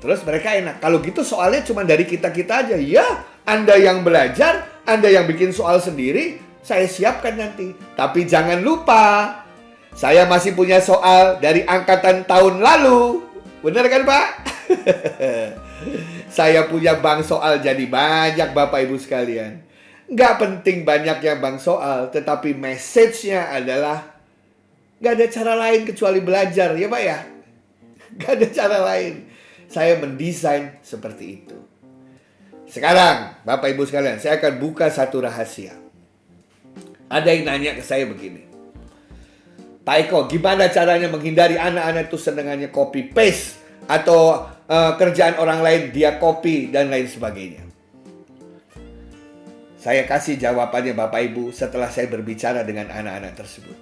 Terus 0.00 0.24
mereka 0.24 0.56
enak. 0.56 0.80
Kalau 0.80 1.04
gitu 1.04 1.20
soalnya 1.20 1.60
cuma 1.60 1.84
dari 1.84 2.08
kita-kita 2.08 2.64
aja. 2.64 2.76
Ya, 2.80 3.04
anda 3.44 3.76
yang 3.76 4.06
belajar 4.06 4.68
Anda 4.88 5.06
yang 5.06 5.28
bikin 5.30 5.54
soal 5.54 5.78
sendiri, 5.78 6.40
saya 6.66 6.88
siapkan 6.88 7.36
nanti. 7.38 7.70
Tapi 7.94 8.26
jangan 8.26 8.58
lupa, 8.58 9.38
saya 9.94 10.26
masih 10.26 10.56
punya 10.58 10.82
soal 10.82 11.38
dari 11.38 11.62
angkatan 11.62 12.26
tahun 12.26 12.58
lalu. 12.58 13.29
Benar 13.60 13.84
kan 13.92 14.02
Pak? 14.08 14.26
saya 16.36 16.64
punya 16.70 16.96
bank 16.96 17.26
soal 17.28 17.60
jadi 17.60 17.84
banyak 17.84 18.56
Bapak 18.56 18.88
Ibu 18.88 18.96
sekalian. 18.96 19.60
Nggak 20.10 20.34
penting 20.40 20.82
banyaknya 20.82 21.38
bank 21.38 21.60
soal, 21.60 22.08
tetapi 22.08 22.56
message-nya 22.56 23.52
adalah 23.52 24.16
nggak 24.98 25.12
ada 25.12 25.26
cara 25.28 25.52
lain 25.54 25.86
kecuali 25.86 26.20
belajar, 26.24 26.74
ya 26.74 26.88
Pak 26.90 27.02
ya? 27.02 27.18
Nggak 28.18 28.32
ada 28.36 28.46
cara 28.50 28.78
lain. 28.90 29.14
Saya 29.70 30.02
mendesain 30.02 30.82
seperti 30.82 31.24
itu. 31.40 31.54
Sekarang, 32.66 33.38
Bapak 33.46 33.70
Ibu 33.70 33.86
sekalian, 33.86 34.18
saya 34.18 34.42
akan 34.42 34.58
buka 34.58 34.90
satu 34.90 35.22
rahasia. 35.22 35.78
Ada 37.06 37.30
yang 37.30 37.46
nanya 37.46 37.78
ke 37.78 37.82
saya 37.86 38.02
begini. 38.10 38.49
Pak 39.90 40.06
Eko, 40.06 40.30
gimana 40.30 40.70
caranya 40.70 41.10
menghindari 41.10 41.58
anak-anak 41.58 42.06
itu 42.06 42.14
senengannya 42.14 42.70
copy 42.70 43.10
paste 43.10 43.58
atau 43.90 44.46
uh, 44.46 44.94
kerjaan 44.94 45.34
orang 45.42 45.66
lain 45.66 45.90
dia 45.90 46.14
copy 46.14 46.70
dan 46.70 46.94
lain 46.94 47.10
sebagainya? 47.10 47.66
Saya 49.74 50.06
kasih 50.06 50.38
jawabannya 50.38 50.94
Bapak 50.94 51.34
Ibu 51.34 51.50
setelah 51.50 51.90
saya 51.90 52.06
berbicara 52.06 52.62
dengan 52.62 52.86
anak-anak 52.86 53.34
tersebut. 53.34 53.74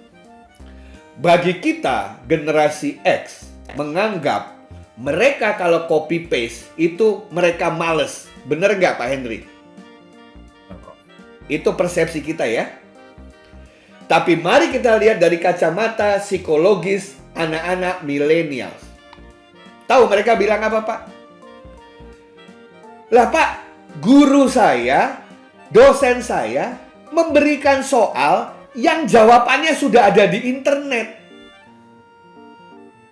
Bagi 1.21 1.61
kita 1.61 2.25
generasi 2.25 2.97
X 3.05 3.45
menganggap 3.77 4.65
mereka 4.97 5.61
kalau 5.61 5.85
copy 5.85 6.25
paste 6.25 6.73
itu 6.73 7.29
mereka 7.29 7.69
males. 7.69 8.25
Bener 8.49 8.73
nggak 8.81 8.97
Pak 8.97 9.09
Henry? 9.13 9.45
Itu 11.45 11.77
persepsi 11.77 12.25
kita 12.25 12.49
ya. 12.49 12.78
Tapi 14.09 14.41
mari 14.41 14.73
kita 14.73 14.97
lihat 14.97 15.21
dari 15.21 15.37
kacamata 15.37 16.17
psikologis 16.17 17.13
anak-anak 17.37 18.01
milenial. 18.01 18.73
Tahu 19.85 20.09
mereka 20.09 20.33
bilang 20.33 20.65
apa 20.65 20.81
Pak? 20.81 20.99
Lah 23.13 23.29
Pak, 23.29 23.49
guru 24.01 24.49
saya, 24.49 25.21
dosen 25.69 26.25
saya 26.25 26.73
memberikan 27.13 27.85
soal 27.85 28.49
yang 28.73 29.05
jawabannya 29.05 29.77
sudah 29.77 30.09
ada 30.09 30.25
di 30.25 30.41
internet. 30.57 31.07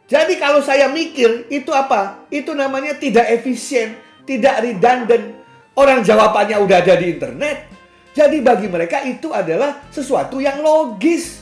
Jadi 0.09 0.33
kalau 0.41 0.65
saya 0.65 0.89
mikir 0.89 1.45
itu 1.53 1.69
apa? 1.77 2.25
Itu 2.33 2.57
namanya 2.57 2.97
tidak 2.97 3.29
efisien, 3.37 4.01
tidak 4.25 4.65
redundant. 4.65 5.45
Orang 5.77 6.01
jawabannya 6.01 6.57
udah 6.57 6.77
ada 6.81 6.97
di 6.97 7.13
internet. 7.13 7.76
Jadi 8.18 8.41
bagi 8.41 8.65
mereka 8.65 9.06
itu 9.06 9.30
adalah 9.30 9.85
sesuatu 9.94 10.41
yang 10.41 10.65
logis. 10.65 11.38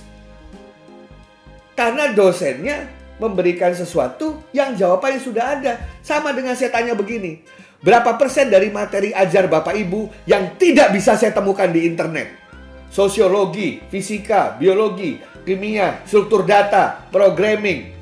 Karena 1.71 2.11
dosennya 2.11 2.91
memberikan 3.15 3.71
sesuatu 3.71 4.43
yang 4.51 4.75
jawabannya 4.75 5.21
sudah 5.23 5.55
ada. 5.55 5.73
Sama 6.03 6.35
dengan 6.35 6.51
saya 6.59 6.75
tanya 6.75 6.91
begini. 6.91 7.39
Berapa 7.79 8.19
persen 8.19 8.51
dari 8.51 8.75
materi 8.75 9.15
ajar 9.15 9.47
Bapak 9.47 9.71
Ibu 9.71 10.27
yang 10.27 10.59
tidak 10.59 10.91
bisa 10.91 11.15
saya 11.15 11.31
temukan 11.31 11.71
di 11.71 11.87
internet? 11.87 12.43
Sosiologi, 12.91 13.79
fisika, 13.87 14.59
biologi, 14.59 15.15
kimia, 15.47 16.03
struktur 16.03 16.43
data, 16.43 17.07
programming, 17.07 17.95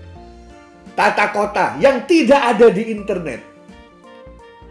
tata 0.98 1.30
kota 1.30 1.78
yang 1.78 2.10
tidak 2.10 2.58
ada 2.58 2.74
di 2.74 2.90
internet. 2.90 3.52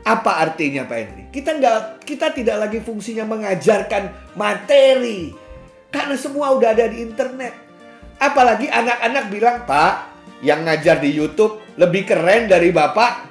Apa 0.03 0.43
artinya 0.43 0.83
Pak 0.83 0.99
Henry? 0.99 1.25
Kita 1.31 1.55
nggak, 1.55 2.03
kita 2.03 2.35
tidak 2.35 2.57
lagi 2.67 2.83
fungsinya 2.83 3.23
mengajarkan 3.23 4.35
materi 4.35 5.31
karena 5.93 6.17
semua 6.19 6.57
udah 6.57 6.75
ada 6.75 6.89
di 6.89 7.05
internet. 7.05 7.55
Apalagi 8.19 8.67
anak-anak 8.67 9.25
bilang, 9.29 9.57
Pak, 9.69 9.95
yang 10.43 10.67
ngajar 10.67 10.99
di 10.99 11.13
YouTube 11.13 11.63
lebih 11.79 12.09
keren 12.09 12.49
dari 12.51 12.75
Bapak. 12.75 13.31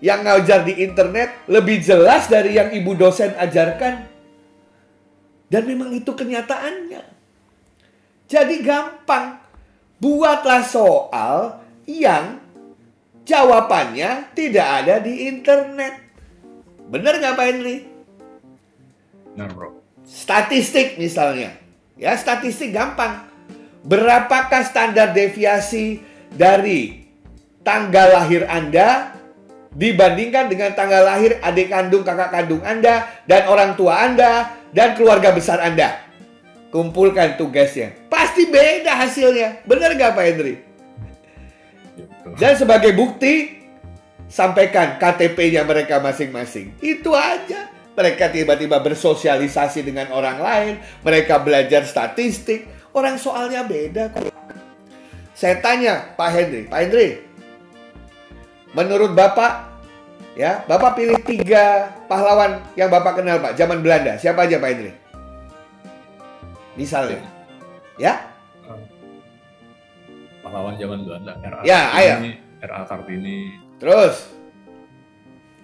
Yang 0.00 0.20
ngajar 0.24 0.60
di 0.64 0.74
internet 0.80 1.44
lebih 1.46 1.84
jelas 1.84 2.26
dari 2.26 2.56
yang 2.56 2.72
ibu 2.72 2.96
dosen 2.96 3.36
ajarkan. 3.36 4.08
Dan 5.52 5.62
memang 5.68 5.92
itu 5.92 6.10
kenyataannya. 6.10 7.02
Jadi 8.24 8.56
gampang. 8.64 9.36
Buatlah 10.00 10.64
soal 10.64 11.60
yang 11.84 12.40
jawabannya 13.30 14.34
tidak 14.34 14.66
ada 14.82 14.98
di 14.98 15.30
internet. 15.30 15.94
Benar 16.90 17.22
nggak 17.22 17.34
Pak 17.38 17.46
Henry? 17.46 17.76
Benar 19.30 19.54
bro. 19.54 19.78
Statistik 20.02 20.98
misalnya. 20.98 21.54
Ya 21.94 22.18
statistik 22.18 22.74
gampang. 22.74 23.30
Berapakah 23.86 24.66
standar 24.66 25.14
deviasi 25.14 26.02
dari 26.34 27.06
tanggal 27.62 28.18
lahir 28.18 28.44
Anda 28.50 29.14
dibandingkan 29.70 30.50
dengan 30.50 30.74
tanggal 30.74 31.06
lahir 31.06 31.38
adik 31.38 31.70
kandung, 31.70 32.02
kakak 32.02 32.34
kandung 32.34 32.60
Anda, 32.66 33.06
dan 33.30 33.46
orang 33.46 33.78
tua 33.78 34.02
Anda, 34.02 34.50
dan 34.74 34.98
keluarga 34.98 35.30
besar 35.30 35.62
Anda? 35.62 36.02
Kumpulkan 36.74 37.38
tugasnya. 37.38 37.94
Pasti 38.10 38.50
beda 38.50 38.98
hasilnya. 38.98 39.62
Benar 39.64 39.94
nggak 39.94 40.12
Pak 40.12 40.24
Henry? 40.26 40.54
Dan 42.36 42.52
sebagai 42.56 42.92
bukti, 42.92 43.60
sampaikan 44.30 45.00
KTP-nya 45.00 45.66
mereka 45.66 45.98
masing-masing. 45.98 46.76
Itu 46.78 47.16
aja. 47.16 47.72
Mereka 47.98 48.30
tiba-tiba 48.32 48.80
bersosialisasi 48.80 49.84
dengan 49.84 50.14
orang 50.14 50.38
lain, 50.40 50.74
mereka 51.02 51.42
belajar 51.42 51.84
statistik, 51.84 52.64
orang 52.94 53.18
soalnya 53.18 53.66
beda. 53.66 54.14
Saya 55.34 55.58
tanya 55.58 56.14
Pak 56.14 56.30
Henry, 56.30 56.62
Pak 56.70 56.78
Henry, 56.80 57.08
menurut 58.72 59.12
Bapak, 59.12 59.68
ya, 60.38 60.62
Bapak 60.70 60.96
pilih 60.96 61.18
tiga 61.26 61.90
pahlawan 62.06 62.62
yang 62.78 62.88
Bapak 62.88 63.20
kenal 63.20 63.42
Pak, 63.42 63.58
zaman 63.58 63.82
Belanda. 63.82 64.16
Siapa 64.16 64.46
aja 64.46 64.62
Pak 64.62 64.70
Henry? 64.70 64.92
Misalnya, 66.78 67.20
ya? 67.98 68.29
Pahlawan 70.50 70.74
zaman 70.74 71.06
Belanda 71.06 71.32
RA 71.38 71.62
Ya, 71.62 71.94
ayo. 71.94 72.18
Kartini, 72.18 72.32
RA 72.58 72.82
Kartini 72.82 73.38
Terus, 73.78 74.16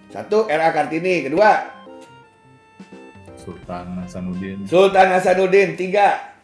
satu 0.07 0.47
RA 0.47 0.71
Kartini, 0.71 1.27
kedua 1.27 1.75
Sultan 3.35 3.99
Hasanuddin 3.99 4.63
Sultan 4.63 5.07
Hasanuddin, 5.11 5.75
tiga 5.75 6.39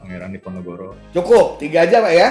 Pangeran 0.00 0.32
Diponegoro 0.32 0.96
Cukup, 1.12 1.60
tiga 1.60 1.84
aja 1.84 2.00
Pak 2.00 2.14
ya. 2.16 2.28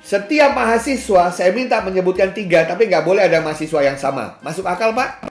Setiap 0.00 0.56
mahasiswa 0.56 1.28
saya 1.28 1.52
minta 1.52 1.76
menyebutkan 1.84 2.32
tiga, 2.32 2.64
tapi 2.64 2.88
nggak 2.88 3.04
boleh 3.04 3.20
ada 3.20 3.44
mahasiswa 3.44 3.84
yang 3.84 4.00
sama. 4.00 4.40
Masuk 4.40 4.64
akal 4.64 4.96
Pak? 4.96 5.28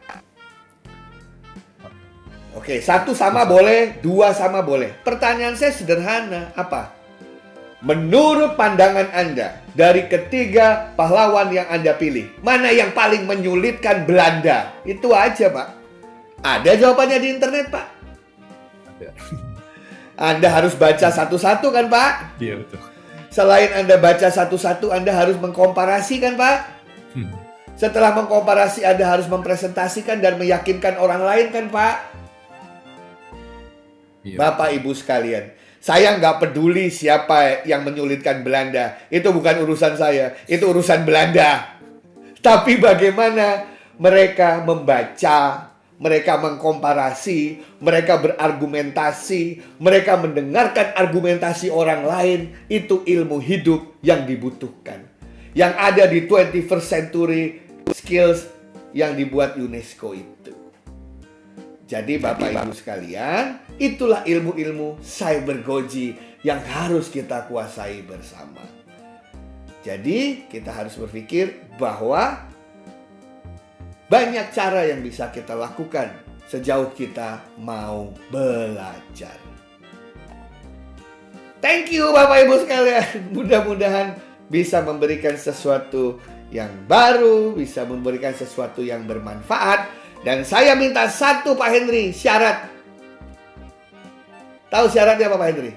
Oke, 2.53 2.77
satu 2.77 3.17
sama 3.17 3.49
boleh, 3.49 3.97
dua 3.97 4.29
sama 4.29 4.61
boleh. 4.61 4.93
Pertanyaan 5.01 5.57
saya 5.57 5.73
sederhana, 5.73 6.53
apa? 6.53 6.98
Menurut 7.79 8.59
pandangan 8.59 9.07
Anda, 9.15 9.63
dari 9.71 10.11
ketiga 10.11 10.91
pahlawan 10.99 11.47
yang 11.47 11.63
Anda 11.71 11.95
pilih, 11.95 12.27
mana 12.43 12.75
yang 12.75 12.91
paling 12.91 13.23
menyulitkan 13.23 14.03
Belanda? 14.03 14.75
Itu 14.83 15.15
aja 15.15 15.47
Pak. 15.47 15.67
Ada 16.43 16.75
jawabannya 16.75 17.17
di 17.23 17.27
internet 17.31 17.71
Pak. 17.71 17.87
ada 18.99 19.09
Anda 20.35 20.47
harus 20.51 20.75
baca 20.75 21.07
satu-satu 21.07 21.71
kan 21.71 21.87
Pak? 21.87 22.43
iya 22.43 22.59
betul 22.59 22.83
Selain 23.31 23.71
Anda 23.71 23.95
baca 23.95 24.27
satu-satu, 24.27 24.91
Anda 24.91 25.15
harus 25.15 25.39
mengkomparasi 25.39 26.19
kan 26.19 26.35
Pak? 26.35 26.57
Hmm. 27.15 27.31
Setelah 27.79 28.11
mengkomparasi, 28.11 28.83
Anda 28.83 29.07
harus 29.07 29.31
mempresentasikan 29.31 30.19
dan 30.19 30.35
meyakinkan 30.35 30.99
orang 30.99 31.23
lain 31.23 31.47
kan 31.55 31.65
Pak? 31.71 31.95
iya. 34.27 34.35
Bapak 34.35 34.75
Ibu 34.75 34.91
sekalian, 34.91 35.55
saya 35.89 36.21
nggak 36.21 36.37
peduli 36.37 36.93
siapa 36.93 37.65
yang 37.65 37.81
menyulitkan 37.81 38.45
Belanda. 38.45 39.09
Itu 39.09 39.33
bukan 39.33 39.65
urusan 39.65 39.97
saya, 39.97 40.37
itu 40.45 40.61
urusan 40.69 41.01
Belanda. 41.01 41.81
Tapi 42.45 42.77
bagaimana 42.77 43.65
mereka 43.97 44.61
membaca, 44.61 45.73
mereka 45.97 46.37
mengkomparasi, 46.45 47.65
mereka 47.81 48.21
berargumentasi, 48.21 49.65
mereka 49.81 50.13
mendengarkan 50.21 50.93
argumentasi 50.93 51.73
orang 51.73 52.05
lain, 52.05 52.53
itu 52.69 53.01
ilmu 53.09 53.41
hidup 53.41 53.97
yang 54.05 54.29
dibutuhkan. 54.29 55.09
Yang 55.57 55.73
ada 55.73 56.03
di 56.05 56.29
21st 56.29 56.85
century 56.85 57.65
skills 57.97 58.45
yang 58.93 59.17
dibuat 59.17 59.57
UNESCO 59.57 60.13
itu. 60.13 60.53
Jadi 61.89 62.21
Bapak 62.21 62.53
Ibu 62.53 62.77
sekalian, 62.77 63.57
itulah 63.79 64.27
ilmu-ilmu 64.27 64.99
cybergoji 64.99 66.19
yang 66.43 66.59
harus 66.61 67.07
kita 67.07 67.47
kuasai 67.47 68.03
bersama. 68.03 68.61
Jadi 69.81 70.45
kita 70.51 70.75
harus 70.75 70.99
berpikir 70.99 71.71
bahwa 71.79 72.43
banyak 74.11 74.51
cara 74.51 74.83
yang 74.85 74.99
bisa 74.99 75.31
kita 75.31 75.55
lakukan 75.55 76.11
sejauh 76.51 76.91
kita 76.91 77.39
mau 77.61 78.11
belajar. 78.27 79.37
Thank 81.59 81.91
you 81.91 82.11
Bapak 82.11 82.47
Ibu 82.47 82.55
sekalian. 82.63 83.07
Mudah-mudahan 83.35 84.15
bisa 84.47 84.81
memberikan 84.81 85.35
sesuatu 85.35 86.17
yang 86.49 86.71
baru, 86.89 87.53
bisa 87.53 87.85
memberikan 87.85 88.33
sesuatu 88.33 88.81
yang 88.81 89.05
bermanfaat. 89.05 89.91
Dan 90.25 90.43
saya 90.43 90.75
minta 90.75 91.07
satu 91.07 91.55
Pak 91.55 91.69
Henry, 91.71 92.11
syarat. 92.11 92.68
Tahu 94.69 94.85
syaratnya 94.89 95.25
apa 95.29 95.37
Pak 95.41 95.47
Henry? 95.49 95.73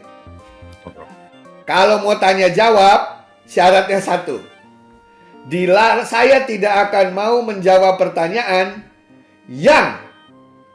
Kalau 1.65 2.05
mau 2.05 2.13
tanya 2.21 2.53
jawab, 2.53 3.25
syaratnya 3.49 3.99
satu. 4.05 4.45
Dila, 5.49 6.05
saya 6.07 6.45
tidak 6.47 6.91
akan 6.91 7.17
mau 7.17 7.41
menjawab 7.43 7.99
pertanyaan 7.99 8.85
yang 9.49 9.99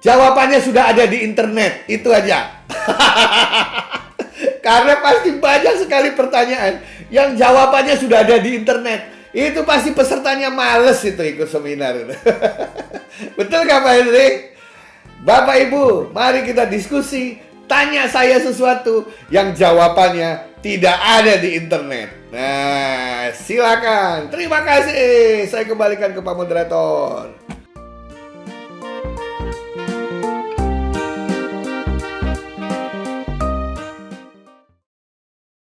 jawabannya 0.04 0.60
sudah 0.60 0.92
ada 0.92 1.06
di 1.08 1.24
internet. 1.24 1.88
Itu 1.88 2.12
aja. 2.12 2.66
Karena 4.66 5.00
pasti 5.00 5.38
banyak 5.40 5.76
sekali 5.88 6.12
pertanyaan 6.12 6.84
yang 7.08 7.38
jawabannya 7.38 7.96
sudah 7.96 8.28
ada 8.28 8.36
di 8.42 8.60
internet. 8.60 9.32
Itu 9.32 9.64
pasti 9.64 9.94
pesertanya 9.94 10.50
males 10.50 11.00
itu 11.06 11.22
ikut 11.22 11.48
seminar. 11.48 11.96
Betul 13.38 13.60
nggak 13.64 13.82
Pak 13.86 13.94
Henry? 13.94 14.28
Bapak 15.24 15.56
Ibu, 15.70 16.12
mari 16.12 16.44
kita 16.44 16.68
diskusi. 16.68 17.47
Tanya 17.68 18.08
saya 18.08 18.40
sesuatu 18.40 19.12
yang 19.28 19.52
jawabannya 19.52 20.60
tidak 20.64 20.96
ada 20.96 21.36
di 21.36 21.60
internet. 21.60 22.32
Nah, 22.32 23.32
silakan. 23.36 24.32
Terima 24.32 24.64
kasih. 24.64 25.48
Saya 25.52 25.68
kembalikan 25.68 26.16
ke 26.16 26.20
Pak 26.24 26.36
Moderator. 26.36 27.36